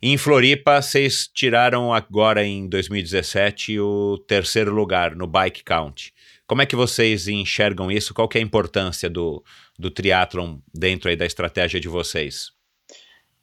Em 0.03 0.17
Floripa, 0.17 0.81
vocês 0.81 1.29
tiraram 1.29 1.93
agora 1.93 2.43
em 2.43 2.67
2017 2.67 3.79
o 3.79 4.17
terceiro 4.27 4.73
lugar 4.73 5.15
no 5.15 5.27
Bike 5.27 5.63
Count. 5.63 6.15
Como 6.47 6.63
é 6.63 6.67
que 6.67 6.75
vocês 6.75 7.29
enxergam 7.29 7.93
isso? 7.93 8.15
Qual 8.15 8.27
que 8.27 8.39
é 8.39 8.41
a 8.41 8.45
importância 8.45 9.11
do, 9.11 9.45
do 9.79 9.91
triatlon 9.91 10.57
dentro 10.73 11.11
aí 11.11 11.17
da 11.17 11.27
estratégia 11.27 11.79
de 11.79 11.87
vocês? 11.87 12.51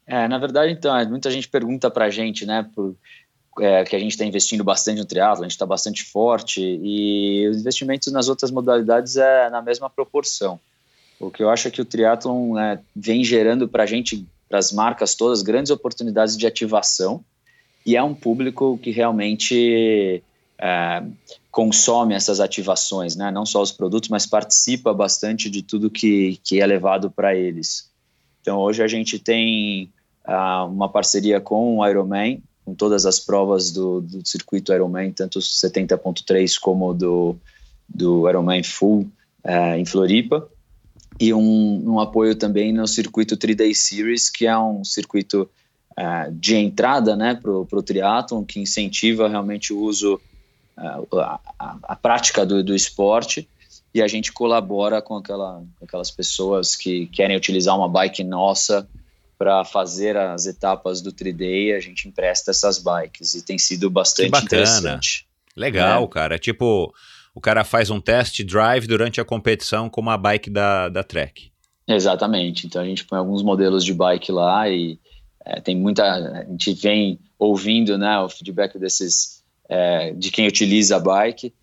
É, 0.07 0.27
na 0.27 0.39
verdade, 0.39 0.73
então, 0.73 0.97
é, 0.97 1.05
muita 1.05 1.29
gente 1.29 1.47
pergunta 1.47 1.91
para 1.91 2.05
a 2.05 2.09
gente, 2.09 2.43
né, 2.43 2.67
por, 2.73 2.95
é, 3.59 3.83
que 3.83 3.95
a 3.95 3.99
gente 3.99 4.13
está 4.13 4.25
investindo 4.25 4.63
bastante 4.63 4.97
no 4.97 5.05
triatlo, 5.05 5.43
a 5.43 5.47
gente 5.47 5.51
está 5.51 5.65
bastante 5.65 6.03
forte 6.05 6.59
e 6.59 7.47
os 7.49 7.59
investimentos 7.59 8.11
nas 8.11 8.29
outras 8.29 8.49
modalidades 8.49 9.15
é 9.15 9.47
na 9.51 9.61
mesma 9.61 9.91
proporção. 9.91 10.59
O 11.19 11.29
que 11.29 11.43
eu 11.43 11.51
acho 11.51 11.67
é 11.67 11.71
que 11.71 11.81
o 11.81 11.85
triatlon 11.85 12.55
né, 12.55 12.79
vem 12.95 13.23
gerando 13.23 13.67
para 13.67 13.83
a 13.83 13.87
gente 13.87 14.25
para 14.47 14.59
as 14.59 14.71
marcas 14.71 15.15
todas 15.15 15.41
grandes 15.41 15.71
oportunidades 15.71 16.37
de 16.37 16.47
ativação 16.47 17.23
e 17.85 17.95
é 17.95 18.03
um 18.03 18.13
público 18.13 18.77
que 18.77 18.91
realmente 18.91 20.21
é, 20.59 21.03
consome 21.49 22.13
essas 22.13 22.39
ativações, 22.39 23.15
né? 23.15 23.31
não 23.31 23.45
só 23.45 23.61
os 23.61 23.71
produtos, 23.71 24.09
mas 24.09 24.25
participa 24.25 24.93
bastante 24.93 25.49
de 25.49 25.61
tudo 25.61 25.89
que, 25.89 26.39
que 26.43 26.59
é 26.59 26.65
levado 26.65 27.09
para 27.09 27.35
eles. 27.35 27.89
Então, 28.41 28.59
hoje 28.59 28.83
a 28.83 28.87
gente 28.87 29.19
tem 29.19 29.91
uh, 30.27 30.65
uma 30.69 30.89
parceria 30.89 31.39
com 31.39 31.77
o 31.77 31.87
Ironman, 31.87 32.41
com 32.65 32.75
todas 32.75 33.05
as 33.05 33.19
provas 33.19 33.71
do, 33.71 34.01
do 34.01 34.27
circuito 34.27 34.73
Ironman, 34.73 35.11
tanto 35.11 35.39
70.3 35.39 36.59
como 36.59 36.93
do, 36.93 37.37
do 37.87 38.27
Ironman 38.29 38.63
Full 38.63 39.09
uh, 39.45 39.75
em 39.77 39.85
Floripa 39.85 40.47
e 41.19 41.33
um, 41.33 41.93
um 41.93 41.99
apoio 41.99 42.35
também 42.35 42.71
no 42.71 42.87
circuito 42.87 43.37
3-Day 43.37 43.73
Series, 43.73 44.29
que 44.29 44.45
é 44.45 44.57
um 44.57 44.83
circuito 44.83 45.49
uh, 45.97 46.31
de 46.31 46.55
entrada 46.55 47.15
né, 47.15 47.35
para 47.35 47.51
o 47.51 47.83
triatlon, 47.83 48.43
que 48.43 48.59
incentiva 48.59 49.27
realmente 49.27 49.73
o 49.73 49.79
uso, 49.79 50.21
uh, 50.77 51.19
a, 51.19 51.39
a, 51.57 51.77
a, 51.83 51.95
prática 51.95 52.45
do, 52.45 52.63
do 52.63 52.75
esporte, 52.75 53.47
e 53.93 54.01
a 54.01 54.07
gente 54.07 54.31
colabora 54.31 55.01
com, 55.01 55.15
aquela, 55.15 55.63
com 55.79 55.85
aquelas 55.85 56.11
pessoas 56.11 56.75
que 56.75 57.07
querem 57.07 57.35
utilizar 57.35 57.75
uma 57.75 57.89
bike 57.89 58.23
nossa 58.23 58.87
para 59.37 59.63
fazer 59.63 60.17
as 60.17 60.45
etapas 60.45 61.01
do 61.01 61.11
3-Day, 61.11 61.73
a 61.73 61.79
gente 61.79 62.07
empresta 62.07 62.51
essas 62.51 62.79
bikes, 62.79 63.33
e 63.35 63.41
tem 63.41 63.57
sido 63.57 63.89
bastante 63.89 64.43
interessante. 64.43 65.27
Legal, 65.55 66.03
é. 66.03 66.07
cara. 66.07 66.39
Tipo, 66.39 66.93
o 67.37 67.39
cara 67.39 67.63
faz 67.63 67.91
um 67.91 68.01
test 68.01 68.43
drive 68.43 68.87
durante 68.87 69.21
a 69.21 69.25
competição 69.25 69.91
com 69.91 70.01
uma 70.01 70.17
bike 70.17 70.49
da, 70.49 70.89
da 70.89 71.03
Trek. 71.03 71.51
Exatamente. 71.87 72.65
Então 72.65 72.81
a 72.81 72.85
gente 72.85 73.05
põe 73.05 73.19
alguns 73.19 73.43
modelos 73.43 73.85
de 73.85 73.93
bike 73.93 74.31
lá 74.31 74.67
e 74.67 74.99
é, 75.45 75.61
tem 75.61 75.75
muita. 75.75 76.03
A 76.03 76.45
gente 76.45 76.73
vem 76.73 77.19
ouvindo 77.37 77.95
né, 77.95 78.17
o 78.17 78.27
feedback 78.27 78.79
desses 78.79 79.43
é, 79.69 80.13
de 80.13 80.31
quem 80.31 80.47
utiliza 80.47 80.95
a 80.95 80.99
bike 80.99 81.53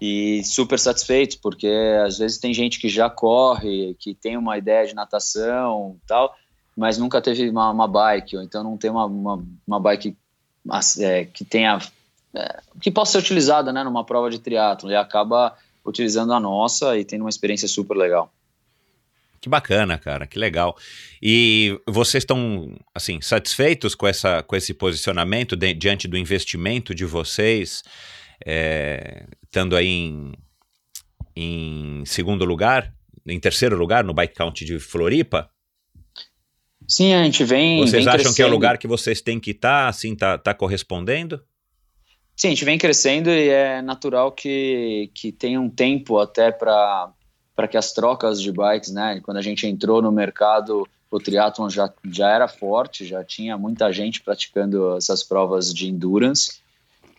e 0.00 0.44
super 0.44 0.78
satisfeitos, 0.78 1.34
porque 1.34 1.66
às 2.06 2.18
vezes 2.18 2.38
tem 2.38 2.54
gente 2.54 2.78
que 2.78 2.88
já 2.88 3.10
corre, 3.10 3.96
que 3.98 4.14
tem 4.14 4.36
uma 4.36 4.56
ideia 4.56 4.86
de 4.86 4.94
natação 4.94 5.96
tal, 6.06 6.32
mas 6.76 6.96
nunca 6.96 7.20
teve 7.20 7.50
uma, 7.50 7.72
uma 7.72 7.88
bike, 7.88 8.36
ou 8.36 8.42
então 8.44 8.62
não 8.62 8.76
tem 8.76 8.88
uma, 8.88 9.06
uma, 9.06 9.44
uma 9.66 9.80
bike 9.80 10.16
é, 11.00 11.24
que 11.24 11.44
tenha 11.44 11.80
é, 12.34 12.60
que 12.80 12.90
possa 12.90 13.12
ser 13.12 13.18
utilizada 13.18 13.72
né, 13.72 13.84
numa 13.84 14.04
prova 14.04 14.30
de 14.30 14.38
triatlo 14.38 14.90
e 14.90 14.96
acaba 14.96 15.56
utilizando 15.84 16.32
a 16.32 16.40
nossa 16.40 16.98
e 16.98 17.04
tendo 17.04 17.22
uma 17.22 17.30
experiência 17.30 17.68
super 17.68 17.96
legal. 17.96 18.32
Que 19.40 19.48
bacana, 19.48 19.98
cara, 19.98 20.26
que 20.26 20.38
legal. 20.38 20.74
E 21.22 21.78
vocês 21.86 22.22
estão, 22.22 22.74
assim, 22.94 23.20
satisfeitos 23.20 23.94
com, 23.94 24.06
essa, 24.06 24.42
com 24.42 24.56
esse 24.56 24.72
posicionamento 24.72 25.54
de, 25.54 25.74
diante 25.74 26.08
do 26.08 26.16
investimento 26.16 26.94
de 26.94 27.04
vocês, 27.04 27.82
é, 28.44 29.26
estando 29.44 29.76
aí 29.76 29.86
em, 29.86 30.32
em 31.36 32.04
segundo 32.06 32.44
lugar, 32.46 32.90
em 33.26 33.38
terceiro 33.38 33.76
lugar 33.76 34.02
no 34.02 34.14
Bike 34.14 34.34
Count 34.34 34.64
de 34.64 34.78
Floripa? 34.78 35.50
Sim, 36.88 37.12
a 37.12 37.22
gente 37.22 37.44
vem. 37.44 37.80
Vocês 37.80 37.92
vem 37.92 38.08
acham 38.08 38.14
crescendo. 38.14 38.36
que 38.36 38.42
é 38.42 38.46
o 38.46 38.50
lugar 38.50 38.78
que 38.78 38.86
vocês 38.86 39.20
têm 39.20 39.38
que 39.38 39.50
estar, 39.50 39.84
tá, 39.84 39.88
assim, 39.88 40.14
tá, 40.14 40.38
tá 40.38 40.54
correspondendo? 40.54 41.42
Sim, 42.36 42.48
a 42.48 42.50
gente 42.50 42.64
vem 42.64 42.78
crescendo 42.78 43.30
e 43.30 43.48
é 43.48 43.80
natural 43.80 44.32
que, 44.32 45.10
que 45.14 45.30
tenha 45.30 45.60
um 45.60 45.70
tempo 45.70 46.18
até 46.18 46.50
para 46.50 47.12
que 47.70 47.76
as 47.76 47.92
trocas 47.92 48.40
de 48.42 48.50
bikes, 48.50 48.92
né? 48.92 49.20
Quando 49.22 49.36
a 49.36 49.42
gente 49.42 49.66
entrou 49.66 50.02
no 50.02 50.10
mercado, 50.10 50.86
o 51.10 51.20
triatlon 51.20 51.68
já, 51.70 51.92
já 52.10 52.30
era 52.30 52.48
forte, 52.48 53.06
já 53.06 53.22
tinha 53.22 53.56
muita 53.56 53.92
gente 53.92 54.20
praticando 54.20 54.96
essas 54.96 55.22
provas 55.22 55.72
de 55.72 55.88
endurance 55.88 56.64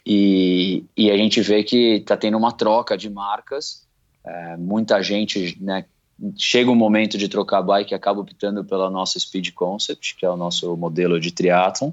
e, 0.05 0.84
e 0.95 1.09
a 1.09 1.18
gente 1.18 1.41
vê 1.41 1.63
que 1.63 1.95
está 1.95 2.16
tendo 2.16 2.38
uma 2.38 2.51
troca 2.51 2.97
de 2.97 3.09
marcas, 3.09 3.88
é, 4.24 4.57
muita 4.57 5.01
gente, 5.01 5.57
né? 5.61 5.86
Chega 6.38 6.72
um 6.72 6.76
momento 6.76 7.18
de 7.18 7.28
trocar 7.28 7.61
bike 7.61 7.93
e 7.93 7.95
acaba 7.95 8.22
optando 8.22 8.63
pela 8.63 8.89
nossa 8.89 9.20
Speed 9.20 9.51
Concept, 9.53 10.16
que 10.16 10.26
é 10.26 10.30
o 10.30 10.38
nosso 10.38 10.76
modelo 10.78 11.20
de 11.20 11.32
triatlon, 11.32 11.91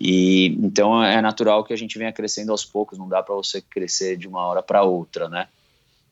e 0.00 0.56
então 0.62 1.04
é 1.04 1.20
natural 1.20 1.62
que 1.62 1.72
a 1.72 1.76
gente 1.76 1.98
venha 1.98 2.12
crescendo 2.12 2.50
aos 2.50 2.64
poucos, 2.64 2.98
não 2.98 3.08
dá 3.08 3.22
para 3.22 3.34
você 3.34 3.60
crescer 3.60 4.16
de 4.16 4.26
uma 4.26 4.46
hora 4.46 4.62
para 4.62 4.82
outra, 4.82 5.28
né? 5.28 5.48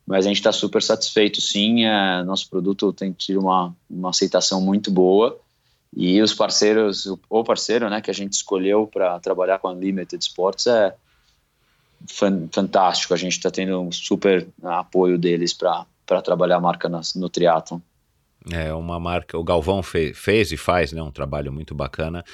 Mas 0.07 0.25
a 0.25 0.29
gente 0.29 0.39
está 0.39 0.53
super 0.53 0.83
satisfeito, 0.83 1.41
sim. 1.41 1.85
É, 1.85 2.23
nosso 2.23 2.49
produto 2.49 2.93
tem 2.93 3.13
tido 3.13 3.41
uma, 3.41 3.75
uma 3.91 4.11
aceitação 4.11 4.61
muito 4.61 4.91
boa 4.91 5.39
e 5.97 6.21
os 6.21 6.35
parceiros, 6.35 7.07
o 7.29 7.45
parceiro, 7.45 7.89
né, 7.89 8.01
que 8.01 8.11
a 8.11 8.15
gente 8.15 8.33
escolheu 8.33 8.87
para 8.87 9.19
trabalhar 9.21 9.59
com 9.59 9.69
a 9.69 9.75
Limited 9.75 10.23
Sports 10.23 10.67
é 10.67 10.95
fantástico. 12.51 13.15
A 13.15 13.17
gente 13.17 13.33
está 13.33 13.51
tendo 13.51 13.81
um 13.81 13.91
super 13.91 14.47
apoio 14.63 15.19
deles 15.19 15.53
para 15.53 15.87
trabalhar 16.23 16.57
a 16.57 16.61
marca 16.61 16.89
no, 16.89 17.01
no 17.17 17.29
triatlon. 17.29 17.81
É 18.51 18.73
uma 18.73 18.99
marca, 18.99 19.37
o 19.37 19.45
Galvão 19.45 19.83
fez, 19.83 20.17
fez 20.17 20.53
e 20.53 20.57
faz 20.57 20.93
né, 20.93 21.03
um 21.03 21.11
trabalho 21.11 21.53
muito 21.53 21.75
bacana. 21.75 22.25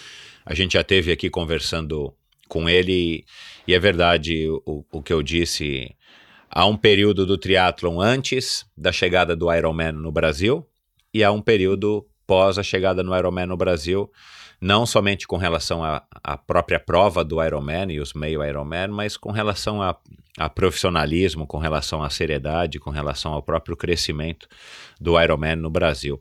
A 0.45 0.55
gente 0.55 0.75
já 0.75 0.85
teve 0.85 1.11
aqui 1.11 1.29
conversando 1.29 2.15
com 2.49 2.69
ele 2.69 3.25
e 3.67 3.75
é 3.75 3.79
verdade 3.79 4.49
o, 4.65 4.85
o 4.93 5.03
que 5.03 5.13
eu 5.13 5.23
disse. 5.23 5.95
Há 6.49 6.67
um 6.67 6.77
período 6.77 7.27
do 7.27 7.37
triatlon 7.37 8.01
antes 8.01 8.65
da 8.77 8.93
chegada 8.93 9.35
do 9.35 9.53
Ironman 9.53 9.93
no 9.93 10.13
Brasil 10.13 10.65
e 11.13 11.25
há 11.25 11.33
um 11.33 11.41
período 11.41 12.07
pós 12.27 12.59
a 12.59 12.63
chegada 12.63 13.03
no 13.03 13.17
Ironman 13.17 13.47
no 13.47 13.57
Brasil, 13.57 14.11
não 14.61 14.87
somente 14.87 15.27
com 15.27 15.37
relação 15.37 15.83
à 15.85 16.39
própria 16.39 16.79
prova 16.79 17.25
do 17.25 17.43
Ironman 17.43 17.93
e 17.93 18.01
os 18.01 18.13
meio 18.13 18.45
Ironman, 18.45 18.89
mas 18.89 19.17
com 19.17 19.31
relação 19.31 19.83
a, 19.83 19.97
a, 20.39 20.49
profissionalismo, 20.49 21.47
com 21.47 21.59
relação 21.59 22.03
à 22.03 22.11
seriedade, 22.11 22.81
com 22.81 22.91
relação 22.91 23.33
ao 23.33 23.43
próprio 23.43 23.77
crescimento 23.77 24.49
do 25.01 25.21
Ironman 25.21 25.57
no 25.57 25.71
Brasil. 25.71 26.21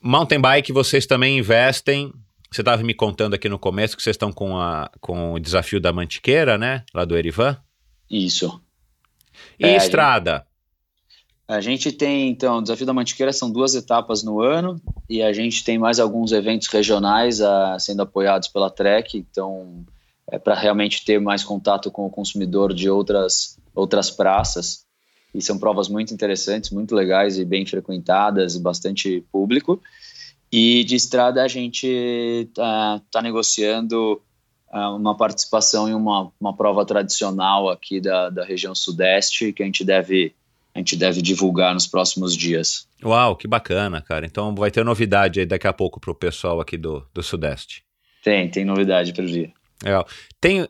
Mountain 0.00 0.40
bike, 0.40 0.72
vocês 0.72 1.06
também 1.06 1.38
investem 1.38 2.12
você 2.54 2.60
estava 2.60 2.80
me 2.84 2.94
contando 2.94 3.34
aqui 3.34 3.48
no 3.48 3.58
começo 3.58 3.96
que 3.96 4.02
vocês 4.02 4.14
estão 4.14 4.32
com, 4.32 4.56
a, 4.56 4.88
com 5.00 5.32
o 5.32 5.40
desafio 5.40 5.80
da 5.80 5.92
Mantiqueira, 5.92 6.56
né? 6.56 6.84
Lá 6.94 7.04
do 7.04 7.16
Erivan. 7.16 7.56
Isso. 8.08 8.60
E 9.58 9.66
é, 9.66 9.76
estrada? 9.76 10.46
A 11.48 11.60
gente, 11.60 11.88
a 11.88 11.90
gente 11.90 11.92
tem, 11.98 12.28
então, 12.28 12.58
o 12.58 12.62
desafio 12.62 12.86
da 12.86 12.92
Mantiqueira 12.92 13.32
são 13.32 13.50
duas 13.50 13.74
etapas 13.74 14.22
no 14.22 14.40
ano 14.40 14.80
e 15.10 15.20
a 15.20 15.32
gente 15.32 15.64
tem 15.64 15.80
mais 15.80 15.98
alguns 15.98 16.30
eventos 16.30 16.68
regionais 16.68 17.40
a, 17.40 17.76
sendo 17.80 18.02
apoiados 18.02 18.46
pela 18.46 18.70
Trek, 18.70 19.18
então 19.18 19.84
é 20.30 20.38
para 20.38 20.54
realmente 20.54 21.04
ter 21.04 21.20
mais 21.20 21.44
contato 21.44 21.90
com 21.90 22.06
o 22.06 22.10
consumidor 22.10 22.72
de 22.72 22.88
outras, 22.88 23.58
outras 23.74 24.10
praças. 24.10 24.84
E 25.34 25.42
são 25.42 25.58
provas 25.58 25.88
muito 25.88 26.14
interessantes, 26.14 26.70
muito 26.70 26.94
legais 26.94 27.38
e 27.38 27.44
bem 27.44 27.66
frequentadas 27.66 28.54
e 28.54 28.60
bastante 28.60 29.24
público. 29.32 29.82
E 30.50 30.84
de 30.84 30.94
estrada 30.94 31.42
a 31.42 31.48
gente 31.48 31.86
está 31.86 33.00
tá 33.10 33.20
negociando 33.20 34.22
uh, 34.72 34.96
uma 34.96 35.16
participação 35.16 35.88
em 35.88 35.94
uma, 35.94 36.30
uma 36.40 36.56
prova 36.56 36.86
tradicional 36.86 37.68
aqui 37.68 38.00
da, 38.00 38.30
da 38.30 38.44
região 38.44 38.74
sudeste 38.74 39.52
que 39.52 39.62
a 39.62 39.66
gente 39.66 39.84
deve 39.84 40.34
a 40.74 40.80
gente 40.80 40.96
deve 40.96 41.22
divulgar 41.22 41.72
nos 41.72 41.86
próximos 41.86 42.36
dias. 42.36 42.88
Uau, 43.00 43.36
que 43.36 43.46
bacana, 43.46 44.02
cara. 44.02 44.26
Então 44.26 44.52
vai 44.56 44.72
ter 44.72 44.84
novidade 44.84 45.38
aí 45.38 45.46
daqui 45.46 45.68
a 45.68 45.72
pouco 45.72 46.00
para 46.00 46.10
o 46.10 46.14
pessoal 46.16 46.60
aqui 46.60 46.76
do, 46.76 47.06
do 47.14 47.22
Sudeste. 47.22 47.84
Tem, 48.24 48.50
tem 48.50 48.64
novidade 48.64 49.12
para 49.12 49.24
vir. 49.24 49.54
Legal. 49.84 50.06
Tem, 50.40 50.66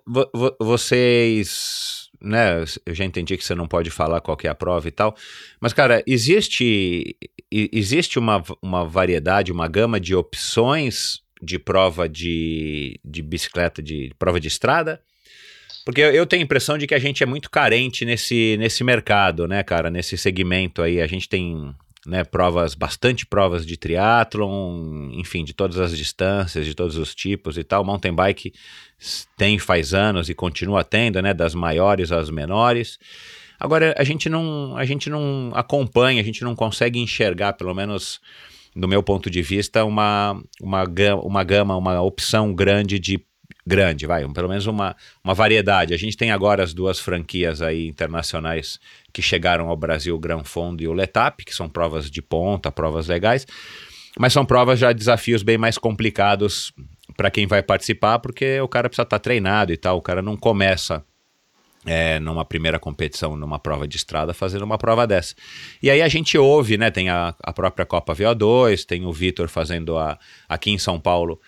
vocês 0.61 2.05
né, 2.25 2.65
eu 2.87 2.95
já 2.95 3.05
entendi 3.05 3.37
que 3.37 3.45
você 3.45 3.55
não 3.55 3.69
pode 3.69 3.91
falar 3.91 4.21
qual 4.21 4.37
é 4.43 4.49
a 4.49 4.55
prova 4.55 4.89
e 4.89 4.91
tal, 4.91 5.15
mas, 5.61 5.75
cara, 5.75 6.03
existe, 6.07 7.17
existe 7.51 8.19
uma, 8.19 8.43
uma 8.62 8.85
variedade, 8.85 9.53
uma 9.53 9.69
gama 9.69 10.01
de 10.01 10.15
opções 10.15 11.23
de 11.43 11.59
prova 11.59 12.09
de, 12.09 12.99
de 13.05 13.23
bicicleta, 13.23 13.83
de 13.83 14.11
prova 14.19 14.41
de 14.41 14.49
estrada? 14.49 15.03
Porque 15.85 16.01
eu 16.01 16.27
tenho 16.27 16.41
a 16.41 16.45
impressão 16.45 16.79
de 16.79 16.87
que 16.87 16.95
a 16.95 16.99
gente 16.99 17.23
é 17.23 17.27
muito 17.27 17.51
carente 17.51 18.07
nesse, 18.07 18.57
nesse 18.59 18.83
mercado, 18.83 19.47
né, 19.47 19.62
cara, 19.62 19.91
nesse 19.91 20.17
segmento 20.17 20.81
aí. 20.81 20.99
A 20.99 21.07
gente 21.07 21.29
tem 21.29 21.75
né, 22.07 22.25
provas, 22.25 22.75
bastante 22.75 23.25
provas 23.27 23.65
de 23.65 23.77
triatlon, 23.77 25.11
enfim, 25.13 25.45
de 25.45 25.55
todas 25.55 25.79
as 25.79 25.97
distâncias, 25.97 26.67
de 26.67 26.75
todos 26.75 26.97
os 26.97 27.15
tipos 27.15 27.57
e 27.57 27.65
tal. 27.65 27.85
Mountain 27.85 28.15
bike 28.15 28.53
tem 29.37 29.59
faz 29.59 29.95
anos 29.95 30.29
e 30.29 30.35
continua 30.35 30.85
tendo, 30.85 31.21
né, 31.23 31.33
das 31.33 31.55
maiores 31.55 32.13
às 32.13 32.31
menores. 32.31 32.99
Agora 33.59 33.95
a 33.97 34.05
gente 34.05 34.29
não, 34.29 34.77
a 34.77 34.85
gente 34.85 35.09
não 35.09 35.53
acompanha, 35.55 36.21
a 36.21 36.25
gente 36.25 36.43
não 36.43 36.55
consegue 36.55 36.99
enxergar, 36.99 37.55
pelo 37.55 37.75
menos 37.75 38.21
do 38.77 38.89
meu 38.89 39.03
ponto 39.03 39.31
de 39.31 39.41
vista, 39.41 39.85
uma, 39.85 40.41
uma, 40.61 40.85
gama, 40.85 41.23
uma 41.23 41.45
gama, 41.45 41.77
uma 41.77 42.03
opção 42.03 42.53
grande 42.53 42.99
de 42.99 43.25
grande, 43.67 44.07
vai, 44.07 44.29
pelo 44.29 44.49
menos 44.49 44.67
uma, 44.67 44.95
uma 45.23 45.35
variedade. 45.35 45.95
A 45.95 45.97
gente 45.97 46.17
tem 46.17 46.31
agora 46.31 46.62
as 46.62 46.75
duas 46.75 46.99
franquias 46.99 47.62
aí 47.62 47.89
internacionais 47.89 48.79
que 49.12 49.23
chegaram 49.23 49.69
ao 49.69 49.77
Brasil, 49.77 50.15
o 50.15 50.19
Gran 50.19 50.45
Fondo 50.45 50.83
e 50.83 50.89
o 50.89 50.93
Letap, 50.93 51.45
que 51.45 51.55
são 51.55 51.69
provas 51.69 52.11
de 52.11 52.20
ponta, 52.20 52.70
provas 52.70 53.07
legais, 53.07 53.47
mas 54.19 54.32
são 54.32 54.45
provas 54.45 54.78
já 54.78 54.93
desafios 54.93 55.43
bem 55.43 55.57
mais 55.57 55.78
complicados 55.78 56.73
para 57.16 57.31
quem 57.31 57.47
vai 57.47 57.62
participar, 57.62 58.19
porque 58.19 58.61
o 58.61 58.69
cara 58.69 58.89
precisa 58.89 59.05
estar 59.05 59.19
tá 59.19 59.23
treinado 59.23 59.73
e 59.73 59.77
tal, 59.77 59.97
o 59.97 60.03
cara 60.03 60.20
não 60.20 60.36
começa 60.36 61.05
é, 61.86 62.19
numa 62.19 62.45
primeira 62.45 62.78
competição, 62.78 63.36
numa 63.36 63.59
prova 63.59 63.86
de 63.86 63.97
estrada, 63.97 64.32
fazendo 64.32 64.62
uma 64.62 64.78
prova 64.78 65.07
dessa. 65.07 65.35
E 65.82 65.91
aí 65.91 66.01
a 66.01 66.09
gente 66.09 66.36
ouve, 66.39 66.78
né? 66.78 66.91
Tem 66.91 67.11
a, 67.11 67.35
a 67.43 67.53
própria 67.53 67.85
Copa 67.85 68.15
VO2, 68.15 68.85
tem 68.85 69.05
o 69.05 69.12
Vitor 69.12 69.49
fazendo 69.49 69.99
a, 69.99 70.19
aqui 70.49 70.70
em 70.70 70.78
São 70.78 70.99
Paulo 70.99 71.41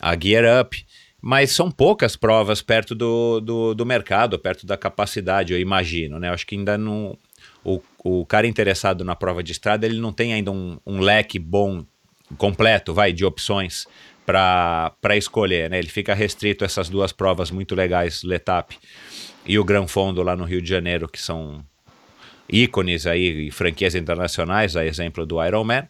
a 0.00 0.16
Gear 0.18 0.60
Up 0.60 0.84
mas 1.20 1.50
são 1.50 1.70
poucas 1.70 2.16
provas 2.16 2.62
perto 2.62 2.94
do, 2.94 3.40
do, 3.40 3.74
do, 3.74 3.86
mercado, 3.86 4.38
perto 4.38 4.66
da 4.66 4.76
capacidade, 4.76 5.52
eu 5.52 5.58
imagino, 5.58 6.18
né? 6.18 6.30
Acho 6.30 6.46
que 6.46 6.54
ainda 6.54 6.78
não. 6.78 7.16
O, 7.64 7.82
o 8.04 8.24
cara 8.24 8.46
interessado 8.46 9.04
na 9.04 9.16
prova 9.16 9.42
de 9.42 9.52
estrada, 9.52 9.84
ele 9.84 10.00
não 10.00 10.12
tem 10.12 10.32
ainda 10.32 10.52
um, 10.52 10.78
um 10.86 11.00
leque 11.00 11.38
bom, 11.38 11.84
completo, 12.36 12.94
vai, 12.94 13.12
de 13.12 13.24
opções 13.24 13.86
para 14.24 15.16
escolher, 15.16 15.70
né? 15.70 15.78
Ele 15.78 15.88
fica 15.88 16.14
restrito 16.14 16.64
a 16.64 16.66
essas 16.66 16.88
duas 16.88 17.12
provas 17.12 17.50
muito 17.50 17.74
legais, 17.74 18.22
Letap 18.22 18.76
e 19.44 19.58
o 19.58 19.64
Gran 19.64 19.86
Fondo 19.86 20.22
lá 20.22 20.36
no 20.36 20.44
Rio 20.44 20.60
de 20.60 20.68
Janeiro, 20.68 21.08
que 21.08 21.20
são 21.20 21.64
ícones 22.48 23.06
aí, 23.06 23.50
franquias 23.50 23.94
internacionais, 23.94 24.76
a 24.76 24.84
exemplo 24.84 25.26
do 25.26 25.42
Ironman. 25.44 25.88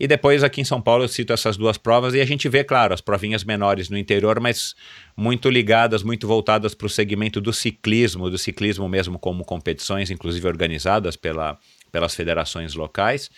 E 0.00 0.06
depois 0.06 0.42
aqui 0.42 0.62
em 0.62 0.64
São 0.64 0.80
Paulo 0.80 1.04
eu 1.04 1.08
cito 1.08 1.30
essas 1.30 1.58
duas 1.58 1.76
provas 1.76 2.14
e 2.14 2.22
a 2.22 2.24
gente 2.24 2.48
vê, 2.48 2.64
claro, 2.64 2.94
as 2.94 3.02
provinhas 3.02 3.44
menores 3.44 3.90
no 3.90 3.98
interior, 3.98 4.40
mas 4.40 4.74
muito 5.14 5.50
ligadas, 5.50 6.02
muito 6.02 6.26
voltadas 6.26 6.74
para 6.74 6.86
o 6.86 6.88
segmento 6.88 7.38
do 7.38 7.52
ciclismo, 7.52 8.30
do 8.30 8.38
ciclismo 8.38 8.88
mesmo 8.88 9.18
como 9.18 9.44
competições, 9.44 10.10
inclusive 10.10 10.48
organizadas 10.48 11.16
pela, 11.16 11.58
pelas 11.92 12.14
federações 12.14 12.74
locais. 12.74 13.30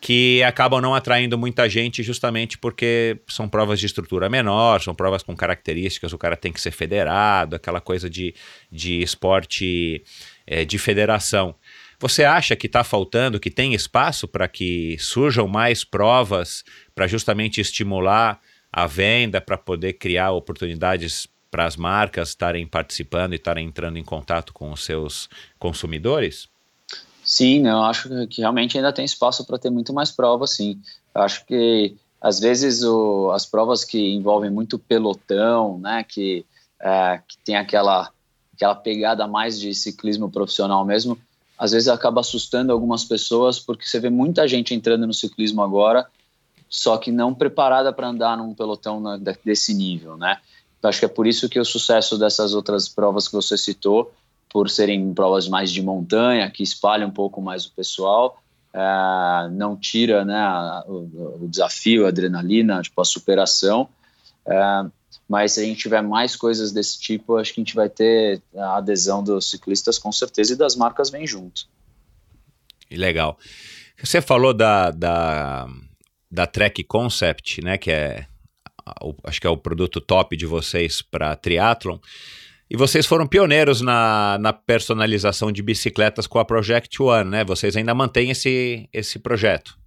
que 0.00 0.42
acabam 0.42 0.80
não 0.80 0.92
atraindo 0.92 1.38
muita 1.38 1.68
gente 1.68 2.02
justamente 2.02 2.58
porque 2.58 3.20
são 3.28 3.48
provas 3.48 3.78
de 3.78 3.86
estrutura 3.86 4.28
menor, 4.28 4.82
são 4.82 4.96
provas 4.96 5.22
com 5.22 5.36
características, 5.36 6.12
o 6.12 6.18
cara 6.18 6.36
tem 6.36 6.52
que 6.52 6.60
ser 6.60 6.72
federado, 6.72 7.54
aquela 7.54 7.80
coisa 7.80 8.10
de, 8.10 8.34
de 8.72 9.00
esporte 9.00 10.02
é, 10.44 10.64
de 10.64 10.76
federação. 10.78 11.54
Você 12.02 12.24
acha 12.24 12.56
que 12.56 12.66
está 12.66 12.82
faltando, 12.82 13.38
que 13.38 13.48
tem 13.48 13.74
espaço 13.74 14.26
para 14.26 14.48
que 14.48 14.96
surjam 14.98 15.46
mais 15.46 15.84
provas 15.84 16.64
para 16.96 17.06
justamente 17.06 17.60
estimular 17.60 18.40
a 18.72 18.88
venda, 18.88 19.40
para 19.40 19.56
poder 19.56 19.92
criar 19.92 20.32
oportunidades 20.32 21.28
para 21.48 21.64
as 21.64 21.76
marcas 21.76 22.30
estarem 22.30 22.66
participando 22.66 23.34
e 23.34 23.36
estarem 23.36 23.68
entrando 23.68 23.98
em 23.98 24.04
contato 24.04 24.52
com 24.52 24.72
os 24.72 24.84
seus 24.84 25.28
consumidores? 25.60 26.48
Sim, 27.22 27.68
eu 27.68 27.84
acho 27.84 28.08
que 28.26 28.40
realmente 28.40 28.76
ainda 28.76 28.92
tem 28.92 29.04
espaço 29.04 29.46
para 29.46 29.56
ter 29.56 29.70
muito 29.70 29.94
mais 29.94 30.10
provas, 30.10 30.50
sim. 30.50 30.80
Eu 31.14 31.22
acho 31.22 31.46
que 31.46 31.94
às 32.20 32.40
vezes 32.40 32.82
o, 32.82 33.30
as 33.30 33.46
provas 33.46 33.84
que 33.84 34.12
envolvem 34.12 34.50
muito 34.50 34.76
pelotão, 34.76 35.78
né, 35.78 36.04
que, 36.08 36.44
é, 36.80 37.20
que 37.28 37.38
tem 37.44 37.54
aquela, 37.54 38.10
aquela 38.56 38.74
pegada 38.74 39.28
mais 39.28 39.60
de 39.60 39.72
ciclismo 39.72 40.28
profissional 40.28 40.84
mesmo, 40.84 41.16
às 41.58 41.72
vezes 41.72 41.88
acaba 41.88 42.20
assustando 42.20 42.72
algumas 42.72 43.04
pessoas 43.04 43.58
porque 43.58 43.86
você 43.86 44.00
vê 44.00 44.10
muita 44.10 44.46
gente 44.48 44.74
entrando 44.74 45.06
no 45.06 45.14
ciclismo 45.14 45.62
agora, 45.62 46.06
só 46.68 46.96
que 46.96 47.12
não 47.12 47.34
preparada 47.34 47.92
para 47.92 48.08
andar 48.08 48.36
num 48.36 48.54
pelotão 48.54 49.00
na, 49.00 49.16
desse 49.44 49.74
nível, 49.74 50.16
né? 50.16 50.38
Eu 50.82 50.88
acho 50.88 50.98
que 50.98 51.04
é 51.04 51.08
por 51.08 51.26
isso 51.26 51.48
que 51.48 51.60
o 51.60 51.64
sucesso 51.64 52.18
dessas 52.18 52.54
outras 52.54 52.88
provas 52.88 53.28
que 53.28 53.34
você 53.34 53.56
citou 53.56 54.12
por 54.52 54.68
serem 54.68 55.14
provas 55.14 55.48
mais 55.48 55.70
de 55.70 55.80
montanha, 55.80 56.50
que 56.50 56.62
espalham 56.62 57.08
um 57.08 57.12
pouco 57.12 57.40
mais 57.40 57.64
o 57.64 57.72
pessoal, 57.72 58.42
é, 58.74 59.48
não 59.50 59.76
tira 59.76 60.24
né, 60.24 60.82
o, 60.86 61.42
o, 61.42 61.48
desafio, 61.48 62.04
a 62.04 62.08
adrenalina, 62.08 62.82
tipo, 62.82 63.00
a 63.00 63.04
superação. 63.04 63.88
É, 64.46 64.84
mas 65.32 65.52
se 65.52 65.60
a 65.60 65.64
gente 65.64 65.78
tiver 65.78 66.02
mais 66.02 66.36
coisas 66.36 66.72
desse 66.72 67.00
tipo, 67.00 67.38
acho 67.38 67.54
que 67.54 67.60
a 67.62 67.64
gente 67.64 67.74
vai 67.74 67.88
ter 67.88 68.42
a 68.54 68.76
adesão 68.76 69.24
dos 69.24 69.48
ciclistas 69.48 69.98
com 69.98 70.12
certeza 70.12 70.52
e 70.52 70.56
das 70.56 70.76
marcas 70.76 71.08
vem 71.08 71.26
junto. 71.26 71.66
Legal. 72.90 73.38
Você 73.98 74.20
falou 74.20 74.52
da, 74.52 74.90
da, 74.90 75.66
da 76.30 76.46
Trek 76.46 76.84
Concept, 76.84 77.64
né, 77.64 77.78
que 77.78 77.90
é 77.90 78.26
acho 79.24 79.40
que 79.40 79.46
é 79.46 79.50
o 79.50 79.56
produto 79.56 80.02
top 80.02 80.36
de 80.36 80.44
vocês 80.44 81.00
para 81.00 81.34
triatlon. 81.34 81.96
E 82.68 82.76
vocês 82.76 83.06
foram 83.06 83.26
pioneiros 83.26 83.80
na, 83.80 84.36
na 84.38 84.52
personalização 84.52 85.50
de 85.50 85.62
bicicletas 85.62 86.26
com 86.26 86.40
a 86.40 86.44
Project 86.44 87.02
One, 87.02 87.30
né? 87.30 87.44
Vocês 87.44 87.74
ainda 87.74 87.94
mantêm 87.94 88.30
esse, 88.30 88.86
esse 88.92 89.18
projeto. 89.18 89.78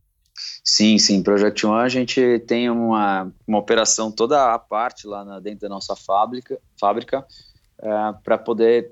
Sim, 0.64 0.98
sim. 0.98 1.24
Project 1.24 1.66
One 1.66 1.84
a 1.84 1.90
gente 1.90 2.40
tem 2.48 2.70
uma, 2.70 3.32
uma 3.48 3.58
operação 3.58 4.12
toda 4.12 4.54
a 4.54 4.60
parte 4.60 5.08
lá 5.08 5.24
na, 5.24 5.40
dentro 5.40 5.62
da 5.62 5.70
nossa 5.70 5.96
fábrica, 5.96 6.60
fábrica 6.80 7.26
é, 7.80 7.90
para 8.24 8.38
poder, 8.38 8.92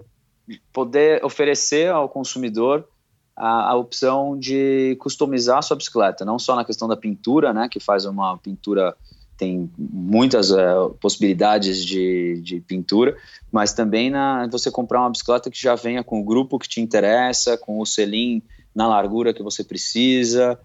poder 0.72 1.24
oferecer 1.24 1.91
ao 1.91 2.07
consumidor 2.07 2.88
a, 3.36 3.72
a, 3.72 3.76
opção 3.76 4.38
de 4.38 4.95
customizar 4.99 5.57
a 5.57 5.61
sua 5.61 5.76
bicicleta, 5.76 6.24
não 6.24 6.38
só 6.38 6.56
na 6.56 6.64
questão 6.64 6.88
da 6.88 6.95
pintura, 6.95 7.52
né, 7.52 7.68
que 7.68 7.80
faz 7.80 8.06
uma 8.06 8.38
pintura 8.38 8.95
tem 9.36 9.70
muitas 9.78 10.52
uh, 10.52 10.95
possibilidades 11.02 11.84
de, 11.84 12.40
de 12.41 12.61
pintura, 12.61 13.18
mas 13.52 13.74
também 13.74 14.10
na 14.10 14.48
você 14.48 14.70
comprar 14.70 15.02
uma 15.02 15.10
bicicleta 15.10 15.49
que 15.49 15.60
já 15.60 15.76
venha 15.76 16.03
com 16.03 16.22
o 16.22 16.24
grupo 16.24 16.60
que 16.60 16.70
te 16.70 16.80
interessa, 16.80 17.57
com 17.57 17.80
o 17.80 17.86
selim 17.86 18.41
na 18.76 18.88
largura 18.88 19.34
que 19.34 19.44
você 19.44 19.64
precisa, 19.64 20.60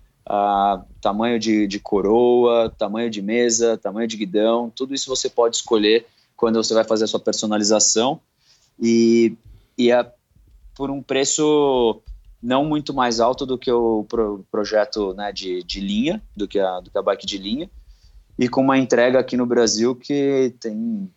tamanho 1.01 1.39
de, 1.39 1.67
de 1.67 1.79
coroa, 1.79 2.73
tamanho 2.77 3.11
de 3.11 3.23
mesa, 3.23 3.79
tamanho 3.79 4.07
de 4.07 4.17
guidão, 4.17 4.71
tudo 4.75 4.95
isso 4.95 5.09
você 5.09 5.29
pode 5.29 5.57
escolher 5.57 6.07
quando 6.37 6.63
você 6.63 6.75
vai 6.75 6.85
fazer 6.85 7.05
a 7.05 7.09
sua 7.09 7.21
personalização 7.21 8.21
e, 8.81 9.35
e 9.77 9.91
é 9.91 10.13
por 10.75 10.91
um 10.91 11.03
preço 11.03 12.01
não 12.41 12.65
muito 12.65 12.95
mais 12.95 13.19
alto 13.19 13.45
do 13.45 13.59
que 13.59 13.71
o 13.71 14.05
pro, 14.09 14.45
projeto 14.51 15.13
né, 15.15 15.33
de, 15.33 15.63
de 15.65 15.81
linha, 15.81 16.23
do 16.37 16.47
que, 16.47 16.61
a, 16.61 16.81
do 16.81 16.91
que 16.91 16.99
a 16.99 17.03
bike 17.03 17.27
de 17.27 17.39
linha, 17.39 17.69
e 18.39 18.49
com 18.49 18.61
uma 18.61 18.79
entrega 18.79 19.19
aqui 19.19 19.37
no 19.37 19.45
Brasil 19.45 19.97
que 19.97 20.55
tem, 20.61 21.11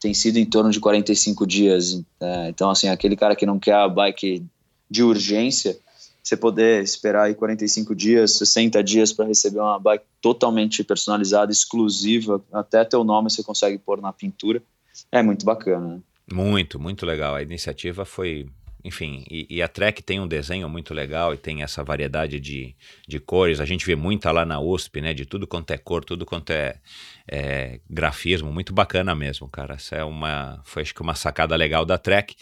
tem 0.00 0.14
sido 0.14 0.38
em 0.38 0.46
torno 0.46 0.70
de 0.70 0.80
45 0.80 1.46
dias. 1.46 2.02
É, 2.18 2.48
então, 2.48 2.70
assim, 2.70 2.88
aquele 2.88 3.14
cara 3.14 3.36
que 3.36 3.44
não 3.44 3.58
quer 3.58 3.74
a 3.74 3.88
bike 3.88 4.42
de 4.90 5.02
urgência, 5.02 5.78
você 6.22 6.36
poder 6.36 6.82
esperar 6.82 7.24
aí 7.24 7.34
45 7.34 7.94
dias, 7.94 8.32
60 8.38 8.82
dias 8.82 9.12
para 9.12 9.26
receber 9.26 9.58
uma 9.58 9.78
bike 9.78 10.04
totalmente 10.20 10.84
personalizada, 10.84 11.50
exclusiva, 11.50 12.42
até 12.52 12.84
teu 12.84 13.02
nome 13.02 13.30
você 13.30 13.42
consegue 13.42 13.76
pôr 13.76 14.00
na 14.00 14.12
pintura, 14.12 14.62
é 15.10 15.22
muito 15.22 15.44
bacana. 15.44 15.96
Né? 15.96 16.00
Muito, 16.32 16.78
muito 16.78 17.04
legal. 17.04 17.34
A 17.34 17.42
iniciativa 17.42 18.04
foi 18.04 18.46
enfim, 18.84 19.24
e, 19.30 19.46
e, 19.48 19.62
a 19.62 19.68
Trek 19.68 20.02
tem 20.02 20.18
um 20.18 20.26
desenho 20.26 20.68
muito 20.68 20.92
legal 20.92 21.32
e 21.32 21.36
tem 21.36 21.62
essa 21.62 21.84
variedade 21.84 22.40
de, 22.40 22.74
de 23.06 23.20
cores. 23.20 23.60
A 23.60 23.64
gente 23.64 23.86
vê 23.86 23.94
muita 23.94 24.32
lá 24.32 24.44
na 24.44 24.60
USP, 24.60 25.00
né? 25.00 25.14
De 25.14 25.24
tudo 25.24 25.46
quanto 25.46 25.70
é 25.70 25.78
cor, 25.78 26.04
tudo 26.04 26.26
quanto 26.26 26.50
é, 26.50 26.74
é 27.30 27.78
grafismo, 27.88 28.52
muito 28.52 28.72
bacana 28.72 29.14
mesmo, 29.14 29.48
cara. 29.48 29.74
Essa 29.74 29.96
é 29.96 30.04
uma, 30.04 30.60
foi 30.64 30.82
acho 30.82 30.94
que 30.94 31.00
uma 31.00 31.14
sacada 31.14 31.54
legal 31.54 31.84
da 31.84 31.96
Trek. 31.96 32.34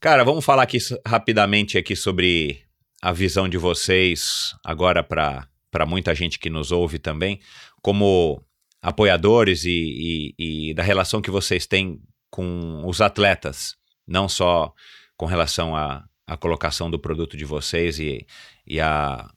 Cara, 0.00 0.24
vamos 0.24 0.44
falar 0.44 0.64
aqui 0.64 0.78
rapidamente 1.06 1.78
aqui 1.78 1.94
sobre 1.94 2.67
a 3.00 3.12
visão 3.12 3.48
de 3.48 3.56
vocês 3.56 4.54
agora 4.64 5.02
para 5.02 5.86
muita 5.86 6.14
gente 6.14 6.38
que 6.38 6.50
nos 6.50 6.72
ouve 6.72 6.98
também, 6.98 7.40
como 7.82 8.42
apoiadores 8.82 9.64
e, 9.64 10.34
e, 10.38 10.68
e 10.70 10.74
da 10.74 10.82
relação 10.82 11.20
que 11.20 11.30
vocês 11.30 11.66
têm 11.66 12.00
com 12.30 12.82
os 12.86 13.00
atletas, 13.00 13.76
não 14.06 14.28
só 14.28 14.72
com 15.16 15.26
relação 15.26 15.74
à, 15.74 16.04
colocação 16.40 16.90
do 16.90 16.98
produto 16.98 17.36
de 17.36 17.44
vocês 17.44 17.98
e, 17.98 18.26
e 18.66 18.78
a, 18.80 19.28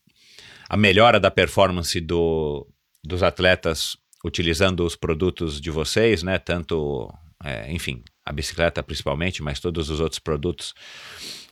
a 0.69 0.77
melhora 0.77 1.19
da 1.19 1.31
performance 1.31 1.99
do, 2.01 2.67
dos 3.03 3.23
atletas 3.23 3.95
utilizando 4.25 4.85
os 4.85 4.95
produtos 4.95 5.59
de 5.59 5.71
vocês, 5.71 6.21
né? 6.21 6.37
Tanto, 6.37 7.09
é, 7.43 7.71
enfim, 7.71 8.03
a 8.25 8.33
bicicleta 8.33 8.83
principalmente, 8.83 9.41
mas 9.41 9.59
todos 9.59 9.89
os 9.89 9.99
outros 9.99 10.19
produtos 10.19 10.73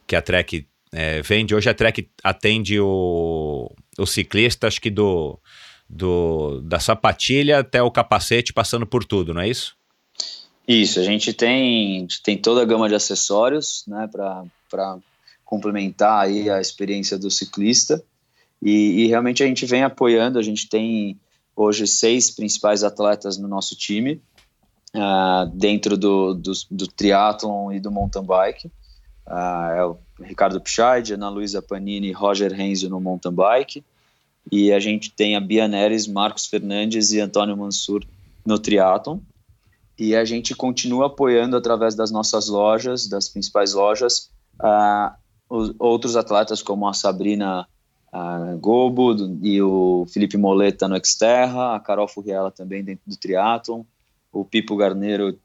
que 0.05 0.15
a 0.15 0.21
Trek 0.21 0.67
é, 0.91 1.21
vende. 1.21 1.55
Hoje 1.55 1.69
a 1.69 1.73
Trek 1.73 2.09
atende 2.23 2.79
o, 2.79 3.71
o 3.97 4.05
ciclista, 4.05 4.67
acho 4.67 4.81
que 4.81 4.89
do, 4.89 5.39
do, 5.89 6.61
da 6.61 6.79
sapatilha 6.79 7.59
até 7.59 7.81
o 7.81 7.91
capacete, 7.91 8.53
passando 8.53 8.85
por 8.85 9.03
tudo, 9.03 9.33
não 9.33 9.41
é 9.41 9.49
isso? 9.49 9.75
Isso, 10.67 10.99
a 10.99 11.03
gente 11.03 11.33
tem, 11.33 12.07
tem 12.23 12.37
toda 12.37 12.61
a 12.61 12.65
gama 12.65 12.87
de 12.87 12.95
acessórios 12.95 13.83
né, 13.87 14.07
para 14.11 14.97
complementar 15.43 16.25
aí 16.25 16.47
a 16.49 16.61
experiência 16.61 17.17
do 17.17 17.31
ciclista 17.31 18.03
e, 18.61 19.03
e, 19.03 19.07
realmente 19.07 19.41
a 19.41 19.47
gente 19.47 19.65
vem 19.65 19.83
apoiando, 19.83 20.37
a 20.37 20.43
gente 20.43 20.67
tem 20.67 21.19
hoje 21.55 21.87
seis 21.87 22.29
principais 22.29 22.83
atletas 22.83 23.37
no 23.37 23.47
nosso 23.47 23.75
time 23.75 24.21
uh, 24.93 25.49
dentro 25.55 25.97
do, 25.97 26.33
do, 26.33 26.51
do 26.69 26.87
triathlon 26.87 27.71
e 27.71 27.79
do 27.79 27.89
mountain 27.89 28.23
bike, 28.23 28.67
uh, 29.27 29.71
é 29.75 29.85
o 29.85 29.97
Ricardo 30.21 30.59
Pichard, 30.59 31.13
Ana 31.13 31.29
Luísa 31.29 31.61
Panini 31.61 32.11
Roger 32.11 32.51
Renzo 32.51 32.89
no 32.89 32.99
mountain 32.99 33.33
bike 33.33 33.83
e 34.51 34.71
a 34.71 34.79
gente 34.79 35.11
tem 35.11 35.35
a 35.35 35.39
Bia 35.39 35.67
Neres, 35.67 36.07
Marcos 36.07 36.45
Fernandes 36.45 37.11
e 37.11 37.19
Antônio 37.19 37.55
Mansur 37.55 38.03
no 38.45 38.57
triathlon 38.57 39.19
e 39.97 40.15
a 40.15 40.23
gente 40.23 40.55
continua 40.55 41.07
apoiando 41.07 41.57
através 41.57 41.93
das 41.93 42.09
nossas 42.09 42.47
lojas, 42.47 43.07
das 43.07 43.27
principais 43.27 43.73
lojas, 43.73 44.29
uh, 44.61 45.13
os, 45.49 45.73
outros 45.77 46.15
atletas 46.15 46.61
como 46.61 46.87
a 46.87 46.93
Sabrina 46.93 47.67
uh, 48.13 48.57
Gobo 48.59 49.13
e 49.43 49.61
o 49.61 50.05
Felipe 50.11 50.37
Moleta 50.37 50.87
no 50.87 50.97
Xterra, 51.03 51.75
a 51.75 51.79
Carol 51.81 52.07
Furriela 52.07 52.49
também 52.49 52.81
dentro 52.81 53.03
do 53.05 53.17
triatlon, 53.17 53.83
o 54.31 54.45
Pipo 54.45 54.77
Garneiro 54.77 55.37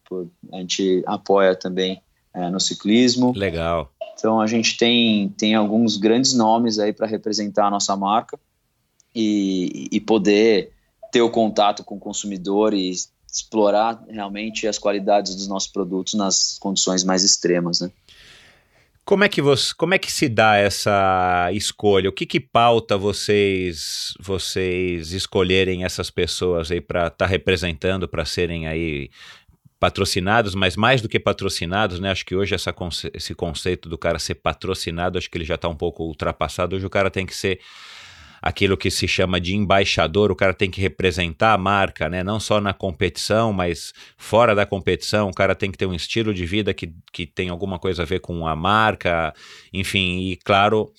a 0.52 0.56
gente 0.58 1.02
apoia 1.06 1.56
também 1.56 2.00
uh, 2.32 2.50
no 2.50 2.60
ciclismo. 2.60 3.32
Legal. 3.34 3.90
Então 4.16 4.40
a 4.40 4.46
gente 4.46 4.76
tem, 4.76 5.28
tem 5.30 5.54
alguns 5.54 5.96
grandes 5.96 6.34
nomes 6.34 6.78
aí 6.78 6.92
para 6.92 7.06
representar 7.06 7.66
a 7.66 7.70
nossa 7.70 7.96
marca 7.96 8.38
e, 9.14 9.88
e 9.90 10.00
poder 10.00 10.72
ter 11.12 11.22
o 11.22 11.30
contato 11.30 11.84
com 11.84 11.96
o 11.96 12.00
consumidor 12.00 12.74
e 12.74 12.90
explorar 13.30 14.02
realmente 14.08 14.66
as 14.66 14.78
qualidades 14.78 15.34
dos 15.34 15.48
nossos 15.48 15.70
produtos 15.70 16.14
nas 16.14 16.58
condições 16.58 17.04
mais 17.04 17.24
extremas, 17.24 17.80
né? 17.80 17.90
Como 19.04 19.22
é 19.22 19.28
que 19.28 19.42
você, 19.42 19.74
como 19.76 19.92
é 19.92 19.98
que 19.98 20.10
se 20.10 20.30
dá 20.30 20.56
essa 20.56 21.50
escolha? 21.52 22.08
O 22.08 22.12
que 22.12 22.24
que 22.24 22.40
pauta 22.40 22.96
vocês 22.96 24.14
vocês 24.18 25.12
escolherem 25.12 25.84
essas 25.84 26.10
pessoas 26.10 26.70
aí 26.70 26.80
para 26.80 27.08
estar 27.08 27.16
tá 27.18 27.26
representando, 27.26 28.08
para 28.08 28.24
serem 28.24 28.66
aí 28.66 29.10
patrocinados, 29.84 30.54
mas 30.54 30.76
mais 30.76 31.02
do 31.02 31.10
que 31.10 31.20
patrocinados, 31.20 32.00
né? 32.00 32.10
Acho 32.10 32.24
que 32.24 32.34
hoje 32.34 32.54
essa, 32.54 32.74
esse 33.12 33.34
conceito 33.34 33.86
do 33.86 33.98
cara 33.98 34.18
ser 34.18 34.36
patrocinado, 34.36 35.18
acho 35.18 35.30
que 35.30 35.36
ele 35.36 35.44
já 35.44 35.56
está 35.56 35.68
um 35.68 35.74
pouco 35.74 36.04
ultrapassado. 36.04 36.74
Hoje 36.74 36.86
o 36.86 36.90
cara 36.90 37.10
tem 37.10 37.26
que 37.26 37.36
ser 37.36 37.60
aquilo 38.40 38.78
que 38.78 38.90
se 38.90 39.06
chama 39.06 39.38
de 39.38 39.54
embaixador, 39.54 40.32
o 40.32 40.34
cara 40.34 40.54
tem 40.54 40.70
que 40.70 40.80
representar 40.80 41.52
a 41.52 41.58
marca, 41.58 42.08
né? 42.08 42.24
Não 42.24 42.40
só 42.40 42.62
na 42.62 42.72
competição, 42.72 43.52
mas 43.52 43.92
fora 44.16 44.54
da 44.54 44.64
competição, 44.64 45.28
o 45.28 45.34
cara 45.34 45.54
tem 45.54 45.70
que 45.70 45.76
ter 45.76 45.84
um 45.84 45.92
estilo 45.92 46.32
de 46.32 46.46
vida 46.46 46.72
que, 46.72 46.90
que 47.12 47.26
tem 47.26 47.50
alguma 47.50 47.78
coisa 47.78 48.04
a 48.04 48.06
ver 48.06 48.20
com 48.20 48.48
a 48.48 48.56
marca, 48.56 49.34
enfim, 49.70 50.30
e 50.30 50.36
claro, 50.36 50.90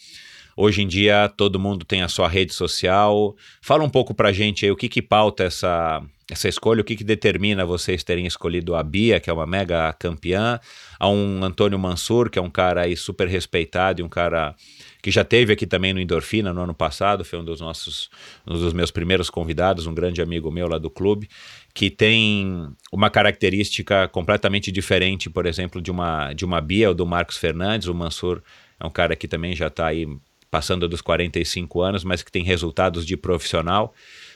Hoje 0.57 0.83
em 0.83 0.87
dia 0.87 1.27
todo 1.27 1.59
mundo 1.59 1.83
tem 1.83 2.01
a 2.01 2.07
sua 2.07 2.29
rede 2.29 2.53
social. 2.53 3.35
Fala 3.61 3.83
um 3.83 3.89
pouco 3.89 4.13
pra 4.13 4.31
gente 4.31 4.63
aí 4.63 4.71
o 4.71 4.75
que 4.77 4.87
que 4.87 5.01
pauta 5.01 5.43
essa, 5.43 6.01
essa 6.29 6.47
escolha, 6.47 6.81
o 6.81 6.83
que 6.83 6.95
que 6.95 7.03
determina 7.03 7.65
vocês 7.65 8.03
terem 8.03 8.25
escolhido 8.25 8.75
a 8.75 8.81
Bia, 8.81 9.19
que 9.19 9.29
é 9.29 9.33
uma 9.33 9.45
mega 9.45 9.93
campeã, 9.93 10.59
a 10.99 11.07
um 11.07 11.43
Antônio 11.43 11.77
Mansur, 11.77 12.31
que 12.31 12.39
é 12.39 12.41
um 12.41 12.49
cara 12.49 12.81
aí 12.81 12.97
super 12.97 13.27
respeitado 13.27 14.01
e 14.01 14.03
um 14.03 14.09
cara 14.09 14.55
que 15.03 15.11
já 15.11 15.23
teve 15.23 15.53
aqui 15.53 15.67
também 15.67 15.93
no 15.93 15.99
Endorfina 15.99 16.51
no 16.51 16.61
ano 16.61 16.73
passado, 16.73 17.23
foi 17.23 17.37
um 17.37 17.45
dos 17.45 17.61
nossos, 17.61 18.09
um 18.47 18.53
dos 18.53 18.73
meus 18.73 18.89
primeiros 18.89 19.29
convidados, 19.29 19.85
um 19.85 19.93
grande 19.93 20.19
amigo 20.19 20.49
meu 20.49 20.67
lá 20.67 20.79
do 20.79 20.89
clube, 20.89 21.29
que 21.75 21.91
tem 21.91 22.69
uma 22.91 23.11
característica 23.11 24.07
completamente 24.07 24.71
diferente, 24.71 25.29
por 25.29 25.45
exemplo, 25.45 25.79
de 25.79 25.91
uma, 25.91 26.33
de 26.33 26.43
uma 26.43 26.59
Bia 26.59 26.89
ou 26.89 26.95
do 26.95 27.05
Marcos 27.05 27.37
Fernandes. 27.37 27.87
O 27.87 27.93
Mansur 27.93 28.41
é 28.79 28.87
um 28.87 28.89
cara 28.89 29.15
que 29.15 29.27
também 29.27 29.55
já 29.55 29.67
está 29.67 29.85
aí 29.85 30.07
passando 30.49 30.87
dos 30.87 31.01
45 31.01 31.81
anos, 31.81 32.03
mas 32.03 32.23
que 32.23 32.31
tem 32.31 32.43
resultados 32.43 33.05
de 33.05 33.15
profissional. 33.15 33.93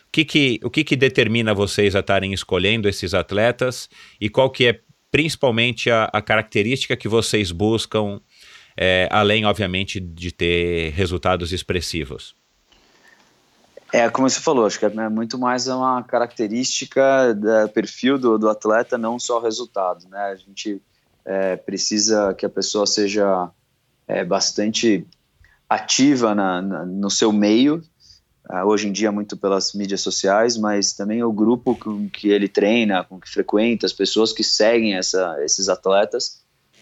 O 0.09 0.11
que, 0.11 0.25
que, 0.25 0.59
o 0.63 0.69
que, 0.71 0.83
que 0.83 0.95
determina 0.95 1.53
vocês 1.53 1.95
a 1.95 1.99
estarem 1.99 2.33
escolhendo 2.33 2.89
esses 2.89 3.13
atletas 3.13 3.87
e 4.19 4.27
qual 4.27 4.49
que 4.49 4.65
é 4.65 4.79
principalmente 5.11 5.91
a, 5.91 6.05
a 6.11 6.19
característica 6.19 6.97
que 6.97 7.07
vocês 7.07 7.51
buscam 7.51 8.19
é, 8.75 9.07
além, 9.11 9.45
obviamente, 9.45 9.99
de 9.99 10.31
ter 10.31 10.91
resultados 10.93 11.53
expressivos? 11.53 12.35
É, 13.93 14.09
como 14.09 14.27
você 14.27 14.39
falou, 14.39 14.65
acho 14.65 14.79
que 14.79 14.85
é 14.85 15.09
muito 15.09 15.37
mais 15.37 15.67
uma 15.67 16.01
característica 16.03 17.33
do 17.33 17.69
perfil 17.69 18.17
do, 18.17 18.37
do 18.39 18.49
atleta, 18.49 18.97
não 18.97 19.19
só 19.19 19.37
o 19.37 19.41
resultado, 19.41 20.07
né? 20.09 20.19
A 20.31 20.35
gente 20.35 20.81
é, 21.23 21.55
precisa 21.55 22.33
que 22.33 22.45
a 22.45 22.49
pessoa 22.49 22.87
seja 22.87 23.49
é, 24.07 24.25
bastante 24.25 25.05
ativa 25.67 26.33
na, 26.33 26.61
na, 26.61 26.85
no 26.85 27.11
seu 27.11 27.31
meio, 27.31 27.83
uh, 28.51 28.65
hoje 28.65 28.87
em 28.87 28.91
dia 28.91 29.11
muito 29.11 29.37
pelas 29.37 29.73
mídias 29.73 30.01
sociais, 30.01 30.57
mas 30.57 30.93
também 30.93 31.23
o 31.23 31.31
grupo 31.31 31.75
com 31.75 32.09
que 32.09 32.29
ele 32.29 32.47
treina, 32.47 33.03
com 33.03 33.19
que 33.19 33.29
frequenta, 33.29 33.85
as 33.85 33.93
pessoas 33.93 34.33
que 34.33 34.43
seguem 34.43 34.95
essa, 34.95 35.37
esses 35.43 35.69
atletas, 35.69 36.41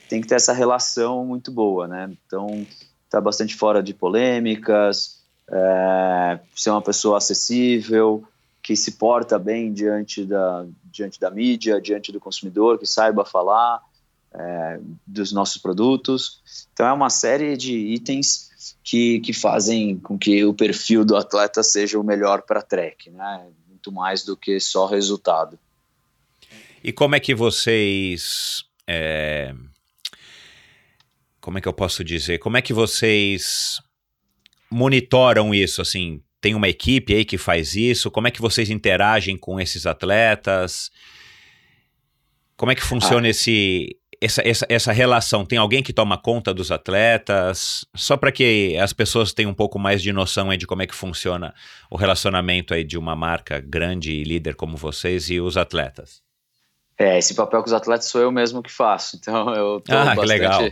tem 0.10 0.22
que 0.22 0.28
ter 0.28 0.36
essa 0.36 0.54
relação 0.54 1.26
muito 1.26 1.52
boa, 1.52 1.88
né? 1.88 2.10
Então, 2.26 2.66
tá 3.10 3.20
bastante 3.20 3.56
fora 3.56 3.84
de 3.84 3.94
polêmicas, 3.94 5.18
é, 5.50 6.40
ser 6.56 6.70
uma 6.70 6.82
pessoa 6.82 7.18
acessível, 7.18 8.24
que 8.62 8.76
se 8.76 8.94
porta 8.94 9.40
bem 9.40 9.72
diante 9.72 10.26
da, 10.26 10.66
diante 10.86 11.20
da 11.20 11.30
mídia, 11.30 11.80
diante 11.80 12.12
do 12.12 12.20
consumidor, 12.20 12.78
que 12.78 12.86
saiba 12.86 13.24
falar 13.24 13.82
é, 14.34 14.80
dos 15.06 15.32
nossos 15.32 15.62
produtos. 15.62 16.42
Então, 16.74 16.86
é 16.86 16.92
uma 16.92 17.10
série 17.10 17.56
de 17.56 17.74
itens 17.74 18.47
que, 18.84 19.20
que 19.20 19.34
fazem 19.34 19.98
com 19.98 20.18
que 20.18 20.44
o 20.46 20.54
perfil 20.54 21.06
do 21.06 21.16
atleta 21.16 21.62
seja 21.64 22.00
o 22.00 22.04
melhor 22.04 22.42
para 22.42 22.62
trek, 22.62 23.10
né? 23.10 23.48
Muito 23.68 23.92
mais 23.92 24.24
do 24.24 24.36
que 24.36 24.60
só 24.60 24.86
resultado. 24.86 25.58
E 26.84 26.92
como 26.92 27.16
é 27.16 27.20
que 27.20 27.34
vocês 27.36 28.64
é, 28.88 29.54
como 31.48 31.58
é 31.58 31.62
que 31.62 31.68
eu 31.68 31.74
posso 31.74 32.04
dizer? 32.04 32.40
Como 32.40 32.58
é 32.58 32.62
que 32.62 32.74
vocês 32.74 33.82
monitoram 34.70 35.56
isso? 35.56 35.82
Assim, 35.82 36.22
tem 36.42 36.56
uma 36.56 36.68
equipe 36.68 37.14
aí 37.14 37.24
que 37.24 37.38
faz 37.38 37.74
isso? 37.74 38.12
Como 38.12 38.28
é 38.28 38.32
que 38.32 38.42
vocês 38.42 38.70
interagem 38.70 39.38
com 39.38 39.58
esses 39.58 39.86
atletas? 39.86 40.92
Como 42.58 42.72
é 42.72 42.76
que 42.76 42.82
funciona 42.82 43.28
ah. 43.28 43.30
esse, 43.30 43.97
essa, 44.22 44.48
essa, 44.48 44.66
essa 44.70 44.92
relação? 44.92 45.46
Tem 45.46 45.58
alguém 45.58 45.84
que 45.84 45.94
toma 45.94 46.18
conta 46.18 46.54
dos 46.54 46.72
atletas? 46.72 47.86
Só 47.96 48.18
para 48.18 48.32
que 48.32 48.78
as 48.78 48.94
pessoas 48.94 49.34
tenham 49.34 49.52
um 49.52 49.56
pouco 49.56 49.78
mais 49.78 50.02
de 50.02 50.12
noção 50.12 50.50
aí 50.50 50.58
de 50.58 50.68
como 50.68 50.82
é 50.82 50.88
que 50.88 50.96
funciona 50.96 51.54
o 51.90 51.98
relacionamento 51.98 52.74
aí 52.74 52.84
de 52.84 52.98
uma 52.98 53.16
marca 53.16 53.60
grande 53.60 54.12
e 54.12 54.24
líder 54.24 54.56
como 54.56 54.78
vocês 54.78 55.30
e 55.30 55.40
os 55.40 55.58
atletas. 55.58 56.22
É, 56.98 57.18
esse 57.18 57.36
papel 57.36 57.62
com 57.62 57.68
os 57.68 57.74
atletas 57.74 58.08
sou 58.08 58.22
eu 58.22 58.32
mesmo 58.32 58.64
que 58.64 58.72
faço. 58.72 59.18
Então 59.18 59.54
eu 59.54 59.82
tô 59.82 59.94
ah, 59.94 60.16
bastante... 60.16 60.28
legal 60.28 60.70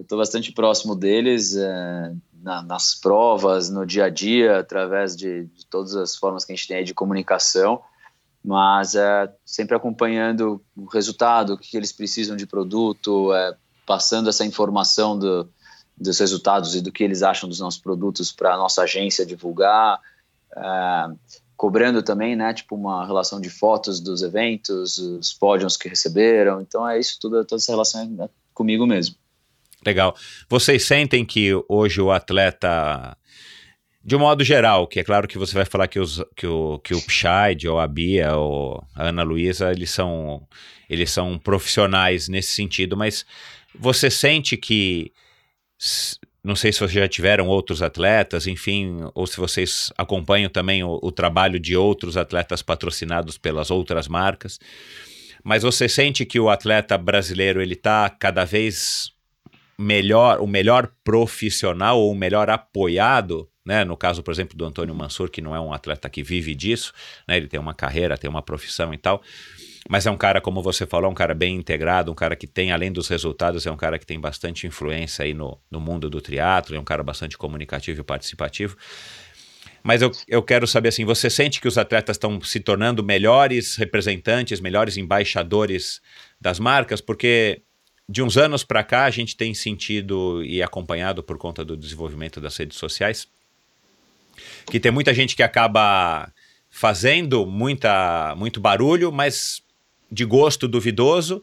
eu 0.00 0.02
estou 0.02 0.16
bastante 0.16 0.50
próximo 0.50 0.96
deles 0.96 1.54
é, 1.54 2.12
na, 2.42 2.62
nas 2.62 2.94
provas, 2.94 3.68
no 3.68 3.84
dia 3.84 4.06
a 4.06 4.08
dia, 4.08 4.58
através 4.58 5.14
de, 5.14 5.44
de, 5.44 5.66
todas 5.66 5.94
as 5.94 6.16
formas 6.16 6.42
que 6.42 6.52
a 6.52 6.56
gente 6.56 6.66
tem 6.66 6.82
de 6.82 6.94
comunicação, 6.94 7.82
mas 8.44 8.94
é, 8.94 9.30
sempre 9.44 9.76
acompanhando 9.76 10.62
o 10.76 10.86
resultado, 10.86 11.54
o 11.54 11.58
que, 11.58 11.76
eles 11.76 11.92
precisam 11.92 12.36
de 12.36 12.46
produto, 12.46 13.32
é, 13.34 13.54
passando 13.86 14.28
essa 14.28 14.44
informação 14.44 15.18
do, 15.18 15.48
dos 15.96 16.18
resultados 16.18 16.74
e 16.74 16.80
do 16.80 16.90
que 16.90 17.04
eles 17.04 17.22
acham 17.22 17.48
dos 17.48 17.60
nossos 17.60 17.80
produtos 17.80 18.32
para 18.32 18.54
a 18.54 18.56
nossa 18.56 18.82
agência 18.82 19.26
divulgar, 19.26 20.00
é, 20.56 21.06
cobrando 21.56 22.02
também, 22.02 22.34
né, 22.34 22.54
tipo 22.54 22.74
uma 22.74 23.06
relação 23.06 23.38
de 23.38 23.50
fotos 23.50 24.00
dos 24.00 24.22
eventos, 24.22 24.96
os 24.96 25.34
pódios 25.34 25.76
que 25.76 25.90
receberam, 25.90 26.60
então 26.62 26.88
é 26.88 26.98
isso 26.98 27.18
tudo, 27.20 27.44
toda 27.44 27.60
essa 27.60 27.72
relação 27.72 28.00
é 28.20 28.28
comigo 28.54 28.86
mesmo. 28.86 29.16
Legal. 29.84 30.14
Vocês 30.48 30.84
sentem 30.84 31.24
que 31.24 31.50
hoje 31.68 32.00
o 32.00 32.10
atleta, 32.10 33.16
de 34.02 34.16
um 34.16 34.18
modo 34.20 34.42
geral, 34.42 34.86
que 34.86 35.00
é 35.00 35.04
claro 35.04 35.28
que 35.28 35.36
você 35.36 35.54
vai 35.54 35.64
falar 35.64 35.86
que, 35.86 36.00
os, 36.00 36.24
que 36.34 36.46
o, 36.46 36.78
que 36.78 36.94
o 36.94 37.02
Pscheid, 37.02 37.68
ou 37.68 37.78
a 37.78 37.86
Bia, 37.86 38.34
ou 38.34 38.82
a 38.94 39.08
Ana 39.08 39.22
Luísa, 39.22 39.70
eles 39.70 39.90
são, 39.90 40.46
eles 40.88 41.10
são 41.10 41.38
profissionais 41.38 42.26
nesse 42.26 42.52
sentido, 42.52 42.96
mas 42.96 43.26
você 43.78 44.10
sente 44.10 44.56
que 44.56 45.12
não 46.42 46.56
sei 46.56 46.72
se 46.72 46.78
vocês 46.78 46.92
já 46.92 47.08
tiveram 47.08 47.46
outros 47.46 47.82
atletas, 47.82 48.46
enfim, 48.46 48.98
ou 49.14 49.26
se 49.26 49.36
vocês 49.36 49.92
acompanham 49.96 50.48
também 50.48 50.82
o, 50.82 50.98
o, 51.02 51.12
trabalho 51.12 51.60
de 51.60 51.76
outros 51.76 52.16
atletas 52.16 52.62
patrocinados 52.62 53.36
pelas 53.36 53.70
outras 53.70 54.08
marcas, 54.08 54.58
mas 55.44 55.62
você 55.62 55.88
sente 55.88 56.24
que 56.24 56.40
o 56.40 56.48
atleta 56.48 56.96
brasileiro 56.96 57.60
ele 57.60 57.74
está 57.74 58.08
cada 58.08 58.44
vez 58.44 59.12
melhor, 59.78 60.40
o 60.40 60.46
melhor 60.46 60.90
profissional 61.04 62.00
ou 62.00 62.12
o 62.12 62.14
melhor 62.14 62.48
apoiado, 62.48 63.49
né? 63.64 63.84
No 63.84 63.96
caso, 63.96 64.22
por 64.22 64.32
exemplo, 64.32 64.56
do 64.56 64.64
Antônio 64.64 64.94
Mansur, 64.94 65.30
que 65.30 65.40
não 65.40 65.54
é 65.54 65.60
um 65.60 65.72
atleta 65.72 66.08
que 66.08 66.22
vive 66.22 66.54
disso, 66.54 66.92
né? 67.26 67.36
Ele 67.36 67.46
tem 67.46 67.60
uma 67.60 67.74
carreira, 67.74 68.16
tem 68.16 68.28
uma 68.28 68.42
profissão 68.42 68.92
e 68.94 68.98
tal. 68.98 69.22
Mas 69.88 70.06
é 70.06 70.10
um 70.10 70.16
cara, 70.16 70.40
como 70.40 70.62
você 70.62 70.86
falou, 70.86 71.10
um 71.10 71.14
cara 71.14 71.34
bem 71.34 71.56
integrado, 71.56 72.12
um 72.12 72.14
cara 72.14 72.36
que 72.36 72.46
tem, 72.46 72.70
além 72.70 72.92
dos 72.92 73.08
resultados, 73.08 73.66
é 73.66 73.70
um 73.70 73.76
cara 73.76 73.98
que 73.98 74.06
tem 74.06 74.20
bastante 74.20 74.66
influência 74.66 75.24
aí 75.24 75.34
no, 75.34 75.58
no 75.70 75.80
mundo 75.80 76.10
do 76.10 76.20
triatlo, 76.20 76.76
é 76.76 76.78
um 76.78 76.84
cara 76.84 77.02
bastante 77.02 77.36
comunicativo 77.36 78.00
e 78.00 78.04
participativo. 78.04 78.76
Mas 79.82 80.02
eu, 80.02 80.10
eu 80.28 80.42
quero 80.42 80.66
saber 80.66 80.90
assim, 80.90 81.06
você 81.06 81.30
sente 81.30 81.60
que 81.60 81.66
os 81.66 81.78
atletas 81.78 82.16
estão 82.16 82.40
se 82.42 82.60
tornando 82.60 83.02
melhores 83.02 83.76
representantes, 83.76 84.60
melhores 84.60 84.98
embaixadores 84.98 86.02
das 86.38 86.58
marcas? 86.58 87.00
Porque 87.00 87.62
de 88.06 88.22
uns 88.22 88.36
anos 88.36 88.62
para 88.64 88.84
cá, 88.84 89.04
a 89.04 89.10
gente 89.10 89.36
tem 89.36 89.54
sentido 89.54 90.44
e 90.44 90.62
acompanhado 90.62 91.22
por 91.22 91.38
conta 91.38 91.64
do 91.64 91.76
desenvolvimento 91.76 92.40
das 92.40 92.56
redes 92.56 92.76
sociais 92.76 93.26
que 94.66 94.80
tem 94.80 94.92
muita 94.92 95.12
gente 95.14 95.34
que 95.36 95.42
acaba 95.42 96.30
fazendo 96.70 97.46
muita, 97.46 98.34
muito 98.36 98.60
barulho, 98.60 99.10
mas 99.10 99.62
de 100.10 100.24
gosto 100.24 100.68
duvidoso. 100.68 101.42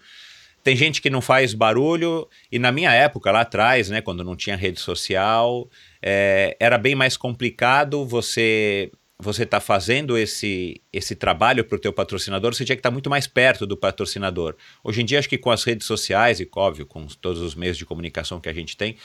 Tem 0.63 0.75
gente 0.75 1.01
que 1.01 1.09
não 1.09 1.21
faz 1.21 1.53
barulho, 1.53 2.27
e 2.51 2.59
na 2.59 2.71
minha 2.71 2.91
época, 2.91 3.31
lá 3.31 3.41
atrás, 3.41 3.89
né, 3.89 4.01
quando 4.01 4.23
não 4.23 4.35
tinha 4.35 4.55
rede 4.55 4.81
social, 4.81 5.69
é, 6.01 6.57
era 6.59 6.77
bem 6.77 6.93
mais 6.93 7.15
complicado 7.15 8.05
você 8.05 8.91
você 9.19 9.43
está 9.43 9.59
fazendo 9.59 10.15
esse, 10.15 10.79
esse 10.93 11.15
trabalho 11.15 11.63
para 11.63 11.75
o 11.75 11.79
teu 11.79 11.91
patrocinador, 11.91 12.53
você 12.53 12.63
tinha 12.63 12.75
que 12.75 12.81
estar 12.81 12.89
tá 12.89 12.93
muito 12.93 13.09
mais 13.09 13.25
perto 13.25 13.65
do 13.65 13.75
patrocinador. 13.75 14.55
Hoje 14.83 15.01
em 15.01 15.05
dia, 15.05 15.17
acho 15.17 15.27
que 15.27 15.39
com 15.39 15.49
as 15.49 15.63
redes 15.63 15.87
sociais 15.87 16.39
e, 16.39 16.47
óbvio, 16.55 16.85
com 16.85 17.07
todos 17.07 17.41
os 17.41 17.55
meios 17.55 17.77
de 17.77 17.85
comunicação 17.85 18.39
que 18.39 18.47
a 18.47 18.53
gente 18.53 18.77
tem, 18.77 18.95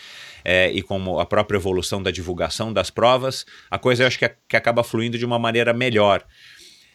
é, 0.44 0.70
e 0.70 0.82
com 0.82 1.18
a 1.18 1.24
própria 1.24 1.56
evolução 1.56 2.02
da 2.02 2.10
divulgação 2.10 2.72
das 2.72 2.90
provas, 2.90 3.46
a 3.70 3.78
coisa 3.78 4.02
eu 4.02 4.06
acho 4.06 4.18
que, 4.18 4.30
que 4.48 4.56
acaba 4.56 4.84
fluindo 4.84 5.16
de 5.16 5.24
uma 5.24 5.38
maneira 5.38 5.72
melhor. 5.72 6.22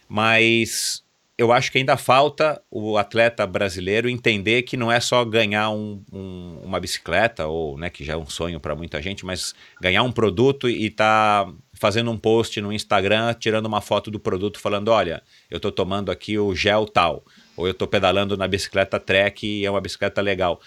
Mas 0.08 1.04
eu 1.38 1.52
acho 1.52 1.72
que 1.72 1.78
ainda 1.78 1.96
falta 1.96 2.60
o 2.70 2.98
atleta 2.98 3.46
brasileiro 3.46 4.10
entender 4.10 4.64
que 4.64 4.76
não 4.76 4.92
é 4.92 5.00
só 5.00 5.24
ganhar 5.24 5.70
um, 5.70 6.04
um, 6.12 6.62
uma 6.64 6.80
bicicleta, 6.80 7.46
ou 7.46 7.78
né, 7.78 7.92
que 7.92 8.04
já 8.04 8.14
é 8.14 8.18
um 8.18 8.26
sonho 8.26 8.60
para 8.60 8.76
muita 8.76 9.00
gente, 9.02 9.24
mas 9.24 9.54
ganhar 9.80 10.02
um 10.02 10.12
produto 10.12 10.68
e 10.68 10.88
estar 10.88 11.46
tá 11.46 11.54
fazendo 11.80 12.12
um 12.12 12.18
post 12.18 12.60
no 12.62 12.72
Instagram, 12.72 13.34
tirando 13.34 13.66
uma 13.66 13.82
foto 13.82 14.12
do 14.12 14.20
produto, 14.20 14.60
falando: 14.60 14.90
olha, 14.90 15.24
eu 15.50 15.58
estou 15.58 15.72
tomando 15.72 16.12
aqui 16.12 16.38
o 16.38 16.54
gel 16.54 16.86
tal, 16.86 17.24
ou 17.56 17.68
eu 17.68 17.72
estou 17.72 17.88
pedalando 17.88 18.36
na 18.36 18.48
bicicleta 18.48 19.00
Trek 19.00 19.46
e 19.46 19.66
é 19.66 19.72
uma 19.72 19.82
bicicleta 19.82 20.22
legal. 20.22 20.60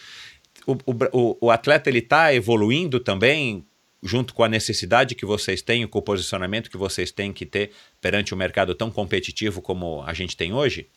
O, 0.66 0.76
o, 1.12 1.36
o 1.40 1.50
atleta 1.50 1.88
ele 1.88 2.00
está 2.00 2.34
evoluindo 2.34 3.00
também 3.00 3.64
junto 4.02 4.34
com 4.34 4.42
a 4.42 4.48
necessidade 4.48 5.14
que 5.14 5.26
vocês 5.26 5.60
têm, 5.60 5.86
com 5.86 5.98
o 5.98 6.02
posicionamento 6.02 6.70
que 6.70 6.76
vocês 6.76 7.10
têm 7.10 7.32
que 7.32 7.44
ter 7.44 7.72
perante 8.00 8.34
um 8.34 8.38
mercado 8.38 8.74
tão 8.74 8.90
competitivo 8.90 9.60
como 9.60 10.02
a 10.02 10.14
gente 10.14 10.36
tem 10.36 10.52
hoje? 10.52 10.88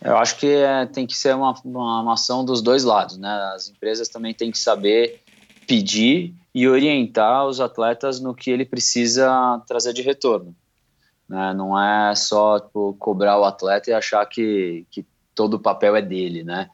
Eu 0.00 0.16
acho 0.16 0.36
que 0.36 0.46
é, 0.46 0.86
tem 0.86 1.06
que 1.06 1.16
ser 1.16 1.34
uma, 1.34 1.54
uma, 1.64 2.02
uma, 2.02 2.14
ação 2.14 2.44
dos 2.44 2.62
dois 2.62 2.84
lados, 2.84 3.16
né? 3.16 3.28
As 3.54 3.68
empresas 3.68 4.08
também 4.08 4.34
têm 4.34 4.50
que 4.50 4.58
saber 4.58 5.20
pedir 5.66 6.34
e 6.56 6.66
orientar 6.66 7.44
os 7.44 7.60
atletas 7.60 8.18
no 8.18 8.34
que 8.34 8.50
ele 8.50 8.64
precisa 8.64 9.62
trazer 9.68 9.92
de 9.92 10.00
retorno. 10.00 10.56
Né? 11.28 11.52
Não 11.52 11.78
é 11.78 12.14
só 12.14 12.58
tipo, 12.58 12.96
cobrar 12.98 13.38
o 13.38 13.44
atleta 13.44 13.90
e 13.90 13.92
achar 13.92 14.24
que, 14.24 14.86
que 14.90 15.04
todo 15.34 15.54
o 15.54 15.60
papel 15.60 15.94
é 15.94 16.00
dele, 16.00 16.42
né? 16.42 16.70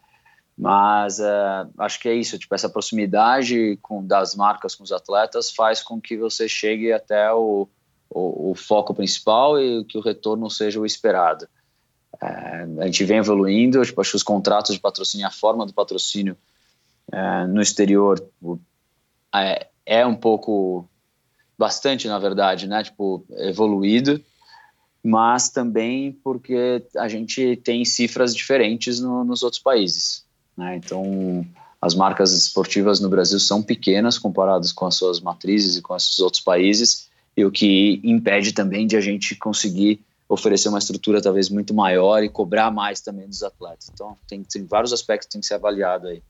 Mas 0.57 1.19
uh, 1.19 1.69
acho 1.79 1.99
que 1.99 2.09
é 2.09 2.15
isso, 2.15 2.39
tipo, 2.39 2.55
essa 2.55 2.69
proximidade 2.69 3.77
com, 3.83 4.07
das 4.07 4.37
marcas 4.37 4.77
com 4.77 4.85
os 4.85 4.93
atletas 4.93 5.51
faz 5.51 5.83
com 5.83 6.01
que 6.01 6.17
você 6.17 6.49
chegue 6.49 6.93
até 6.93 7.33
o, 7.33 7.69
o, 8.09 8.53
o 8.53 8.55
foco 8.55 8.95
principal 8.95 9.61
e 9.61 9.85
que 9.85 9.99
o 9.99 10.01
retorno 10.01 10.49
seja 10.49 10.79
o 10.79 10.87
esperado. 10.87 11.49
Uh, 12.23 12.83
a 12.83 12.87
gente 12.87 13.03
vem 13.03 13.19
evoluindo, 13.19 13.85
tipo, 13.85 14.01
acho 14.01 14.11
que 14.11 14.17
os 14.17 14.23
contratos 14.23 14.77
de 14.77 14.81
patrocínio, 14.81 15.27
a 15.27 15.31
forma 15.33 15.67
do 15.67 15.75
patrocínio 15.75 16.39
uh, 17.13 17.49
no 17.49 17.61
exterior 17.61 18.25
é, 19.35 19.72
é 19.85 20.07
um 20.07 20.15
pouco, 20.15 20.89
bastante 21.59 22.09
na 22.09 22.19
verdade, 22.19 22.67
né, 22.67 22.83
tipo, 22.83 23.25
evoluído, 23.31 24.23
mas 25.03 25.49
também 25.49 26.13
porque 26.13 26.85
a 26.97 27.09
gente 27.09 27.57
tem 27.57 27.85
cifras 27.85 28.35
diferentes 28.35 29.01
no, 29.01 29.25
nos 29.25 29.43
outros 29.43 29.61
países. 29.61 30.25
Né? 30.57 30.77
Então, 30.77 31.45
as 31.81 31.95
marcas 31.95 32.33
esportivas 32.33 33.01
no 33.01 33.09
Brasil 33.09 33.41
são 33.41 33.63
pequenas 33.63 34.19
comparadas 34.19 34.71
com 34.71 34.87
as 34.87 34.95
suas 34.95 35.21
matrizes 35.21 35.77
e 35.77 35.83
com 35.83 35.97
esses 35.97 36.21
outros 36.21 36.43
países, 36.43 37.09
e 37.37 37.45
o 37.45 37.51
que 37.51 38.01
impede 38.05 38.53
também 38.53 38.87
de 38.87 38.97
a 38.97 39.01
gente 39.01 39.35
conseguir 39.35 40.01
oferecer 40.29 40.69
uma 40.69 40.79
estrutura 40.79 41.21
talvez 41.21 41.49
muito 41.49 41.75
maior 41.75 42.23
e 42.23 42.29
cobrar 42.29 42.71
mais 42.71 43.01
também 43.01 43.27
dos 43.27 43.43
atletas. 43.43 43.91
Então, 43.93 44.17
tem, 44.29 44.43
tem 44.43 44.65
vários 44.65 44.93
aspectos 44.93 45.27
que 45.27 45.33
tem 45.33 45.41
que 45.41 45.47
ser 45.47 45.55
avaliado 45.55 46.07
aí. 46.07 46.23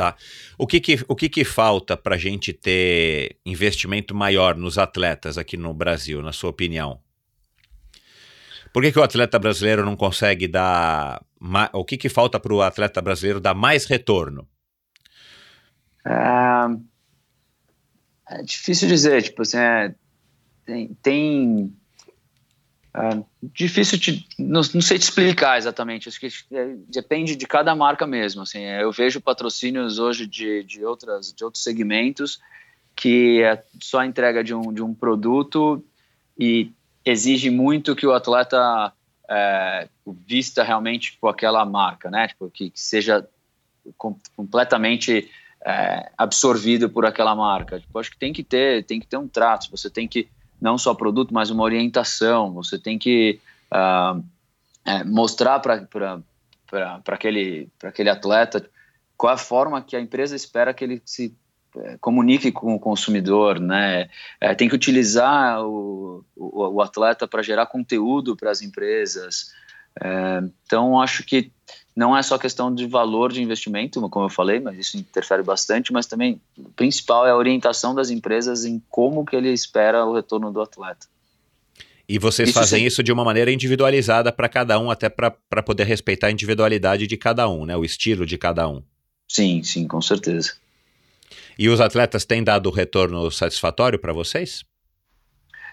Tá. 0.00 0.16
O 0.56 0.66
que 0.66 0.80
que, 0.80 1.04
o 1.08 1.14
que, 1.14 1.28
que 1.28 1.44
falta 1.44 1.94
para 1.94 2.14
a 2.14 2.18
gente 2.18 2.54
ter 2.54 3.36
investimento 3.44 4.14
maior 4.14 4.56
nos 4.56 4.78
atletas 4.78 5.36
aqui 5.36 5.58
no 5.58 5.74
Brasil, 5.74 6.22
na 6.22 6.32
sua 6.32 6.48
opinião? 6.48 6.98
Por 8.72 8.82
que, 8.82 8.92
que 8.92 8.98
o 8.98 9.02
atleta 9.02 9.38
brasileiro 9.38 9.84
não 9.84 9.94
consegue 9.94 10.48
dar. 10.48 11.22
O 11.74 11.84
que, 11.84 11.98
que 11.98 12.08
falta 12.08 12.40
para 12.40 12.54
o 12.54 12.62
atleta 12.62 13.02
brasileiro 13.02 13.40
dar 13.40 13.52
mais 13.52 13.84
retorno? 13.84 14.48
É, 16.06 16.64
é 18.38 18.42
difícil 18.42 18.88
dizer, 18.88 19.22
tipo 19.22 19.42
assim, 19.42 19.58
é, 19.58 19.94
tem, 20.64 20.96
tem 21.02 21.76
é, 22.94 23.22
difícil 23.42 23.98
te, 23.98 24.26
não, 24.38 24.60
não, 24.74 24.80
sei 24.80 24.98
te 24.98 25.02
explicar 25.02 25.58
exatamente, 25.58 26.08
acho 26.08 26.18
que 26.18 26.28
é, 26.52 26.74
depende 26.88 27.36
de 27.36 27.46
cada 27.46 27.74
marca 27.74 28.06
mesmo, 28.06 28.42
assim, 28.42 28.60
é, 28.60 28.82
eu 28.82 28.90
vejo 28.90 29.20
patrocínios 29.20 29.98
hoje 29.98 30.26
de, 30.26 30.64
de, 30.64 30.84
outras, 30.84 31.32
de 31.32 31.44
outros 31.44 31.62
segmentos 31.62 32.40
que 32.96 33.42
é 33.42 33.62
só 33.80 34.00
a 34.00 34.06
entrega 34.06 34.44
de 34.44 34.54
um, 34.54 34.72
de 34.72 34.82
um 34.82 34.92
produto 34.92 35.82
e 36.38 36.72
exige 37.04 37.48
muito 37.48 37.96
que 37.96 38.06
o 38.06 38.12
atleta 38.12 38.92
é, 39.28 39.88
vista 40.26 40.62
realmente 40.62 41.12
tipo, 41.12 41.28
aquela 41.28 41.64
marca, 41.64 42.10
né? 42.10 42.28
Tipo, 42.28 42.50
que, 42.50 42.70
que 42.70 42.80
seja 42.80 43.26
com, 43.96 44.18
completamente 44.36 45.30
é, 45.64 46.10
absorvido 46.18 46.90
por 46.90 47.06
aquela 47.06 47.34
marca. 47.34 47.80
Tipo, 47.80 47.98
acho 47.98 48.10
que 48.10 48.18
tem 48.18 48.32
que 48.32 48.42
ter, 48.42 48.84
tem 48.84 49.00
que 49.00 49.06
ter 49.06 49.16
um 49.16 49.28
trato. 49.28 49.70
Você 49.70 49.88
tem 49.88 50.08
que 50.08 50.28
não 50.60 50.76
só 50.76 50.94
produto, 50.94 51.32
mas 51.32 51.50
uma 51.50 51.62
orientação. 51.62 52.52
Você 52.52 52.78
tem 52.78 52.98
que 52.98 53.40
uh, 53.72 54.22
é, 54.84 55.04
mostrar 55.04 55.60
para 55.60 55.82
aquele, 57.06 57.68
aquele 57.82 58.10
atleta 58.10 58.68
qual 59.16 59.34
a 59.34 59.38
forma 59.38 59.82
que 59.82 59.96
a 59.96 60.00
empresa 60.00 60.34
espera 60.34 60.72
que 60.72 60.84
ele 60.84 61.02
se 61.04 61.34
é, 61.76 61.96
comunique 62.00 62.50
com 62.50 62.74
o 62.74 62.80
consumidor, 62.80 63.60
né? 63.60 64.08
É, 64.40 64.54
tem 64.54 64.68
que 64.68 64.74
utilizar 64.74 65.62
o, 65.62 66.24
o, 66.34 66.74
o 66.74 66.82
atleta 66.82 67.28
para 67.28 67.42
gerar 67.42 67.66
conteúdo 67.66 68.36
para 68.36 68.50
as 68.50 68.62
empresas. 68.62 69.52
É, 70.02 70.42
então, 70.64 71.00
acho 71.00 71.24
que 71.24 71.52
não 71.94 72.16
é 72.16 72.22
só 72.22 72.38
questão 72.38 72.74
de 72.74 72.86
valor 72.86 73.32
de 73.32 73.42
investimento, 73.42 74.00
como 74.08 74.26
eu 74.26 74.30
falei, 74.30 74.60
mas 74.60 74.78
isso 74.78 74.96
interfere 74.96 75.42
bastante, 75.42 75.92
mas 75.92 76.06
também 76.06 76.40
o 76.56 76.70
principal 76.70 77.26
é 77.26 77.30
a 77.30 77.36
orientação 77.36 77.94
das 77.94 78.10
empresas 78.10 78.64
em 78.64 78.82
como 78.88 79.24
que 79.24 79.34
ele 79.34 79.52
espera 79.52 80.04
o 80.04 80.14
retorno 80.14 80.52
do 80.52 80.60
atleta. 80.60 81.06
E 82.08 82.18
vocês 82.18 82.48
isso 82.48 82.58
fazem 82.58 82.80
sim. 82.80 82.86
isso 82.86 83.02
de 83.02 83.12
uma 83.12 83.24
maneira 83.24 83.52
individualizada 83.52 84.32
para 84.32 84.48
cada 84.48 84.78
um, 84.80 84.90
até 84.90 85.08
para 85.08 85.62
poder 85.64 85.84
respeitar 85.84 86.26
a 86.26 86.32
individualidade 86.32 87.06
de 87.06 87.16
cada 87.16 87.48
um, 87.48 87.64
né? 87.64 87.76
O 87.76 87.84
estilo 87.84 88.26
de 88.26 88.36
cada 88.36 88.68
um. 88.68 88.82
Sim, 89.28 89.62
sim, 89.62 89.86
com 89.86 90.02
certeza. 90.02 90.54
E 91.56 91.68
os 91.68 91.80
atletas 91.80 92.24
têm 92.24 92.42
dado 92.42 92.68
retorno 92.70 93.30
satisfatório 93.30 93.96
para 93.96 94.12
vocês? 94.12 94.64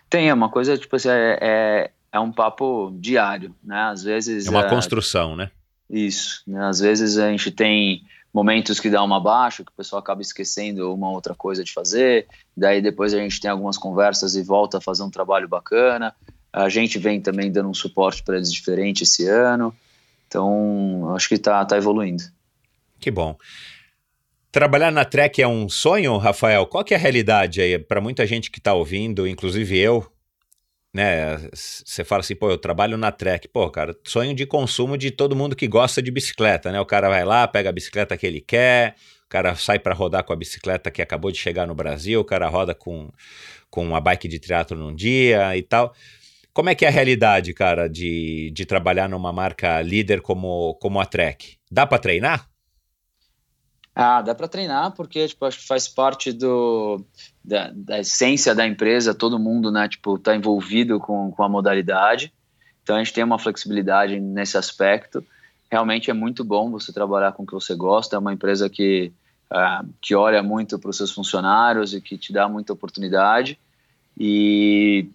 Tem, 0.09 0.29
é 0.29 0.33
uma 0.33 0.49
coisa, 0.49 0.77
tipo 0.77 0.95
assim, 0.95 1.09
é, 1.09 1.39
é, 1.41 1.91
é, 2.11 2.19
um 2.19 2.31
papo 2.31 2.95
diário, 2.99 3.55
né? 3.63 3.89
Às 3.91 4.03
vezes... 4.03 4.45
É 4.45 4.49
uma 4.51 4.65
é, 4.65 4.69
construção, 4.69 5.35
né? 5.35 5.49
Isso, 5.89 6.43
né? 6.45 6.65
Às 6.65 6.79
vezes 6.79 7.17
a 7.17 7.29
gente 7.29 7.51
tem 7.51 8.03
momentos 8.33 8.79
que 8.79 8.89
dá 8.89 9.01
uma 9.03 9.19
baixa, 9.19 9.63
que 9.63 9.71
o 9.71 9.75
pessoal 9.75 9.99
acaba 9.99 10.21
esquecendo 10.21 10.93
uma 10.93 11.09
outra 11.09 11.33
coisa 11.33 11.63
de 11.63 11.73
fazer, 11.73 12.27
daí 12.55 12.81
depois 12.81 13.13
a 13.13 13.17
gente 13.17 13.39
tem 13.39 13.49
algumas 13.49 13.77
conversas 13.77 14.35
e 14.35 14.43
volta 14.43 14.77
a 14.77 14.81
fazer 14.81 15.03
um 15.03 15.09
trabalho 15.09 15.47
bacana. 15.47 16.13
A 16.51 16.69
gente 16.69 16.99
vem 16.99 17.21
também 17.21 17.51
dando 17.51 17.69
um 17.69 17.73
suporte 17.73 18.21
para 18.23 18.35
eles 18.35 18.51
diferente 18.51 19.03
esse 19.03 19.27
ano, 19.27 19.73
então 20.27 21.13
acho 21.15 21.27
que 21.27 21.35
está 21.35 21.63
tá 21.65 21.77
evoluindo. 21.77 22.23
Que 22.99 23.09
bom. 23.09 23.37
Trabalhar 24.51 24.91
na 24.91 25.05
Trek 25.05 25.41
é 25.41 25.47
um 25.47 25.69
sonho, 25.69 26.17
Rafael? 26.17 26.65
Qual 26.65 26.83
que 26.83 26.93
é 26.93 26.97
a 26.97 26.99
realidade 26.99 27.61
aí? 27.61 27.77
Para 27.77 28.01
muita 28.01 28.25
gente 28.25 28.49
que 28.49 28.59
está 28.59 28.73
ouvindo, 28.73 29.27
inclusive 29.27 29.77
eu, 29.77 30.05
né? 30.97 31.37
Você 31.53 32.03
fala 32.03 32.21
assim, 32.21 32.35
pô, 32.35 32.49
eu 32.49 32.57
trabalho 32.57 32.97
na 32.97 33.11
Trek. 33.11 33.47
Pô, 33.47 33.69
cara, 33.69 33.95
sonho 34.03 34.33
de 34.33 34.47
consumo 34.47 34.97
de 34.97 35.11
todo 35.11 35.35
mundo 35.35 35.55
que 35.55 35.67
gosta 35.67 36.01
de 36.01 36.09
bicicleta, 36.09 36.71
né? 36.71 36.81
O 36.81 36.85
cara 36.87 37.07
vai 37.07 37.23
lá, 37.23 37.47
pega 37.47 37.69
a 37.69 37.71
bicicleta 37.71 38.17
que 38.17 38.25
ele 38.25 38.41
quer, 38.41 38.95
o 39.25 39.29
cara 39.29 39.53
sai 39.55 39.77
para 39.77 39.93
rodar 39.93 40.23
com 40.23 40.33
a 40.33 40.35
bicicleta 40.35 40.89
que 40.89 40.99
acabou 40.99 41.31
de 41.31 41.37
chegar 41.37 41.67
no 41.67 41.75
Brasil, 41.75 42.19
o 42.19 42.25
cara 42.25 42.47
roda 42.47 42.73
com, 42.73 43.11
com 43.69 43.85
uma 43.85 44.01
bike 44.01 44.27
de 44.27 44.39
triatlo 44.39 44.75
num 44.75 44.95
dia 44.95 45.55
e 45.55 45.61
tal. 45.61 45.93
Como 46.51 46.69
é 46.69 46.73
que 46.73 46.83
é 46.83 46.87
a 46.87 46.91
realidade, 46.91 47.53
cara, 47.53 47.87
de, 47.87 48.49
de 48.51 48.65
trabalhar 48.65 49.07
numa 49.07 49.31
marca 49.31 49.79
líder 49.83 50.21
como, 50.21 50.73
como 50.81 50.99
a 50.99 51.05
Trek? 51.05 51.57
Dá 51.71 51.85
para 51.85 51.99
treinar? 51.99 52.49
Ah, 53.99 54.21
dá 54.21 54.35
para 54.35 54.47
treinar 54.47 54.91
porque 54.91 55.27
tipo, 55.27 55.43
acho 55.43 55.57
que 55.57 55.65
faz 55.65 55.87
parte 55.87 56.31
do, 56.31 57.03
da, 57.43 57.71
da, 57.73 57.99
essência 57.99 58.53
da 58.53 58.67
empresa, 58.67 59.11
todo 59.11 59.39
mundo 59.39 59.71
né, 59.71 59.89
tipo, 59.89 60.19
tá 60.19 60.35
envolvido 60.35 60.99
com, 60.99 61.31
com 61.31 61.41
a 61.41 61.49
modalidade, 61.49 62.31
então 62.83 62.95
a 62.95 62.99
gente 62.99 63.11
tem 63.11 63.23
uma 63.23 63.39
flexibilidade 63.39 64.19
nesse 64.19 64.55
aspecto. 64.55 65.25
Realmente 65.71 66.11
é 66.11 66.13
muito 66.13 66.43
bom 66.43 66.69
você 66.69 66.93
trabalhar 66.93 67.31
com 67.31 67.41
o 67.41 67.45
que 67.47 67.55
você 67.55 67.73
gosta, 67.73 68.15
é 68.15 68.19
uma 68.19 68.31
empresa 68.31 68.69
que, 68.69 69.11
uh, 69.51 69.89
que 69.99 70.13
olha 70.13 70.43
muito 70.43 70.77
para 70.77 70.91
os 70.91 70.97
seus 70.97 71.11
funcionários 71.11 71.95
e 71.95 71.99
que 71.99 72.19
te 72.19 72.31
dá 72.31 72.47
muita 72.47 72.73
oportunidade 72.73 73.57
e, 74.15 75.09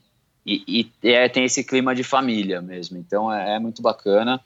e, 0.45 0.91
e 1.03 1.09
é, 1.09 1.29
tem 1.29 1.45
esse 1.45 1.63
clima 1.63 1.95
de 1.95 2.03
família 2.03 2.61
mesmo, 2.61 2.99
então 2.99 3.33
é, 3.33 3.55
é 3.55 3.59
muito 3.61 3.81
bacana. 3.81 4.41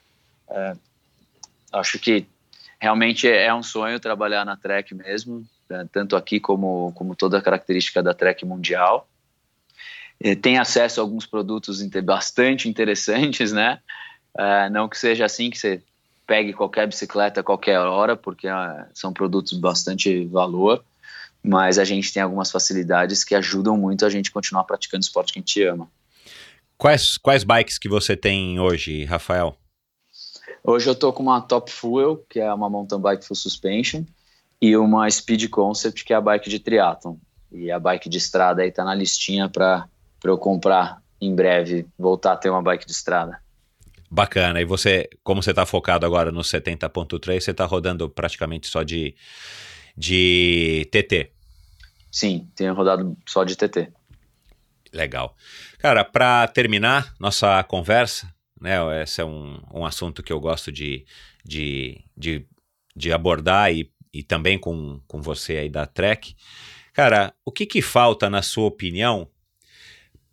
É, 0.47 0.75
acho 1.73 1.97
que 1.97 2.27
realmente 2.79 3.27
é 3.27 3.53
um 3.53 3.63
sonho 3.63 3.99
trabalhar 3.99 4.45
na 4.45 4.55
Trek 4.55 4.93
mesmo, 4.93 5.45
né, 5.69 5.87
tanto 5.91 6.15
aqui 6.15 6.39
como, 6.39 6.91
como 6.93 7.15
toda 7.15 7.37
a 7.37 7.41
característica 7.41 8.01
da 8.01 8.13
Trek 8.13 8.45
mundial. 8.45 9.07
É, 10.19 10.35
tem 10.35 10.57
acesso 10.57 10.99
a 10.99 11.03
alguns 11.03 11.25
produtos 11.25 11.81
bastante 12.03 12.67
interessantes, 12.67 13.51
né? 13.51 13.79
É, 14.37 14.69
não 14.69 14.87
que 14.87 14.97
seja 14.97 15.25
assim 15.25 15.49
que 15.49 15.57
você 15.57 15.81
pegue 16.25 16.53
qualquer 16.53 16.87
bicicleta 16.87 17.39
a 17.41 17.43
qualquer 17.43 17.79
hora, 17.79 18.15
porque 18.15 18.47
é, 18.47 18.85
são 18.93 19.13
produtos 19.13 19.53
bastante 19.53 20.25
valor, 20.25 20.83
mas 21.43 21.79
a 21.79 21.85
gente 21.85 22.11
tem 22.11 22.21
algumas 22.21 22.51
facilidades 22.51 23.23
que 23.23 23.35
ajudam 23.35 23.77
muito 23.77 24.05
a 24.05 24.09
gente 24.09 24.31
continuar 24.31 24.63
praticando 24.63 25.01
o 25.01 25.05
esporte 25.07 25.33
que 25.33 25.39
a 25.39 25.41
gente 25.41 25.63
ama. 25.63 25.89
Quais, 26.77 27.17
quais 27.17 27.43
bikes 27.43 27.77
que 27.79 27.89
você 27.89 28.15
tem 28.15 28.59
hoje, 28.59 29.03
Rafael? 29.05 29.57
Hoje 30.63 30.89
eu 30.89 30.95
tô 30.95 31.13
com 31.13 31.23
uma 31.23 31.41
Top 31.41 31.71
Fuel, 31.71 32.25
que 32.29 32.39
é 32.39 32.53
uma 32.53 32.69
mountain 32.69 32.99
bike 32.99 33.25
full 33.25 33.35
suspension, 33.35 34.03
e 34.61 34.75
uma 34.75 35.09
Speed 35.09 35.49
Concept, 35.49 36.03
que 36.03 36.13
é 36.13 36.15
a 36.15 36.21
bike 36.21 36.49
de 36.49 36.59
triathlon. 36.59 37.15
E 37.51 37.71
a 37.71 37.79
bike 37.79 38.09
de 38.09 38.17
estrada 38.17 38.61
aí 38.61 38.71
tá 38.71 38.83
na 38.83 38.93
listinha 38.93 39.47
para 39.47 39.87
eu 40.23 40.37
comprar 40.37 41.01
em 41.21 41.33
breve, 41.33 41.87
voltar 41.97 42.33
a 42.33 42.37
ter 42.37 42.49
uma 42.49 42.61
bike 42.61 42.85
de 42.85 42.91
estrada. 42.91 43.39
Bacana. 44.09 44.61
E 44.61 44.65
você, 44.65 45.09
como 45.23 45.41
você 45.41 45.49
está 45.49 45.65
focado 45.65 46.05
agora 46.05 46.31
no 46.31 46.41
70.3, 46.41 47.41
você 47.41 47.51
está 47.51 47.65
rodando 47.65 48.09
praticamente 48.09 48.67
só 48.67 48.83
de, 48.83 49.15
de 49.95 50.87
TT? 50.91 51.31
sim, 52.09 52.49
tenho 52.55 52.73
rodado 52.73 53.15
só 53.27 53.43
de 53.43 53.55
TT. 53.55 53.91
Legal. 54.91 55.35
Cara, 55.77 56.03
para 56.03 56.47
terminar 56.47 57.13
nossa 57.19 57.63
conversa, 57.63 58.33
né, 58.61 58.77
esse 59.01 59.21
é 59.21 59.25
um, 59.25 59.61
um 59.73 59.85
assunto 59.85 60.23
que 60.23 60.31
eu 60.31 60.39
gosto 60.39 60.71
de, 60.71 61.05
de, 61.43 62.03
de, 62.15 62.45
de 62.95 63.11
abordar 63.11 63.73
e, 63.73 63.91
e 64.13 64.23
também 64.23 64.57
com, 64.57 64.99
com 65.07 65.21
você 65.21 65.57
aí 65.57 65.69
da 65.69 65.85
Trek. 65.85 66.35
Cara, 66.93 67.33
o 67.45 67.51
que, 67.51 67.65
que 67.65 67.81
falta, 67.81 68.29
na 68.29 68.41
sua 68.41 68.65
opinião, 68.65 69.29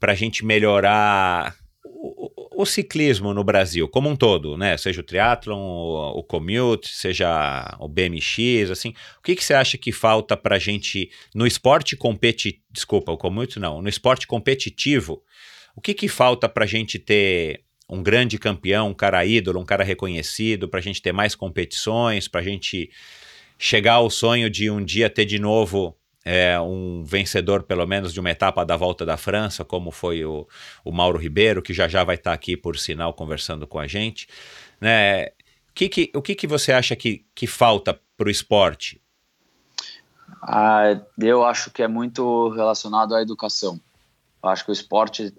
para 0.00 0.12
a 0.12 0.14
gente 0.14 0.44
melhorar 0.44 1.54
o, 1.84 2.62
o, 2.62 2.66
ciclismo 2.66 3.34
no 3.34 3.44
Brasil 3.44 3.88
como 3.88 4.08
um 4.08 4.16
todo, 4.16 4.56
né? 4.56 4.76
Seja 4.76 5.00
o 5.00 5.04
triatlon, 5.04 5.58
o, 5.58 6.18
o 6.18 6.22
commute, 6.22 6.88
seja 6.88 7.76
o 7.78 7.88
BMX, 7.88 8.70
assim. 8.70 8.94
O 9.18 9.22
que, 9.22 9.36
que 9.36 9.44
você 9.44 9.54
acha 9.54 9.76
que 9.76 9.92
falta 9.92 10.36
para 10.36 10.56
a 10.56 10.58
gente 10.58 11.10
no 11.34 11.46
esporte 11.46 11.96
competitivo? 11.96 12.62
Desculpa, 12.70 13.12
o 13.12 13.18
commute 13.18 13.58
não. 13.58 13.82
No 13.82 13.88
esporte 13.88 14.26
competitivo, 14.26 15.22
o 15.76 15.80
que, 15.80 15.92
que 15.92 16.08
falta 16.08 16.48
para 16.48 16.64
a 16.64 16.68
gente 16.68 16.98
ter 16.98 17.64
um 17.88 18.02
grande 18.02 18.38
campeão, 18.38 18.88
um 18.88 18.94
cara 18.94 19.24
ídolo, 19.24 19.60
um 19.60 19.64
cara 19.64 19.84
reconhecido, 19.84 20.68
para 20.68 20.80
a 20.80 20.82
gente 20.82 21.02
ter 21.02 21.12
mais 21.12 21.34
competições, 21.34 22.28
para 22.28 22.40
a 22.40 22.44
gente 22.44 22.90
chegar 23.58 23.94
ao 23.94 24.10
sonho 24.10 24.48
de 24.50 24.70
um 24.70 24.84
dia 24.84 25.10
ter 25.10 25.24
de 25.24 25.38
novo 25.38 25.96
é, 26.24 26.58
um 26.58 27.04
vencedor, 27.04 27.62
pelo 27.64 27.86
menos, 27.86 28.12
de 28.12 28.18
uma 28.18 28.30
etapa 28.30 28.64
da 28.64 28.76
Volta 28.76 29.04
da 29.04 29.16
França, 29.16 29.64
como 29.64 29.90
foi 29.90 30.24
o, 30.24 30.48
o 30.82 30.90
Mauro 30.90 31.18
Ribeiro, 31.18 31.60
que 31.62 31.74
já 31.74 31.86
já 31.86 32.02
vai 32.02 32.16
estar 32.16 32.32
aqui, 32.32 32.56
por 32.56 32.78
sinal, 32.78 33.12
conversando 33.12 33.66
com 33.66 33.78
a 33.78 33.86
gente. 33.86 34.26
Né? 34.80 35.28
Que 35.74 35.88
que, 35.88 36.10
o 36.14 36.22
que, 36.22 36.34
que 36.34 36.46
você 36.46 36.72
acha 36.72 36.96
que, 36.96 37.26
que 37.34 37.46
falta 37.46 38.00
para 38.16 38.28
o 38.28 38.30
esporte? 38.30 39.00
Ah, 40.42 41.00
eu 41.18 41.44
acho 41.44 41.70
que 41.70 41.82
é 41.82 41.88
muito 41.88 42.48
relacionado 42.50 43.14
à 43.14 43.20
educação. 43.20 43.78
Eu 44.42 44.48
acho 44.48 44.64
que 44.64 44.70
o 44.70 44.72
esporte 44.72 45.34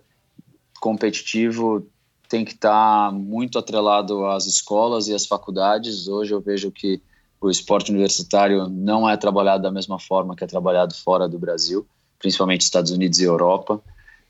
competitivo 0.79 1.87
tem 2.27 2.45
que 2.45 2.51
estar 2.51 3.11
muito 3.11 3.57
atrelado 3.57 4.25
às 4.25 4.45
escolas 4.45 5.07
e 5.07 5.13
às 5.13 5.25
faculdades. 5.25 6.07
Hoje 6.07 6.33
eu 6.33 6.41
vejo 6.41 6.71
que 6.71 7.01
o 7.39 7.49
esporte 7.49 7.91
universitário 7.91 8.67
não 8.67 9.09
é 9.09 9.15
trabalhado 9.17 9.63
da 9.63 9.71
mesma 9.71 9.99
forma 9.99 10.35
que 10.35 10.43
é 10.43 10.47
trabalhado 10.47 10.95
fora 10.95 11.27
do 11.27 11.37
Brasil, 11.37 11.85
principalmente 12.19 12.61
Estados 12.61 12.91
Unidos 12.91 13.19
e 13.19 13.23
Europa. 13.23 13.81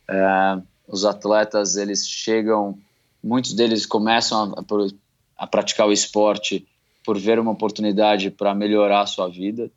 É, 0.09 0.61
os 0.87 1.05
atletas 1.05 1.77
eles 1.77 2.07
chegam, 2.07 2.77
muitos 3.23 3.53
deles 3.53 3.85
começam 3.85 4.53
a, 4.55 5.43
a 5.43 5.47
praticar 5.47 5.87
o 5.87 5.93
esporte 5.93 6.67
por 7.03 7.17
ver 7.17 7.39
uma 7.39 7.51
oportunidade 7.51 8.29
para 8.29 8.53
melhorar 8.53 9.01
a 9.01 9.07
sua 9.07 9.29
vida 9.29 9.71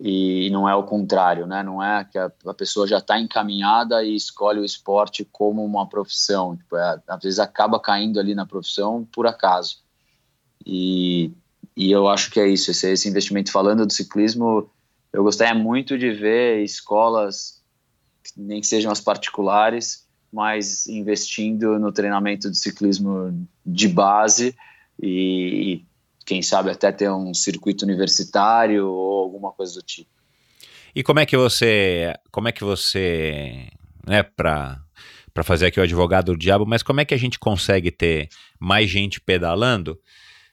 e 0.00 0.48
não 0.50 0.68
é 0.68 0.74
o 0.74 0.84
contrário, 0.84 1.46
né? 1.46 1.62
Não 1.62 1.82
é 1.82 2.04
que 2.04 2.18
a, 2.18 2.30
a 2.46 2.54
pessoa 2.54 2.86
já 2.86 2.98
está 2.98 3.18
encaminhada 3.18 4.04
e 4.04 4.14
escolhe 4.14 4.60
o 4.60 4.64
esporte 4.64 5.24
como 5.24 5.64
uma 5.64 5.88
profissão. 5.88 6.56
Tipo, 6.56 6.76
é, 6.76 7.00
às 7.08 7.22
vezes 7.22 7.38
acaba 7.38 7.80
caindo 7.80 8.20
ali 8.20 8.34
na 8.34 8.46
profissão 8.46 9.06
por 9.12 9.26
acaso. 9.26 9.78
E 10.64 11.32
e 11.78 11.92
eu 11.92 12.08
acho 12.08 12.32
que 12.32 12.40
é 12.40 12.48
isso, 12.48 12.72
esse, 12.72 12.90
esse 12.90 13.08
investimento. 13.08 13.52
Falando 13.52 13.86
do 13.86 13.92
ciclismo, 13.92 14.68
eu 15.12 15.22
gostaria 15.22 15.54
muito 15.54 15.96
de 15.96 16.10
ver 16.10 16.64
escolas, 16.64 17.62
nem 18.36 18.60
que 18.60 18.66
sejam 18.66 18.90
as 18.90 19.00
particulares, 19.00 20.04
mas 20.32 20.88
investindo 20.88 21.78
no 21.78 21.92
treinamento 21.92 22.50
de 22.50 22.58
ciclismo 22.58 23.46
de 23.64 23.86
base 23.86 24.56
e, 25.00 25.76
e 25.76 25.86
quem 26.28 26.42
sabe 26.42 26.70
até 26.70 26.92
ter 26.92 27.10
um 27.10 27.32
circuito 27.32 27.86
universitário 27.86 28.86
ou 28.86 29.22
alguma 29.22 29.50
coisa 29.50 29.72
do 29.72 29.82
tipo. 29.82 30.10
E 30.94 31.02
como 31.02 31.20
é 31.20 31.24
que 31.24 31.38
você, 31.38 32.12
como 32.30 32.48
é 32.48 32.52
que 32.52 32.62
você, 32.62 33.66
né, 34.06 34.22
para 34.22 34.78
para 35.32 35.44
fazer 35.44 35.66
aqui 35.66 35.78
o 35.78 35.82
advogado 35.84 36.32
do 36.32 36.38
diabo, 36.38 36.66
mas 36.66 36.82
como 36.82 37.00
é 37.00 37.04
que 37.04 37.14
a 37.14 37.18
gente 37.18 37.38
consegue 37.38 37.92
ter 37.92 38.28
mais 38.58 38.90
gente 38.90 39.20
pedalando 39.20 39.96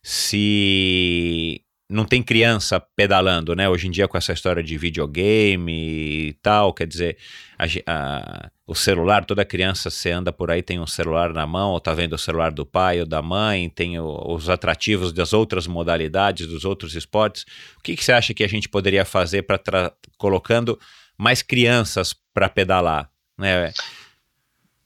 se 0.03 1.64
não 1.87 2.03
tem 2.03 2.23
criança 2.23 2.79
pedalando, 2.79 3.55
né? 3.55 3.69
Hoje 3.69 3.87
em 3.87 3.91
dia 3.91 4.07
com 4.07 4.17
essa 4.17 4.33
história 4.33 4.63
de 4.63 4.77
videogame 4.77 6.29
e 6.29 6.33
tal, 6.41 6.73
quer 6.73 6.87
dizer, 6.87 7.17
a, 7.57 7.65
a, 7.85 8.51
o 8.65 8.73
celular, 8.73 9.23
toda 9.23 9.45
criança 9.45 9.91
você 9.91 10.09
anda 10.11 10.33
por 10.33 10.49
aí 10.49 10.63
tem 10.63 10.79
um 10.79 10.87
celular 10.87 11.31
na 11.31 11.45
mão, 11.45 11.71
ou 11.71 11.79
tá 11.79 11.93
vendo 11.93 12.13
o 12.13 12.17
celular 12.17 12.51
do 12.51 12.65
pai 12.65 12.99
ou 12.99 13.05
da 13.05 13.21
mãe, 13.21 13.69
tem 13.69 13.99
o, 13.99 14.33
os 14.33 14.49
atrativos 14.49 15.13
das 15.13 15.31
outras 15.31 15.67
modalidades, 15.67 16.47
dos 16.47 16.65
outros 16.65 16.95
esportes. 16.95 17.45
O 17.77 17.83
que, 17.83 17.95
que 17.95 18.03
você 18.03 18.11
acha 18.11 18.33
que 18.33 18.43
a 18.43 18.49
gente 18.49 18.67
poderia 18.67 19.05
fazer 19.05 19.43
para 19.43 19.93
colocando 20.17 20.79
mais 21.17 21.43
crianças 21.43 22.15
para 22.33 22.49
pedalar, 22.49 23.09
né? 23.37 23.71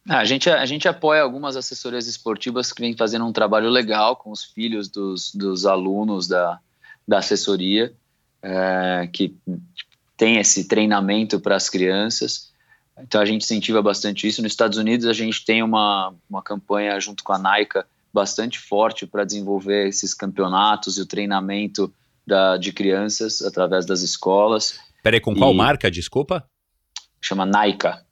Ah, 0.07 0.19
a, 0.19 0.26
gente, 0.26 0.49
a 0.49 0.65
gente 0.65 0.88
apoia 0.88 1.21
algumas 1.21 1.55
assessorias 1.55 2.07
esportivas 2.07 2.73
que 2.73 2.81
vêm 2.81 2.95
fazendo 2.95 3.26
um 3.26 3.31
trabalho 3.31 3.69
legal 3.69 4.15
com 4.15 4.31
os 4.31 4.43
filhos 4.43 4.89
dos, 4.89 5.31
dos 5.34 5.65
alunos 5.67 6.27
da, 6.27 6.59
da 7.10 7.18
assessoria, 7.18 7.91
é, 8.44 9.10
que 9.11 9.36
tem 10.15 10.38
esse 10.38 10.68
treinamento 10.68 11.40
para 11.40 11.56
as 11.56 11.68
crianças. 11.68 12.52
Então 13.02 13.19
a 13.19 13.26
gente 13.26 13.44
incentiva 13.44 13.81
bastante 13.81 14.27
isso. 14.27 14.44
Nos 14.44 14.52
Estados 14.52 14.77
Unidos 14.77 15.07
a 15.07 15.14
gente 15.14 15.44
tem 15.44 15.64
uma, 15.64 16.14
uma 16.30 16.44
campanha 16.44 16.99
junto 16.99 17.23
com 17.23 17.34
a 17.34 17.40
NAICA 17.40 17.88
bastante 18.14 18.60
forte 18.60 19.07
para 19.07 19.26
desenvolver 19.26 19.88
esses 19.88 20.14
campeonatos 20.14 20.99
e 20.99 21.02
o 21.02 21.06
treinamento 21.06 21.91
da, 22.27 22.57
de 22.57 22.72
crianças 22.72 23.41
através 23.41 23.88
das 23.88 24.02
escolas. 24.02 24.80
Peraí, 25.02 25.19
com 25.19 25.36
qual 25.36 25.52
e 25.52 25.57
marca, 25.57 25.90
desculpa? 25.90 26.48
Chama 27.19 27.44
NAICA. 27.44 28.06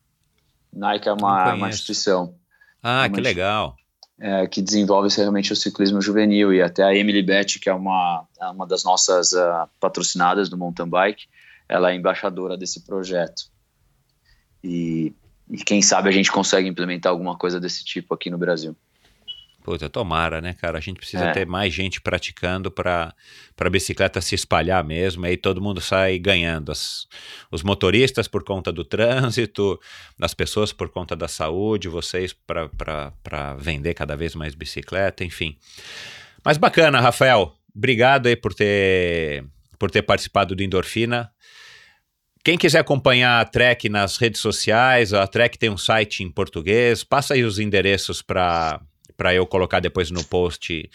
Nike 0.74 1.08
é 1.08 1.14
uma, 1.14 1.54
uma 1.54 1.70
instituição. 1.70 2.34
Ah, 2.82 3.02
uma 3.02 3.10
que 3.10 3.22
legal. 3.22 3.76
É, 4.20 4.48
que 4.48 4.64
desenvolve 4.64 5.16
realmente 5.16 5.54
o 5.54 5.56
ciclismo 5.56 6.02
juvenil 6.02 6.52
e 6.52 6.60
até 6.60 6.84
a 6.84 6.96
Emily 6.96 7.22
Beth, 7.22 7.60
que 7.62 7.70
é 7.70 7.74
uma, 7.74 8.26
é 8.42 8.48
uma 8.48 8.66
das 8.66 8.84
nossas 8.84 9.34
uh, 9.34 9.70
patrocinadas 9.80 10.50
do 10.50 10.58
mountain 10.58 10.90
bike, 10.90 11.28
ela 11.70 11.92
é 11.92 11.96
embaixadora 11.96 12.58
desse 12.58 12.82
projeto. 12.82 13.44
E, 14.64 15.14
e 15.48 15.58
quem 15.58 15.84
sabe 15.84 16.10
a 16.10 16.12
gente 16.12 16.32
consegue 16.32 16.68
implementar 16.68 17.12
alguma 17.12 17.38
coisa 17.38 17.60
desse 17.60 17.86
tipo 17.86 18.12
aqui 18.16 18.32
no 18.32 18.40
Brasil. 18.40 18.76
Puta, 19.68 19.90
tomara, 19.90 20.40
né, 20.40 20.54
cara? 20.54 20.78
A 20.78 20.82
gente 20.82 20.96
precisa 20.96 21.26
é. 21.26 21.32
ter 21.34 21.46
mais 21.46 21.74
gente 21.74 22.00
praticando 22.00 22.72
para 22.72 23.14
a 23.60 23.70
bicicleta 23.70 24.22
se 24.22 24.34
espalhar 24.34 24.82
mesmo, 24.82 25.26
aí 25.26 25.36
todo 25.36 25.62
mundo 25.62 25.82
sai 25.82 26.18
ganhando. 26.18 26.72
As, 26.72 27.06
os 27.52 27.64
motoristas 27.64 28.30
por 28.30 28.46
conta 28.46 28.72
do 28.72 28.86
trânsito, 28.88 29.78
as 30.22 30.34
pessoas 30.34 30.72
por 30.72 30.88
conta 30.88 31.18
da 31.18 31.28
saúde, 31.28 31.90
vocês 31.90 32.32
para 32.32 33.56
vender 33.60 33.94
cada 33.94 34.16
vez 34.16 34.36
mais 34.36 34.56
bicicleta, 34.56 35.26
enfim. 35.26 35.58
Mas 36.46 36.58
bacana, 36.58 37.02
Rafael. 37.02 37.54
Obrigado 37.76 38.28
aí 38.28 38.38
por 38.38 38.54
ter, 38.54 39.44
por 39.78 39.92
ter 39.92 40.02
participado 40.02 40.56
do 40.56 40.64
Endorfina. 40.64 41.30
Quem 42.42 42.58
quiser 42.58 42.80
acompanhar 42.80 43.42
a 43.42 43.46
Trek 43.46 43.90
nas 43.90 44.16
redes 44.16 44.40
sociais, 44.40 45.14
a 45.14 45.28
Trek 45.28 45.58
tem 45.58 45.70
um 45.70 45.78
site 45.78 46.24
em 46.24 46.32
português, 46.32 47.04
passa 47.04 47.34
aí 47.34 47.44
os 47.44 47.60
endereços 47.60 48.22
para 48.22 48.80
para 49.18 49.34
eu 49.34 49.46
colocar 49.46 49.80
depois 49.80 50.12
no 50.12 50.24
post 50.24 50.90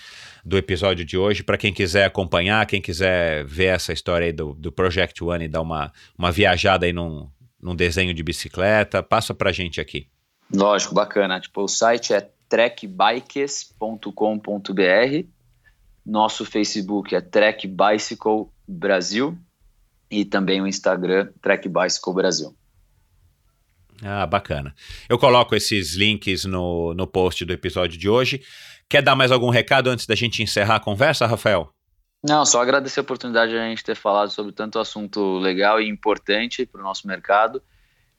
do 0.45 0.57
episódio 0.57 1.05
de 1.05 1.19
hoje, 1.19 1.43
para 1.43 1.59
quem 1.59 1.73
quiser 1.73 2.05
acompanhar, 2.05 2.65
quem 2.67 2.81
quiser 2.81 3.45
ver 3.45 3.67
essa 3.67 3.93
história 3.93 4.27
aí 4.27 4.33
do, 4.33 4.55
do 4.55 4.71
Project 4.71 5.23
One 5.23 5.45
e 5.45 5.49
dar 5.49 5.61
uma, 5.61 5.93
uma 6.17 6.31
viajada 6.31 6.87
aí 6.87 6.93
num, 6.93 7.29
num 7.61 7.75
desenho 7.75 8.15
de 8.15 8.23
bicicleta, 8.23 9.03
passa 9.03 9.35
para 9.35 9.53
gente 9.53 9.81
aqui. 9.81 10.07
Lógico, 10.55 10.95
bacana. 10.95 11.41
Tipo, 11.41 11.63
o 11.63 11.69
site 11.69 12.15
é 12.15 12.31
trekbikes.com.br, 12.49 15.27
nosso 16.05 16.45
Facebook 16.45 17.15
é 17.15 17.21
Trek 17.21 17.67
Bicycle 17.67 18.47
Brasil 18.69 19.37
e 20.11 20.25
também 20.25 20.61
o 20.61 20.67
Instagram 20.67 21.29
Trek 21.41 21.69
Bicycle 21.69 22.15
Brasil. 22.15 22.55
Ah, 24.03 24.27
bacana. 24.27 24.75
Eu 25.09 25.17
coloco 25.17 25.55
esses 25.55 25.95
links 25.95 26.45
no, 26.45 26.93
no 26.95 27.07
post 27.07 27.45
do 27.45 27.53
episódio 27.53 27.99
de 27.99 28.09
hoje. 28.09 28.43
Quer 28.89 29.01
dar 29.01 29.15
mais 29.15 29.31
algum 29.31 29.49
recado 29.49 29.89
antes 29.89 30.07
da 30.07 30.15
gente 30.15 30.43
encerrar 30.43 30.77
a 30.77 30.81
conversa, 30.81 31.27
Rafael? 31.27 31.73
Não, 32.23 32.45
só 32.45 32.61
agradecer 32.61 33.01
a 33.01 33.03
oportunidade 33.03 33.53
de 33.53 33.59
a 33.59 33.69
gente 33.69 33.83
ter 33.83 33.97
falado 33.97 34.31
sobre 34.31 34.53
tanto 34.53 34.79
assunto 34.79 35.39
legal 35.39 35.81
e 35.81 35.89
importante 35.89 36.67
para 36.67 36.81
o 36.81 36.85
nosso 36.85 37.07
mercado. 37.07 37.63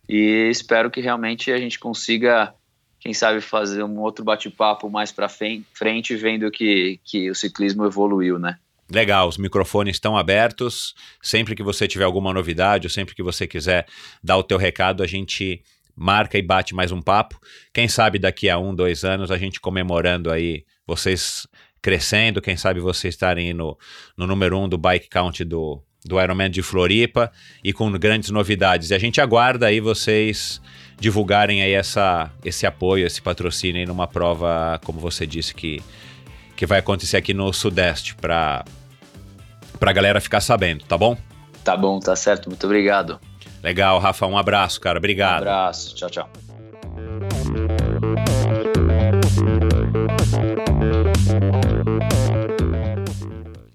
E 0.08 0.50
espero 0.50 0.90
que 0.90 1.00
realmente 1.00 1.52
a 1.52 1.58
gente 1.58 1.80
consiga, 1.80 2.54
quem 3.00 3.14
sabe, 3.14 3.40
fazer 3.40 3.84
um 3.84 4.00
outro 4.00 4.24
bate-papo 4.24 4.90
mais 4.90 5.12
para 5.12 5.30
frente, 5.30 6.16
vendo 6.16 6.50
que, 6.52 7.00
que 7.04 7.30
o 7.30 7.36
ciclismo 7.36 7.86
evoluiu, 7.86 8.38
né? 8.38 8.58
Legal, 8.92 9.28
os 9.28 9.38
microfones 9.38 9.96
estão 9.96 10.18
abertos. 10.18 10.94
Sempre 11.22 11.56
que 11.56 11.64
você 11.64 11.88
tiver 11.88 12.04
alguma 12.04 12.34
novidade, 12.34 12.88
ou 12.88 12.92
sempre 12.92 13.16
que 13.16 13.24
você 13.24 13.48
quiser 13.48 13.88
dar 14.22 14.38
o 14.38 14.44
teu 14.44 14.58
recado, 14.58 15.02
a 15.02 15.08
gente 15.08 15.64
marca 15.96 16.38
e 16.38 16.42
bate 16.42 16.74
mais 16.74 16.92
um 16.92 17.02
papo. 17.02 17.40
Quem 17.74 17.88
sabe 17.88 18.20
daqui 18.20 18.50
a 18.50 18.58
um, 18.58 18.74
dois 18.74 19.04
anos, 19.04 19.32
a 19.32 19.38
gente 19.38 19.60
comemorando 19.60 20.32
aí 20.32 20.66
vocês 20.86 21.48
crescendo, 21.82 22.42
quem 22.42 22.56
sabe 22.56 22.80
vocês 22.80 23.14
estarem 23.14 23.54
no, 23.54 23.78
no 24.18 24.26
número 24.26 24.58
um 24.58 24.70
do 24.70 24.78
bike 24.78 25.10
count 25.10 25.44
do, 25.44 25.82
do 26.06 26.20
Ironman 26.20 26.50
de 26.50 26.62
Floripa 26.62 27.32
e 27.64 27.74
com 27.74 27.92
grandes 27.92 28.30
novidades. 28.30 28.90
E 28.90 28.94
a 28.94 29.00
gente 29.00 29.20
aguarda 29.20 29.68
aí 29.68 29.80
vocês 29.80 30.62
divulgarem 31.00 31.62
aí 31.62 31.74
essa, 31.74 32.32
esse 32.44 32.66
apoio, 32.66 33.06
esse 33.06 33.22
patrocínio 33.22 33.82
aí 33.82 33.86
numa 33.86 34.08
prova, 34.08 34.80
como 34.86 35.00
você 35.00 35.28
disse, 35.28 35.54
que, 35.54 35.82
que 36.56 36.66
vai 36.66 36.80
acontecer 36.80 37.18
aqui 37.18 37.34
no 37.34 37.52
Sudeste, 37.52 38.16
para 38.16 38.64
a 39.82 39.92
galera 39.92 40.22
ficar 40.22 40.40
sabendo, 40.40 40.86
tá 40.86 40.98
bom? 40.98 41.18
Tá 41.64 41.76
bom, 41.76 42.00
tá 42.00 42.16
certo. 42.16 42.50
Muito 42.50 42.66
obrigado. 42.66 43.20
Legal, 43.64 43.98
Rafa. 43.98 44.28
Um 44.28 44.38
abraço, 44.38 44.82
cara. 44.82 44.98
Obrigado. 44.98 45.44
Um 45.44 45.48
abraço. 45.48 45.96
Tchau, 45.96 46.10
tchau. 46.10 46.30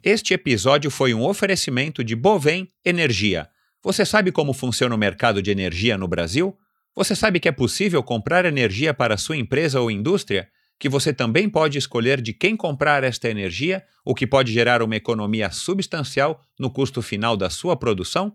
Este 0.04 0.34
episódio 0.34 0.90
foi 0.90 1.14
um 1.14 1.24
oferecimento 1.24 2.04
de 2.04 2.14
Bovem 2.14 2.68
Energia. 2.84 3.48
Você 3.82 4.04
sabe 4.04 4.30
como 4.30 4.52
funciona 4.52 4.94
o 4.94 4.98
mercado 4.98 5.40
de 5.40 5.50
energia 5.50 5.96
no 5.96 6.06
Brasil? 6.06 6.56
Você 6.94 7.14
sabe 7.14 7.40
que 7.40 7.48
é 7.48 7.52
possível 7.52 8.02
comprar 8.02 8.44
energia 8.44 8.92
para 8.92 9.16
sua 9.16 9.36
empresa 9.36 9.80
ou 9.80 9.90
indústria? 9.90 10.48
Que 10.78 10.88
você 10.88 11.12
também 11.12 11.48
pode 11.48 11.78
escolher 11.78 12.20
de 12.20 12.32
quem 12.32 12.56
comprar 12.56 13.04
esta 13.04 13.28
energia, 13.28 13.82
o 14.04 14.14
que 14.14 14.26
pode 14.26 14.52
gerar 14.52 14.82
uma 14.82 14.96
economia 14.96 15.50
substancial 15.50 16.40
no 16.58 16.70
custo 16.70 17.00
final 17.00 17.36
da 17.36 17.48
sua 17.48 17.76
produção? 17.76 18.34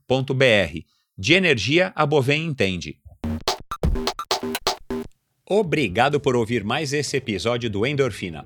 De 1.17 1.33
energia, 1.33 1.93
a 1.95 2.05
Bovem 2.05 2.45
entende. 2.45 2.97
Obrigado 5.49 6.19
por 6.19 6.35
ouvir 6.35 6.65
mais 6.65 6.91
esse 6.91 7.15
episódio 7.15 7.69
do 7.69 7.85
Endorfina. 7.85 8.45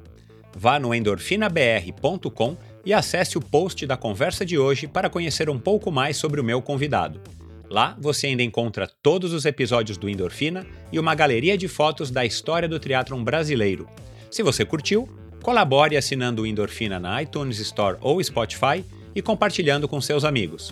Vá 0.56 0.80
no 0.80 0.94
endorfinabr.com 0.94 2.56
e 2.86 2.94
acesse 2.94 3.36
o 3.36 3.42
post 3.42 3.88
da 3.88 3.98
conversa 3.98 4.46
de 4.46 4.60
hoje 4.60 4.86
para 4.86 5.10
conhecer 5.10 5.50
um 5.50 5.58
pouco 5.58 5.92
mais 5.92 6.18
sobre 6.18 6.40
o 6.40 6.44
meu 6.44 6.62
convidado. 6.62 7.20
Lá 7.68 7.98
você 8.00 8.28
ainda 8.28 8.44
encontra 8.44 8.88
todos 9.02 9.34
os 9.34 9.44
episódios 9.44 9.98
do 9.98 10.08
Endorfina 10.08 10.68
e 10.92 11.00
uma 11.00 11.16
galeria 11.16 11.58
de 11.58 11.68
fotos 11.68 12.12
da 12.12 12.24
história 12.24 12.70
do 12.70 12.80
triatlon 12.80 13.24
brasileiro. 13.24 13.90
Se 14.30 14.44
você 14.44 14.64
curtiu, 14.64 15.10
colabore 15.42 15.98
assinando 15.98 16.44
o 16.44 16.46
Endorfina 16.46 17.00
na 17.00 17.24
iTunes 17.24 17.58
Store 17.58 17.98
ou 18.02 18.24
Spotify 18.24 18.86
e 19.16 19.22
compartilhando 19.24 19.88
com 19.88 20.00
seus 20.00 20.24
amigos. 20.24 20.72